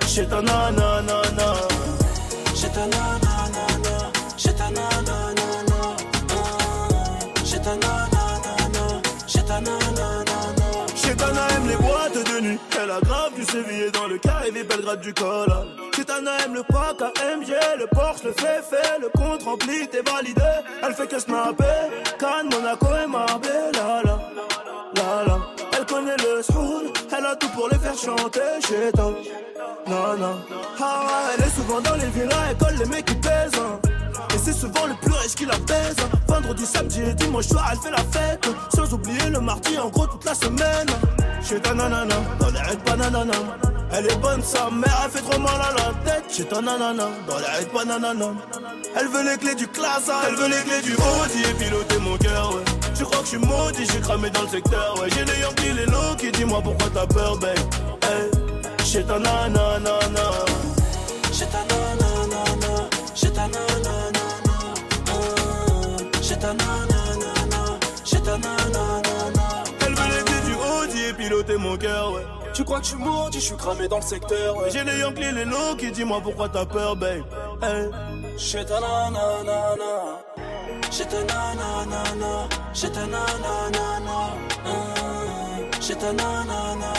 j'ai 0.08 0.26
ta 0.26 0.42
nanana. 0.42 1.54
J'ai 2.56 2.70
ta 2.70 2.86
nanana, 2.88 3.68
j'ai 4.38 4.54
ta 4.54 4.70
nanana, 4.70 5.98
j'ai 7.44 7.60
ta 7.60 7.76
nanana, 7.76 9.02
j'ai 9.28 9.44
ta 9.44 9.60
nanana. 9.60 10.28
Chetana 10.96 11.48
aime 11.56 11.68
les 11.68 11.76
boîtes 11.76 12.14
de 12.14 12.42
nuit. 12.42 12.60
Elle 12.82 12.92
a 12.92 13.00
grave 13.00 13.06
du 13.06 13.07
sévillé 13.52 13.92
dans 13.92 14.08
le 14.08 14.18
carré 14.18 14.52
Belgrade 14.52 15.02
du 15.02 15.14
col. 15.14 15.48
Chetana 15.96 16.32
aime 16.46 16.54
le 16.56 16.64
pack 16.64 17.02
AMG, 17.02 17.50
le 17.80 17.88
Porsche, 17.88 18.24
le 18.24 18.32
fait 18.34 18.62
fait, 18.70 19.00
le 19.02 19.10
compte 19.10 19.44
rempli, 19.44 19.88
t'es 19.88 20.02
validé. 20.02 20.42
Elle 20.84 20.94
fait 20.94 21.08
que 21.08 21.20
snapper. 21.20 21.64
Cannes, 22.20 22.50
Monaco 22.52 22.88
et 23.04 23.08
Marbella. 23.08 24.02
La, 24.04 24.18
la, 24.96 25.24
la. 25.28 25.40
Elle 25.78 25.86
connaît 25.86 26.18
le 26.18 26.42
soul, 26.44 26.92
elle 27.16 27.26
a 27.26 27.36
tout 27.36 27.50
pour 27.50 27.70
les 27.70 27.78
faire 27.78 27.96
chanter. 27.98 28.42
Chetana, 28.62 29.10
non, 29.88 30.18
non. 30.18 30.36
Ah 30.80 31.32
elle 31.38 31.46
est 31.46 31.50
souvent 31.50 31.82
dans 31.82 31.96
les 31.96 32.08
villas, 32.08 32.46
elle 32.50 32.58
colle 32.58 32.76
les 32.78 32.86
mecs 32.86 33.06
qui 33.06 33.16
pèsent. 33.16 33.52
hein. 33.60 33.80
C'est 34.48 34.54
souvent 34.54 34.88
le 34.88 34.94
plus 35.02 35.12
riche 35.12 35.36
qui 35.36 35.46
la 35.46 35.58
baise. 35.58 35.98
Vendredi, 36.26 36.66
samedi 36.66 37.02
et 37.02 37.14
dimanche 37.16 37.48
soir, 37.48 37.68
elle 37.70 37.80
fait 37.80 37.92
la 37.92 37.98
fête. 37.98 38.48
Sans 38.74 38.94
oublier 38.94 39.30
le 39.30 39.42
mardi, 39.42 39.78
en 39.78 39.90
gros, 39.90 40.08
toute 40.08 40.24
la 40.24 40.34
semaine. 40.34 40.88
Chez 41.44 41.60
ta 41.60 41.74
nanana, 41.74 42.16
dans 42.40 42.50
les 42.52 42.60
raids 42.60 42.78
bananana. 42.86 43.34
Elle 43.92 44.06
est 44.06 44.16
bonne, 44.22 44.42
sa 44.42 44.70
mère, 44.70 45.02
elle 45.04 45.12
fait 45.12 45.30
trop 45.30 45.38
mal 45.38 45.52
à 45.52 45.74
la 45.74 45.94
tête. 46.10 46.24
Chez 46.32 46.46
ta 46.46 46.62
nanana, 46.62 47.10
dans 47.28 47.38
les 47.40 47.46
raids 47.46 47.68
bananana. 47.74 48.28
Elle 48.96 49.08
veut 49.10 49.30
les 49.30 49.38
clés 49.38 49.56
du 49.56 49.68
classe, 49.68 50.10
elle 50.26 50.36
veut 50.36 50.48
les 50.48 50.64
clés 50.64 50.82
du 50.82 50.94
Audi 50.94 51.44
et 51.44 51.54
piloter 51.66 51.98
mon 52.00 52.18
cœur, 52.18 52.56
ouais. 52.56 52.64
Tu 52.96 53.04
crois 53.04 53.18
que 53.18 53.26
je 53.26 53.30
suis 53.32 53.38
maudit, 53.40 53.86
j'ai 53.92 54.00
cramé 54.00 54.30
dans 54.30 54.44
le 54.44 54.48
secteur, 54.48 54.98
ouais. 55.02 55.10
J'ai 55.14 55.26
les 55.26 55.42
Yankees, 55.42 55.74
les 55.76 56.18
qui 56.18 56.32
dis-moi 56.32 56.62
pourquoi 56.64 56.88
t'as 56.94 57.06
peur, 57.06 57.38
babe. 57.38 57.58
Chez 58.86 59.04
ta 59.04 59.20
nanana. 59.20 60.47
Cœur, 71.78 72.14
ouais. 72.14 72.26
Tu 72.54 72.64
crois 72.64 72.80
que 72.80 72.86
je 72.86 72.90
suis 72.90 72.98
maudit, 72.98 73.40
je 73.40 73.46
suis 73.46 73.56
cramé 73.56 73.88
dans 73.88 73.98
le 73.98 74.02
secteur, 74.02 74.58
ouais. 74.58 74.70
J'ai 74.72 74.84
les 74.84 75.00
Yankees, 75.00 75.32
les 75.34 75.46
lots 75.46 75.76
qui 75.78 75.92
dis-moi 75.92 76.20
pourquoi 76.24 76.50
t'as 76.50 76.66
peur, 76.66 76.96
babe. 76.96 77.24
Hey. 77.62 77.90
J'ai 78.38 78.66
ta 78.66 78.80
nanana, 78.80 79.76
J'ai 80.92 81.06
ta 81.06 81.18
nanana, 81.18 82.48
j'ai 82.74 82.90
ta 82.90 83.02
nanana, 83.02 84.18
j'ai 85.82 85.96
ta 85.96 86.14
nanana, 86.14 86.92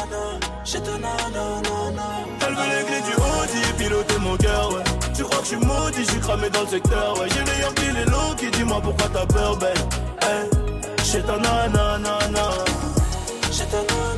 j'ai 0.65 0.81
ta 0.81 0.93
nanana. 0.93 2.07
Elle 2.47 2.55
veut 2.55 2.69
les 2.77 2.85
clés 2.85 3.03
du 3.03 3.15
Audi 3.15 3.73
piloter 3.79 4.19
mon 4.19 4.37
cœur, 4.37 4.73
ouais. 4.75 4.85
Tu 5.15 5.25
crois 5.25 5.39
que 5.39 5.45
je 5.45 5.49
suis 5.49 5.57
maudit, 5.57 6.05
je 6.05 6.11
suis 6.11 6.21
cramé 6.21 6.51
dans 6.51 6.63
le 6.63 6.69
secteur, 6.69 7.19
ouais. 7.19 7.29
J'ai 7.31 7.45
les 7.45 7.63
Yankees, 7.63 7.93
les 7.99 8.05
lots 8.11 8.35
qui 8.37 8.51
dis-moi 8.51 8.81
pourquoi 8.83 9.09
t'as 9.13 9.27
peur, 9.27 9.57
babe. 9.57 9.79
Hey. 10.23 10.49
J'ai 11.05 11.23
ta 11.23 11.37
nanana. 11.37 12.19
J'ai 13.51 13.65
ta 13.65 13.79
nanana, 13.79 14.18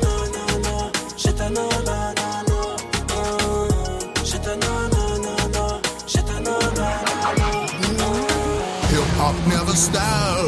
Hip 8.91 9.07
hop 9.17 9.35
never 9.47 9.75
stop. 9.75 10.45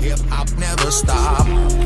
Hip 0.00 0.20
hop 0.28 0.48
never 0.58 0.90
stop. 0.90 1.85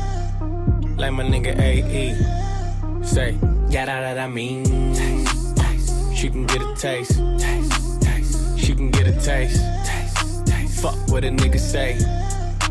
Like 1.01 1.13
my 1.13 1.23
nigga 1.23 1.57
AE. 1.59 3.03
Say, 3.03 3.35
yeah, 3.69 3.85
that, 3.85 4.01
that 4.01 4.19
I 4.19 4.27
mean. 4.27 4.93
Taste, 4.93 5.57
taste. 5.57 6.15
She 6.15 6.29
can 6.29 6.45
get 6.45 6.61
a 6.61 6.75
taste. 6.75 7.17
taste, 7.39 8.01
taste. 8.03 8.59
She 8.59 8.75
can 8.75 8.91
get 8.91 9.07
a 9.07 9.13
taste. 9.13 9.63
taste, 9.83 10.45
taste. 10.45 10.79
Fuck 10.79 10.93
what 11.07 11.25
a 11.25 11.29
nigga 11.29 11.57
say. 11.57 11.95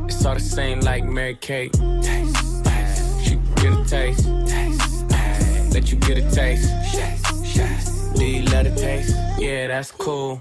It's 0.05 0.25
all 0.25 0.35
the 0.35 0.41
same 0.41 0.79
like 0.79 1.03
Mary 1.03 1.35
Kate. 1.41 1.73
Taste, 1.73 2.65
taste. 2.65 3.25
She 3.25 3.31
can 3.31 3.55
get 3.57 3.73
a 3.73 3.85
taste. 3.85 4.25
taste, 4.47 5.11
taste. 5.11 5.75
Let 5.75 5.91
you 5.91 5.99
get 5.99 6.19
a 6.19 6.31
taste. 6.31 6.71
Taste, 6.93 7.57
taste. 7.57 8.15
Do 8.15 8.25
you 8.25 8.43
love 8.45 8.63
the 8.63 8.77
taste? 8.77 9.17
Yeah, 9.41 9.67
that's 9.67 9.91
cool. 9.91 10.41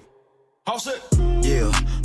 Yeah, 1.41 1.72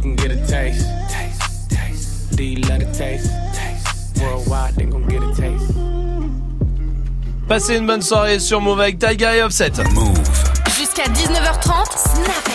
Taste. 0.00 0.16
She 0.16 0.16
can 0.16 0.16
get 0.16 0.30
a 0.30 0.46
taste. 0.46 0.86
taste. 1.08 1.70
taste. 1.70 2.36
Do 2.36 2.44
you 2.44 2.60
love 2.62 2.80
the 2.80 2.92
taste? 2.92 3.30
taste. 3.54 4.22
Worldwide, 4.22 4.74
they 4.74 4.84
gon' 4.84 5.06
get 5.08 5.22
a 5.22 5.34
taste. 5.34 5.72
Passez 7.48 7.76
une 7.76 7.86
bonne 7.86 8.02
soirée 8.02 8.38
sur 8.38 8.60
Move 8.60 8.80
avec 8.80 8.98
Taiga 8.98 9.34
et 9.34 9.42
Offset. 9.42 9.72
Move. 9.92 10.16
Jusqu'à 10.78 11.04
19h30, 11.04 11.98
Snap 11.98 12.50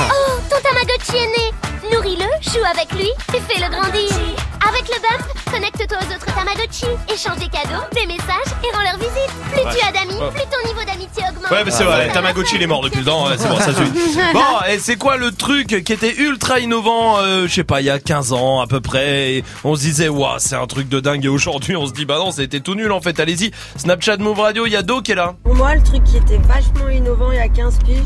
Oh, 0.00 0.40
ton 0.50 0.56
Tamagotchi 0.62 1.16
est 1.16 1.28
né 1.28 1.90
Nourris-le, 1.92 2.26
joue 2.50 2.64
avec 2.70 2.92
lui 2.92 3.10
et 3.34 3.40
fais-le 3.40 3.70
grandir 3.70 4.41
Avec 4.72 4.88
le 4.88 5.00
bump, 5.02 5.28
connecte-toi 5.52 5.98
aux 5.98 6.14
autres 6.14 6.34
Tamagotchi, 6.34 6.86
échange 7.12 7.36
des 7.38 7.48
cadeaux, 7.48 7.84
des 7.92 8.06
messages 8.06 8.52
et 8.64 8.74
rends 8.74 8.82
leur 8.82 8.96
visite. 8.98 9.30
Plus 9.52 9.60
tu 9.60 9.86
as 9.86 9.92
d'amis, 9.92 10.18
plus 10.32 10.44
ton 10.50 10.66
niveau 10.66 10.82
d'amitié 10.86 11.22
augmente. 11.28 11.50
Ouais, 11.50 11.62
mais 11.64 11.70
c'est 11.70 11.84
vrai, 11.84 12.08
Tamagotchi 12.12 12.56
il 12.56 12.62
est 12.62 12.66
mort 12.66 12.80
depuis 12.82 13.00
le 13.00 13.04
temps, 13.04 13.26
ouais, 13.28 13.34
c'est 13.36 13.48
bon, 13.48 13.58
ça 13.58 13.74
suit. 13.74 13.84
Bon, 14.32 14.40
et 14.70 14.78
c'est 14.78 14.96
quoi 14.96 15.16
le 15.18 15.30
truc 15.30 15.84
qui 15.84 15.92
était 15.92 16.14
ultra 16.14 16.58
innovant, 16.58 17.18
euh, 17.18 17.46
je 17.46 17.52
sais 17.52 17.64
pas, 17.64 17.80
il 17.80 17.86
y 17.86 17.90
a 17.90 17.98
15 17.98 18.32
ans 18.32 18.60
à 18.60 18.66
peu 18.66 18.80
près, 18.80 19.34
et 19.34 19.44
on 19.64 19.76
se 19.76 19.82
disait, 19.82 20.08
waouh, 20.08 20.38
c'est 20.38 20.56
un 20.56 20.66
truc 20.66 20.88
de 20.88 21.00
dingue, 21.00 21.24
et 21.24 21.28
aujourd'hui 21.28 21.76
on 21.76 21.86
se 21.86 21.92
dit, 21.92 22.06
bah 22.06 22.16
non, 22.18 22.30
c'était 22.30 22.60
tout 22.60 22.74
nul 22.74 22.92
en 22.92 23.00
fait, 23.02 23.20
allez-y, 23.20 23.50
Snapchat 23.76 24.16
Move 24.18 24.40
Radio, 24.40 24.64
il 24.66 24.72
y 24.72 24.76
a 24.76 24.82
Do 24.82 25.02
qui 25.02 25.12
est 25.12 25.16
là. 25.16 25.34
Pour 25.44 25.54
moi, 25.54 25.74
le 25.74 25.82
truc 25.82 26.02
qui 26.04 26.16
était 26.16 26.38
vachement 26.38 26.88
innovant 26.88 27.30
il 27.30 27.36
y 27.36 27.40
a 27.40 27.48
15 27.48 27.78
piges, 27.84 27.98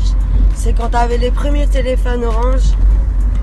c'est 0.55 0.73
quand 0.75 0.89
t'avais 0.89 1.17
les 1.17 1.31
premiers 1.31 1.67
téléphones 1.67 2.25
orange 2.25 2.63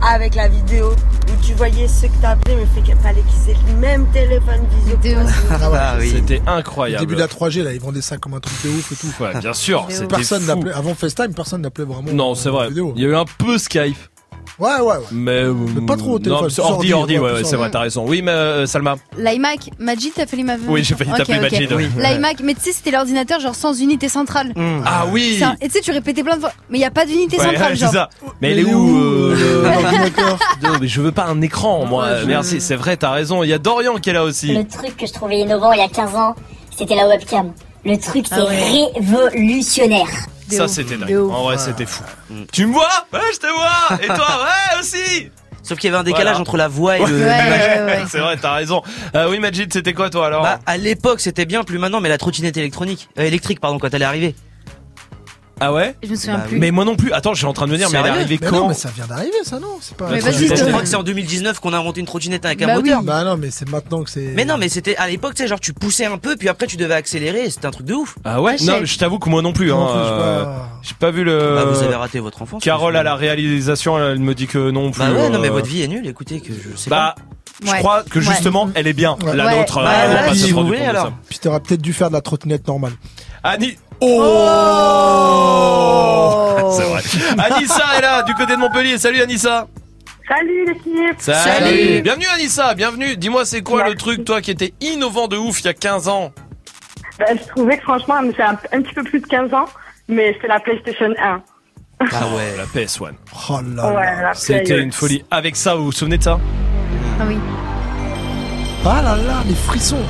avec 0.07 0.35
la 0.35 0.49
vidéo 0.49 0.91
où 0.93 1.47
tu 1.47 1.55
voyais 1.55 1.89
ceux 1.89 2.09
que 2.09 2.17
t'appelais, 2.21 2.57
mais 2.57 2.67
fait 2.67 2.83
qu'il 2.83 2.97
fallait 2.97 3.23
qu'ils 3.23 3.51
aient 3.53 3.57
le 3.69 3.77
même 3.79 4.07
téléphone 4.13 4.61
visio. 4.71 4.97
que 4.99 5.23
toi. 5.25 5.59
Ah 5.73 5.97
ouais. 5.99 6.09
C'était 6.09 6.41
Au 6.47 6.51
incroyable. 6.51 7.01
début 7.01 7.15
de 7.15 7.21
la 7.21 7.27
3G, 7.27 7.63
là, 7.63 7.73
ils 7.73 7.81
vendaient 7.81 8.01
ça 8.03 8.17
comme 8.19 8.35
un 8.35 8.41
truc 8.41 8.55
de 8.65 8.69
ouf 8.71 8.93
et 8.93 8.97
tout. 8.97 9.23
Ouais, 9.23 9.39
bien 9.41 9.53
sûr, 9.53 9.87
personne 10.09 10.45
n'appelait, 10.47 10.73
avant 10.73 10.95
FaceTime, 10.95 11.35
personne 11.35 11.63
n'appelait 11.63 11.85
vraiment. 11.85 12.13
Non, 12.13 12.35
c'est 12.35 12.51
vrai, 12.51 12.69
il 12.71 12.77
y 13.03 13.05
a 13.05 13.09
eu 13.09 13.15
un 13.17 13.25
peu 13.39 13.59
Skype. 13.59 13.97
Ouais, 14.59 14.71
ouais, 14.77 14.83
ouais. 14.83 14.95
Mais, 15.11 15.43
pas 15.87 15.97
trop 15.97 16.13
au 16.13 16.19
téléphone, 16.19 16.45
Non, 16.45 16.49
c'est 16.51 16.61
ordi, 16.63 16.93
ordi, 16.93 17.17
ordi, 17.17 17.19
ouais, 17.19 17.33
ouais, 17.41 17.45
c'est 17.45 17.57
vrai, 17.57 17.71
t'as 17.71 17.81
raison. 17.81 18.05
Oui, 18.07 18.23
mais 18.23 18.31
euh, 18.31 18.67
Salma. 18.67 18.97
L'iMac, 19.19 19.71
Majid, 19.79 20.13
t'as 20.15 20.27
failli 20.27 20.45
ma 20.45 20.55
Oui, 20.69 20.85
j'ai 20.85 20.95
failli 20.95 21.11
Ok, 21.11 21.17
t'appeler. 21.19 21.41
Majid, 21.41 21.73
oui. 21.75 21.89
L'iMac, 21.99 22.41
mais 22.43 22.55
tu 22.55 22.61
sais, 22.61 22.73
c'était 22.73 22.91
l'ordinateur 22.93 23.41
genre 23.41 23.55
sans 23.55 23.79
unité 23.81 24.09
centrale. 24.09 24.53
Ah 24.87 25.07
oui. 25.11 25.37
C'est 25.39 25.45
un- 25.45 25.57
Et 25.61 25.67
tu 25.69 25.73
sais, 25.75 25.81
tu 25.81 25.91
répétais 25.91 26.23
plein 26.23 26.37
de 26.37 26.41
fois, 26.41 26.53
mais 26.71 26.79
il 26.79 26.81
y 26.83 26.85
a 26.85 26.91
pas 26.91 27.05
d'unité 27.07 27.37
Ouais, 27.39 27.45
centrale, 27.45 27.71
c'est 27.77 27.85
genre. 27.85 27.93
ça. 27.93 28.11
Mais 28.41 28.53
elle 28.53 28.61
est 28.61 28.73
où 28.75 28.97
euh, 28.97 29.65
Non, 30.63 30.71
mais 30.81 30.87
je 30.89 31.01
veux 31.01 31.13
pas 31.13 31.25
un 31.27 31.41
écran, 31.41 31.85
moi. 31.87 32.09
Merci, 32.27 32.61
c'est 32.61 32.77
vrai, 32.77 32.97
t'as 32.97 33.11
raison. 33.11 33.43
Il 33.43 33.49
y 33.49 33.53
a 33.53 33.59
Dorian 33.59 33.97
qui 33.97 34.11
est 34.11 34.15
là 34.15 34.25
aussi. 34.25 34.55
Le 34.55 34.65
truc 34.67 34.97
que 34.97 35.07
je 35.07 35.13
trouvais 35.13 35.39
innovant 35.41 35.73
il 35.73 35.79
y 35.79 35.83
a 35.83 35.89
15 35.89 36.15
ans, 36.15 36.35
c'était 36.77 36.95
la 36.95 37.09
webcam. 37.09 37.53
Le 37.85 37.99
truc, 37.99 38.27
c'est 38.29 38.37
Ah 38.39 38.45
ouais. 38.47 38.87
révolutionnaire. 38.97 40.07
Ça, 40.51 40.69
c'était 40.69 40.97
dingue. 40.97 41.31
En 41.31 41.43
vrai, 41.45 41.59
c'était 41.59 41.87
fou. 41.87 42.03
Tu 42.53 42.67
me 42.67 42.73
vois 42.73 42.89
Ouais, 43.13 43.21
je 43.33 43.39
te 43.39 43.47
vois. 43.47 43.99
Et 44.03 44.07
toi, 44.07 44.17
ouais, 44.45 44.81
aussi. 44.81 45.31
Sauf 45.63 45.79
qu'il 45.79 45.89
y 45.89 45.93
avait 45.95 46.01
un 46.01 46.05
décalage 46.05 46.25
Voilà. 46.35 46.41
entre 46.41 46.57
la 46.59 46.69
voix 46.69 46.99
et 46.99 47.07
le 47.07 47.25
Ouais. 47.25 48.05
C'est 48.09 48.19
vrai, 48.19 48.37
t'as 48.37 48.53
raison. 48.53 48.83
Euh, 49.15 49.31
oui, 49.31 49.39
Majid, 49.39 49.73
c'était 49.73 49.95
quoi 49.95 50.11
toi 50.11 50.27
alors 50.27 50.43
Bah, 50.43 50.59
à 50.67 50.77
l'époque, 50.77 51.21
c'était 51.21 51.47
bien, 51.47 51.65
plus 51.65 51.79
maintenant, 51.79 52.01
mais 52.03 52.11
la 52.11 52.19
trottinette 52.19 52.57
électronique, 52.59 53.09
euh, 53.19 53.23
électrique, 53.23 53.61
pardon, 53.61 53.79
quand 53.79 53.93
elle 53.95 54.03
est 54.03 54.05
arrivée. 54.05 54.35
Ah 55.61 55.73
ouais 55.73 55.95
Je 56.03 56.09
me 56.09 56.17
souviens 56.17 56.39
Bah 56.39 56.45
plus. 56.49 56.55
oui. 56.55 56.61
Mais 56.61 56.71
moi 56.73 56.85
non 56.85 56.97
plus. 56.97 57.13
Attends, 57.13 57.33
je 57.33 57.39
suis 57.39 57.47
en 57.47 57.53
train 57.53 57.67
de 57.67 57.73
me 57.73 57.77
dire, 57.77 57.89
mais 57.91 57.99
elle 57.99 58.07
est 58.07 58.09
Sérieux 58.09 58.21
arrivée 58.25 58.39
Mais 58.41 58.47
quand 58.49 58.57
non, 58.57 58.69
mais 58.69 58.75
ça 58.75 58.91
vient 58.95 59.07
d'arriver, 59.07 59.37
ça, 59.45 59.61
non 59.61 59.69
C'est 59.81 59.97
pas. 59.97 60.11
La 60.11 60.19
trottinette, 60.19 60.59
je 60.59 60.65
crois 60.65 60.81
que 60.83 60.89
c'est 60.89 60.97
en 60.97 61.03
2019 61.05 61.61
qu'on 61.61 61.73
a 61.73 61.79
inventé 61.79 62.01
une 62.01 62.07
trottinette 62.07 62.45
avec 62.45 62.61
un 62.63 62.67
Bah 62.67 62.75
moteur. 62.77 62.99
oui. 63.01 63.07
Bah 63.07 63.23
non, 63.25 63.37
mais 63.37 63.51
c'est 63.53 63.69
maintenant 63.69 64.03
que 64.03 64.11
c'est. 64.11 64.33
Mais 64.35 64.45
non, 64.45 64.59
mais 64.59 64.69
c'était 64.69 64.97
à 64.97 65.07
l'époque, 65.09 65.35
tu 65.35 65.43
sais, 65.43 65.49
genre 65.49 65.61
tu 65.61 65.73
poussais 65.73 66.07
un 66.07 66.19
peu, 66.19 66.37
puis 66.37 66.49
après 66.49 66.67
tu 66.67 66.77
devais 66.77 66.95
accélérer, 66.95 67.45
et 67.45 67.51
c'était 67.51 67.67
un 67.67 67.71
truc 67.71 67.87
de 67.87 67.95
ouf. 67.95 68.17
Ah 68.25 68.43
ouais 68.43 68.57
Non, 68.63 68.79
mais 68.81 68.87
je 68.87 68.99
t'avoue 68.99 69.19
que 69.21 69.29
moi 69.31 69.43
non 69.43 69.53
plus. 69.53 69.73
Hein, 69.73 69.77
Non 69.77 69.87
j'ai 69.89 69.95
pas- 69.95 70.09
euh, 70.27 70.57
J'ai 70.83 70.95
pas 70.99 71.11
vu 71.13 71.23
le. 71.25 71.55
Bah, 71.55 71.65
vous 71.67 71.83
avez 71.83 71.95
raté 71.95 72.19
votre 72.19 72.43
enfance. 72.43 72.63
Carole 72.63 72.97
à 72.97 73.03
la 73.05 73.15
réalisation, 73.15 73.97
elle 73.99 74.19
me 74.19 74.35
dit 74.35 74.49
que 74.49 74.71
non 74.71 74.91
plus. 74.91 75.01
Bah 75.03 75.13
ouais, 75.13 75.31
non, 75.31 75.39
mais 75.39 75.49
euh, 75.49 75.53
votre 75.53 75.67
vie 75.69 75.83
est 75.83 75.89
nulle, 75.89 76.07
écoutez, 76.09 76.41
que 76.41 76.53
je 76.53 76.77
sais 76.77 76.91
Bah, 76.91 77.15
je 77.65 77.71
Ouais. 77.71 77.79
crois 77.79 78.03
que 78.03 78.19
Ouais. 78.19 78.25
justement, 78.25 78.69
elle 78.75 78.89
est 78.89 78.93
bien. 78.93 79.17
La 79.33 79.47
Ouais. 79.47 79.59
nôtre, 79.59 79.77
Ouais, 79.79 79.85
euh, 79.87 80.07
on 80.09 80.15
va 80.15 80.21
ouais, 80.23 80.27
pas 80.29 80.35
si 80.35 80.41
se 80.41 80.47
vous 80.49 80.57
rendre 80.57 80.67
voulez, 80.67 80.79
compte 80.81 80.87
de 80.89 80.91
alors. 80.91 81.07
ça. 81.07 81.13
Puis 81.29 81.39
t'aurais 81.39 81.61
peut-être 81.61 81.81
dû 81.83 81.93
faire 81.93 82.09
de 82.09 82.15
la 82.15 82.21
trottinette 82.21 82.67
normale. 82.67 82.93
Annie. 83.47 83.77
Oh 84.07 84.51
C'est 86.73 86.83
vrai. 86.85 87.01
Anissa 87.39 87.85
est 87.99 88.03
là, 88.03 88.23
du 88.23 88.35
côté 88.35 88.53
de 88.53 88.59
Montpellier. 88.61 88.99
Salut 88.99 89.21
Anissa. 89.23 89.67
Salut 90.29 90.67
l'équipe 90.67 91.15
Salut. 91.19 92.03
Bienvenue 92.03 92.27
Anissa, 92.35 92.75
bienvenue. 92.75 93.17
Dis-moi, 93.17 93.45
c'est 93.45 93.63
quoi 93.63 93.87
le 93.89 93.95
truc, 93.95 94.25
toi, 94.25 94.41
qui 94.41 94.51
était 94.51 94.73
innovant 94.81 95.29
de 95.29 95.37
ouf 95.37 95.61
il 95.61 95.67
y 95.67 95.69
a 95.69 95.75
15 95.75 96.09
ans? 96.09 96.33
Bah, 97.19 97.27
Je 97.31 97.47
trouvais 97.49 97.77
que 97.79 97.83
franchement, 97.83 98.17
c'est 98.35 98.43
un, 98.43 98.59
un 98.73 98.83
petit 98.83 98.95
peu 98.95 99.05
plus 99.05 99.21
de 99.21 99.27
15 99.27 99.53
ans, 99.55 99.67
mais 100.09 100.37
c'est 100.41 100.49
la 100.49 100.59
PlayStation 100.61 101.13
1. 101.23 101.43
Ah 102.01 102.05
ouais, 102.35 102.57
la 102.57 102.65
PS1. 102.65 103.11
Oh 103.51 103.61
là 103.77 103.93
Ouais, 103.93 104.23
là. 104.23 104.33
C'était 104.35 104.81
une 104.81 104.93
folie. 104.93 105.25
Avec 105.31 105.55
ça, 105.57 105.75
vous 105.77 105.85
vous 105.87 105.93
souvenez 105.93 106.19
de 106.19 106.23
ça? 106.25 106.39
Ah 107.21 107.25
oui. 107.27 107.39
Ah 108.85 109.01
là 109.03 109.17
là, 109.17 109.43
les 109.47 109.55
frissons. 109.55 110.03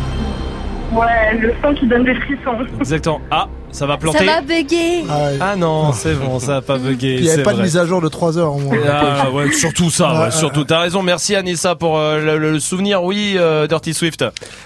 Ouais, 0.93 1.35
le 1.39 1.53
son 1.63 1.75
qui 1.75 1.87
donne 1.87 2.05
des 2.05 2.15
frissons. 2.15 2.59
Exactement. 2.81 3.21
Ah, 3.31 3.47
ça 3.75 3.87
va 3.87 3.95
Ça 3.95 3.99
planter. 3.99 4.25
va 4.27 4.41
bugger. 4.41 5.05
Ah 5.41 5.57
non, 5.57 5.93
c'est 5.93 6.15
bon, 6.15 6.39
ça 6.39 6.57
a 6.57 6.63
pas 6.63 6.79
bugué. 6.79 7.17
Puis 7.17 7.17
il 7.17 7.23
n'y 7.23 7.29
avait 7.29 7.37
c'est 7.39 7.43
pas 7.43 7.51
de 7.51 7.57
vrai. 7.57 7.65
mise 7.65 7.77
à 7.77 7.85
jour 7.87 8.01
de 8.01 8.09
3 8.09 8.39
heures 8.39 8.55
au 8.55 8.59
moins. 8.59 8.77
Ah 8.91 9.31
ouais, 9.31 9.53
surtout 9.53 9.91
ça, 9.91 10.21
ouais, 10.25 10.31
surtout. 10.31 10.65
T'as 10.65 10.79
raison, 10.81 11.03
merci 11.03 11.35
Anissa 11.35 11.75
pour 11.75 11.99
euh, 11.99 12.21
le, 12.21 12.39
le 12.53 12.61
souvenir. 12.61 13.03
Oui, 13.03 13.35
euh, 13.37 13.67
Dirty 13.67 13.93
Swift. 13.93 14.25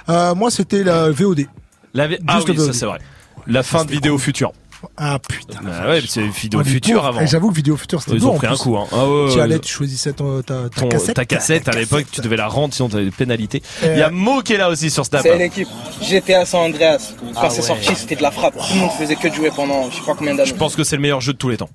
Euh, 0.09 0.35
moi, 0.35 0.51
c'était 0.51 0.85
la 0.85 1.11
VOD. 1.11 1.47
La 1.95 2.07
ah 2.27 2.35
Juste 2.37 2.49
oui, 2.51 2.57
VOD. 2.57 2.67
ça 2.67 2.73
c'est 2.75 2.87
vrai. 2.87 2.99
La 3.47 3.63
fin 3.63 3.85
de 3.85 3.91
vidéo 3.91 4.19
future. 4.19 4.53
Ah 4.97 5.19
putain. 5.19 5.59
Bah 5.63 5.89
ouais, 5.89 6.03
c'est 6.07 6.23
vidéo 6.27 6.61
Oh, 6.63 6.65
future 6.69 7.05
avant. 7.05 7.21
Et 7.21 7.27
J'avoue 7.27 7.51
que 7.51 7.57
vidéo 7.57 7.77
future, 7.77 8.01
c'était 8.03 8.17
Ils 8.17 8.27
ont 8.27 8.35
pris 8.37 8.47
un 8.47 8.57
coup. 8.57 8.77
Hein. 8.77 8.87
Ah 8.93 9.07
ouais, 9.09 9.33
Tu 9.33 9.41
allais, 9.41 9.59
tu 9.59 9.73
choisissais 9.73 10.13
ton, 10.13 10.41
ta, 10.43 10.69
ta 10.69 10.81
Ton- 10.83 10.89
cassette. 10.89 11.17
ta 11.17 11.25
cassette 11.25 11.69
à 11.69 11.73
l'époque, 11.73 12.07
tu 12.13 12.21
devais 12.21 12.37
la 12.37 12.47
rendre, 12.49 12.73
sinon 12.75 12.89
t'avais 12.89 13.05
des 13.07 13.11
pénalités. 13.11 13.63
Il 13.83 13.99
y 13.99 14.03
a 14.03 14.11
Mo 14.11 14.41
qui 14.43 14.53
est 14.55 14.59
là 14.59 14.69
aussi 14.71 14.91
sur 14.91 15.05
Snap. 15.05 15.23
C'est 15.23 15.37
l'équipe 15.37 15.69
GTA 16.03 16.45
San 16.45 16.61
Andreas. 16.71 17.13
Quand 17.35 17.41
Ah 17.43 17.51
c'est 17.51 17.61
ouais. 17.61 17.67
sorti, 17.67 17.95
c'était 17.97 18.17
de 18.17 18.23
la 18.23 18.31
frappe. 18.31 18.55
Tout 18.57 18.75
le 18.75 18.81
monde 18.81 18.91
faisait 18.93 19.17
que 19.17 19.29
de 19.29 19.35
jouer 19.35 19.51
pendant 19.55 19.91
je 19.91 19.97
sais 19.97 20.03
pas 20.07 20.15
combien 20.15 20.35
d'années. 20.35 20.49
Je 20.49 20.55
pense 20.55 20.77
que 20.77 20.85
c'est 20.85 20.97
le 20.97 21.03
meilleur 21.03 21.21
jeu 21.21 21.33
de 21.33 21.39
tous 21.39 21.49
les 21.49 21.57
temps. 21.57 21.71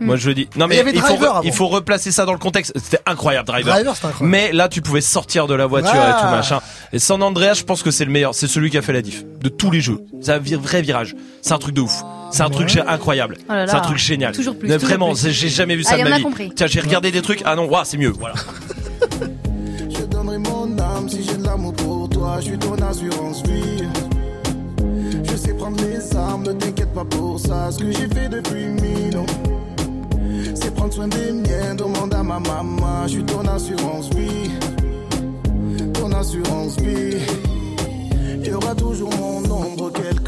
Hmm. 0.00 0.06
Moi 0.06 0.16
je 0.16 0.28
le 0.28 0.34
dis. 0.34 0.48
Non 0.56 0.66
mais 0.68 0.76
Il 0.76 0.78
y 0.78 0.80
avait 0.80 0.92
il, 0.92 1.00
faut, 1.00 1.14
re- 1.14 1.40
il 1.42 1.52
faut 1.52 1.66
replacer 1.66 2.12
ça 2.12 2.24
dans 2.24 2.32
le 2.32 2.38
contexte. 2.38 2.72
C'était 2.76 3.00
incroyable 3.06 3.46
Driver. 3.48 3.72
Driver, 3.74 3.92
incroyable. 3.92 4.26
Mais 4.26 4.52
là 4.52 4.68
tu 4.68 4.80
pouvais 4.80 5.00
sortir 5.00 5.46
de 5.48 5.54
la 5.54 5.66
voiture 5.66 5.90
Ah. 5.94 6.16
et 6.18 6.22
tout 6.24 6.30
machin. 6.30 6.60
Et 6.92 6.98
San 7.00 7.20
Andreas, 7.22 7.54
je 7.54 7.64
pense 7.64 7.82
que 7.82 7.90
c'est 7.90 8.04
le 8.04 8.10
meilleur. 8.12 8.34
C'est 8.34 8.46
celui 8.46 8.70
qui 8.70 8.78
a 8.78 8.82
fait 8.82 8.92
la 8.92 9.02
diff 9.02 9.24
de 9.40 9.48
tous 9.48 9.70
les 9.72 9.80
jeux. 9.80 9.98
C'est 10.20 10.32
un 10.32 10.38
vrai 10.38 10.82
virage. 10.82 11.14
C'est 11.42 11.52
un 11.52 11.58
truc 11.58 11.74
de 11.74 11.80
ouf. 11.80 12.02
C'est 12.30 12.42
un 12.42 12.50
truc 12.50 12.76
incroyable. 12.86 13.36
Oh. 13.48 13.52
C'est 13.66 13.74
un 13.74 13.80
truc 13.80 13.98
génial. 13.98 14.34
Toujours 14.34 14.56
plus, 14.56 14.68
Mais 14.68 14.76
vraiment, 14.76 15.14
j'ai 15.14 15.48
jamais 15.48 15.76
vu 15.76 15.82
ça 15.82 15.94
Allez, 15.94 16.04
de 16.04 16.08
ma 16.08 16.16
vie. 16.16 16.22
compris. 16.22 16.52
Tiens, 16.54 16.66
j'ai 16.66 16.80
regardé 16.80 17.10
des 17.10 17.22
trucs. 17.22 17.42
Ah 17.44 17.54
non, 17.56 17.68
ouah, 17.70 17.84
c'est 17.84 17.96
mieux. 17.96 18.12
Voilà. 18.18 18.34
Je 19.90 20.04
donnerai 20.04 20.38
mon 20.38 20.78
âme 20.78 21.08
si 21.08 21.22
j'ai 21.24 21.36
de 21.36 21.44
l'amour 21.44 21.72
pour 21.74 22.08
toi. 22.08 22.36
Je 22.40 22.46
suis 22.46 22.58
ton 22.58 22.74
assurance 22.74 23.42
vie. 23.44 23.84
Je 25.24 25.36
sais 25.36 25.54
prendre 25.54 25.76
mes 25.82 26.16
armes, 26.16 26.42
ne 26.44 26.52
t'inquiète 26.52 26.92
pas 26.92 27.04
pour 27.04 27.38
ça. 27.40 27.70
Ce 27.70 27.78
que 27.78 27.90
j'ai 27.90 28.08
fait 28.08 28.28
depuis 28.28 28.66
mille 28.66 29.16
ans, 29.16 29.26
c'est 30.54 30.74
prendre 30.74 30.92
soin 30.92 31.08
des 31.08 31.32
miens. 31.32 31.74
Demande 31.76 32.14
à 32.14 32.22
ma 32.22 32.38
maman. 32.40 33.04
Je 33.06 33.12
suis 33.12 33.24
ton 33.24 33.46
assurance 33.46 34.10
vie. 34.10 34.50
Ton 35.94 36.12
assurance 36.12 36.76
vie. 36.80 37.16
Il 38.40 38.46
y 38.46 38.52
aura 38.54 38.74
toujours 38.74 39.10
mon 39.16 39.38
ombre 39.50 39.90
quelque 39.92 40.27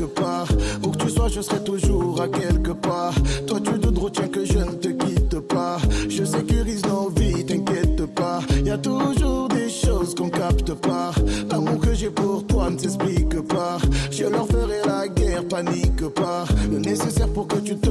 Où 0.82 0.90
que 0.90 0.98
tu 0.98 1.10
sois, 1.10 1.28
je 1.28 1.40
serai 1.40 1.62
toujours 1.64 2.20
à 2.20 2.28
quelque 2.28 2.72
part. 2.72 3.14
Toi, 3.46 3.60
tu 3.60 3.78
te 3.78 4.00
retiens 4.00 4.28
que 4.28 4.44
je 4.44 4.58
ne 4.58 4.72
te 4.72 4.88
quitte 4.88 5.40
pas. 5.40 5.78
Je 6.08 6.24
sécurise 6.24 6.84
nos 6.86 7.08
vies, 7.10 7.44
t'inquiète 7.44 8.06
pas. 8.14 8.40
Y 8.64 8.70
a 8.70 8.78
toujours 8.78 9.48
des 9.48 9.68
choses 9.68 10.14
qu'on 10.14 10.28
capte 10.28 10.74
pas. 10.74 11.12
L'amour 11.50 11.80
que 11.80 11.94
j'ai 11.94 12.10
pour 12.10 12.46
toi 12.46 12.70
ne 12.70 12.78
s'explique 12.78 13.40
pas. 13.48 13.78
Je 14.10 14.24
leur 14.24 14.46
ferai 14.46 14.80
la 14.86 15.08
guerre, 15.08 15.46
panique 15.48 16.06
pas. 16.14 16.44
Le 16.70 16.78
nécessaire 16.78 17.28
pour 17.28 17.46
que 17.46 17.56
tu 17.56 17.76
te 17.76 17.90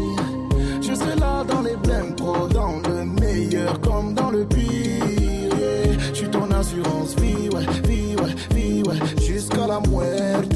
Serai 1.01 1.15
là 1.15 1.43
dans 1.43 1.61
les 1.61 1.75
blèmes 1.77 2.15
pro, 2.15 2.47
dans 2.47 2.79
le 2.87 3.05
meilleur 3.05 3.79
comme 3.81 4.13
dans 4.13 4.29
le 4.29 4.45
pire. 4.45 5.03
Je 6.13 6.15
suis 6.15 6.29
ton 6.29 6.49
assurance 6.51 7.15
vie, 7.15 7.49
ouais, 7.49 7.65
vie, 7.87 8.15
ouais, 8.21 8.35
vie, 8.55 8.83
ouais, 8.83 8.97
jusqu'à 9.19 9.65
la 9.65 9.79
muerte. 9.79 10.55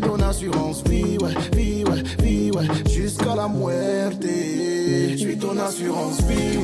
Ton 0.00 0.20
assurance 0.22 0.82
vie, 0.84 1.18
ouais, 1.18 1.34
vie, 1.54 1.84
ouais, 1.84 2.02
vie, 2.22 2.50
ouais, 2.50 2.66
jusqu'à 2.90 3.34
la 3.34 3.48
muerte. 3.48 4.22
Je 4.22 5.16
suis 5.16 5.36
ton 5.36 5.58
assurance 5.58 6.20
vie. 6.22 6.60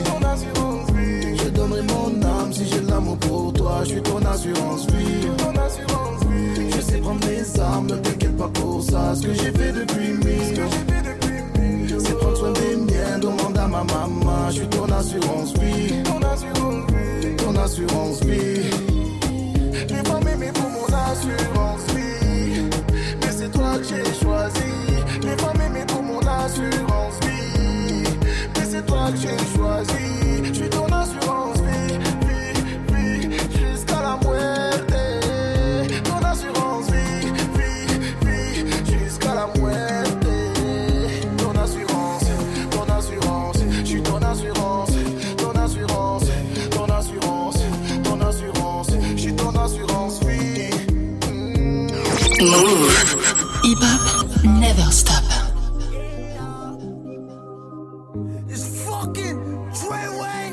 Je 1.37 1.49
donnerai 1.51 1.83
mon 1.83 2.23
âme 2.23 2.53
si 2.53 2.67
j'ai 2.67 2.81
l'amour 2.89 3.19
pour 3.19 3.53
toi. 3.53 3.81
Je 3.85 3.91
suis 3.91 4.03
ton 4.03 4.25
assurance 4.25 4.87
vie. 4.87 5.29
Je 6.75 6.81
sais 6.81 6.99
prendre 6.99 7.27
les 7.29 7.61
armes, 7.61 7.87
ne 7.89 7.97
t'inquiète 7.97 8.37
pas 8.37 8.49
pour 8.49 8.83
ça. 8.83 9.15
Ce 9.15 9.27
que 9.27 9.35
j'ai 9.35 9.53
fait 9.53 9.73
depuis 9.73 10.15
mille 10.15 10.63
ans. 10.63 10.71
C'est 10.71 10.87
prendre 10.87 11.22
soin 12.43 12.53
des 12.53 12.77
miens, 12.77 13.19
demande 13.21 13.57
à 13.57 13.69
ma 13.69 13.85
maman. 13.85 14.51
Je 14.51 14.55
suis 14.55 14.69
ton 14.69 14.87
assurance 14.87 15.53
vie. 15.59 16.03
Ton 17.37 17.57
assurance 17.57 18.21
vie. 18.25 18.71
Les 19.89 20.03
femmes 20.09 20.29
aimées 20.29 20.53
pour 20.53 20.71
mon 20.77 20.87
assurance 21.11 21.85
vie. 21.95 22.63
Mais 23.21 23.33
c'est 23.39 23.51
toi 23.51 23.79
que 23.79 23.85
j'ai 23.85 24.05
choisi. 24.23 24.73
Les 25.23 25.37
femmes 25.43 25.61
aimées 25.67 25.87
pour 25.87 26.03
mon 26.03 26.21
assurance 26.21 27.17
vie. 27.27 28.11
Mais 28.57 28.67
c'est 28.71 28.87
toi 28.87 29.11
que 29.13 29.19
j'ai 29.19 29.57
choisi. 29.57 30.05
Je 30.45 30.55
suis 30.55 30.71
ton 30.71 30.87
assurance 30.87 31.22
Move. 52.43 52.91
Hip 53.63 53.79
hop 53.79 54.27
never 54.45 54.91
stop. 54.91 55.23
It's 58.49 58.67
fucking 58.85 59.39
Treyway. 59.79 60.47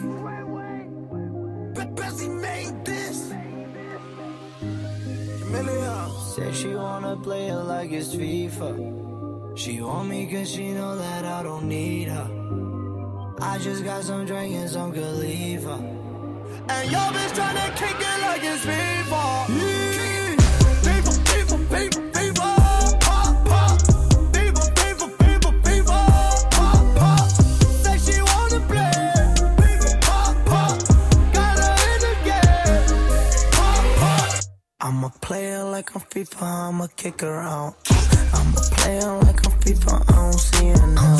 But 1.73 1.95
Bessie 1.95 2.29
made 2.29 2.85
this. 2.85 3.33
Uh. 5.51 6.09
Said 6.35 6.55
she 6.55 6.75
wanna 6.75 7.15
play 7.17 7.47
it 7.47 7.55
like 7.55 7.91
it's 7.91 8.13
FIFA. 8.15 9.57
She 9.57 9.81
want 9.81 10.09
me 10.09 10.27
cause 10.27 10.51
she 10.51 10.71
know 10.73 10.95
that 10.95 11.25
I 11.25 11.41
don't 11.41 11.67
need 11.67 12.07
her. 12.09 12.29
I 13.41 13.57
just 13.57 13.83
got 13.83 14.03
some 14.03 14.25
drink 14.27 14.53
and 14.53 14.69
some 14.69 14.91
Khalifa. 14.93 15.73
And 16.69 16.91
your 16.91 17.09
bitch 17.15 17.33
tryna 17.33 17.75
kick 17.75 17.99
it 17.99 18.21
like 18.21 18.43
it's 18.43 18.63
FIFA. 18.63 19.45
FIFA, 19.47 20.08
I'm 34.81 35.03
a 35.03 35.09
player 35.21 35.63
like 35.63 35.95
I'm 35.95 36.01
FIFA, 36.01 36.41
I'ma 36.41 36.87
kick 36.95 37.21
around. 37.21 37.75
I'm 38.33 38.53
a 38.53 38.61
player 38.77 39.13
like 39.21 39.45
I'm 39.45 39.53
FIFA, 39.61 40.09
I 40.09 40.15
don't 40.15 40.33
see 40.33 40.67
it 40.67 40.87
now. 40.87 41.17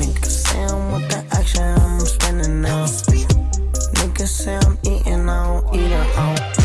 Niggas 0.00 0.26
say 0.26 0.64
I'm 0.64 0.92
with 0.92 1.08
the 1.10 1.24
action, 1.36 1.62
I'm 1.62 2.00
spinning 2.00 2.62
now. 2.62 2.86
Niggas 2.86 4.26
say 4.26 4.56
I'm 4.56 4.76
eating, 4.82 5.28
I 5.28 5.60
don't 5.60 5.74
eat 5.76 5.92
it 5.92 6.16
out. 6.18 6.55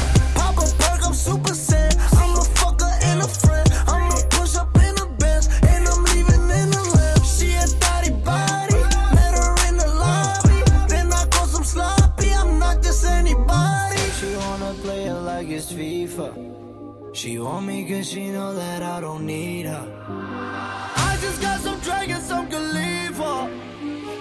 Cause 17.88 18.10
she 18.12 18.30
know 18.30 18.54
that 18.54 18.84
I 18.84 19.02
don't 19.02 19.26
need 19.26 19.66
her. 19.66 19.88
I 20.08 21.18
just 21.20 21.42
got 21.42 21.60
some 21.62 21.82
some 22.22 22.48
Khalifa. 22.48 23.50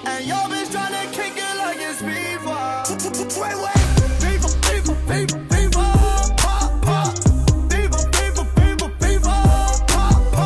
And 0.06 0.24
your 0.26 0.44
bitch 0.48 0.70
tryna 0.74 1.12
kick 1.12 1.34
it 1.36 1.56
like 1.58 1.78
it's 1.78 2.00
FIFA. 2.00 2.88
Wait, 3.38 3.56
wait. 3.64 3.84
FIFA, 4.22 4.50
FIFA, 4.66 4.94
FIFA. 5.50 5.86
FIFA, 7.70 8.00
FIFA, 8.16 8.44
FIFA, 8.56 8.86
FIFA. 8.98 9.34
Pop, 10.18 10.40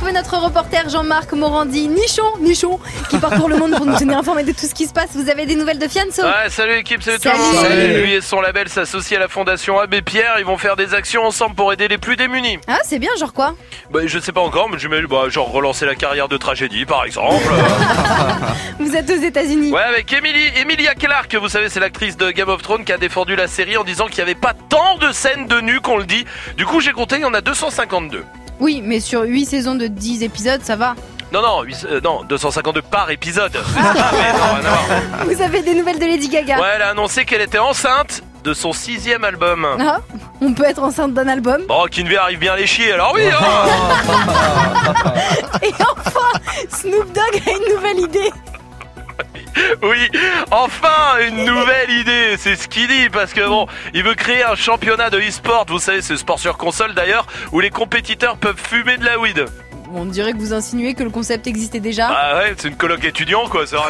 retrouver 0.00 0.12
notre 0.18 0.38
reporter 0.42 0.88
Jean-Marc 0.88 1.32
Morandi, 1.34 1.86
nichon, 1.86 2.22
nichon, 2.40 2.80
qui 3.10 3.18
parcourt 3.18 3.50
le 3.50 3.56
monde 3.58 3.72
pour 3.76 3.84
nous 3.84 3.98
tenir 3.98 4.16
informés 4.16 4.44
de 4.44 4.52
tout 4.52 4.64
ce 4.66 4.74
qui 4.74 4.86
se 4.86 4.94
passe. 4.94 5.10
Vous 5.12 5.28
avez 5.28 5.44
des 5.44 5.56
nouvelles 5.56 5.78
de 5.78 5.86
Fianso 5.86 6.22
Ouais, 6.22 6.48
salut 6.48 6.76
l'équipe, 6.76 7.02
salut, 7.02 7.18
Salut. 7.20 7.36
tout 7.38 7.42
le 7.50 7.54
monde. 7.54 7.66
Salut. 7.66 8.02
Lui 8.04 8.14
et 8.14 8.20
son 8.22 8.40
label 8.40 8.70
s'associent 8.70 9.18
à 9.18 9.20
la 9.20 9.28
fondation 9.28 9.78
Abbé 9.78 10.00
Pierre. 10.00 10.36
Ils 10.38 10.46
vont 10.46 10.56
faire 10.56 10.76
des 10.76 10.94
actions 10.94 11.24
ensemble 11.26 11.54
pour 11.54 11.70
aider 11.74 11.86
les 11.86 11.98
plus 11.98 12.16
démunis. 12.16 12.56
Ah, 12.66 12.78
c'est 12.82 12.98
bien, 12.98 13.10
genre 13.18 13.34
quoi 13.34 13.54
Bah, 13.90 14.00
je 14.06 14.18
sais 14.18 14.32
pas 14.32 14.40
encore, 14.40 14.70
mais 14.70 14.78
j'imagine, 14.78 15.06
bah, 15.06 15.28
genre 15.28 15.52
relancer 15.52 15.84
la 15.84 15.94
carrière 15.94 16.28
de 16.28 16.38
tragédie 16.38 16.86
par 16.86 17.04
exemple. 17.04 17.44
Vous 18.78 18.96
êtes 18.96 19.10
aux 19.10 19.22
États-Unis. 19.22 19.70
ouais, 19.70 19.82
avec 19.82 20.10
Emily, 20.14 20.44
Emilia 20.62 20.94
Clarke, 20.94 21.34
vous 21.34 21.50
savez, 21.50 21.68
c'est 21.68 21.80
l'actrice 21.80 22.16
de 22.16 22.30
Game 22.30 22.48
of 22.48 22.62
Thrones 22.62 22.86
qui 22.86 22.92
a 22.92 22.98
défendu 22.98 23.36
la 23.36 23.48
série 23.48 23.76
en 23.76 23.84
disant 23.84 24.06
qu'il 24.06 24.24
n'y 24.24 24.30
avait 24.30 24.40
pas 24.40 24.54
tant 24.70 24.96
de 24.96 25.12
scènes 25.12 25.46
de 25.46 25.60
nu 25.60 25.80
qu'on 25.80 25.98
le 25.98 26.04
dit. 26.06 26.24
Du 26.56 26.64
coup, 26.64 26.80
j'ai 26.80 26.92
compté, 26.92 27.16
il 27.16 27.20
y 27.22 27.24
en 27.26 27.34
a 27.34 27.42
252. 27.42 28.24
Oui, 28.60 28.82
mais 28.84 29.00
sur 29.00 29.22
8 29.22 29.46
saisons 29.46 29.74
de 29.74 29.86
10 29.86 30.22
épisodes, 30.22 30.60
ça 30.62 30.76
va. 30.76 30.94
Non, 31.32 31.42
non, 31.42 31.62
huit- 31.62 31.86
euh, 31.88 32.00
non, 32.02 32.22
252 32.28 32.82
par 32.82 33.10
épisode. 33.10 33.52
C'est 33.52 33.80
ça, 33.80 34.10
mais 34.12 34.32
non, 34.32 34.54
rien 34.54 34.64
à 34.64 34.74
voir. 35.16 35.26
Vous 35.26 35.42
avez 35.42 35.62
des 35.62 35.74
nouvelles 35.74 35.98
de 36.00 36.04
Lady 36.04 36.28
Gaga 36.28 36.58
Ouais, 36.58 36.66
elle 36.74 36.82
a 36.82 36.88
annoncé 36.90 37.24
qu'elle 37.24 37.40
était 37.40 37.58
enceinte 37.58 38.22
de 38.42 38.52
son 38.52 38.72
sixième 38.72 39.22
album. 39.22 39.64
Ah, 39.78 40.00
on 40.40 40.52
peut 40.54 40.64
être 40.64 40.82
enceinte 40.82 41.14
d'un 41.14 41.28
album? 41.28 41.62
Bon, 41.68 41.84
Kinvey 41.90 42.16
arrive 42.16 42.38
bien 42.40 42.56
les 42.56 42.66
chier, 42.66 42.92
alors 42.92 43.12
oui 43.14 43.22
hein 43.30 43.44
Et 45.62 45.72
enfin, 45.74 46.40
Snoop 46.70 47.12
Dogg 47.12 47.42
a 47.46 47.50
une 47.50 47.74
nouvelle 47.76 47.98
idée. 48.00 48.30
Oui, 49.82 50.08
enfin 50.50 51.18
une 51.26 51.44
nouvelle 51.44 51.90
idée, 51.90 52.36
c'est 52.38 52.56
ce 52.56 52.68
qu'il 52.68 52.88
dit 52.88 53.08
parce 53.10 53.32
que 53.32 53.46
bon, 53.46 53.66
il 53.94 54.02
veut 54.02 54.14
créer 54.14 54.44
un 54.44 54.54
championnat 54.54 55.10
de 55.10 55.18
e-sport, 55.18 55.66
vous 55.68 55.78
savez, 55.78 56.02
c'est 56.02 56.16
sport 56.16 56.38
sur 56.38 56.56
console 56.56 56.94
d'ailleurs, 56.94 57.26
où 57.52 57.60
les 57.60 57.70
compétiteurs 57.70 58.36
peuvent 58.36 58.60
fumer 58.60 58.96
de 58.98 59.04
la 59.04 59.18
weed. 59.18 59.44
On 59.92 60.04
dirait 60.04 60.32
que 60.32 60.38
vous 60.38 60.52
insinuez 60.52 60.94
que 60.94 61.02
le 61.02 61.10
concept 61.10 61.46
existait 61.46 61.80
déjà. 61.80 62.08
Ah 62.10 62.38
ouais, 62.38 62.54
c'est 62.56 62.68
une 62.68 62.76
coloc 62.76 63.04
étudiant 63.04 63.48
quoi, 63.48 63.66
ça 63.66 63.78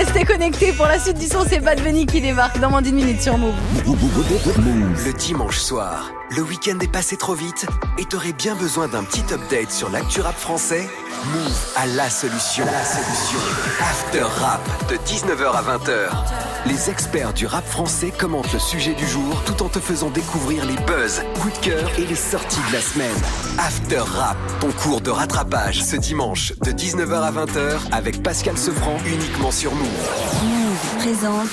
Restez 0.00 0.24
connectés 0.24 0.72
pour 0.72 0.86
la 0.86 0.98
suite 0.98 1.18
du 1.18 1.26
son, 1.26 1.44
c'est 1.46 1.60
Bad 1.60 1.82
Bunny 1.82 2.06
qui 2.06 2.22
débarque 2.22 2.58
dans 2.58 2.70
moins 2.70 2.80
d'une 2.80 2.94
minute 2.94 3.20
sur 3.20 3.36
Move. 3.36 3.52
Le 3.84 5.12
dimanche 5.12 5.58
soir, 5.58 6.10
le 6.34 6.40
week-end 6.40 6.78
est 6.80 6.90
passé 6.90 7.18
trop 7.18 7.34
vite 7.34 7.66
et 7.98 8.06
t'aurais 8.06 8.32
bien 8.32 8.54
besoin 8.54 8.88
d'un 8.88 9.04
petit 9.04 9.24
update 9.30 9.70
sur 9.70 9.90
l'actu 9.90 10.22
rap 10.22 10.38
français? 10.38 10.88
Move 11.34 11.66
a 11.76 11.86
la 11.86 12.08
solution. 12.08 12.64
La 12.64 12.82
solution. 12.82 13.38
After 13.82 14.22
Rap 14.22 14.62
de 14.88 14.96
19h 14.96 15.52
à 15.52 15.62
20h. 15.76 16.08
Les 16.66 16.88
experts 16.88 17.34
du 17.34 17.46
rap 17.46 17.66
français 17.66 18.10
commentent 18.10 18.52
le 18.52 18.58
sujet 18.58 18.94
du 18.94 19.06
jour 19.06 19.42
tout 19.44 19.62
en 19.62 19.68
te 19.68 19.80
faisant 19.80 20.08
découvrir 20.08 20.64
les 20.64 20.76
buzz, 20.84 21.22
coups 21.40 21.60
de 21.60 21.66
cœur 21.66 21.90
et 21.98 22.06
les 22.06 22.14
sorties 22.14 22.60
de 22.68 22.74
la 22.74 22.80
semaine. 22.80 23.16
After 23.58 23.98
Rap, 23.98 24.36
ton 24.60 24.70
cours 24.72 25.00
de 25.00 25.10
rattrapage 25.10 25.82
ce 25.82 25.96
dimanche 25.96 26.54
de 26.64 26.70
19h 26.70 27.12
à 27.12 27.32
20h 27.32 27.92
avec 27.92 28.22
Pascal 28.22 28.56
Sefranc 28.56 28.96
uniquement 29.06 29.50
sur 29.50 29.74
Move. 29.74 29.89
Présente 30.98 31.48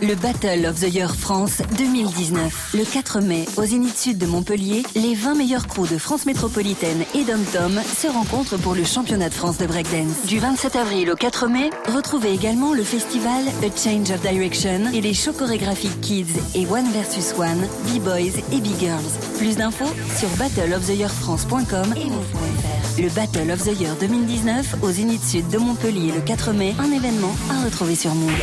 le 0.00 0.14
Battle 0.14 0.66
of 0.66 0.80
the 0.80 0.92
Year 0.92 1.14
France 1.14 1.60
2019. 1.76 2.74
Le 2.74 2.84
4 2.84 3.20
mai, 3.20 3.46
au 3.56 3.64
Zénith 3.64 3.98
Sud 3.98 4.16
de 4.16 4.26
Montpellier, 4.26 4.84
les 4.94 5.14
20 5.14 5.34
meilleurs 5.34 5.66
crews 5.66 5.88
de 5.88 5.98
France 5.98 6.24
métropolitaine 6.24 7.04
et 7.14 7.24
Dom-Tom 7.24 7.80
se 7.84 8.06
rencontrent 8.06 8.56
pour 8.58 8.74
le 8.74 8.84
championnat 8.84 9.28
de 9.28 9.34
France 9.34 9.58
de 9.58 9.66
breakdance. 9.66 10.24
Du 10.26 10.38
27 10.38 10.76
avril 10.76 11.10
au 11.10 11.16
4 11.16 11.48
mai, 11.48 11.70
retrouvez 11.92 12.32
également 12.32 12.72
le 12.72 12.84
festival 12.84 13.42
A 13.62 13.76
Change 13.76 14.10
of 14.12 14.22
Direction 14.22 14.92
et 14.94 15.00
les 15.00 15.14
shows 15.14 15.32
chorégraphiques 15.32 16.00
Kids 16.00 16.34
et 16.54 16.66
One 16.66 16.86
vs 16.86 17.34
One, 17.38 17.66
B-Boys 17.88 18.40
et 18.52 18.60
B-Girls. 18.60 19.02
Plus 19.38 19.56
d'infos 19.56 19.92
sur 20.18 20.28
battleoftheyearfrance.com 20.38 21.94
et 21.96 22.04
move.fr. 22.04 23.00
Le 23.00 23.08
Battle 23.08 23.50
of 23.50 23.62
the 23.62 23.80
Year 23.80 23.96
2019 24.00 24.76
au 24.82 24.90
Zénith 24.90 25.24
Sud 25.24 25.48
de 25.48 25.58
Montpellier 25.58 26.12
le 26.14 26.20
4 26.20 26.52
mai, 26.52 26.74
un 26.78 26.92
événement 26.92 27.34
à 27.50 27.64
retrouver 27.64 27.81
sur 27.90 28.14
Move. 28.14 28.30
Move. 28.30 28.40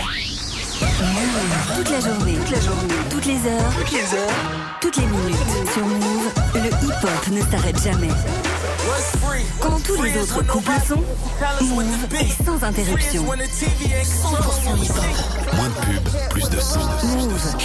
Toute 1.77 1.89
la 1.89 1.99
journée, 2.01 2.33
toute 2.33 2.51
la 2.51 2.59
journée, 2.59 2.93
toutes 3.09 3.25
les 3.25 3.47
heures, 3.47 3.71
toutes 3.77 3.91
les 3.91 4.13
heures, 4.17 4.35
toutes 4.81 4.97
les 4.97 5.05
minutes. 5.05 5.37
Sur 5.73 5.85
Move, 5.85 6.31
le 6.55 6.67
hip-hop 6.67 7.27
ne 7.31 7.41
s'arrête 7.49 7.81
jamais. 7.81 8.09
Quand 9.61 9.81
tous 9.85 10.01
les 10.03 10.17
autres 10.17 10.45
couples 10.45 10.71
sont, 10.85 11.01
Move 11.61 12.15
est 12.19 12.43
sans 12.45 12.61
interruption. 12.63 13.23
100% 13.23 13.33
hip-hop. 14.83 15.05
Moins 15.55 15.69
de 15.69 15.73
pub, 15.85 16.03
plus 16.29 16.49
de 16.49 16.59
son. 16.59 16.79
Move. 17.07 17.55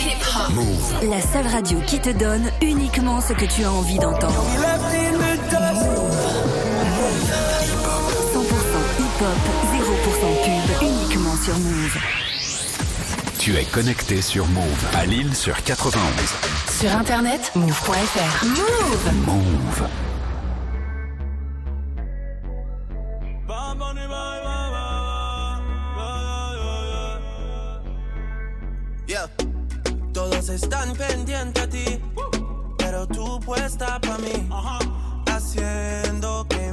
Move. 0.54 1.10
La 1.10 1.20
seule 1.20 1.48
radio 1.48 1.80
qui 1.86 1.98
te 1.98 2.10
donne 2.10 2.50
uniquement 2.62 3.20
ce 3.20 3.32
que 3.32 3.46
tu 3.46 3.64
as 3.64 3.72
envie 3.72 3.98
d'entendre. 3.98 4.44
100% 8.32 8.44
hip-hop, 9.00 9.26
0% 9.26 9.26
pub, 9.26 9.34
uniquement 9.34 9.53
sur 11.44 11.58
Move. 11.58 11.98
Tu 13.38 13.54
es 13.54 13.64
connecté 13.64 14.22
sur 14.22 14.46
Move 14.46 14.86
à 14.94 15.04
Lille 15.04 15.34
sur 15.34 15.62
91. 15.62 16.02
Sur 16.80 16.90
internet, 16.90 17.52
move.fr. 17.54 18.46
Move 18.46 19.12
Move. 19.26 19.88
Yeah. 29.06 29.28
Todos 30.14 30.48
están 30.48 30.94
pendientes 30.96 31.62
a 31.62 31.68
ti, 31.68 32.00
pero 32.78 33.06
tú 33.06 33.38
puesta 33.40 34.00
para 34.00 34.16
mí, 34.16 34.48
haciendo 35.26 36.46
que 36.48 36.72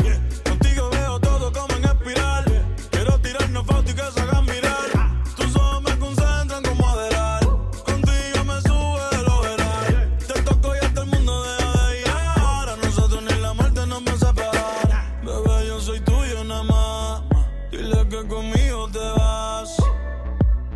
Conmigo 18.31 18.87
te 18.89 19.05
vas. 19.19 19.75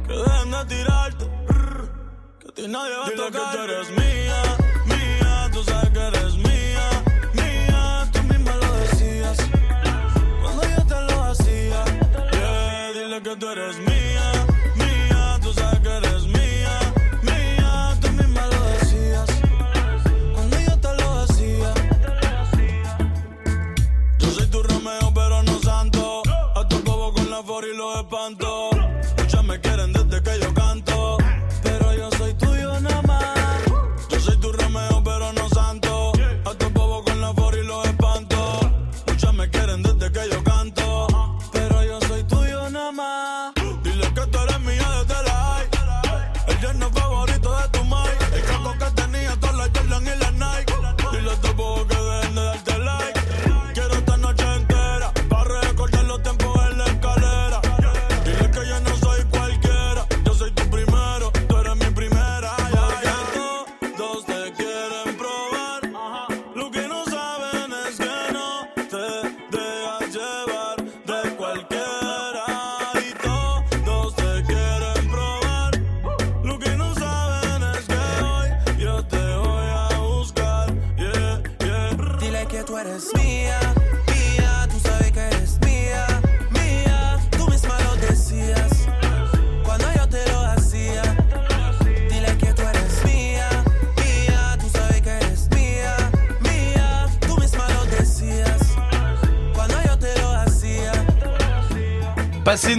Que 0.06 0.14
dejen 0.14 0.52
de 0.52 0.66
tirarte. 0.74 1.26
Que 2.40 2.48
a 2.50 2.54
ti 2.54 2.68
nadie 2.68 2.96
va 3.02 3.08
a 3.08 3.12
tocar. 3.12 3.32
que 3.32 3.58
tú 3.58 3.64
eres 3.64 3.90
mía, 4.02 4.40
mía. 4.92 5.50
Tú 5.54 5.64
sabes 5.64 5.90
que 5.96 6.04
eres 6.12 6.34
mía, 6.36 6.86
mía. 7.40 8.10
Tú 8.12 8.20
misma 8.24 8.54
lo 8.64 8.72
decías 8.84 9.38
cuando 10.42 10.64
yo 10.74 10.82
te 10.92 11.00
lo 11.10 11.24
hacía. 11.24 11.80
Yeah, 12.34 12.92
dile 12.94 13.22
que 13.24 13.36
tú 13.38 13.50
eres 13.50 13.78
mía, 13.78 14.05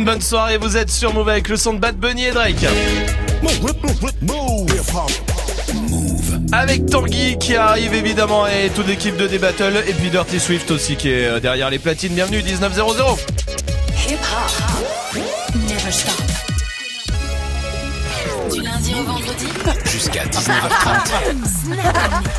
bonne 0.07 0.21
soirée, 0.21 0.57
vous 0.57 0.77
êtes 0.77 0.91
sur 0.91 1.13
Move 1.13 1.29
avec 1.29 1.49
le 1.49 1.57
son 1.57 1.73
de 1.75 1.79
Bad 1.81 1.97
Bunny 1.97 2.27
et 2.27 2.31
Drake. 2.31 2.65
Avec 6.53 6.87
Tanguy 6.87 7.37
qui 7.39 7.57
arrive 7.57 7.93
évidemment 7.93 8.47
et 8.47 8.71
toute 8.71 8.87
l'équipe 8.87 9.17
de 9.17 9.27
D-Battle 9.27 9.83
et 9.85 9.93
puis 9.93 10.09
Dirty 10.11 10.39
Swift 10.39 10.71
aussi 10.71 10.95
qui 10.95 11.11
est 11.11 11.27
euh, 11.27 11.41
derrière 11.41 11.71
les 11.71 11.81
platines. 11.81 12.15
Bienvenue 12.15 12.41
1900. 12.41 12.87
Hip 14.09 14.15
hop. 14.15 15.21
Never 15.57 15.91
stop. 15.91 16.15
Du 18.53 18.63
lundi 18.63 18.95
au 19.01 19.03
vendredi. 19.03 19.47
Jusqu'à 19.87 20.25
19h30. 20.27 21.77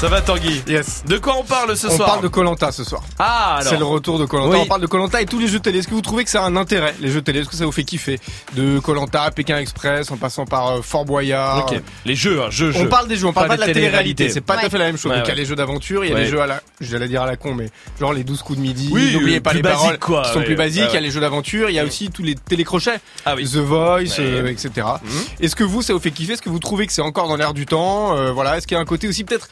Ça 0.00 0.08
va 0.08 0.20
Tanguy 0.20 0.62
Yes. 0.68 1.02
De 1.08 1.18
quoi 1.18 1.36
on 1.40 1.42
parle 1.42 1.76
ce 1.76 1.88
on 1.88 1.96
soir 1.96 2.08
parle 2.08 2.22
de 2.22 2.28
Colanta 2.28 2.70
ce 2.70 2.84
soir. 2.84 3.02
Ah 3.18 3.56
alors. 3.56 3.72
C'est 3.72 3.78
le 3.78 3.84
retour 3.84 4.20
de 4.20 4.26
Colanta. 4.26 4.50
Oui. 4.56 4.58
On 4.62 4.66
parle 4.66 4.80
de 4.80 4.86
Colanta 4.86 5.20
et 5.20 5.26
tous 5.26 5.40
les 5.40 5.48
jeux 5.48 5.58
télé. 5.58 5.80
Est-ce 5.80 5.88
que 5.88 5.94
vous 5.94 6.02
trouvez 6.02 6.22
que 6.22 6.30
ça 6.30 6.44
a 6.44 6.46
un 6.46 6.54
intérêt 6.54 6.94
les 7.00 7.10
jeux 7.10 7.20
télé? 7.20 7.40
Est-ce 7.40 7.48
que 7.48 7.56
ça 7.56 7.64
vous 7.66 7.72
fait 7.72 7.82
kiffer? 7.82 8.20
De 8.54 8.78
Colanta, 8.78 9.28
Pékin 9.32 9.58
Express, 9.58 10.12
en 10.12 10.16
passant 10.16 10.46
par 10.46 10.68
euh, 10.68 10.82
Fort 10.82 11.04
Boyard. 11.04 11.66
Ok. 11.68 11.80
Les 12.04 12.14
jeux, 12.14 12.40
hein, 12.40 12.46
jeux, 12.48 12.72
On 12.76 12.82
jeux. 12.82 12.88
parle 12.88 13.08
des 13.08 13.16
jeux, 13.16 13.26
on 13.26 13.32
parle 13.32 13.48
pas, 13.48 13.56
des 13.56 13.62
de 13.62 13.66
la 13.68 13.74
télé-réalité. 13.74 14.28
C'est 14.28 14.40
pas 14.40 14.56
tout 14.58 14.66
à 14.66 14.70
fait 14.70 14.78
la 14.78 14.84
même 14.84 14.96
chose. 14.98 15.10
Ouais, 15.10 15.18
Donc 15.18 15.26
il 15.26 15.30
y 15.30 15.32
a 15.32 15.36
les 15.36 15.44
jeux 15.44 15.56
d'aventure, 15.56 16.04
il 16.04 16.10
y 16.10 16.12
a 16.12 16.14
Ouais. 16.14 16.22
les 16.24 16.28
jeux 16.30 16.40
à 16.40 16.46
la, 16.46 16.62
j'allais 16.80 17.08
dire 17.08 17.22
à 17.22 17.26
la 17.26 17.36
con, 17.36 17.54
mais 17.54 17.68
genre 17.98 18.12
les 18.12 18.22
12 18.22 18.42
coups 18.42 18.58
de 18.58 18.62
midi. 18.62 18.90
Oui, 18.92 19.12
N'oubliez 19.14 19.40
pas 19.40 19.52
les 19.52 19.62
basique, 19.62 19.78
paroles 19.80 19.98
quoi, 19.98 20.22
qui 20.22 20.32
sont 20.32 20.38
ouais, 20.38 20.44
plus 20.44 20.54
basiques. 20.54 20.82
ouais, 20.84 20.88
Il 20.92 20.94
y 20.94 20.98
a 20.98 21.00
les 21.00 21.10
jeux 21.10 21.20
d'aventure, 21.20 21.70
il 21.70 21.74
y 21.74 21.80
a 21.80 21.84
aussi 21.84 22.10
tous 22.10 22.22
les 22.22 22.36
télécrochets. 22.36 23.00
Ah 23.26 23.34
oui. 23.34 23.50
The 23.50 23.56
Voice, 23.56 24.20
euh, 24.20 24.46
etc. 24.46 24.86
Est-ce 25.40 25.56
que 25.56 25.64
vous, 25.64 25.82
ça 25.82 25.92
vous 25.92 25.98
fait 25.98 26.12
kiffer? 26.12 26.34
Est-ce 26.34 26.42
que 26.42 26.50
vous 26.50 26.60
trouvez 26.60 26.86
que 26.86 26.92
c'est 26.92 27.02
encore 27.02 27.26
dans 27.26 27.36
l'air 27.36 27.52
du 27.52 27.66
temps? 27.66 28.16
Euh, 28.16 28.30
Voilà. 28.30 28.56
Est-ce 28.58 28.68
qu'il 28.68 28.76
y 28.76 28.78
a 28.78 28.80
un 28.80 28.84
côté 28.86 29.08
aussi 29.08 29.24
peut-être 29.24 29.48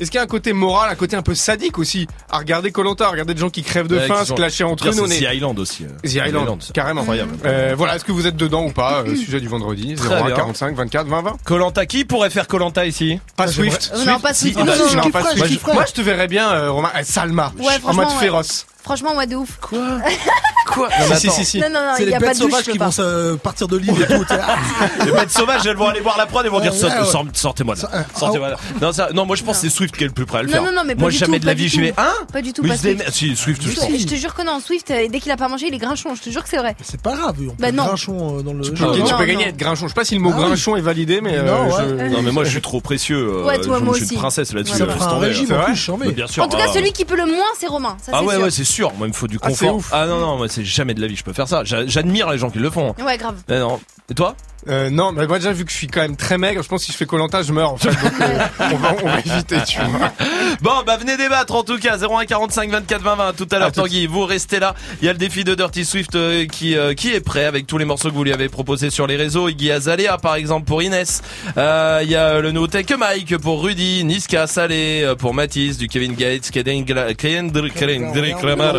est-ce 0.00 0.10
qu'il 0.10 0.18
y 0.18 0.20
a 0.20 0.24
un 0.24 0.26
côté 0.26 0.52
moral, 0.52 0.90
un 0.90 0.94
côté 0.94 1.16
un 1.16 1.22
peu 1.22 1.34
sadique 1.34 1.78
aussi 1.78 2.06
à 2.30 2.38
regarder 2.38 2.72
Colanta, 2.72 3.06
à 3.06 3.10
regarder 3.10 3.34
des 3.34 3.40
gens 3.40 3.50
qui 3.50 3.62
crèvent 3.62 3.86
de 3.88 3.96
Ouais, 3.96 4.06
faim, 4.08 4.24
se 4.24 4.32
clasher 4.32 4.64
entre 4.64 4.88
eux 4.88 4.92
c'est 4.92 5.16
est- 5.16 5.28
The 5.30 5.34
Island 5.34 5.58
aussi. 5.58 5.84
euh. 5.84 5.88
The 6.08 6.26
Island, 6.28 6.58
c'est 6.60 6.72
carrément. 6.72 7.02
Incroyable. 7.02 7.32
Euh, 7.44 7.74
voilà, 7.76 7.96
est-ce 7.96 8.04
que 8.04 8.12
vous 8.12 8.26
êtes 8.26 8.36
dedans 8.36 8.64
ou 8.66 8.70
pas 8.72 9.02
euh, 9.06 9.14
Sujet 9.14 9.40
du 9.40 9.48
vendredi, 9.48 9.94
Très 9.94 10.08
01 10.22 10.26
bien. 10.26 10.34
45 10.36 10.74
24 10.76 11.06
20 11.06 11.22
20. 11.22 11.36
Colanta, 11.44 11.86
qui 11.86 12.04
pourrait 12.04 12.30
faire 12.30 12.46
Colanta 12.48 12.84
ici 12.86 13.20
Pas 13.36 13.46
Swift. 13.48 13.92
Euh, 13.94 14.04
non, 14.04 14.18
pas 14.20 14.34
Swift. 14.34 14.58
Non, 14.58 15.10
pas 15.10 15.24
Swift. 15.34 15.66
Moi, 15.72 15.84
je 15.86 15.92
te 15.92 16.00
verrais 16.00 16.28
bien, 16.28 16.50
euh, 16.50 16.70
Romain, 16.70 16.90
euh, 16.96 17.00
Salma, 17.04 17.52
Ouais, 17.58 17.66
en 17.84 17.94
mode 17.94 18.10
féroce. 18.18 18.66
Franchement, 18.82 19.14
moi 19.14 19.26
de 19.26 19.36
ouf. 19.36 19.58
Quoi 19.60 19.78
Quoi 20.66 20.88
Non, 21.08 21.16
si, 21.16 21.30
si, 21.30 21.44
si. 21.44 21.58
Non, 21.60 21.68
non, 21.68 21.80
non, 21.80 21.92
C'est 21.96 22.02
il 22.02 22.06
les 22.06 22.12
y 22.12 22.14
a 22.14 22.18
bêtes 22.18 22.28
pas 22.28 22.34
de 22.34 22.38
douche, 22.40 22.50
sauvages 22.50 22.64
je 22.66 22.70
qui 22.70 22.78
peux 22.78 22.84
vont 22.84 22.90
pas. 22.90 22.96
se 22.96 23.34
partir 23.36 23.68
de 23.68 23.76
l'île 23.76 23.90
et 24.02 24.06
tout. 24.06 24.24
t'es 24.24 24.36
là. 24.36 24.56
Les 25.04 25.10
bêtes 25.12 25.30
sauvages, 25.30 25.66
elles 25.66 25.76
vont 25.76 25.88
aller 25.88 26.00
voir 26.00 26.16
la 26.16 26.26
prod 26.26 26.44
et 26.46 26.48
vont 26.48 26.60
dire 26.60 26.72
Ouais, 26.72 26.78
Sorte- 26.78 26.94
ouais. 27.00 27.04
sort- 27.06 27.24
sortez-moi 27.32 27.74
de 27.74 27.82
là. 27.82 28.04
Sortez-moi 28.16 28.48
de 28.48 28.52
là. 28.52 28.58
Non, 28.80 28.92
ça, 28.92 29.08
non, 29.12 29.26
moi 29.26 29.34
je 29.36 29.42
pense 29.42 29.56
que 29.56 29.62
c'est 29.68 29.74
Swift 29.74 29.96
qui 29.96 30.04
est 30.04 30.06
le 30.06 30.12
plus 30.12 30.26
prêt 30.26 30.38
à 30.38 30.42
le 30.42 30.48
Non, 30.48 30.52
faire. 30.54 30.62
non, 30.62 30.72
non, 30.72 30.82
mais 30.86 30.94
pas 30.94 31.00
moi 31.02 31.10
du 31.10 31.16
jamais 31.18 31.38
tout, 31.38 31.42
de 31.42 31.46
la 31.46 31.52
pas 31.52 31.56
vie 31.56 31.64
du 31.64 31.68
j'y 31.70 31.80
vais. 31.80 31.88
tout. 31.92 31.94
Hein 32.00 32.12
Pas 32.32 32.42
du 32.42 32.52
tout, 32.52 32.62
Mais 32.62 32.68
pas 32.70 32.76
je 32.76 32.82
l'ai- 32.88 32.96
Swift. 32.98 33.12
Si, 33.12 33.36
Swift, 33.36 33.62
je 33.62 33.70
Je, 33.70 33.76
pense. 33.80 33.90
je 33.98 34.06
te 34.06 34.14
jure 34.14 34.34
que 34.34 34.42
non, 34.42 34.60
Swift, 34.60 34.90
euh, 34.90 35.08
dès 35.10 35.18
qu'il 35.20 35.32
a 35.32 35.36
pas 35.36 35.48
mangé, 35.48 35.66
il 35.68 35.74
est 35.74 35.78
grinchon. 35.78 36.14
Je 36.14 36.22
te 36.22 36.30
jure 36.30 36.42
que 36.44 36.48
c'est 36.48 36.58
vrai. 36.58 36.76
C'est 36.82 37.00
pas 37.02 37.16
grave, 37.16 37.34
on 37.40 37.50
peut 37.50 37.54
Bah 37.58 37.68
être 37.68 37.74
non. 37.74 37.84
grinchon 37.86 38.38
euh, 38.38 38.42
dans 38.42 38.52
le 38.52 38.58
Non, 38.58 38.64
tu 38.64 38.72
peux 38.74 38.84
non. 39.10 39.18
gagner 39.26 39.48
être 39.48 39.56
grinchon. 39.56 39.86
Je 39.86 39.88
sais 39.88 39.94
pas 39.94 40.04
si 40.04 40.14
le 40.14 40.20
mot 40.20 40.30
Ah 40.32 40.38
oui. 40.38 40.44
grinchon 40.46 40.76
est 40.76 40.80
validé, 40.80 41.20
mais 41.20 41.36
euh, 41.36 41.42
Non, 41.44 41.66
ouais. 41.74 41.82
je- 42.08 42.14
Non, 42.14 42.22
mais 42.22 42.30
moi 42.32 42.44
je 42.44 42.50
suis 42.50 42.60
trop 42.62 42.80
précieux. 42.80 43.18
euh, 43.18 43.44
Ouais, 43.44 43.58
toi, 43.60 43.78
je, 43.80 43.84
moi 43.84 43.92
je 43.94 43.98
suis 43.98 44.04
aussi. 44.06 44.14
une 44.14 44.20
princesse 44.20 44.52
là-dessus. 44.52 44.76
Ça 44.76 44.84
euh, 44.84 44.86
fera 44.86 44.94
laisse 44.98 45.06
un 45.06 45.10
tomber. 45.10 45.26
régime 45.26 45.46
C'est 45.48 45.52
en 45.54 45.56
vrai 45.56 45.66
plus, 45.66 45.76
chambé. 45.76 46.06
Mais 46.06 46.12
Bien 46.12 46.26
sûr. 46.28 46.44
En 46.44 46.48
tout 46.48 46.56
cas, 46.56 46.64
ah. 46.68 46.72
celui 46.72 46.92
qui 46.92 47.04
peut 47.04 47.16
le 47.16 47.26
moins, 47.26 47.44
c'est 47.58 47.66
Romain. 47.66 47.96
Ça, 48.04 48.12
Ah 48.14 48.18
c'est 48.20 48.26
ouais, 48.26 48.34
sûr. 48.34 48.44
ouais, 48.44 48.50
c'est 48.50 48.64
sûr. 48.70 48.92
Moi, 48.94 49.06
il 49.06 49.10
me 49.10 49.14
faut 49.14 49.26
du 49.28 49.38
Ah, 49.42 49.50
c'est 49.50 49.66
confort. 49.66 49.76
ouf. 49.76 49.90
Ah 49.92 50.06
non, 50.06 50.18
non, 50.18 50.36
moi, 50.36 50.48
c'est 50.48 50.64
jamais 50.64 50.94
de 50.94 51.00
la 51.00 51.06
vie, 51.06 51.16
je 51.16 51.24
peux 51.24 51.32
faire 51.32 51.48
ça. 51.48 51.64
J'a- 51.64 51.86
J'admire 51.86 52.30
les 52.30 52.38
gens 52.38 52.50
qui 52.50 52.58
le 52.58 52.70
font. 52.70 52.94
Ouais, 53.04 53.18
grave. 53.18 53.36
Non. 53.48 53.80
Et 54.08 54.14
toi? 54.14 54.34
Euh, 54.68 54.90
non, 54.90 55.12
mais 55.12 55.26
moi 55.26 55.38
déjà 55.38 55.52
vu 55.52 55.64
que 55.64 55.70
je 55.72 55.76
suis 55.76 55.86
quand 55.86 56.00
même 56.00 56.16
très 56.16 56.36
maigre, 56.38 56.62
je 56.62 56.68
pense 56.68 56.80
que 56.80 56.86
si 56.86 56.92
je 56.92 56.96
fais 56.96 57.06
Colanta, 57.06 57.42
je 57.42 57.52
meurs. 57.52 57.72
En 57.72 57.76
fait, 57.76 57.88
donc, 57.90 58.20
euh, 58.20 58.38
on, 58.72 58.76
va, 58.76 58.94
on 59.02 59.06
va 59.08 59.18
éviter, 59.20 59.56
tu 59.66 59.78
vois. 59.80 60.12
Bon, 60.60 60.82
bah 60.86 60.96
venez 60.98 61.16
débattre 61.16 61.54
en 61.54 61.62
tout 61.62 61.78
cas. 61.78 61.96
01 61.96 62.26
45 62.26 62.70
24 62.70 63.02
20 63.02 63.14
20. 63.16 63.32
Tout 63.36 63.48
à 63.52 63.58
l'heure. 63.58 63.72
Tanguy, 63.72 64.06
vous 64.06 64.24
restez 64.26 64.58
là. 64.60 64.74
Il 65.00 65.06
y 65.06 65.08
a 65.08 65.12
le 65.12 65.18
défi 65.18 65.44
de 65.44 65.54
Dirty 65.54 65.84
Swift 65.84 66.14
euh, 66.14 66.46
qui 66.46 66.76
euh, 66.76 66.92
qui 66.94 67.12
est 67.14 67.20
prêt 67.20 67.44
avec 67.44 67.66
tous 67.66 67.78
les 67.78 67.84
morceaux 67.84 68.08
que 68.10 68.14
vous 68.14 68.24
lui 68.24 68.32
avez 68.32 68.48
proposés 68.48 68.90
sur 68.90 69.06
les 69.06 69.16
réseaux. 69.16 69.48
Iggy 69.48 69.70
Azalea 69.70 70.18
par 70.20 70.34
exemple 70.34 70.66
pour 70.66 70.82
Inès. 70.82 71.22
Euh, 71.56 72.00
Il 72.02 72.10
y 72.10 72.16
a 72.16 72.40
le 72.40 72.52
nouveau 72.52 72.66
Tech 72.66 72.86
Mike 72.98 73.38
pour 73.38 73.62
Rudy, 73.62 74.04
Niska 74.04 74.46
Salé 74.46 75.02
euh, 75.04 75.14
pour 75.14 75.32
Mathis, 75.34 75.78
du 75.78 75.88
Kevin 75.88 76.14
Gates, 76.14 76.50
Kendrick 76.50 78.42
Lamar, 78.42 78.76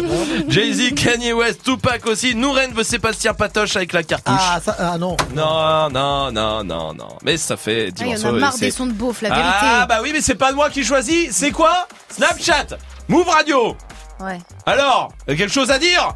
Jay-Z, 0.48 0.94
Kanye 0.95 1.34
West, 1.34 1.64
Tupac 1.64 2.06
aussi. 2.08 2.36
Nouren 2.36 2.72
veut 2.74 2.84
Sébastien 2.84 3.34
Patoche 3.34 3.76
avec 3.76 3.94
la 3.94 4.03
cartouche. 4.03 4.36
Ah, 4.38 4.60
ça, 4.64 4.76
ah 4.78 4.98
non. 4.98 5.18
Non, 5.36 5.44
non, 5.89 6.31
non, 6.31 6.64
non, 6.64 6.93
non. 6.93 7.18
Mais 7.23 7.38
ça 7.38 7.57
fait 7.57 7.91
10 7.91 8.02
Ah, 8.03 8.06
il 8.07 8.18
y 8.19 8.26
en 8.26 8.30
a 8.30 8.31
marre 8.39 8.57
des 8.57 8.72
sons 8.72 8.85
de 8.88 8.93
beauf, 8.93 9.22
la 9.22 9.30
vérité. 9.30 9.48
Ah 9.64 9.85
bah 9.88 9.99
oui, 10.02 10.11
mais 10.14 10.22
c'est 10.22 10.35
pas 10.35 10.52
moi 10.53 10.69
qui 10.69 10.84
choisis. 10.84 11.30
C'est 11.31 11.52
quoi 11.52 11.88
Snapchat 12.10 12.77
Move 13.07 13.27
Radio 13.27 13.76
Ouais. 14.19 14.39
Alors 14.65 15.11
euh, 15.30 15.35
Quelque 15.35 15.52
chose 15.52 15.72
à 15.72 15.80
dire 15.80 16.14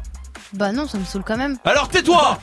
Bah 0.52 0.72
non, 0.72 0.86
ça 0.86 0.98
me 0.98 1.04
saoule 1.04 1.24
quand 1.26 1.36
même. 1.36 1.58
Alors 1.64 1.88
tais-toi 1.88 2.38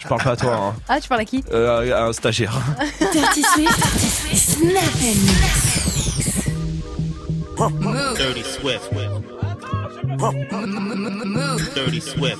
Je 0.00 0.06
parle 0.06 0.22
pas 0.22 0.30
à 0.32 0.36
toi, 0.36 0.54
hein. 0.54 0.74
Ah, 0.88 1.00
tu 1.00 1.08
parles 1.08 1.22
à 1.22 1.24
qui 1.24 1.42
Euh, 1.52 1.92
à 1.96 2.04
un 2.04 2.12
stagiaire. 2.12 2.56
Dirty 3.12 3.42
Swift. 3.42 3.84
Snap 4.36 4.82
and 5.02 5.16
mix. 5.24 6.48
Move. 7.80 8.16
Dirty 8.16 8.44
Swift. 8.44 8.90
Move. 10.18 11.74
Dirty 11.74 12.00
Swift. 12.00 12.38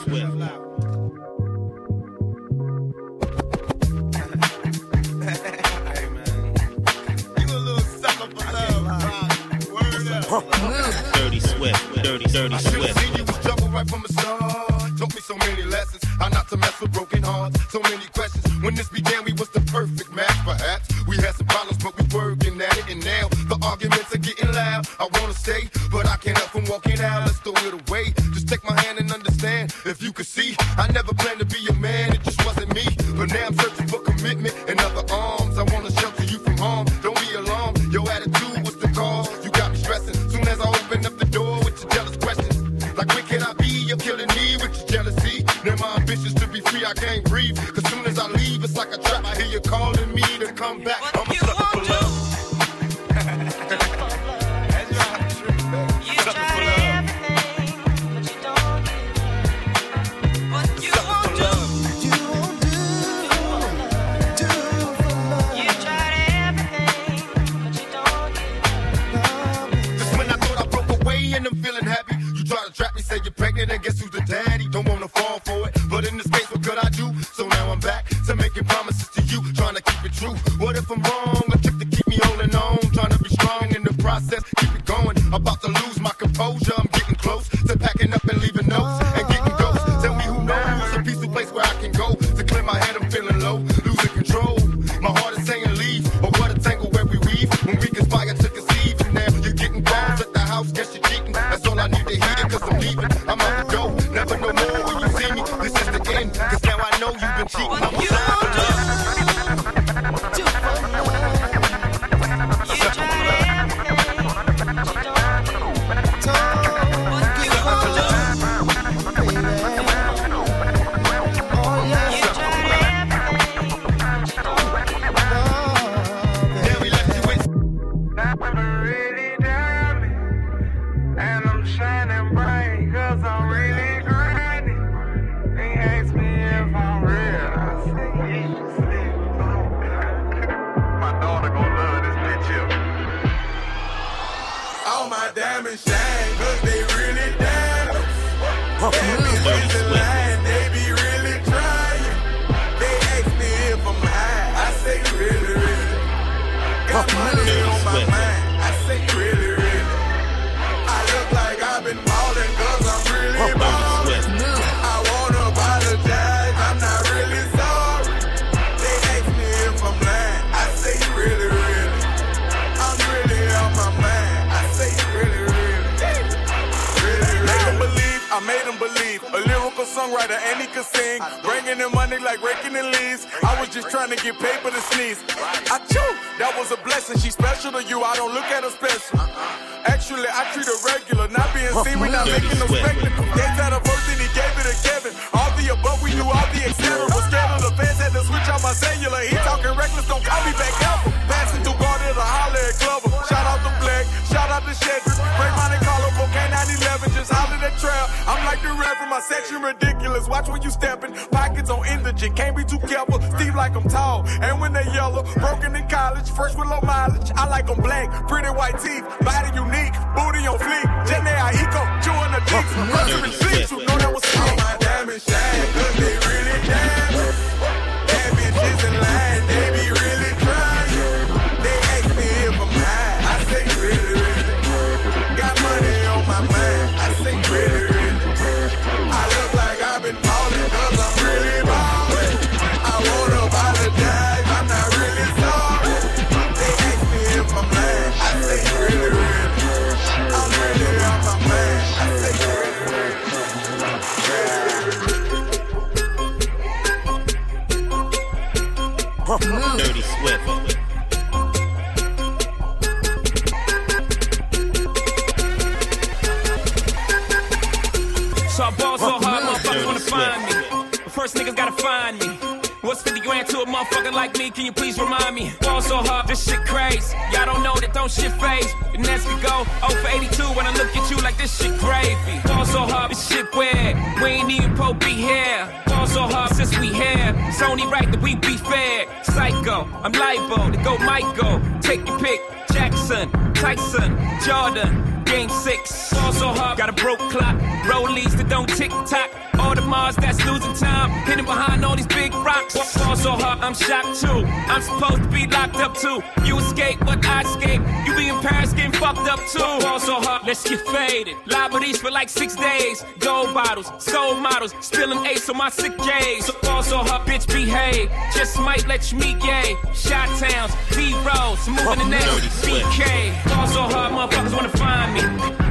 right 287.90 288.10
that 288.10 288.20
we 288.20 288.34
be 288.36 288.56
fair. 288.56 289.06
Psycho, 289.24 289.86
I'm 290.02 290.12
libo 290.12 290.70
to 290.70 290.78
go 290.82 290.98
Michael. 290.98 291.60
Take 291.80 292.06
your 292.06 292.18
pick. 292.18 292.40
Jackson, 292.72 293.30
Tyson, 293.54 294.18
Jordan. 294.44 295.22
Game 295.24 295.48
six. 295.48 296.12
Also, 296.14 296.48
hard, 296.48 296.78
got 296.78 296.88
a 296.88 296.92
broke 296.92 297.18
clock. 297.30 297.56
Rollies 297.84 298.36
that 298.36 298.48
don't 298.48 298.68
tick 298.68 298.90
tock. 299.06 299.30
All 299.58 299.74
the 299.74 299.82
Mars 299.82 300.16
that's 300.16 300.44
losing 300.44 300.74
time, 300.74 301.10
hidden 301.26 301.44
behind 301.44 301.84
all 301.84 301.96
these 301.96 302.06
big 302.06 302.32
rocks. 302.34 302.74
What 302.74 302.86
falls 302.86 303.22
so 303.22 303.32
hard, 303.32 303.58
I'm 303.60 303.74
shocked 303.74 304.20
too. 304.20 304.44
I'm 304.46 304.82
supposed 304.82 305.22
to 305.22 305.28
be 305.28 305.46
locked 305.46 305.76
up 305.76 305.96
too. 305.96 306.20
You 306.44 306.58
escape, 306.58 307.00
but 307.00 307.24
I 307.24 307.42
escape. 307.42 307.82
You 308.06 308.14
be 308.16 308.28
in 308.28 308.38
Paris 308.40 308.72
getting 308.72 308.92
fucked 308.92 309.28
up 309.28 309.40
too. 309.50 309.58
What 309.58 309.82
falls 309.82 310.04
so 310.04 310.20
hard, 310.20 310.46
let's 310.46 310.62
get 310.68 310.80
faded. 310.86 311.36
Liberties 311.46 311.98
for 311.98 312.10
like 312.10 312.28
six 312.28 312.54
days. 312.54 313.04
Gold 313.18 313.52
bottles, 313.52 313.90
soul 313.98 314.34
models, 314.36 314.74
spilling 314.80 315.24
ace 315.26 315.48
on 315.48 315.56
my 315.56 315.70
sick 315.70 315.96
days. 315.98 316.46
So 316.46 316.52
fall 316.52 316.82
so 316.82 316.98
hard, 316.98 317.26
bitch, 317.26 317.46
behave. 317.48 318.10
Just 318.34 318.58
might 318.60 318.86
let 318.86 319.10
you 319.10 319.18
meet 319.18 319.40
gay. 319.40 319.74
Shot 319.92 320.28
towns, 320.38 320.72
B 320.94 321.14
roads, 321.26 321.66
moving 321.68 321.98
the 321.98 322.08
next 322.08 322.64
BK. 322.64 323.32
Fall 323.50 323.66
so 323.66 323.82
hard, 323.82 324.12
motherfuckers 324.12 324.54
wanna 324.54 324.68
find 324.70 325.14
me. 325.14 325.20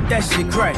That 0.09 0.23
shit 0.23 0.51
crack. 0.51 0.75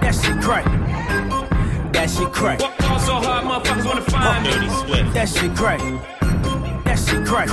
That 0.00 0.14
shit 0.14 0.40
crack. 0.42 1.57
That 1.92 2.10
shit 2.10 2.32
crack. 2.32 2.60
What 2.60 2.78
call 2.78 2.98
so 3.00 3.14
hard, 3.14 3.44
motherfuckers 3.44 3.84
wanna 3.84 4.02
find 4.02 4.44
me? 4.44 4.50
Huh. 4.52 5.12
That 5.14 5.28
shit 5.28 5.54
crack. 5.56 5.80
That 6.84 6.98
shit 6.98 7.26
crack. 7.26 7.48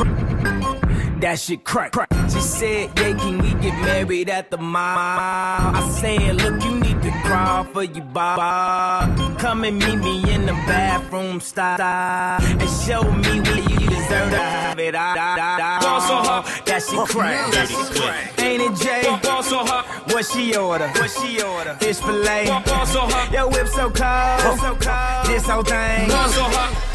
That 1.22 1.40
shit 1.40 1.64
crack. 1.64 1.92
crack. 1.92 2.10
She 2.30 2.40
said, 2.42 2.92
yeah, 3.00 3.14
can 3.18 3.38
we 3.42 3.54
get 3.62 3.74
married 3.82 4.30
at 4.30 4.52
the 4.52 4.58
mile? 4.58 5.76
I 5.76 5.90
said, 5.90 6.36
look, 6.42 6.64
you 6.64 6.80
need 6.80 7.02
to 7.02 7.12
crawl 7.24 7.64
for 7.64 7.84
your 7.84 8.04
bob. 8.06 9.40
Come 9.40 9.64
and 9.64 9.80
meet 9.80 9.96
me 9.98 10.34
in 10.34 10.46
the 10.46 10.54
bathroom 10.68 11.40
style 11.40 12.42
and 12.42 12.70
show 12.86 13.04
me 13.04 13.40
where 13.42 13.70
you 13.70 13.75
deserve 14.08 14.32
to 14.32 14.38
have 14.38 14.80
it. 14.80 14.96
I, 14.96 15.16
I, 15.16 15.36
I, 15.40 15.78
I 15.78 15.82
Boss 15.82 16.10
on 16.10 16.26
her. 16.26 16.64
That 16.66 16.82
she 16.84 16.98
crack. 17.06 17.52
That 17.52 17.68
she 17.68 18.00
crack. 18.00 18.42
Ain't 18.42 18.62
it 18.62 18.76
Jay? 18.78 19.04
Boss 19.24 19.52
on 19.52 19.68
her. 19.68 19.82
What 20.14 20.26
she 20.26 20.56
order? 20.56 20.88
What 20.90 21.10
she 21.10 21.42
order? 21.42 21.76
Fish 21.76 22.00
fillet. 22.00 22.48
Boss 22.66 22.96
on 22.96 23.10
her. 23.12 23.34
Your 23.34 23.50
whip 23.50 23.68
so 23.68 23.90
cold. 23.90 24.60
So 24.60 24.76
cold. 24.76 25.28
This 25.28 25.46
whole 25.46 25.64
thing. 25.64 26.10
Boss 26.10 26.38
on 26.38 26.52
her 26.52 26.95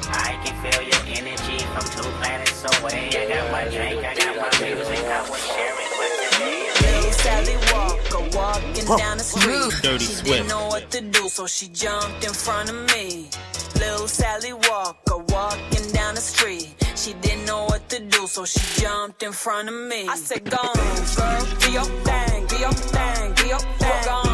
I 0.13 0.39
can 0.43 0.55
feel 0.61 0.81
your 0.83 1.03
energy 1.17 1.57
from 1.73 1.83
two 1.95 2.09
planets 2.19 2.63
away. 2.63 3.09
I 3.15 3.27
got 3.29 3.51
my 3.51 3.63
drink, 3.69 4.03
I 4.03 4.15
got 4.15 4.35
my 4.37 4.49
music, 4.65 5.05
I 5.05 5.21
will 5.29 5.35
share 5.35 5.75
it. 5.83 5.89
But 5.99 6.11
today 6.21 6.69
I'm 6.71 6.81
Little 6.85 7.11
Sally 7.23 7.57
Walker 7.73 8.37
walking 8.37 8.97
down 8.97 9.17
the 9.17 9.23
street. 9.23 9.81
Dirty 9.81 10.05
she 10.05 10.13
Swift. 10.13 10.25
didn't 10.25 10.47
know 10.47 10.67
what 10.67 10.89
to 10.91 11.01
do, 11.01 11.29
so 11.29 11.47
she 11.47 11.67
jumped 11.69 12.23
in 12.25 12.33
front 12.33 12.69
of 12.69 12.75
me. 12.93 13.29
Little 13.75 14.07
Sally 14.07 14.53
Walker 14.53 15.17
walking 15.29 15.91
down 15.93 16.15
the 16.15 16.21
street. 16.21 16.75
She 16.95 17.13
didn't 17.13 17.45
know 17.45 17.65
what 17.65 17.87
to 17.89 17.99
do, 17.99 18.27
so 18.27 18.45
she 18.45 18.81
jumped 18.81 19.23
in 19.23 19.31
front 19.31 19.69
of 19.69 19.75
me. 19.75 20.07
I 20.07 20.15
said, 20.15 20.43
Go 20.49 20.57
on, 20.57 20.75
girl, 21.15 21.45
do 21.59 21.71
your 21.71 21.89
thing, 22.05 22.45
do 22.47 22.57
your 22.57 22.73
thing, 22.73 23.33
do 23.33 23.47
your 23.47 23.59
thing. 23.59 24.03
Go 24.05 24.11
on, 24.11 24.30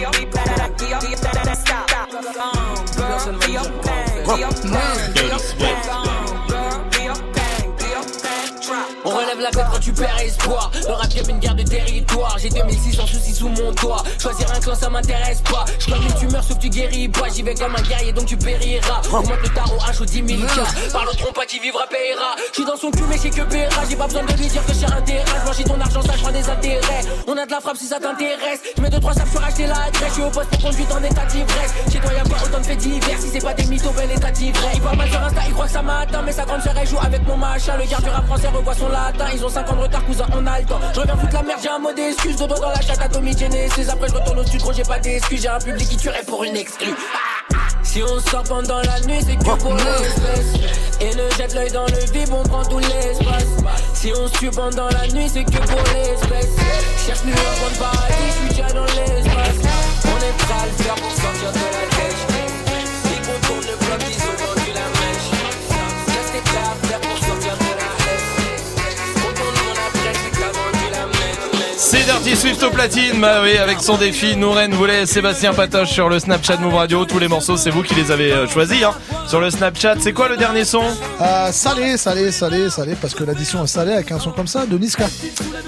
girl, 0.00 0.12
do 5.14 6.49
La 9.40 9.50
tête 9.50 9.64
quand 9.72 9.80
tu 9.80 9.92
perds 9.92 10.20
espoir. 10.20 10.70
Le 10.86 10.92
rap 10.92 11.08
game 11.08 11.30
une 11.30 11.38
guerre 11.38 11.54
de 11.54 11.62
territoire. 11.62 12.36
J'ai 12.38 12.50
2600 12.50 13.06
soucis 13.06 13.32
sous 13.32 13.48
mon 13.48 13.72
toit. 13.72 14.02
Choisir 14.18 14.46
un 14.54 14.60
clan 14.60 14.74
ça 14.74 14.90
m'intéresse 14.90 15.40
pas. 15.40 15.64
Je 15.78 15.90
comme 15.90 16.02
une 16.02 16.14
tumeur 16.14 16.44
sauf 16.44 16.58
que 16.58 16.62
tu 16.62 16.68
guéris 16.68 17.08
pas. 17.08 17.28
J'y 17.34 17.42
vais 17.42 17.54
comme 17.54 17.74
un 17.74 17.80
guerrier 17.80 18.12
donc 18.12 18.26
tu 18.26 18.36
périras. 18.36 19.00
Augmente 19.10 19.40
le 19.42 19.48
tarot 19.48 19.78
H 19.78 20.02
au 20.02 20.04
10 20.04 20.36
000 20.36 20.42
cas. 20.42 20.90
Par 20.92 21.06
le 21.06 21.16
trompe 21.16 21.40
qui 21.48 21.58
vivra 21.58 21.86
payera. 21.86 22.36
J'suis 22.52 22.66
dans 22.66 22.76
son 22.76 22.90
cul 22.90 23.04
mais 23.08 23.16
j'ai 23.22 23.30
que 23.30 23.40
paiera. 23.42 23.82
J'ai 23.88 23.96
pas 23.96 24.06
besoin 24.06 24.24
de 24.24 24.32
lui 24.32 24.46
dire 24.46 24.66
que 24.66 24.74
j'ai 24.74 24.84
un 24.84 25.00
terrain. 25.00 25.38
J'blanchis 25.40 25.64
ton 25.64 25.80
argent 25.80 26.02
ça 26.02 26.12
fera 26.12 26.32
des 26.32 26.48
intérêts. 26.50 27.04
On 27.26 27.36
a 27.38 27.46
de 27.46 27.50
la 27.50 27.60
frappe 27.60 27.78
si 27.78 27.86
ça 27.86 27.98
t'intéresse. 27.98 28.60
J'mets 28.76 28.90
2-3 28.90 29.14
sacs 29.14 29.28
sur 29.28 29.42
acheter 29.42 29.66
l'adresse. 29.66 30.12
J'suis 30.12 30.22
au 30.22 30.30
poste 30.30 30.50
pour 30.50 30.60
conduire 30.60 30.86
en 30.94 31.02
état 31.02 31.24
d'ivresse. 31.24 31.72
Chez 31.90 31.98
toi 31.98 32.12
y'a 32.12 32.24
pas 32.24 32.44
autant 32.44 32.58
de 32.58 32.66
faits 32.66 32.78
divers. 32.78 33.18
Si 33.18 33.28
c'est 33.28 33.42
pas 33.42 33.54
des 33.54 33.64
mythos, 33.64 33.92
bel 33.92 34.10
état 34.10 34.30
d'ivresse. 34.30 34.74
Il 34.74 34.82
parle 34.82 34.98
mal 34.98 35.08
sur 35.08 35.22
Insta, 35.22 35.40
il 35.46 35.54
croit 35.54 35.64
que 35.64 35.72
ça 35.72 35.82
m'atteint. 35.82 36.22
Mais 36.22 36.32
sa 36.32 36.44
grande 36.44 36.60
sœur 36.60 36.74
elle 36.78 36.88
joue 36.88 36.98
avec 37.00 37.26
mon 37.26 37.38
machin. 37.38 37.76
Le 37.78 37.88
garde 37.88 38.04
rap 38.06 38.26
français 38.26 38.48
revoit 38.48 38.74
son 38.74 38.88
latin. 38.88 39.28
Ils 39.32 39.44
ont 39.44 39.48
5 39.48 39.70
ans 39.70 39.76
de 39.76 39.80
retard, 39.82 40.04
cousin, 40.04 40.26
on 40.32 40.46
a 40.46 40.60
le 40.60 40.66
temps. 40.66 40.80
Je 40.94 41.00
reviens 41.00 41.16
foutre 41.16 41.34
la 41.34 41.42
merde, 41.42 41.60
j'ai 41.62 41.68
un 41.68 41.78
mot 41.78 41.92
d'excuse. 41.92 42.36
Deux 42.36 42.46
doigts 42.46 42.58
dans 42.58 42.70
la 42.70 42.80
chatte 42.80 43.00
à 43.00 43.08
Tommy 43.08 43.36
Genesis. 43.36 43.88
Après, 43.90 44.08
je 44.08 44.14
retourne 44.14 44.38
au 44.40 44.44
studio, 44.44 44.72
j'ai 44.74 44.82
pas 44.82 44.98
d'excuse. 44.98 45.42
J'ai 45.42 45.48
un 45.48 45.58
public 45.58 45.88
qui 45.88 45.96
tuerait 45.96 46.24
pour 46.26 46.42
une 46.44 46.56
exclue. 46.56 46.94
Si 47.82 48.02
on 48.02 48.20
sort 48.20 48.44
pendant 48.44 48.80
la 48.80 49.00
nuit, 49.00 49.20
c'est 49.24 49.36
que 49.36 49.56
pour 49.56 49.74
l'espèce. 49.74 50.60
Et 51.00 51.14
ne 51.14 51.30
jette 51.36 51.54
l'œil 51.54 51.70
dans 51.70 51.86
le 51.86 52.12
vide, 52.12 52.30
on 52.32 52.42
prend 52.42 52.64
tout 52.64 52.78
l'espace. 52.78 53.46
Si 53.94 54.12
on 54.16 54.26
se 54.28 54.32
tue 54.38 54.50
pendant 54.50 54.88
la 54.88 55.06
nuit, 55.08 55.28
c'est 55.28 55.44
que 55.44 55.58
pour 55.58 55.82
l'espèce. 55.94 56.50
Cherche 57.06 57.20
plus 57.20 57.32
un 57.32 57.34
bon 57.34 57.76
paradis, 57.78 58.14
je 58.26 58.32
suis 58.32 58.48
déjà 58.48 58.72
dans 58.72 58.84
l'espace. 58.84 59.58
On 60.04 60.18
est 60.18 60.36
prêt 60.38 60.54
à 60.54 60.66
le 60.66 60.72
faire 60.82 60.94
pour 60.94 61.10
sortir 61.10 61.52
de 61.52 61.58
la 61.58 61.89
C'est 71.90 72.04
Dirty 72.04 72.36
Swift 72.36 72.62
au 72.62 72.70
platine, 72.70 73.20
bah 73.20 73.40
oui, 73.42 73.56
avec 73.56 73.80
son 73.80 73.96
défi, 73.96 74.36
Nouren 74.36 74.72
voulait 74.72 75.06
Sébastien 75.06 75.52
Patoche 75.52 75.90
sur 75.90 76.08
le 76.08 76.20
Snapchat 76.20 76.58
Move 76.58 76.76
Radio. 76.76 77.04
Tous 77.04 77.18
les 77.18 77.26
morceaux, 77.26 77.56
c'est 77.56 77.70
vous 77.70 77.82
qui 77.82 77.96
les 77.96 78.12
avez 78.12 78.30
euh, 78.30 78.46
choisis, 78.46 78.80
hein. 78.84 78.92
Sur 79.26 79.40
le 79.40 79.50
Snapchat, 79.50 79.96
c'est 79.98 80.12
quoi 80.12 80.28
le 80.28 80.36
dernier 80.36 80.64
son? 80.64 80.84
Euh, 81.20 81.50
salé, 81.50 81.96
salé, 81.96 82.30
salé, 82.30 82.70
salé, 82.70 82.94
parce 82.94 83.12
que 83.12 83.24
l'addition 83.24 83.64
est 83.64 83.66
salée 83.66 83.94
avec 83.94 84.12
un 84.12 84.20
son 84.20 84.30
comme 84.30 84.46
ça 84.46 84.66
de 84.66 84.78
Niska. 84.78 85.06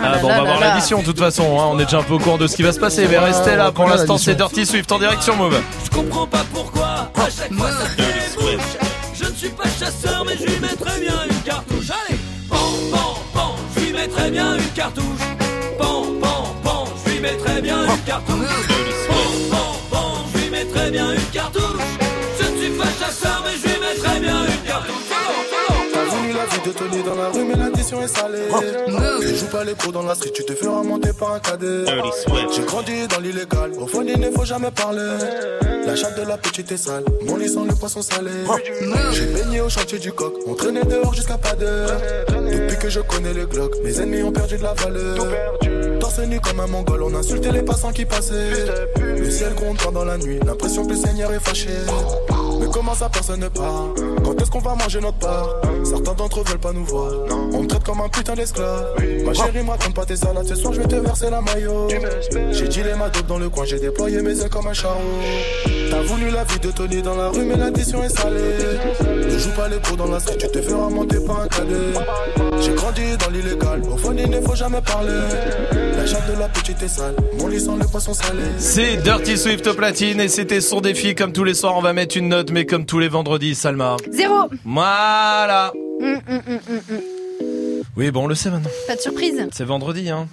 Ah 0.00 0.18
bon, 0.18 0.28
on 0.28 0.36
va 0.36 0.42
voir 0.42 0.60
l'addition 0.60 1.00
de 1.00 1.06
toute 1.06 1.18
façon, 1.18 1.58
hein. 1.58 1.70
on 1.72 1.78
est 1.80 1.86
déjà 1.86 1.98
un 1.98 2.04
peu 2.04 2.14
au 2.14 2.18
courant 2.20 2.38
de 2.38 2.46
ce 2.46 2.54
qui 2.54 2.62
va 2.62 2.72
se 2.72 2.78
passer, 2.78 3.08
mais 3.10 3.18
restez 3.18 3.56
là, 3.56 3.72
pour 3.72 3.88
l'instant 3.88 4.16
c'est. 4.16 4.36
Dirty 4.36 4.64
Swift 4.64 4.92
en 4.92 5.00
direction 5.00 5.34
Move. 5.34 5.60
Je 5.84 5.90
comprends 5.90 6.28
pas 6.28 6.44
pourquoi 6.54 7.10
à 7.16 7.24
chaque 7.36 7.52
fois 7.52 7.70
ça 7.72 7.86
fait. 7.96 8.58
Je 9.12 9.24
ne 9.28 9.34
suis 9.34 9.48
pas 9.48 9.64
chasseur 9.64 10.24
mais 10.24 10.36
je 10.38 10.44
lui 10.44 10.60
mettrais 10.60 11.00
bien 11.00 11.14
une 11.28 11.40
cartouche 11.40 11.90
Allez 12.06 12.18
Pan, 12.48 12.56
pan, 12.92 13.14
pan, 13.34 13.56
je 13.74 13.80
lui 13.80 13.92
mettrais 13.92 14.30
bien 14.30 14.54
une 14.56 14.70
cartouche 14.74 15.02
je 17.22 17.28
lui 17.28 17.36
mettrais 17.36 17.62
bien 17.62 17.84
une 17.84 18.02
cartouche 18.04 18.68
Pan, 19.08 19.14
pan, 19.50 19.56
pan, 19.90 20.24
je 20.34 20.38
lui 20.40 20.50
mettrais 20.50 20.90
bien 20.90 21.12
une 21.12 21.30
cartouche 21.32 21.62
Je 22.40 22.50
ne 22.50 22.56
suis 22.58 22.70
pas 22.70 22.84
chasseur 22.84 23.44
mais 23.44 23.52
je 23.56 23.68
lui 23.68 23.80
mettrais 23.80 24.20
bien 24.20 24.44
une 24.44 24.68
cartouche 24.68 24.94
T'as 25.92 26.04
voulu 26.04 26.32
la 26.32 26.46
vie 26.46 26.60
de 26.64 26.72
Tony 26.72 27.02
dans 27.02 27.14
la 27.14 27.28
rue, 27.28 27.44
mais 27.44 27.54
l'addition 27.54 28.02
est 28.02 28.08
salée. 28.08 28.48
Tu 29.20 29.36
joues 29.36 29.46
pas 29.46 29.62
les 29.62 29.74
pros 29.74 29.92
dans 29.92 30.02
la 30.02 30.14
street, 30.14 30.30
tu 30.34 30.44
te 30.44 30.54
feras 30.54 30.82
monter 30.82 31.12
par 31.12 31.34
un 31.34 31.38
cadet. 31.38 31.84
J'ai 32.54 32.62
grandi 32.62 33.06
dans 33.08 33.20
l'illégal, 33.20 33.72
au 33.78 33.86
fond 33.86 34.02
il 34.06 34.18
ne 34.18 34.30
faut 34.30 34.44
jamais 34.44 34.70
parler. 34.70 35.18
La 35.86 35.94
chatte 35.94 36.18
de 36.18 36.26
la 36.26 36.38
petite 36.38 36.72
est 36.72 36.76
sale, 36.76 37.04
mon 37.26 37.36
lit 37.36 37.48
sent 37.48 37.60
le 37.68 37.74
poisson 37.74 38.02
salé. 38.02 38.30
J'ai 39.12 39.26
baigné 39.26 39.60
au 39.60 39.68
chantier 39.68 39.98
du 39.98 40.12
coq, 40.12 40.34
on 40.46 40.54
traînait 40.54 40.84
dehors 40.84 41.14
jusqu'à 41.14 41.38
pas 41.38 41.54
d'heure. 41.54 42.00
Depuis 42.28 42.78
que 42.78 42.88
je 42.88 43.00
connais 43.00 43.34
le 43.34 43.46
Glock, 43.46 43.74
mes 43.84 44.00
ennemis 44.00 44.22
ont 44.22 44.32
perdu 44.32 44.56
de 44.56 44.62
la 44.62 44.74
valeur. 44.74 45.16
Torse 46.02 46.26
nu 46.26 46.40
comme 46.40 46.58
un 46.58 46.66
mongol, 46.66 47.00
on 47.04 47.14
insultait 47.14 47.52
les 47.52 47.62
passants 47.62 47.92
qui 47.92 48.04
passaient. 48.04 48.50
Le 48.96 49.30
ciel 49.30 49.54
gronde 49.54 49.76
pendant 49.76 50.04
la 50.04 50.18
nuit, 50.18 50.40
l'impression 50.44 50.84
que 50.84 50.90
le 50.90 50.96
Seigneur 50.96 51.32
est 51.32 51.38
fâché. 51.38 51.68
Comment 52.72 52.94
ça 52.94 53.08
personne 53.08 53.40
ne 53.40 53.48
part 53.48 53.88
Quand 54.24 54.40
est-ce 54.40 54.50
qu'on 54.50 54.60
va 54.60 54.74
manger 54.74 55.00
notre 55.00 55.18
part 55.18 55.48
Certains 55.84 56.14
d'entre 56.14 56.40
eux 56.40 56.44
veulent 56.46 56.58
pas 56.58 56.72
nous 56.72 56.84
voir. 56.84 57.12
On 57.52 57.62
me 57.62 57.66
traite 57.66 57.84
comme 57.84 58.00
un 58.00 58.08
putain 58.08 58.34
d'esclave. 58.34 58.86
Ma 59.24 59.34
chérie, 59.34 59.60
raconte 59.66 59.94
pas 59.94 60.06
tes 60.06 60.16
salades, 60.16 60.46
ce 60.46 60.54
soir 60.54 60.72
je 60.72 60.80
vais 60.80 60.88
te 60.88 60.96
verser 60.96 61.28
la 61.30 61.40
maillot. 61.40 61.88
J'ai 62.50 62.68
dit 62.68 62.82
les 62.82 62.92
dope 62.92 63.26
dans 63.26 63.38
le 63.38 63.48
coin, 63.50 63.64
j'ai 63.66 63.78
déployé 63.78 64.22
mes 64.22 64.40
ailes 64.40 64.48
comme 64.48 64.66
un 64.66 64.72
charreau. 64.72 65.00
T'as 65.90 66.02
voulu 66.02 66.30
la 66.30 66.44
vie 66.44 66.58
de 66.58 66.70
Tony 66.70 67.02
dans 67.02 67.14
la 67.14 67.28
rue, 67.28 67.44
mais 67.44 67.56
l'addition 67.56 68.02
est 68.02 68.08
salée. 68.08 68.38
Ne 69.04 69.38
joue 69.38 69.50
pas 69.50 69.68
les 69.68 69.78
pros 69.78 69.96
dans 69.96 70.06
la 70.06 70.18
street, 70.20 70.38
tu 70.38 70.48
te 70.48 70.62
feras 70.62 70.88
monter 70.88 71.18
par 71.26 71.40
un 71.40 71.48
cadet. 71.48 71.76
J'ai 72.60 72.72
grandi 72.74 73.02
dans 73.18 73.30
l'illégal, 73.30 73.82
au 73.92 73.96
fond 73.98 74.14
il 74.16 74.30
ne 74.30 74.40
faut 74.40 74.54
jamais 74.54 74.80
parler. 74.80 75.12
La 75.96 76.06
chatte 76.06 76.34
de 76.34 76.38
la 76.38 76.48
petite 76.48 76.82
est 76.82 76.88
sale, 76.88 77.14
mon 77.38 77.48
lit 77.48 77.60
sent 77.60 77.76
le 77.78 77.86
poisson 77.86 78.14
salé. 78.14 78.42
C'est 78.58 78.96
Dirty 79.02 79.36
Swift 79.36 79.66
au 79.66 79.74
platine 79.74 80.20
et 80.20 80.28
c'était 80.28 80.60
son 80.60 80.80
défi. 80.80 81.14
Comme 81.14 81.32
tous 81.32 81.44
les 81.44 81.54
soirs, 81.54 81.76
on 81.76 81.82
va 81.82 81.92
mettre 81.92 82.16
une 82.16 82.28
note, 82.28 82.50
mais 82.50 82.61
comme 82.66 82.84
tous 82.86 82.98
les 82.98 83.08
vendredis, 83.08 83.54
Salma. 83.54 83.96
Zéro. 84.10 84.48
Voilà. 84.64 85.72
Hum, 86.00 86.20
hum, 86.28 86.40
hum. 86.48 87.00
Oui, 87.96 88.10
bon, 88.10 88.24
on 88.24 88.26
le 88.26 88.34
sait 88.34 88.50
maintenant. 88.50 88.70
Pas 88.86 88.96
de 88.96 89.00
surprise. 89.00 89.46
C'est 89.52 89.64
vendredi, 89.64 90.08
hein. 90.10 90.26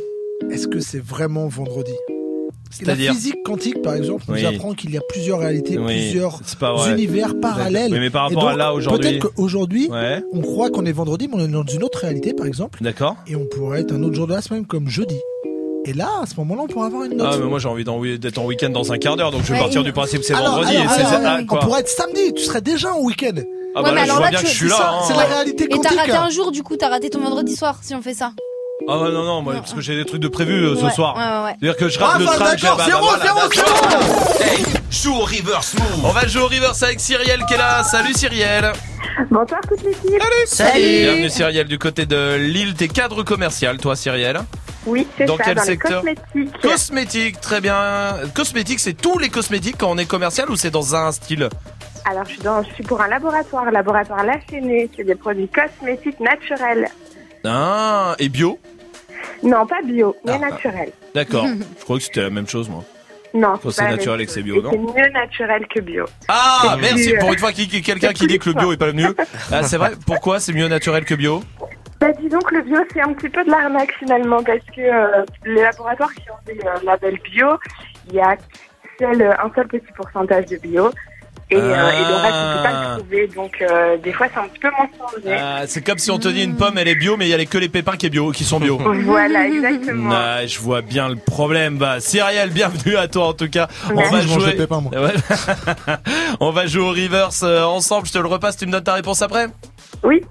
Est-ce 0.49 0.68
que 0.68 0.80
c'est 0.80 1.03
vraiment 1.03 1.47
vendredi? 1.47 1.91
La 2.85 2.95
physique 2.95 3.41
quantique, 3.43 3.81
par 3.81 3.95
exemple, 3.95 4.23
nous 4.27 4.35
Oui. 4.35 4.45
apprend 4.45 4.73
qu'il 4.73 4.91
y 4.91 4.97
a 4.97 5.01
plusieurs 5.10 5.39
réalités, 5.39 5.77
Oui, 5.77 5.85
plusieurs 5.88 6.39
univers 6.88 7.39
parallèles. 7.39 7.91
Oui, 7.91 7.99
mais 7.99 8.10
par 8.11 8.27
rapport 8.30 8.47
à 8.47 8.56
là, 8.56 8.73
aujourd'hui- 8.73 8.99
Peut-être 9.19 9.34
qu'aujourd'hui, 9.34 9.89
Ouais. 9.89 10.22
on 10.31 10.41
croit 10.41 10.69
qu'on 10.69 10.85
est 10.85 10.91
vendredi, 10.91 11.27
mais 11.27 11.41
on 11.41 11.45
est 11.45 11.51
dans 11.51 11.65
une 11.65 11.84
autre 11.84 11.99
réalité, 11.99 12.34
par 12.34 12.45
exemple. 12.45 12.80
D'accord. 12.84 13.15
Et 13.27 13.35
on 13.35 13.45
pourrait 13.45 13.81
être 13.81 13.91
un 13.93 14.03
autre 14.03 14.14
jour 14.15 14.27
de 14.27 14.34
la 14.34 14.41
semaine, 14.41 14.65
comme 14.65 14.88
jeudi. 14.88 15.18
Et 15.90 15.94
là, 15.94 16.07
à 16.22 16.28
ce 16.28 16.36
moment-là, 16.36 16.61
on 16.66 16.68
pourrait 16.68 16.86
avoir 16.86 17.03
une 17.06 17.18
note. 17.18 17.28
Ah, 17.34 17.38
mais 17.40 17.45
moi 17.48 17.57
j'ai 17.57 17.68
envie 17.68 17.84
d'être 18.20 18.38
en 18.38 18.45
week-end 18.45 18.70
dans 18.70 18.94
un 18.94 18.99
quart 18.99 19.16
d'heure, 19.16 19.32
donc 19.32 19.41
je 19.41 19.48
vais 19.48 19.53
Ouais, 19.53 19.60
partir 19.60 19.84
du 19.84 19.91
principe 19.91 20.20
que 20.20 20.26
c'est 20.28 20.34
vendredi. 20.36 20.76
alors, 20.78 20.84
et 20.91 20.95
c'est- 20.95 21.02
alors, 21.16 21.22
ah, 21.26 21.40
on 21.49 21.56
pourrait 21.57 21.80
être 21.80 21.88
samedi, 21.90 22.32
tu 22.36 22.44
serais 22.44 22.61
déjà 22.61 22.94
en 22.94 22.99
week-end. 22.99 23.32
Ah 23.76 23.82
bah 23.82 23.91
là, 23.91 24.06
je 24.06 24.11
vois 24.11 24.30
bien 24.30 24.40
que 24.40 24.45
je 24.48 24.52
suis 24.53 24.70
là. 24.70 24.76
hein. 24.80 24.99
C'est 25.07 25.16
la 25.16 25.24
réalité 25.26 25.64
Et 25.64 25.80
t'as 25.82 25.95
raté 25.95 26.11
un 26.11 26.30
jour, 26.30 26.52
du 26.52 26.61
coup, 26.61 26.76
t'as 26.78 26.90
raté 26.90 27.10
ton 27.10 27.22
vendredi 27.22 27.56
soir 27.56 27.80
si 27.82 27.95
on 27.95 28.03
fait 28.03 28.14
ça. 28.14 28.34
Ah 28.88 28.99
ouais, 28.99 29.11
non, 29.11 29.24
non, 29.24 29.41
moi, 29.41 29.56
parce 29.56 29.74
que 29.74 29.82
j'ai 29.82 29.95
des 29.95 30.06
trucs 30.06 30.22
de 30.22 30.28
prévu 30.28 30.53
euh, 30.64 30.76
ce 30.76 30.86
Ouais, 30.86 30.91
soir. 30.91 31.16
ouais, 31.18 31.22
ouais, 31.24 31.44
ouais. 31.45 31.56
C'est-à-dire 31.60 31.78
que 31.78 31.90
je 31.90 31.99
rate 31.99 32.11
Ah, 32.16 32.20
le 32.20 32.26
bah, 32.26 32.32
train. 32.36 32.56
d'accord, 32.56 32.78
bah, 32.78 32.86
zéro, 32.86 33.06
bah, 33.07 33.18
voilà, 33.20 33.26
zéro, 33.26 33.40
d'accord. 33.49 34.38
zéro. 34.38 34.52
Hey, 34.52 34.64
joue 34.91 35.16
au 35.16 35.20
reverse 35.26 35.74
move. 35.74 36.06
On 36.06 36.11
va 36.11 36.28
jouer 36.28 36.41
au 36.44 36.48
reverse 36.48 36.84
avec 36.84 36.99
Cyrielle 36.99 37.44
qui 37.48 37.56
est 37.56 37.57
là. 37.57 37.84
Salut 37.84 38.14
Cyrielle. 38.14 38.72
Bonsoir 39.32 39.60
toute 39.68 39.84
l'équipe. 39.84 40.06
Bienvenue 40.07 41.30
Cyrielle 41.30 41.68
du 41.68 41.80
côté 41.80 42.06
de 42.06 42.36
Lille. 42.36 42.74
T'es 42.76 42.88
cadre 42.88 43.24
commercial, 43.24 43.78
toi 43.80 43.95
Cyrielle 43.95 44.40
Oui, 44.90 45.07
c'est 45.18 45.26
Dans 45.26 45.38
ça, 45.38 45.44
quel 45.45 45.56
dans 45.56 45.64
secteur 45.64 46.03
les 46.03 46.16
cosmétiques. 46.16 46.61
Cosmétique, 46.61 47.41
très 47.41 47.61
bien. 47.61 48.16
Cosmétique, 48.34 48.80
c'est 48.80 48.94
tous 48.94 49.18
les 49.20 49.30
cosmétiques 49.30 49.76
quand 49.78 49.90
on 49.91 49.98
est 49.98 50.06
commercial 50.07 50.49
ou 50.49 50.56
c'est 50.56 50.72
dans 50.72 50.95
un 50.95 51.11
style 51.11 51.48
Alors, 52.06 52.26
je 52.26 52.32
suis, 52.32 52.41
dans, 52.41 52.64
je 52.64 52.74
suis 52.74 52.84
pour 52.84 52.99
un 53.02 53.07
laboratoire, 53.07 53.72
laboratoire 53.72 54.24
La 54.24 54.40
Chaînée, 54.49 54.90
c'est 54.95 55.03
des 55.03 55.16
produits 55.16 55.48
cosmétiques 55.49 56.20
naturels. 56.20 56.90
Ah, 57.45 58.16
et 58.20 58.30
bio 58.30 58.60
Non, 59.44 59.66
pas 59.68 59.82
bio, 59.86 60.16
mais 60.26 60.34
Ah, 60.36 60.49
naturels. 60.49 60.91
D'accord. 61.14 61.45
Je 61.80 61.84
crois 61.84 61.98
que 61.98 62.03
c'était 62.03 62.22
la 62.22 62.30
même 62.30 62.48
chose, 62.48 62.68
moi. 62.70 62.84
Non, 63.34 63.60
Quand 63.61 63.70
c'est 63.70 63.88
naturel 63.88 64.22
et 64.22 64.26
que 64.26 64.32
c'est 64.32 64.41
bio, 64.41 64.60
non 64.60 64.72
C'est 64.72 65.02
mieux 65.02 65.10
naturel 65.10 65.68
que 65.68 65.80
bio. 65.82 66.06
Ah, 66.28 66.78
merci. 66.82 67.14
Pour 67.20 67.32
une 67.32 67.38
fois 67.38 67.52
quelqu'un 67.52 68.11
qui 68.11 68.26
dit 68.26 68.40
que 68.40 68.49
le 68.49 68.56
bio 68.56 68.74
est 68.74 68.78
pas 68.78 68.88
le 68.88 68.94
mieux. 68.94 69.16
Ah, 69.52 69.61
c'est 69.64 69.78
vrai. 69.78 69.91
Pourquoi 70.06 70.40
c'est 70.40 70.53
mieux 70.53 70.68
naturel 70.68 71.06
que 71.06 71.14
bio 71.14 71.44
Bah, 71.99 72.07
disons 72.21 72.39
que 72.39 72.55
le 72.55 72.61
bio, 72.61 72.77
c'est 72.93 73.01
un 73.01 73.13
petit 73.13 73.30
peu 73.30 73.43
de 73.43 73.51
l'arnaque 73.51 73.93
finalement, 73.99 74.41
parce 74.43 74.59
que 74.76 74.81
euh, 74.81 75.26
les 75.45 75.61
laboratoires 75.61 76.13
qui 76.13 76.30
ont 76.31 76.35
des 76.45 76.59
euh, 76.65 76.80
labels 76.85 77.19
bio, 77.31 77.47
il 78.09 78.15
y 78.15 78.19
a 78.21 78.38
seul, 78.99 79.21
euh, 79.21 79.31
un 79.43 79.51
seul 79.53 79.67
petit 79.67 79.91
pourcentage 79.95 80.45
de 80.45 80.57
bio. 80.57 80.89
Et, 81.51 81.55
euh, 81.55 81.59
et 81.61 81.63
le 82.07 82.13
reste, 82.15 82.35
on 82.35 82.57
peut 82.57 82.63
pas 82.63 82.69
Ah. 82.71 82.93
le 82.95 82.99
trouver. 83.01 83.27
Donc, 83.27 83.51
euh, 83.61 83.97
des 83.97 84.13
fois, 84.13 84.27
c'est 84.31 84.39
un 84.39 84.47
petit 84.47 84.59
peu 84.59 84.69
mensonger. 84.69 85.35
Ah, 85.38 85.63
C'est 85.65 85.81
comme 85.84 85.97
si 85.97 86.11
on 86.11 86.19
te 86.19 86.27
dit 86.27 86.43
une 86.43 86.55
pomme, 86.55 86.77
elle 86.77 86.88
est 86.88 86.93
bio, 86.95 87.17
mais 87.17 87.26
il 87.26 87.30
y 87.30 87.34
a 87.34 87.38
les- 87.38 87.47
que 87.47 87.57
les 87.57 87.69
pépins 87.69 87.97
qui, 87.97 88.05
est 88.05 88.09
bio, 88.11 88.31
qui 88.31 88.43
sont 88.43 88.59
bio. 88.59 88.77
Voilà, 89.03 89.47
exactement. 89.47 90.11
Ah, 90.13 90.45
je 90.45 90.59
vois 90.59 90.81
bien 90.84 91.09
le 91.09 91.15
problème. 91.15 91.80
Bah, 91.80 91.99
Cyrielle, 91.99 92.51
bienvenue 92.51 92.95
à 92.97 93.07
toi 93.07 93.30
en 93.30 93.34
tout 93.34 93.49
cas. 93.49 93.67
On 93.91 93.95
va 93.95 94.21
Je 94.21 94.27
jouer. 94.27 94.51
les 94.51 94.57
pépins, 94.57 94.80
moi. 94.80 94.91
Ouais. 94.93 95.13
On 96.39 96.51
va 96.51 96.67
jouer 96.67 96.84
au 96.84 96.89
reverse 96.91 97.41
ensemble. 97.41 98.05
Je 98.05 98.13
te 98.13 98.19
le 98.19 98.27
repasse. 98.27 98.55
Tu 98.55 98.67
me 98.67 98.71
donnes 98.71 98.84
ta 98.84 98.93
réponse 98.93 99.23
après? 99.23 99.47
Oui. 100.03 100.21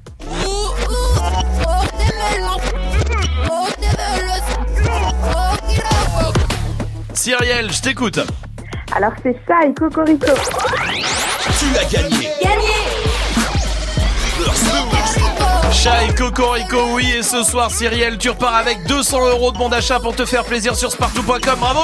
Cyrielle, 7.19 7.73
je 7.73 7.83
t'écoute. 7.83 8.21
Alors, 8.95 9.11
c'est 9.25 9.37
ça 9.49 9.67
et 9.67 9.75
Cocorico. 9.75 10.27
Tu 11.59 11.77
as 11.77 11.85
gagné. 11.91 12.29
Chat 15.73 16.05
et 16.05 16.15
Cocorico, 16.15 16.77
oui. 16.93 17.13
Et 17.19 17.23
ce 17.25 17.43
soir, 17.43 17.73
Cyrielle, 17.73 18.19
tu 18.19 18.31
repars 18.31 18.55
avec 18.55 18.87
200 18.87 19.31
euros 19.31 19.51
de 19.51 19.59
bon 19.59 19.69
d'achat 19.69 19.99
pour 19.99 20.15
te 20.15 20.25
faire 20.25 20.45
plaisir 20.45 20.77
sur 20.77 20.93
spartou.com. 20.93 21.59
Bravo. 21.59 21.81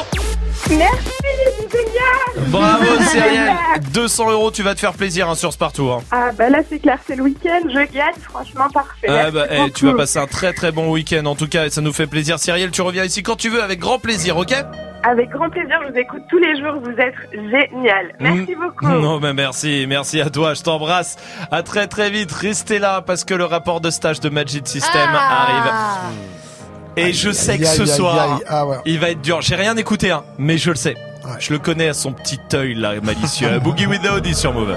Merci, 0.70 0.98
c'est 1.20 1.78
génial. 1.78 2.48
Bravo, 2.51 2.85
Cyrielle. 3.11 3.32
génial. 3.32 3.81
200 3.93 4.31
euros, 4.31 4.52
tu 4.52 4.62
vas 4.62 4.77
te 4.77 4.81
faire 4.81 4.93
plaisir 4.93 5.28
hein, 5.28 5.35
sur 5.35 5.52
Spartou. 5.52 5.90
Hein. 5.90 6.01
Ah, 6.12 6.31
bah 6.39 6.48
là, 6.48 6.61
c'est 6.69 6.78
clair, 6.78 6.98
c'est 7.09 7.16
le 7.16 7.24
week-end, 7.24 7.61
je 7.69 7.93
gagne, 7.93 8.15
franchement, 8.23 8.69
parfait. 8.73 9.09
Ah 9.09 9.32
bah, 9.32 9.47
eh, 9.51 9.73
tu 9.73 9.86
vas 9.86 9.94
passer 9.94 10.20
un 10.20 10.28
très 10.28 10.52
très 10.52 10.70
bon 10.70 10.93
week-end 10.93 11.27
en 11.27 11.35
tout 11.35 11.48
cas 11.48 11.66
et 11.66 11.70
ça 11.70 11.81
nous 11.81 11.93
fait 11.93 12.06
plaisir. 12.06 12.39
Cyrielle, 12.39 12.70
tu 12.70 12.82
reviens 12.82 13.05
ici 13.05 13.24
quand 13.24 13.36
tu 13.36 13.51
veux 13.51 13.62
avec 13.62 13.81
grand 13.81 13.98
plaisir, 13.98 14.36
ok? 14.36 14.55
Avec 15.06 15.28
grand 15.31 15.51
plaisir, 15.51 15.78
je 15.86 15.93
vous 15.93 15.98
écoute 15.98 16.22
tous 16.31 16.39
les 16.39 16.59
jours, 16.59 16.81
vous 16.82 16.98
êtes 16.98 17.14
génial. 17.32 18.14
Merci 18.20 18.55
beaucoup. 18.55 18.89
Non 18.89 19.20
mais 19.20 19.35
merci, 19.35 19.85
merci 19.86 20.20
à 20.20 20.31
toi, 20.31 20.55
je 20.55 20.62
t'embrasse. 20.62 21.16
À 21.51 21.62
très 21.62 21.86
très 21.86 22.09
vite, 22.09 22.32
restez 22.32 22.78
là 22.78 23.02
parce 23.02 23.24
que 23.24 23.35
le 23.35 23.44
rapport 23.44 23.82
de 23.82 23.90
stage 23.90 24.20
de 24.20 24.31
Magic 24.31 24.66
System 24.66 25.10
arrive. 25.14 25.72
Et 26.97 27.12
je 27.12 27.31
sais 27.32 27.59
que 27.59 27.66
ce 27.66 27.82
aïe, 27.82 27.89
soir, 27.89 28.35
aïe. 28.36 28.44
Ah 28.48 28.66
ouais. 28.66 28.76
il 28.86 28.98
va 28.98 29.10
être 29.10 29.20
dur. 29.20 29.43
J'ai 29.43 29.56
rien 29.56 29.76
écouté, 29.76 30.10
hein, 30.10 30.22
mais 30.39 30.56
je 30.59 30.70
le 30.70 30.76
sais. 30.76 30.94
Je 31.39 31.52
le 31.52 31.59
connais 31.59 31.89
à 31.89 31.94
son 31.94 32.12
petit 32.12 32.39
œil 32.55 32.74
là, 32.74 32.93
malicieux. 33.02 33.59
Boogie 33.62 33.86
with 33.86 34.02
the 34.02 34.10
Audi 34.10 34.35
sur 34.35 34.52
Move. 34.52 34.76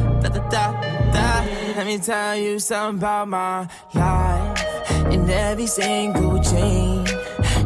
da 0.21 0.29
da 0.29 0.41
da 0.49 0.71
da. 1.11 1.45
Let 1.75 1.85
me 1.85 1.97
tell 1.97 2.35
you 2.35 2.59
something 2.59 2.99
about 2.99 3.27
my 3.27 3.67
life. 3.93 5.11
In 5.11 5.29
every 5.29 5.67
single 5.67 6.41
chain 6.41 7.05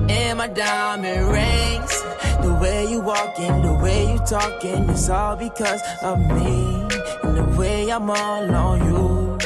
and 0.10 0.38
my 0.38 0.48
diamond 0.48 1.27
rings. 1.30 2.03
The 2.41 2.53
way 2.61 2.86
you 2.86 2.99
walking 3.02 3.61
the 3.64 3.73
way 3.84 4.14
you 4.14 4.19
talking 4.19 4.90
it's 4.90 5.10
all 5.10 5.36
because 5.36 5.82
of 6.03 6.19
me. 6.19 6.86
And 7.23 7.38
the 7.38 7.56
way 7.57 7.90
I'm 7.90 8.10
all 8.10 8.56
on 8.56 8.77
you. 8.86 9.38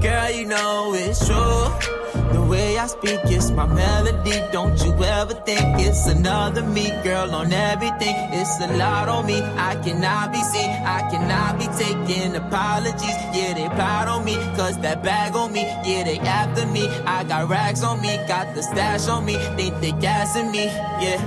Girl, 0.00 0.30
you 0.30 0.44
know 0.46 0.92
it's 0.94 1.26
true. 1.26 2.05
The 2.32 2.42
way 2.42 2.78
I 2.78 2.86
speak 2.86 3.20
is 3.26 3.50
my 3.50 3.66
melody. 3.66 4.40
Don't 4.52 4.78
you 4.84 4.92
ever 5.04 5.34
think 5.34 5.80
it's 5.80 6.06
another 6.06 6.62
me, 6.62 6.90
girl, 7.02 7.34
on 7.34 7.52
everything. 7.52 8.16
It's 8.32 8.60
a 8.60 8.76
lot 8.76 9.08
on 9.08 9.26
me. 9.26 9.40
I 9.40 9.76
cannot 9.76 10.32
be 10.32 10.42
seen. 10.42 10.70
I 10.70 11.08
cannot 11.10 11.58
be 11.58 11.66
taking 11.76 12.34
apologies. 12.34 13.18
Yeah, 13.34 13.54
they 13.54 13.68
proud 13.68 14.08
on 14.08 14.24
me. 14.24 14.34
Cause 14.56 14.78
that 14.80 15.02
bag 15.02 15.34
on 15.34 15.52
me. 15.52 15.62
Yeah, 15.84 16.04
they 16.04 16.18
after 16.18 16.66
me. 16.66 16.88
I 17.06 17.24
got 17.24 17.48
rags 17.48 17.82
on 17.82 18.00
me. 18.00 18.16
Got 18.28 18.54
the 18.54 18.62
stash 18.62 19.08
on 19.08 19.24
me. 19.24 19.34
Think 19.56 19.80
they 19.80 19.92
gassing 19.92 20.50
me. 20.50 20.64
Yeah. 20.64 21.20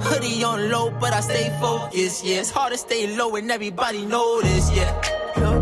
Hoodie 0.00 0.44
on 0.44 0.70
low, 0.70 0.90
but 0.90 1.12
I 1.12 1.20
stay 1.20 1.50
focused. 1.60 2.24
Yeah, 2.24 2.40
it's 2.40 2.50
hard 2.50 2.72
to 2.72 2.78
stay 2.78 3.16
low 3.16 3.34
and 3.36 3.50
everybody 3.50 4.04
this. 4.06 4.70
Yeah. 4.74 5.17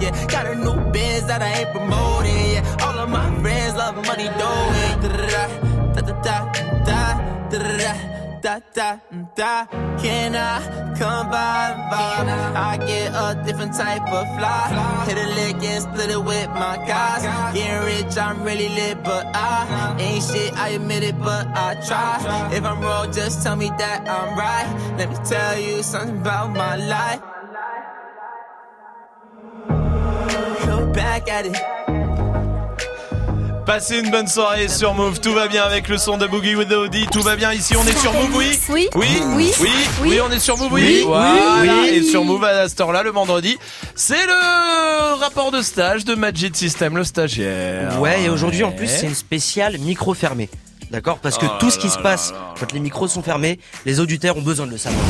yeah 0.00 0.26
got 0.26 0.46
a 0.46 0.54
new 0.54 0.78
biz 0.92 1.26
that 1.26 1.42
I 1.42 1.60
ain't 1.60 1.70
promoting. 1.70 2.52
Yeah 2.54 2.64
all 2.84 2.98
of 2.98 3.08
my 3.08 3.28
friends 3.40 3.74
love 3.76 3.96
money 3.96 4.28
doing 4.40 4.94
da 5.02 5.08
da 5.08 5.26
da 5.94 6.00
da 6.02 6.44
da 6.88 7.24
da 7.50 7.94
da 8.42 8.60
da 8.74 8.98
da. 9.34 9.66
Can 10.02 10.36
I 10.36 10.94
come 10.98 11.30
by 11.30 11.74
by 11.90 12.04
I 12.70 12.76
get 12.76 13.08
a 13.14 13.42
different 13.46 13.74
type 13.74 14.02
of 14.02 14.26
fly. 14.36 15.04
Hit 15.06 15.16
a 15.16 15.28
lick 15.38 15.62
and 15.62 15.82
split 15.82 16.10
it 16.10 16.22
with 16.22 16.48
my 16.50 16.76
guys. 16.86 17.22
Getting 17.54 17.84
rich 17.86 18.16
I'm 18.18 18.42
really 18.42 18.68
lit 18.68 19.02
but 19.02 19.24
I 19.34 19.96
ain't 19.98 20.22
shit 20.22 20.52
I 20.54 20.68
admit 20.70 21.02
it 21.04 21.18
but 21.18 21.46
I 21.56 21.74
try. 21.86 22.50
If 22.52 22.64
I'm 22.64 22.80
wrong 22.80 23.12
just 23.12 23.42
tell 23.42 23.56
me 23.56 23.68
that 23.78 24.08
I'm 24.08 24.36
right. 24.38 24.68
Let 24.98 25.10
me 25.10 25.16
tell 25.24 25.58
you 25.58 25.82
something 25.82 26.18
about 26.18 26.52
my 26.52 26.76
life 26.76 27.33
back 30.94 31.28
at 31.28 31.46
it 31.46 31.56
Passez 33.66 33.98
une 33.98 34.10
bonne 34.10 34.28
soirée 34.28 34.68
sur 34.68 34.92
Move, 34.92 35.20
tout 35.20 35.32
va 35.32 35.48
bien 35.48 35.62
avec 35.62 35.88
le 35.88 35.96
son 35.96 36.18
de 36.18 36.26
Boogie 36.26 36.54
with 36.54 36.68
the 36.68 36.72
Audi, 36.74 37.06
tout 37.10 37.22
va 37.22 37.34
bien 37.34 37.50
ici, 37.50 37.74
on 37.74 37.82
est 37.86 37.96
sur 37.98 38.12
Move, 38.12 38.36
oui 38.36 38.58
Oui. 38.68 38.88
Oui 38.94 39.06
Oui. 39.36 39.52
Oui, 39.58 39.70
oui, 40.02 40.20
on 40.20 40.30
est 40.30 40.38
sur 40.38 40.58
Move, 40.58 40.70
oui, 40.70 40.82
Oui. 40.82 41.04
Voilà, 41.06 41.72
Oui. 41.82 41.88
et 41.88 42.02
sur 42.02 42.24
Move 42.26 42.44
à 42.44 42.68
cette 42.68 42.78
heure-là, 42.82 43.02
le 43.02 43.10
vendredi, 43.10 43.56
c'est 43.94 44.26
le 44.26 45.14
rapport 45.18 45.50
de 45.50 45.62
stage 45.62 46.04
de 46.04 46.14
Magic 46.14 46.54
System, 46.54 46.94
le 46.94 47.04
stagiaire. 47.04 47.98
Ouais, 48.00 48.24
et 48.24 48.28
aujourd'hui 48.28 48.64
en 48.64 48.70
plus 48.72 48.86
c'est 48.88 49.06
une 49.06 49.14
spéciale 49.14 49.78
micro 49.78 50.12
fermée. 50.12 50.50
D'accord? 50.90 51.18
Parce 51.18 51.38
que 51.38 51.46
Oh 51.46 51.56
tout 51.58 51.70
ce 51.70 51.78
qui 51.78 51.86
là 51.86 51.92
se 51.94 51.98
passe 51.98 52.32
là 52.32 52.54
quand 52.60 52.70
les 52.72 52.80
micros 52.80 53.08
sont 53.08 53.22
fermés, 53.22 53.58
les 53.86 53.98
auditeurs 53.98 54.36
ont 54.36 54.42
besoin 54.42 54.66
de 54.66 54.72
le 54.72 54.78
savoir. 54.78 55.02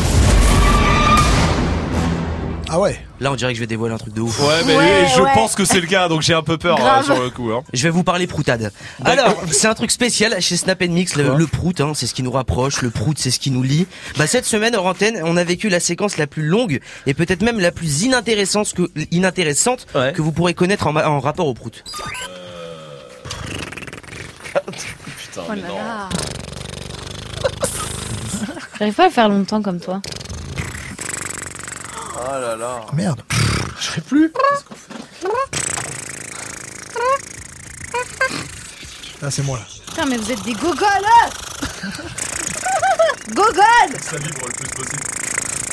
Ah 2.77 2.81
ouais 2.81 2.99
Là 3.21 3.31
on 3.31 3.37
dirait 3.37 3.53
que 3.53 3.55
je 3.57 3.61
vais 3.61 3.69
dévoiler 3.69 3.95
un 3.95 3.99
truc 3.99 4.13
de 4.15 4.21
ouf. 4.21 4.41
Ouais, 4.41 4.65
mais 4.67 4.77
Ouais, 4.77 5.07
je 5.15 5.21
ouais. 5.23 5.31
pense 5.33 5.55
que 5.55 5.65
c'est 5.65 5.81
le 5.81 5.87
cas, 5.87 6.09
donc 6.09 6.23
j'ai 6.23 6.35
un 6.35 6.43
peu 6.43 6.59
peur 6.59 6.77
euh, 6.85 7.03
sur 7.05 7.23
le 7.23 7.31
coup. 7.31 7.53
Hein. 7.53 7.63
Je 7.73 7.85
vais 7.85 7.91
vous 7.91 8.03
parler 8.03 8.27
proutade. 8.27 8.73
Alors, 9.05 9.37
c'est 9.53 9.69
un 9.69 9.75
truc 9.75 9.93
spécial 9.93 10.35
chez 10.41 10.57
Snap 10.57 10.81
Mix, 10.83 11.15
le, 11.15 11.47
prout, 11.47 11.81
hein, 11.81 11.93
c'est 11.95 12.09
ce 12.09 12.15
qui 12.15 12.25
nous 12.25 12.33
rapproche, 12.33 12.83
le 12.83 12.91
prout, 12.91 13.17
c'est 13.17 13.31
ce 13.31 13.39
qui 13.39 13.53
nous 13.53 13.63
lie. 13.63 13.87
Bah 14.19 14.27
cette 14.27 14.45
semaine 14.45 14.75
hors 14.75 14.87
antenne, 14.87 15.21
on 15.25 15.37
a 15.37 15.45
vécu 15.45 15.69
la 15.69 15.79
séquence 15.79 16.17
la 16.17 16.27
plus 16.27 16.43
longue 16.43 16.81
et 17.07 17.15
peut-être 17.15 17.43
même 17.43 17.61
la 17.61 17.71
plus 17.71 18.03
inintéressante 18.03 18.73
que 18.75 18.91
inintéressante 19.13 19.87
Ouais. 19.95 20.13
que 20.13 20.21
vous 20.21 20.33
pourrez 20.33 20.55
connaître 20.55 20.89
en, 20.89 20.97
en 20.97 21.21
rapport 21.21 21.47
au 21.47 21.55
prout. 21.55 21.85
Putain, 25.17 25.43
Oh 25.43 25.43
mais 25.51 25.61
là 25.63 25.69
non. 25.69 25.77
là. 25.77 26.09
J'arrive 28.81 28.95
pas 28.95 29.07
à 29.07 29.11
faire 29.11 29.29
longtemps 29.29 29.63
comme 29.63 29.79
toi. 29.79 30.03
Oh 32.17 32.33
là 32.41 32.57
là. 32.57 32.87
Merde. 32.93 33.21
Je 33.81 33.85
serai 33.87 34.01
plus. 34.03 34.33
Là, 39.23 39.31
c'est 39.31 39.43
moi 39.43 39.59
là. 39.59 39.65
Putain, 39.87 40.07
mais 40.07 40.17
vous 40.17 40.31
êtes 40.31 40.43
des 40.43 40.53
gogoles 40.53 40.87
hein 40.87 41.29
Gogoles 43.33 44.01
Ça 44.03 44.17
vibre 44.19 44.47
le 44.47 44.53
plus 44.53 44.69
possible. 44.71 45.03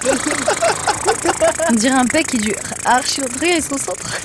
On 1.70 1.74
dirait 1.74 1.95
un 1.95 2.06
pec 2.06 2.28
qui 2.28 2.38
est 2.38 2.40
du 2.40 2.56
archi 2.86 3.22
et 3.44 3.61
son 3.61 3.78
centre. 3.78 4.11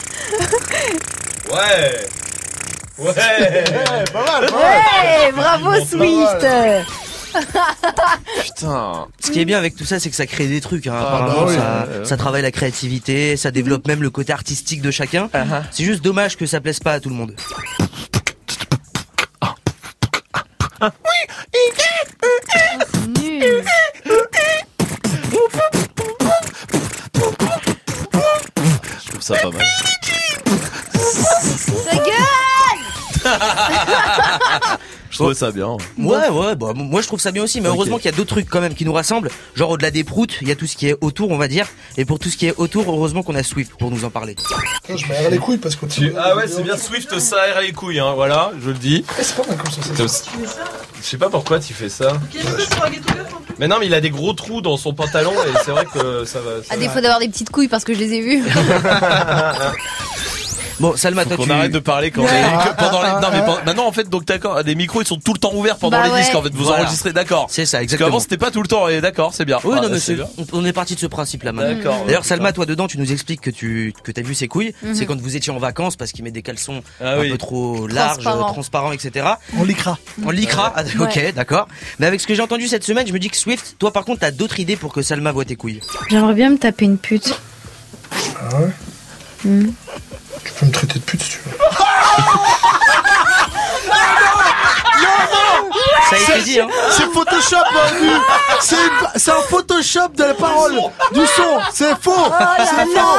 Ouais. 1.48 2.08
Ouais. 2.98 4.04
pas 4.12 4.24
mal, 4.24 4.50
Ouais, 4.52 5.30
bravo 5.32 5.74
Swift 5.76 6.44
Putain. 8.44 9.06
Ce 9.20 9.30
qui 9.30 9.40
est 9.40 9.44
bien 9.44 9.58
avec 9.58 9.76
tout 9.76 9.84
ça, 9.84 9.98
c'est 10.00 10.10
que 10.10 10.16
ça 10.16 10.26
crée 10.26 10.46
des 10.46 10.60
trucs. 10.60 10.86
Hein. 10.86 10.94
Ah, 10.96 11.02
Apparemment, 11.02 11.40
bah 11.40 11.44
oui, 11.48 11.54
ça, 11.54 11.86
ouais, 11.90 11.98
ouais. 11.98 12.04
ça 12.04 12.16
travaille 12.16 12.42
la 12.42 12.50
créativité, 12.50 13.36
ça 13.36 13.50
développe 13.50 13.86
même 13.86 14.02
le 14.02 14.10
côté 14.10 14.32
artistique 14.32 14.82
de 14.82 14.90
chacun. 14.90 15.26
Uh-huh. 15.34 15.62
C'est 15.70 15.84
juste 15.84 16.02
dommage 16.02 16.36
que 16.36 16.46
ça 16.46 16.60
plaise 16.60 16.80
pas 16.80 16.92
à 16.92 17.00
tout 17.00 17.08
le 17.08 17.14
monde. 17.14 17.34
Je 29.04 29.10
trouve 29.10 29.20
ça 29.20 29.34
pas 29.36 29.50
mal. 29.50 29.62
Ta 31.90 31.96
gueule 31.96 32.12
Je 35.18 35.22
trouve 35.22 35.32
ça 35.34 35.50
bien. 35.50 35.76
Ouais, 35.98 36.28
ouais, 36.28 36.54
bah, 36.56 36.72
moi 36.74 37.00
je 37.00 37.06
trouve 37.06 37.20
ça 37.20 37.30
bien 37.32 37.42
aussi, 37.42 37.60
mais 37.60 37.68
heureusement 37.68 37.96
qu'il 37.96 38.04
y 38.10 38.14
a 38.14 38.16
d'autres 38.16 38.28
trucs 38.34 38.48
quand 38.48 38.60
même 38.60 38.74
qui 38.74 38.84
nous 38.84 38.92
rassemblent. 38.92 39.30
Genre 39.54 39.70
au-delà 39.70 39.90
des 39.90 40.04
proutes, 40.04 40.36
il 40.42 40.48
y 40.48 40.50
a 40.52 40.56
tout 40.56 40.66
ce 40.66 40.76
qui 40.76 40.88
est 40.88 40.96
autour, 41.00 41.30
on 41.30 41.38
va 41.38 41.48
dire. 41.48 41.66
Et 41.96 42.04
pour 42.04 42.18
tout 42.18 42.28
ce 42.28 42.36
qui 42.36 42.46
est 42.46 42.54
autour, 42.58 42.88
heureusement 42.88 43.22
qu'on 43.22 43.34
a 43.34 43.42
Swift 43.42 43.72
pour 43.78 43.90
nous 43.90 44.04
en 44.04 44.10
parler. 44.10 44.34
Putain, 44.34 44.96
Je 44.96 45.06
m'aère 45.06 45.30
les 45.30 45.38
couilles 45.38 45.56
parce 45.56 45.74
que 45.76 45.86
Tu- 45.86 46.12
Ah 46.18 46.36
ouais, 46.36 46.46
c'est 46.48 46.62
bien 46.62 46.76
Swift, 46.76 47.18
ça 47.18 47.36
aère 47.40 47.60
les 47.62 47.72
couilles, 47.72 47.98
hein, 47.98 48.12
voilà, 48.14 48.52
je 48.62 48.68
le 48.68 48.74
dis. 48.76 49.04
Eh, 49.18 49.22
C'est 49.22 49.36
pas 49.36 49.46
mal 49.48 49.56
comme 49.56 49.72
ça. 49.72 50.04
aussi- 50.04 50.22
Je 51.00 51.06
sais 51.06 51.16
pas 51.18 51.30
pourquoi 51.30 51.58
tu 51.60 51.72
fais 51.72 51.88
ça. 51.88 52.12
Mais 53.58 53.68
non, 53.68 53.76
mais 53.80 53.86
il 53.86 53.94
a 53.94 54.00
des 54.02 54.10
gros 54.10 54.34
trous 54.34 54.60
dans 54.60 54.76
son 54.76 54.92
pantalon 54.92 55.32
et 55.32 55.52
c'est 55.64 55.70
vrai 55.70 55.86
que 55.86 56.24
ça 56.26 56.40
va. 56.40 56.62
ça 56.62 56.74
À 56.74 56.76
va. 56.76 56.82
défaut 56.82 57.00
d'avoir 57.00 57.20
des 57.20 57.28
petites 57.28 57.50
couilles 57.50 57.68
parce 57.68 57.84
que 57.84 57.94
je 57.94 57.98
les 58.00 58.12
ai 58.12 58.20
vues. 58.20 58.44
Bon, 60.78 60.94
Salma, 60.96 61.22
Faut 61.22 61.28
toi 61.28 61.36
qu'on 61.38 61.44
tu. 61.44 61.50
arrête 61.52 61.72
de 61.72 61.78
parler 61.78 62.10
quand 62.10 62.22
Ouais. 62.22 62.30
les- 62.42 62.74
pendant 62.76 63.02
les. 63.02 63.08
Non 63.08 63.28
mais 63.32 63.64
maintenant 63.64 63.86
en 63.86 63.92
fait 63.92 64.08
donc 64.10 64.24
d'accord, 64.26 64.60
les 64.62 64.74
micros 64.74 65.00
ils 65.02 65.06
sont 65.06 65.16
tout 65.18 65.32
le 65.32 65.38
temps 65.38 65.54
ouverts 65.54 65.78
pendant 65.78 65.98
Bah 65.98 66.08
les 66.08 66.20
disques 66.22 66.34
en 66.34 66.42
fait. 66.42 66.52
Vous 66.54 66.64
Voilà. 66.64 66.82
enregistrez, 66.84 67.12
d'accord. 67.12 67.46
C'est 67.50 67.64
ça, 67.64 67.78
Parce 67.78 67.84
exactement. 67.84 68.08
qu'avant 68.10 68.20
c'était 68.20 68.36
pas 68.36 68.50
tout 68.50 68.60
le 68.62 68.68
temps. 68.68 68.88
Et 68.88 69.00
d'accord, 69.00 69.32
c'est 69.32 69.44
bien. 69.46 69.58
Oui, 69.64 69.74
Ah, 69.78 69.80
non, 69.82 69.88
mais 69.88 69.94
c'est 69.98 70.00
c'est, 70.00 70.14
bien. 70.16 70.26
on, 70.38 70.44
on 70.52 70.64
est 70.64 70.72
parti 70.74 70.94
de 70.94 71.00
ce 71.00 71.06
principe-là 71.06 71.52
maintenant. 71.52 71.76
D'accord. 71.76 72.04
D'ailleurs, 72.06 72.24
Salma, 72.24 72.52
toi 72.52 72.66
dedans, 72.66 72.86
tu 72.88 72.98
nous 72.98 73.10
expliques 73.10 73.40
que 73.40 73.50
tu 73.50 73.94
que 74.04 74.12
t'as 74.12 74.22
vu 74.22 74.34
ses 74.34 74.48
couilles. 74.48 74.74
Mhm. 74.82 74.94
C'est 74.94 75.06
quand 75.06 75.18
vous 75.20 75.36
étiez 75.36 75.52
en 75.52 75.58
vacances 75.58 75.96
parce 75.96 76.12
qu'il 76.12 76.24
met 76.24 76.30
des 76.30 76.42
caleçons 76.42 76.82
Ah 77.00 77.14
un 77.14 77.20
oui. 77.20 77.30
peu 77.30 77.38
trop 77.38 77.86
larges, 77.86 78.22
Transparents. 78.24 78.92
etc. 78.92 79.26
On 79.58 79.64
l'écra. 79.64 79.98
En 80.26 80.30
lycra, 80.30 80.72
ah, 80.76 80.82
ok, 81.00 81.32
d'accord. 81.34 81.68
Mais 81.98 82.06
avec 82.06 82.20
ce 82.20 82.26
que 82.26 82.34
j'ai 82.34 82.42
entendu 82.42 82.68
cette 82.68 82.84
semaine, 82.84 83.06
je 83.06 83.12
me 83.12 83.18
dis 83.18 83.30
que 83.30 83.36
Swift, 83.36 83.76
toi 83.78 83.92
par 83.92 84.04
contre, 84.04 84.20
t'as 84.20 84.30
d'autres 84.30 84.60
idées 84.60 84.76
pour 84.76 84.92
que 84.92 85.00
Salma 85.02 85.32
voit 85.32 85.44
tes 85.46 85.56
couilles. 85.56 85.80
J'aimerais 86.10 86.34
bien 86.34 86.50
me 86.50 86.58
taper 86.58 86.84
une 86.84 86.98
pute. 86.98 87.40
Ah 88.12 88.60
ouais 88.60 88.68
Hmm. 89.44 89.68
Tu 90.44 90.52
peux 90.52 90.66
me 90.66 90.72
traiter 90.72 90.98
de 90.98 91.04
pute 91.04 91.22
si 91.22 91.30
tu 91.30 91.38
veux. 91.44 91.56
Ça 96.10 96.14
a 96.16 96.18
été 96.36 96.42
dit, 96.42 96.60
hein. 96.60 96.68
C'est 96.92 97.12
Photoshop, 97.12 97.56
vu. 98.00 98.10
C'est 98.60 98.76
une- 98.76 99.08
c'est 99.16 99.30
un 99.32 99.42
Photoshop 99.50 100.08
de 100.14 100.22
la 100.24 100.34
parole, 100.34 100.72
du 101.12 101.26
son. 101.26 101.58
C'est 101.72 102.00
faux. 102.00 102.12
Oh 102.16 102.32
c'est 102.58 102.64
faux. 102.96 103.18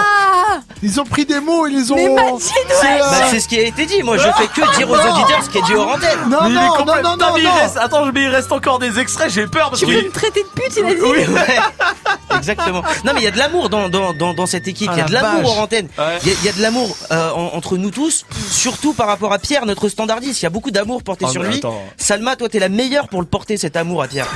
Ils 0.83 0.99
ont 1.01 1.05
pris 1.05 1.25
des 1.25 1.39
mots, 1.39 1.65
ils 1.67 1.75
les 1.75 1.91
ont. 1.91 1.95
Mais 1.95 2.09
Mathilde, 2.09 2.41
C'est, 2.69 2.85
ouais. 2.85 3.01
euh, 3.01 3.09
Bah, 3.11 3.27
c'est 3.31 3.39
ce 3.39 3.47
qui 3.47 3.57
a 3.57 3.63
été 3.63 3.85
dit. 3.85 4.03
Moi, 4.03 4.17
je 4.17 4.27
fais 4.37 4.47
que 4.47 4.77
dire 4.77 4.89
aux 4.89 4.95
auditeurs 4.95 5.43
ce 5.43 5.49
qui 5.49 5.57
est 5.57 5.61
dit 5.63 5.73
hors 5.73 5.89
antenne. 5.95 6.19
Non, 6.29 6.37
Mais 6.43 6.49
il 6.49 6.51
est 6.51 6.55
non, 6.55 6.61
non, 6.67 6.73
complètement- 6.75 7.17
non, 7.17 7.25
non, 7.27 7.33
mais 7.35 7.41
il 7.41 7.45
non. 7.45 7.53
reste- 7.55 7.77
Attends, 7.77 8.05
mais 8.11 8.21
il 8.23 8.27
reste 8.29 8.51
encore 8.51 8.79
des 8.79 8.99
extraits. 8.99 9.29
J'ai 9.31 9.47
peur 9.47 9.69
parce 9.69 9.79
Tu 9.79 9.87
que. 9.87 9.91
peux 9.99 10.05
me 10.05 10.11
traiter 10.11 10.43
de 10.43 10.47
pute, 10.49 10.73
il 10.77 10.85
a 10.85 10.93
dit 10.93 11.01
Oui, 11.01 11.25
ouais. 11.33 12.37
Exactement. 12.37 12.83
Non, 13.03 13.13
mais 13.13 13.21
il 13.21 13.23
y 13.23 13.27
a 13.27 13.31
de 13.31 13.37
l'amour 13.37 13.69
dans, 13.69 13.89
dans, 13.89 14.13
dans, 14.13 14.33
dans 14.33 14.45
cette 14.45 14.67
équipe. 14.67 14.89
Il 14.93 14.97
y 14.97 15.01
a 15.01 15.05
Ah, 15.05 15.07
de 15.07 15.13
la 15.13 15.21
l'amour 15.21 15.41
vache. 15.41 15.49
hors 15.51 15.59
antenne. 15.63 15.87
Ouais. 15.97 16.17
Il 16.23 16.27
y, 16.29 16.31
a- 16.31 16.35
il 16.41 16.45
y 16.45 16.49
a 16.49 16.53
de 16.53 16.61
l'amour 16.61 16.95
euh, 17.11 17.31
en- 17.31 17.55
entre 17.55 17.77
nous 17.77 17.91
tous, 17.91 18.25
surtout 18.51 18.93
par 18.93 19.07
rapport 19.07 19.33
à 19.33 19.39
Pierre, 19.39 19.65
notre 19.65 19.89
standardiste. 19.89 20.41
Il 20.41 20.43
y 20.43 20.47
a 20.47 20.51
beaucoup 20.51 20.71
d'amour 20.71 21.01
porté 21.03 21.25
Ah, 21.27 21.31
sur 21.31 21.41
mais 21.41 21.49
lui. 21.49 21.57
attends. 21.57 21.81
Salma, 21.97 22.35
toi, 22.35 22.49
t'es 22.49 22.59
la 22.59 22.69
meilleure 22.69 23.07
pour 23.07 23.21
le 23.21 23.27
porter 23.27 23.57
cet 23.57 23.75
amour 23.75 24.03
à 24.03 24.07
Pierre. 24.07 24.27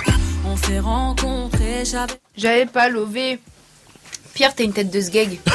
On 0.45 0.57
s'est 0.57 0.79
rencontrés, 0.79 1.83
j'avais. 1.85 2.13
J'avais 2.35 2.65
pas 2.65 2.89
lové. 2.89 3.39
Pierre, 4.33 4.55
t'as 4.55 4.63
une 4.63 4.73
tête 4.73 4.89
de 4.89 5.01
sgeg. 5.01 5.39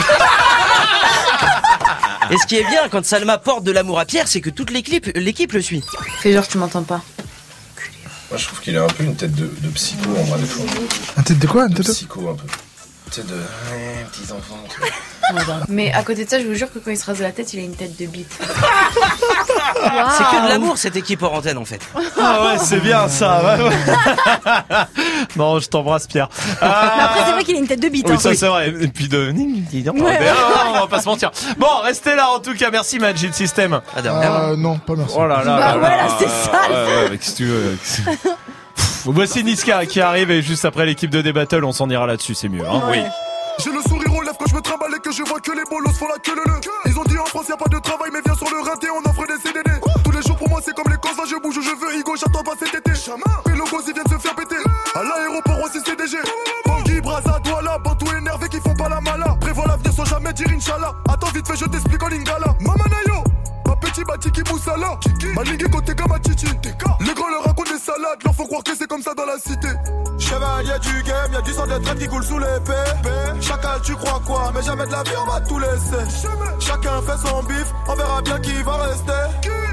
Et 2.31 2.37
ce 2.39 2.47
qui 2.47 2.57
est 2.57 2.65
bien 2.65 2.89
quand 2.91 3.05
Salma 3.05 3.39
porte 3.39 3.63
de 3.65 3.71
l'amour 3.71 4.01
à 4.01 4.05
Pierre, 4.05 4.27
c'est 4.27 4.41
que 4.41 4.51
toute 4.51 4.71
l'équipe, 4.71 5.07
l'équipe 5.15 5.53
le 5.53 5.63
suit. 5.63 5.85
Fais 6.21 6.33
genre, 6.33 6.47
tu 6.47 6.59
m'entends 6.59 6.83
pas. 6.83 7.03
Moi, 8.31 8.39
je 8.39 8.47
trouve 8.47 8.61
qu'il 8.61 8.77
a 8.77 8.83
un 8.83 8.89
peu 8.89 9.05
une 9.05 9.15
tête 9.15 9.35
de, 9.35 9.49
de 9.61 9.69
psycho 9.69 10.11
en 10.11 10.25
vrai 10.25 10.41
des 10.41 10.47
fois. 10.47 10.65
Un 11.17 11.23
tête 11.23 11.39
de 11.39 11.47
quoi 11.47 11.69
tête 11.69 11.77
de... 11.77 11.83
psycho 11.85 12.29
un 12.29 12.35
peu. 12.35 12.47
Tu 13.10 13.20
sais, 13.20 13.23
de. 13.23 13.35
Ouais, 13.35 14.05
petits 14.10 14.33
enfants. 14.33 14.59
Mais 15.68 15.93
à 15.93 16.02
côté 16.02 16.25
de 16.25 16.31
ça, 16.31 16.41
je 16.41 16.47
vous 16.47 16.55
jure 16.55 16.73
que 16.73 16.78
quand 16.78 16.91
il 16.91 16.97
se 16.99 17.07
rase 17.07 17.20
la 17.20 17.31
tête, 17.33 17.52
il 17.55 17.60
a 17.60 17.62
une 17.62 17.75
tête 17.75 17.97
de 17.99 18.07
bite. 18.07 18.31
C'est 18.39 20.25
que 20.25 20.44
de 20.44 20.49
l'amour 20.49 20.76
cette 20.78 20.97
équipe 20.97 21.23
hors 21.23 21.35
antenne 21.35 21.59
en 21.59 21.65
fait. 21.65 21.81
Ah 22.20 22.44
ouais, 22.44 22.59
c'est 22.59 22.81
bien 22.81 23.09
ça. 23.09 23.57
ouais, 23.59 23.62
ouais. 23.65 24.57
non, 25.36 25.59
je 25.60 25.68
t'embrasse 25.68 26.07
Pierre. 26.07 26.28
Mais 26.60 26.67
après, 26.68 27.20
c'est 27.26 27.33
vrai 27.33 27.44
qu'il 27.44 27.57
a 27.57 27.59
une 27.59 27.68
tête 27.68 27.81
de 27.81 27.89
bite. 27.89 28.07
Oui, 28.09 28.15
hein. 28.15 28.18
ça 28.18 28.35
c'est 28.35 28.49
vrai. 28.49 28.68
Et 28.81 28.89
puis 28.89 29.09
de. 29.09 29.33
dis 29.33 29.83
donc, 29.83 29.97
Ouais. 30.01 30.18
ah, 30.28 30.65
on 30.68 30.73
va 30.81 30.86
pas 30.86 31.01
se 31.01 31.07
mentir. 31.07 31.31
Bon, 31.59 31.78
restez 31.83 32.15
là 32.17 32.31
en 32.31 32.41
tout 32.41 32.55
cas. 32.55 32.70
Merci 32.70 32.99
Magic 32.99 33.35
System. 33.35 33.81
Euh, 33.97 34.57
non, 34.57 34.78
pas 34.78 34.94
merci. 34.97 35.15
Oh 35.17 35.26
là 35.26 35.43
là. 35.44 35.57
Bah 35.57 35.59
là 35.59 35.76
ouais, 35.76 35.83
là. 35.83 35.97
là, 35.97 36.09
c'est 36.18 36.28
sale. 36.28 36.70
Ouais, 36.70 36.76
ouais, 36.76 37.09
mais 37.10 37.18
qu'est-ce 37.18 37.33
que 37.33 37.36
tu 37.36 37.44
veux 37.47 37.78
Voici 39.12 39.44
Niska 39.44 39.86
qui 39.86 40.01
arrive 40.01 40.31
et 40.31 40.43
juste 40.43 40.65
après 40.65 40.85
l'équipe 40.85 41.10
de 41.10 41.23
D-Battle, 41.23 41.65
on 41.65 41.73
s'en 41.73 41.89
ira 41.89 42.07
là-dessus, 42.07 42.35
c'est 42.35 42.49
mieux. 42.49 42.67
Hein 42.67 42.83
oui. 42.91 42.99
J'ai 43.62 43.70
le 43.70 43.81
sourire 43.81 44.12
aux 44.15 44.23
lèvres 44.23 44.36
quand 44.36 44.47
je 44.47 44.55
me 44.55 44.60
trimballe 44.60 44.94
et 44.97 45.01
que 45.01 45.12
je 45.12 45.23
vois 45.23 45.41
que 45.41 45.52
les 45.52 45.65
bolos 45.70 45.93
font 45.93 46.09
la 46.09 46.18
queue 46.18 46.35
le 46.35 46.43
le. 46.44 46.60
Ils 46.91 46.99
ont 46.99 47.05
dit 47.05 47.17
en 47.17 47.25
France 47.25 47.47
y 47.49 47.52
a 47.52 47.57
pas 47.57 47.70
de 47.70 47.78
travail 47.78 48.10
mais 48.12 48.18
viens 48.25 48.35
sur 48.35 48.51
le 48.51 48.60
rinté 48.68 48.89
on 48.91 49.09
offre 49.09 49.26
des 49.26 49.41
CDD. 49.41 49.70
Tous 50.05 50.10
les 50.10 50.23
jours 50.23 50.36
pour 50.36 50.49
moi 50.51 50.60
c'est 50.62 50.75
comme 50.75 50.91
les 50.91 50.99
causes 50.99 51.17
je 51.31 51.41
bouge 51.41 51.57
où 51.57 51.62
je 51.62 51.70
veux 51.70 51.99
Igo 51.99 52.17
j'attends 52.17 52.43
pas 52.43 52.52
cet 52.59 52.75
été. 52.75 52.91
Les 53.47 53.57
logos 53.57 53.81
ils 53.86 53.94
viennent 53.94 54.09
se 54.10 54.18
faire 54.18 54.35
péter. 54.35 54.57
À 54.94 55.02
l'aéroport 55.02 55.62
aussi 55.65 55.78
CDG. 55.81 56.18
Bangui, 56.67 57.01
Braza, 57.01 57.41
Douala, 57.44 57.78
Bantou 57.78 58.07
énervé 58.12 58.49
qui 58.49 58.60
font 58.60 58.75
pas 58.75 58.91
la 58.91 59.01
mala. 59.01 59.36
Prévois 59.41 59.67
l'avenir 59.68 59.93
sans 59.93 60.05
jamais 60.05 60.33
dire 60.35 60.49
Inch'Allah. 60.51 60.93
Attends 61.09 61.31
vite 61.35 61.47
fait 61.47 61.57
je 61.57 61.65
t'explique 61.65 62.02
en 62.02 62.09
lingala. 62.09 62.55
Mamanayo. 62.60 63.26
Petit 63.81 64.05
Batiki 64.05 64.43
Moussala. 64.51 64.99
Malingue 65.35 65.71
côté 65.71 65.95
Gama 65.95 66.17
Chichi 66.27 66.47
Les 67.01 67.15
grands 67.15 67.29
leur 67.29 67.45
racontent 67.45 67.73
des 67.73 67.79
salades. 67.79 68.23
Leur 68.25 68.35
faut 68.35 68.47
croire 68.47 68.63
que 68.63 68.75
c'est 68.77 68.87
comme 68.87 69.03
ça 69.03 69.15
dans 69.15 69.27
la 69.27 69.39
cité. 69.39 69.69
Chevalier 70.19 70.79
du 70.81 71.03
game, 71.03 71.33
y'a 71.33 71.41
du 71.43 71.53
sang 71.53 71.67
de 71.67 71.79
traite 71.79 71.99
qui 71.99 72.07
coule 72.07 72.25
sous 72.25 72.39
l'épée 72.39 73.41
Chacal 73.41 73.81
tu 73.83 73.95
crois 73.95 74.21
quoi? 74.27 74.51
Mais 74.55 74.63
jamais 74.63 74.87
de 74.87 74.93
la 74.93 75.03
vie 75.03 75.11
on 75.23 75.31
va 75.31 75.41
tout 75.41 75.59
laisser. 75.59 76.27
Chacun 76.59 77.03
fait 77.03 77.29
son 77.29 77.43
bif, 77.43 77.67
on 77.89 77.95
verra 77.95 78.23
bien 78.23 78.39
qui 78.41 78.63
va 78.63 78.77
rester. 78.77 79.13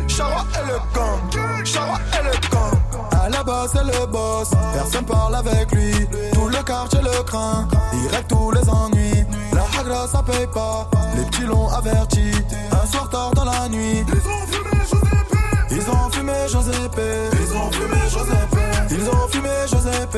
Chara 0.08 0.46
et 0.54 0.68
le 0.68 0.78
camp. 0.94 1.64
Chara 1.64 2.00
et 2.20 2.24
le 2.26 2.50
camp. 2.50 2.72
À 3.24 3.30
la 3.30 3.44
base 3.44 3.72
c'est 3.74 3.84
le 3.84 4.06
boss. 4.08 4.52
Personne 4.74 5.06
parle 5.06 5.36
avec 5.36 5.72
lui. 5.72 5.94
Tout 6.34 6.50
le 6.50 6.64
quartier 6.64 7.00
le 7.02 7.24
craint. 7.24 7.68
Il 7.94 8.08
règle 8.10 8.28
tous 8.28 8.52
les 8.52 8.70
ennuis 8.70 9.23
La 9.54 9.80
hagra 9.80 10.08
ça 10.08 10.24
paye 10.24 10.48
pas. 10.48 10.90
Les 11.16 11.26
petits 11.26 11.44
l'ont 11.44 11.70
averti. 11.70 12.32
Un 12.72 12.88
soir 12.88 13.10
tard 13.10 13.32
dans 13.32 13.46
la 13.46 13.70
nuit. 13.70 14.04
Ils 14.10 14.18
ont 14.20 14.48
fumé 14.52 14.72
Giuseppe 14.88 15.42
Ils 15.72 15.90
ont 15.90 16.12
fumé 16.12 16.38
Giuseppe 16.48 17.00
Ils 17.42 17.50
ont 17.58 17.70
fumé 17.70 17.90
Giuseppe 18.08 18.58
Ils 18.92 19.10
ont 19.10 19.28
fumé 19.28 19.52
Giuseppe 19.68 20.18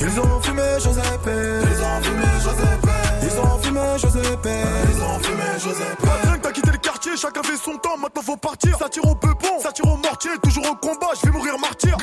Ils 0.00 0.20
ont 0.20 0.40
fumé 0.42 0.62
Giuseppe 0.78 1.30
Ils 1.60 1.80
ont 1.80 2.00
fumé 2.02 2.22
Giuseppe 2.38 2.88
Ils 3.22 3.38
ont 3.40 3.58
fumé 3.58 3.80
Giuseppe 3.96 4.48
Ils 4.90 5.02
ont 5.02 5.18
fumé 5.18 5.44
Giuseppe 5.58 5.98
Patron 6.04 6.38
t'as 6.42 6.52
quitté 6.52 6.70
le 6.72 6.78
quartier 6.78 7.16
Chacun 7.16 7.42
fait 7.42 7.56
son 7.56 7.76
temps 7.78 7.96
Maintenant 7.96 8.22
faut 8.22 8.36
partir. 8.36 8.76
Ça 8.78 8.88
tire 8.88 9.06
au 9.06 9.14
peupon 9.14 9.58
Ça 9.60 9.72
tire 9.72 9.86
au 9.86 9.96
mortier 9.96 10.32
Toujours 10.42 10.70
au 10.70 10.74
combat 10.74 11.12
Je 11.18 11.26
vais 11.26 11.32
mourir 11.32 11.58
martyr 11.58 11.96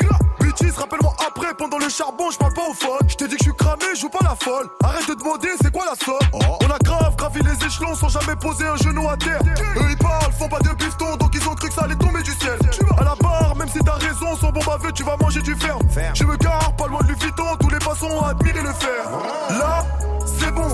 Rappelle-moi 0.77 1.13
après 1.25 1.53
Pendant 1.53 1.77
le 1.77 1.89
charbon 1.89 2.31
Je 2.31 2.37
parle 2.37 2.53
pas 2.53 2.67
aux 2.69 2.73
folles 2.73 3.07
Je 3.07 3.15
t'ai 3.15 3.27
dit 3.27 3.35
que 3.35 3.43
je 3.43 3.49
suis 3.49 3.57
cramé 3.57 3.85
Je 3.93 4.01
joue 4.01 4.09
pas 4.09 4.23
la 4.23 4.35
folle. 4.35 4.69
Arrête 4.83 5.07
de 5.07 5.13
demander 5.13 5.49
C'est 5.61 5.71
quoi 5.71 5.85
la 5.85 5.95
somme? 5.95 6.41
On 6.61 6.71
a 6.71 6.77
grave 6.79 7.15
gravi 7.15 7.41
les 7.41 7.65
échelons 7.65 7.95
Sans 7.95 8.09
jamais 8.09 8.35
poser 8.35 8.65
un 8.65 8.75
genou 8.77 9.07
à 9.09 9.17
terre. 9.17 9.41
Eux 9.77 9.87
ils 9.89 9.97
parlent 9.97 10.31
Font 10.33 10.49
pas 10.49 10.59
de 10.59 10.69
bifton 10.75 11.17
Donc 11.17 11.31
ils 11.33 11.47
ont 11.47 11.55
cru 11.55 11.69
que 11.69 11.73
ça 11.73 11.83
allait 11.83 11.95
tomber 11.95 12.21
du 12.23 12.31
ciel. 12.31 12.57
À 12.97 13.03
la 13.03 13.15
barre 13.15 13.55
Même 13.55 13.69
si 13.69 13.79
t'as 13.79 13.95
raison 13.95 14.35
Sans 14.35 14.51
bon 14.51 14.61
baveux 14.65 14.91
Tu 14.91 15.03
vas 15.03 15.17
manger 15.17 15.41
du 15.41 15.55
fer 15.55 15.77
Je 16.13 16.23
me 16.23 16.35
gare 16.37 16.75
Pas 16.75 16.87
loin 16.87 17.01
de 17.01 17.13
Vuitton 17.13 17.55
Tous 17.59 17.69
les 17.69 17.79
passants 17.79 18.09
ont 18.09 18.23
admiré 18.23 18.61
le 18.61 18.73
fer. 18.73 19.09
Là 19.49 19.85
c'est 20.25 20.51
bon, 20.51 20.67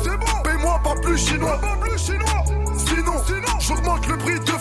paye-moi 0.43 0.79
pas 0.83 0.95
plus 1.01 1.17
chinois. 1.17 1.59
Pas 1.59 1.75
plus 1.79 1.97
chinois. 1.97 2.43
Sinon, 2.77 3.13
j'augmente 3.59 4.07
le 4.07 4.17
prix 4.17 4.39
deux 4.39 4.56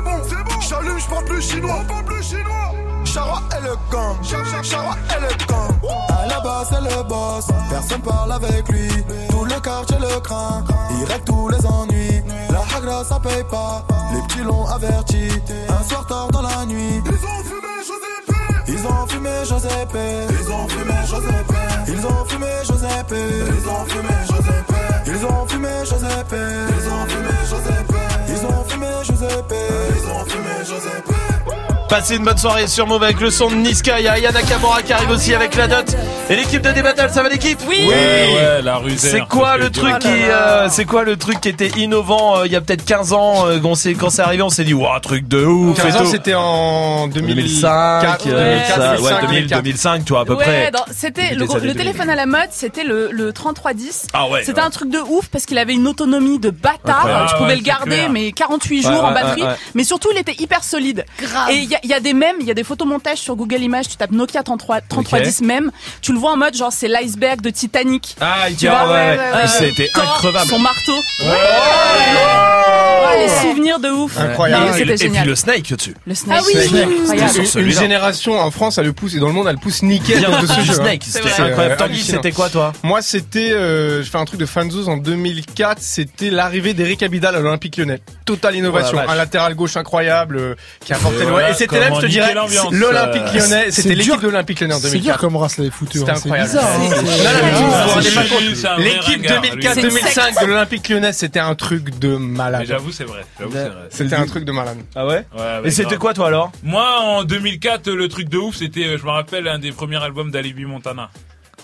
C'est 0.00 0.06
bon, 0.06 0.22
c'est 0.26 0.44
bon. 0.44 0.60
J'allume, 0.60 0.98
j'parle 0.98 1.24
plus 1.24 1.42
chinois. 1.42 1.82
Pas 1.86 2.02
plus 2.02 2.22
chinois. 2.22 2.72
Chara 3.04 3.42
et 3.58 3.64
le 3.64 3.74
gang. 3.90 4.16
Chara 4.22 4.96
et 5.14 5.20
le 5.20 5.46
gang. 5.46 5.72
À 6.08 6.26
la 6.26 6.40
base, 6.40 6.68
c'est 6.70 6.80
le 6.80 7.02
boss. 7.02 7.48
Personne 7.68 8.00
parle 8.00 8.32
avec 8.32 8.66
lui. 8.70 8.88
Tout 9.28 9.44
le 9.44 9.60
quartier 9.60 9.98
le 9.98 10.20
craint. 10.20 10.64
Il 10.98 11.04
règle 11.04 11.24
tous 11.24 11.48
les 11.50 11.66
ennuis. 11.66 12.22
La 12.50 12.76
hagra, 12.76 13.04
ça 13.04 13.20
paye 13.20 13.44
pas. 13.50 13.84
Les 14.14 14.22
petits 14.22 14.42
l'ont 14.42 14.66
averti. 14.66 15.28
Un 15.68 15.82
soir 15.86 16.06
tard 16.06 16.28
dans 16.28 16.42
la 16.42 16.64
nuit. 16.64 17.02
Ils 17.04 17.26
ont 17.26 17.44
fumé 17.44 17.68
Giuseppe. 17.84 18.68
Ils 18.68 18.86
ont 18.86 19.06
fumé 19.06 19.30
Giuseppe. 19.44 19.98
Ils 20.30 20.50
ont 20.50 20.68
fumé 20.68 20.94
Giuseppe. 21.04 21.54
Ils 21.88 22.06
ont 22.06 22.24
fumé 22.24 22.46
Giuseppe. 22.64 23.14
Ils 23.48 23.66
ont 23.68 23.84
fumé 23.86 24.08
Giuseppe. 24.24 24.74
Ils 25.06 25.26
ont 25.26 25.46
fumé 25.46 25.68
Giuseppe. 25.84 26.36
Ils 26.78 26.88
ont 26.88 27.06
fumé 27.06 27.34
Giuseppe. 27.44 27.89
Giuseppe. 29.02 29.54
Ils 29.96 30.10
ont 30.10 30.24
fumé 30.26 30.64
Giuseppe. 30.64 31.09
Passez 31.90 32.14
une 32.16 32.24
bonne 32.24 32.38
soirée 32.38 32.68
sur 32.68 32.86
Move 32.86 33.02
avec 33.02 33.20
le 33.20 33.30
son 33.30 33.50
de 33.50 33.56
Niska. 33.56 33.98
Il 33.98 34.04
y 34.04 34.08
a 34.08 34.12
Aya 34.12 34.30
Nakamura 34.30 34.80
qui 34.82 34.92
arrive 34.92 35.10
aussi 35.10 35.34
avec 35.34 35.56
la 35.56 35.66
dot. 35.66 35.96
Et 36.30 36.36
l'équipe 36.36 36.62
de 36.62 36.70
D-Battle, 36.70 37.10
ça 37.12 37.20
va 37.24 37.28
l'équipe 37.28 37.58
Oui. 37.68 37.78
Ouais, 37.84 37.88
ouais, 38.32 38.62
la 38.62 38.80
C'est 38.96 39.26
quoi 39.26 39.56
le 39.56 39.70
truc 39.70 39.98
qui, 39.98 40.06
euh, 40.08 40.68
c'est 40.68 40.84
quoi 40.84 41.02
le 41.02 41.16
truc 41.16 41.40
qui 41.40 41.48
était 41.48 41.66
innovant 41.76 42.38
euh, 42.38 42.46
il 42.46 42.52
y 42.52 42.56
a 42.56 42.60
peut-être 42.60 42.84
15 42.84 43.12
ans 43.12 43.48
euh, 43.48 43.58
quand 43.58 43.74
c'est 43.74 43.94
quand 43.94 44.08
c'est 44.08 44.22
arrivé, 44.22 44.40
on 44.44 44.50
s'est 44.50 44.62
dit 44.62 44.72
waouh, 44.72 45.00
truc 45.00 45.26
de 45.26 45.44
ouf. 45.44 45.82
15 45.82 45.94
et 45.94 45.98
ans, 45.98 46.02
tout. 46.04 46.10
c'était 46.12 46.34
en 46.34 47.08
2005, 47.08 48.02
2004, 48.02 48.26
euh, 48.28 48.54
2004, 48.54 48.76
ça, 48.76 48.90
ouais, 49.02 49.10
2000, 49.22 49.28
2004. 49.48 49.62
2005, 49.62 50.04
tu 50.04 50.12
vois 50.12 50.20
à 50.20 50.24
peu 50.24 50.34
ouais, 50.34 50.44
près. 50.70 50.72
c'était 50.92 51.34
le, 51.34 51.44
Des 51.46 51.50
années 51.56 51.66
le 51.66 51.72
2000. 51.72 51.76
téléphone 51.76 52.10
à 52.10 52.14
la 52.14 52.26
mode, 52.26 52.48
c'était 52.52 52.84
le, 52.84 53.08
le 53.10 53.32
3310. 53.32 54.06
Ah 54.12 54.28
ouais, 54.28 54.44
C'était 54.44 54.60
ouais. 54.60 54.66
un 54.66 54.70
truc 54.70 54.90
de 54.90 54.98
ouf 55.00 55.26
parce 55.26 55.44
qu'il 55.44 55.58
avait 55.58 55.74
une 55.74 55.88
autonomie 55.88 56.38
de 56.38 56.50
bâtard. 56.50 57.26
Je 57.30 57.34
pouvais 57.34 57.48
ouais, 57.50 57.56
le 57.56 57.62
garder, 57.62 57.90
clair. 57.96 58.10
mais 58.10 58.30
48 58.30 58.76
Ouais, 58.86 58.92
jours 58.94 59.04
en 59.04 59.08
ouais, 59.08 59.14
batterie. 59.14 59.42
ouais, 59.42 59.48
ouais. 59.48 59.54
Mais 59.74 59.82
surtout, 59.82 60.10
il 60.14 60.18
était 60.18 60.36
hyper 60.40 60.62
solide. 60.62 61.04
Grave. 61.20 61.50
Et 61.50 61.56
il 61.56 61.64
y, 61.68 61.74
a- 61.74 61.79
il 61.82 61.90
y 61.90 61.94
a 61.94 62.00
des 62.00 62.12
mèmes, 62.12 62.36
il 62.40 62.46
y 62.46 62.50
a 62.50 62.54
des 62.54 62.64
photomontages 62.64 63.18
sur 63.18 63.36
Google 63.36 63.62
Images. 63.62 63.88
Tu 63.88 63.96
tapes 63.96 64.12
Nokia 64.12 64.42
33, 64.42 64.82
3310 64.82 65.42
même. 65.42 65.70
Tu 66.02 66.12
le 66.12 66.18
vois 66.18 66.32
en 66.32 66.36
mode 66.36 66.54
genre 66.54 66.72
c'est 66.72 66.88
l'iceberg 66.88 67.40
de 67.40 67.50
Titanic. 67.50 68.16
Ah, 68.20 68.48
il 68.48 68.56
vois, 68.56 68.88
ouais, 68.88 68.92
ouais. 68.92 69.18
Euh, 69.18 69.46
C'était 69.46 69.90
increvable. 69.94 70.48
Son 70.48 70.58
marteau. 70.58 70.96
Ouais. 71.20 71.26
Ouais, 73.06 73.26
les 73.26 73.28
souvenirs 73.28 73.78
de 73.80 73.88
ouf. 73.88 74.18
Incroyable. 74.18 74.78
Et, 74.78 75.08
puis 75.08 75.24
le 75.24 75.34
Snake 75.34 75.68
au-dessus. 75.72 75.94
Le 76.06 76.14
Snake. 76.14 76.40
Ah 76.40 76.44
oui, 76.46 77.26
Snake. 77.26 77.54
Une 77.56 77.70
génération 77.70 78.38
en 78.38 78.50
France, 78.50 78.78
elle 78.78 78.86
le 78.86 78.92
pousse 78.92 79.14
et 79.14 79.18
dans 79.18 79.28
le 79.28 79.32
monde, 79.32 79.46
elle 79.48 79.54
le 79.54 79.60
pousse 79.60 79.82
nickel 79.82 80.18
Bien 80.18 80.40
de 80.40 80.46
ce 80.46 80.60
jeu. 80.60 80.74
Snake, 80.74 81.02
hein. 81.04 81.10
c'était 81.10 81.28
incroyable. 81.40 81.72
euh, 81.72 81.76
Tanguy, 81.76 82.02
c'était 82.02 82.32
quoi 82.32 82.48
toi 82.48 82.72
Moi, 82.82 83.02
c'était, 83.02 83.52
euh, 83.52 84.02
je 84.02 84.10
fais 84.10 84.18
un 84.18 84.24
truc 84.24 84.38
de 84.38 84.46
fanzos 84.46 84.88
en 84.88 84.96
2004. 84.96 85.78
C'était 85.80 86.30
l'arrivée 86.30 86.74
d'Eric 86.74 87.02
Abidal 87.02 87.34
à 87.34 87.40
l'Olympique 87.40 87.76
Lyonnais. 87.76 88.00
Totale 88.24 88.56
innovation. 88.56 88.98
Oh 89.00 89.10
un 89.10 89.14
latéral 89.14 89.54
gauche 89.54 89.76
incroyable 89.76 90.36
euh, 90.36 90.54
qui 90.84 90.92
apportait 90.92 91.24
le. 91.24 91.32
et 91.50 91.54
je 91.72 92.00
te 92.00 92.06
dirais, 92.06 92.34
l'Olympique 92.72 93.22
euh, 93.22 93.38
Lyonnais. 93.38 93.64
c'est 93.70 93.82
C'était 93.82 93.94
dur. 93.94 94.14
l'équipe 94.14 94.20
de 94.22 94.26
l'Olympique 94.28 94.60
Lyonnais 94.60 94.74
en 94.74 94.78
C'est 94.78 94.88
dur 94.90 95.00
2004. 95.00 95.20
comme 95.20 95.36
race 95.36 95.58
les 95.58 95.70
foutus. 95.70 96.00
C'était 96.00 96.10
hein, 96.12 96.14
c'est 96.16 96.28
incroyable. 96.28 96.50
L'équipe 98.78 99.22
vrai 99.22 99.28
ringard, 99.28 99.42
lui. 99.42 99.50
2004-2005 99.62 100.40
de 100.42 100.46
l'Olympique 100.46 100.88
Lyonnais, 100.88 101.12
c'était 101.12 101.40
un 101.40 101.54
truc 101.54 101.98
de 101.98 102.16
malade. 102.16 102.60
Mais 102.62 102.66
j'avoue, 102.66 102.92
c'est 102.92 103.04
vrai. 103.04 103.22
C'était 103.90 104.14
un 104.16 104.26
truc 104.26 104.44
de 104.44 104.52
malade. 104.52 104.78
Ah 104.94 105.06
ouais 105.06 105.24
Et 105.64 105.70
c'était 105.70 105.96
quoi 105.96 106.14
toi 106.14 106.28
alors? 106.28 106.52
Moi, 106.62 107.00
en 107.00 107.24
2004, 107.24 107.90
le 107.90 108.08
truc 108.08 108.28
de 108.28 108.38
ouf, 108.38 108.56
c'était, 108.56 108.84
euh, 108.86 108.98
je 108.98 109.04
me 109.04 109.10
rappelle, 109.10 109.48
un 109.48 109.58
des 109.58 109.72
premiers 109.72 110.02
albums 110.02 110.30
d'Alibi 110.30 110.64
Montana. 110.64 111.10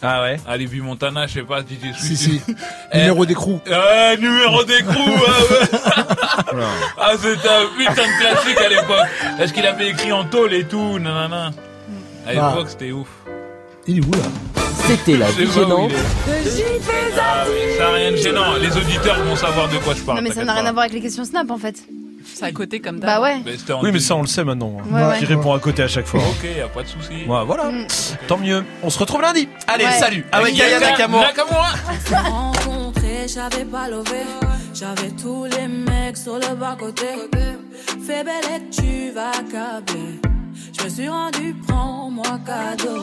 Ah 0.02 0.22
ouais 0.22 0.36
Alibi 0.46 0.80
Montana, 0.80 1.26
je 1.26 1.34
sais 1.34 1.42
pas, 1.42 1.60
DJ 1.62 1.94
Si, 1.98 2.16
Sweet. 2.16 2.42
si. 2.46 2.54
Eh, 2.92 2.98
Numéro 2.98 3.26
d'écrou. 3.26 3.60
Ouais, 3.66 4.16
numéro 4.18 4.62
d'écrou, 4.64 5.10
ouais. 5.10 5.78
Ah, 6.98 7.12
c'était 7.18 7.48
un 7.48 7.66
putain 7.76 8.02
de 8.02 8.20
classique 8.20 8.58
à 8.64 8.68
l'époque. 8.68 9.06
Parce 9.38 9.52
qu'il 9.52 9.66
avait 9.66 9.88
écrit 9.90 10.12
en 10.12 10.24
tôle 10.24 10.52
et 10.54 10.64
tout, 10.64 10.98
nanana. 10.98 11.50
À 12.26 12.32
l'époque, 12.32 12.66
Ah. 12.66 12.68
c'était 12.70 12.92
ouf. 12.92 13.08
Il 13.86 13.98
est 13.98 14.04
où 14.06 14.10
là 14.12 14.18
C'était 14.86 15.16
la 15.16 15.30
vie 15.30 15.50
gênante. 15.50 15.92
Ah 17.18 17.44
ça 17.78 17.82
n'a 17.84 17.90
rien 17.92 18.10
de 18.12 18.16
gênant. 18.16 18.54
Les 18.60 18.76
auditeurs 18.76 19.22
vont 19.24 19.36
savoir 19.36 19.68
de 19.68 19.76
quoi 19.78 19.94
je 19.94 20.02
parle. 20.02 20.18
Non, 20.18 20.22
mais 20.24 20.30
ça 20.32 20.44
n'a 20.44 20.52
rien 20.54 20.62
pas. 20.64 20.68
à 20.68 20.72
voir 20.72 20.82
avec 20.84 20.94
les 20.94 21.00
questions 21.00 21.24
Snap 21.24 21.50
en 21.50 21.58
fait. 21.58 21.76
C'est 22.34 22.44
à 22.44 22.52
côté 22.52 22.80
comme 22.80 22.98
Bah 23.00 23.20
ouais. 23.20 23.38
Oui 23.82 23.90
mais 23.92 23.98
ça 24.00 24.14
on 24.16 24.22
le 24.22 24.26
sait 24.26 24.44
maintenant. 24.44 24.76
Ouais, 24.90 25.02
ouais. 25.04 25.18
Qui 25.18 25.24
répond 25.26 25.52
à 25.54 25.58
côté 25.58 25.82
à 25.82 25.88
chaque 25.88 26.06
fois. 26.06 26.20
Ok, 26.20 26.48
y 26.56 26.60
a 26.60 26.68
pas 26.68 26.82
de 26.82 26.88
souci. 26.88 27.24
Ouais, 27.26 27.44
voilà. 27.46 27.64
Mm. 27.70 27.86
Tant 28.28 28.38
mieux. 28.38 28.64
On 28.82 28.90
se 28.90 28.98
retrouve 28.98 29.22
lundi. 29.22 29.48
Allez, 29.66 29.84
Ouais. 29.84 29.92
salut. 29.92 30.24
Avec 30.32 30.56
Yaka 30.56 30.80
Nakamura. 30.80 31.28
Rencontrés, 32.24 33.26
j'avais 33.28 33.64
pas 33.64 33.88
levé. 33.88 34.22
J'avais 34.74 35.10
tous 35.10 35.44
les 35.46 35.68
mecs 35.68 36.16
sur 36.16 36.34
le 36.36 36.54
bas-côté. 36.54 37.06
Fais 38.06 38.22
belle 38.24 38.44
et 38.56 38.70
tu 38.70 39.10
vas 39.14 39.32
câbler. 39.50 40.20
Je 40.78 40.84
me 40.84 40.88
suis 40.88 41.08
rendu, 41.08 41.54
prends-moi 41.66 42.38
cadeau. 42.44 43.02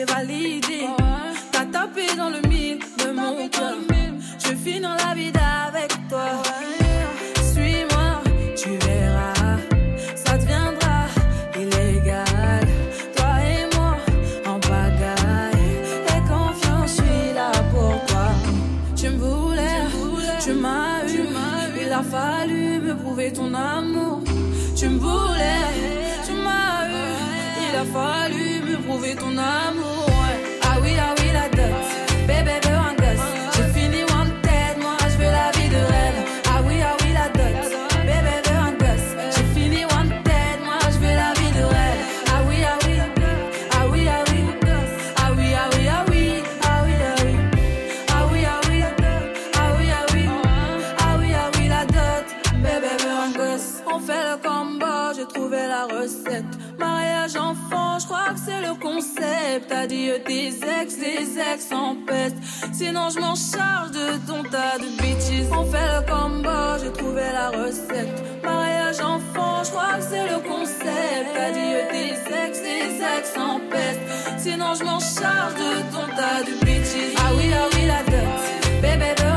est 0.00 0.04
validé. 0.04 0.80
Ouais. 0.80 1.34
T'as 1.52 1.64
tapé 1.66 2.06
dans 2.16 2.30
le 2.30 2.40
mille 2.48 2.78
de 2.98 3.10
mon 3.12 3.48
cœur. 3.48 3.74
Je 4.38 4.54
finis 4.54 4.80
dans 4.80 4.94
la 4.94 5.14
vie 5.14 5.32
avec 5.68 5.92
toi. 6.08 6.24
Ouais. 6.24 6.69
acceptes, 59.50 59.72
adieu 59.72 60.18
tes 60.24 60.48
ex, 60.48 60.96
les 60.98 61.38
ex 61.38 61.72
en 61.72 61.96
peste. 62.06 62.36
Sinon 62.72 63.08
je 63.10 63.20
m'en 63.20 63.34
charge 63.34 63.90
de 63.92 64.26
ton 64.26 64.42
tas 64.44 64.78
de 64.78 64.86
bitches. 65.02 65.50
On 65.52 65.64
fait 65.64 65.78
le 65.78 66.02
combo, 66.06 66.78
j'ai 66.82 66.92
trouvé 66.92 67.22
la 67.32 67.50
recette. 67.50 68.42
Mariage 68.42 69.00
enfant, 69.00 69.64
je 69.64 69.70
crois 69.70 69.94
que 69.98 70.04
c'est 70.10 70.28
le 70.28 70.38
concept. 70.48 71.36
Adieu 71.36 71.80
tes 71.90 72.12
ex, 72.46 72.60
les 72.62 72.96
ex 72.96 73.36
en 73.36 73.60
peste. 73.70 74.00
Sinon 74.38 74.74
je 74.78 74.84
m'en 74.84 75.00
charge 75.00 75.54
de 75.54 75.82
ton 75.92 76.06
tas 76.16 76.42
de 76.46 76.64
bitches. 76.64 77.14
Ah 77.16 77.30
oui, 77.36 77.50
ah 77.52 77.68
oui, 77.74 77.86
la 77.86 78.02
dot, 78.04 78.82
bébé. 78.82 79.29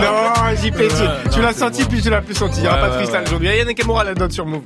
Non, 0.00 0.54
JP, 0.56 0.76
tu, 0.76 1.30
tu 1.30 1.40
l'as 1.42 1.52
senti, 1.52 1.84
puis 1.84 2.00
je 2.02 2.10
l'ai 2.10 2.20
plus 2.20 2.34
senti. 2.34 2.58
Il 2.58 2.62
n'y 2.62 2.68
aura 2.68 2.78
pas 2.78 2.88
de 2.88 2.92
freestyle 2.94 3.22
aujourd'hui. 3.26 3.48
Yannick 3.56 3.84
Moura 3.86 4.04
la 4.04 4.14
note 4.14 4.32
sur 4.32 4.46
Move. 4.46 4.58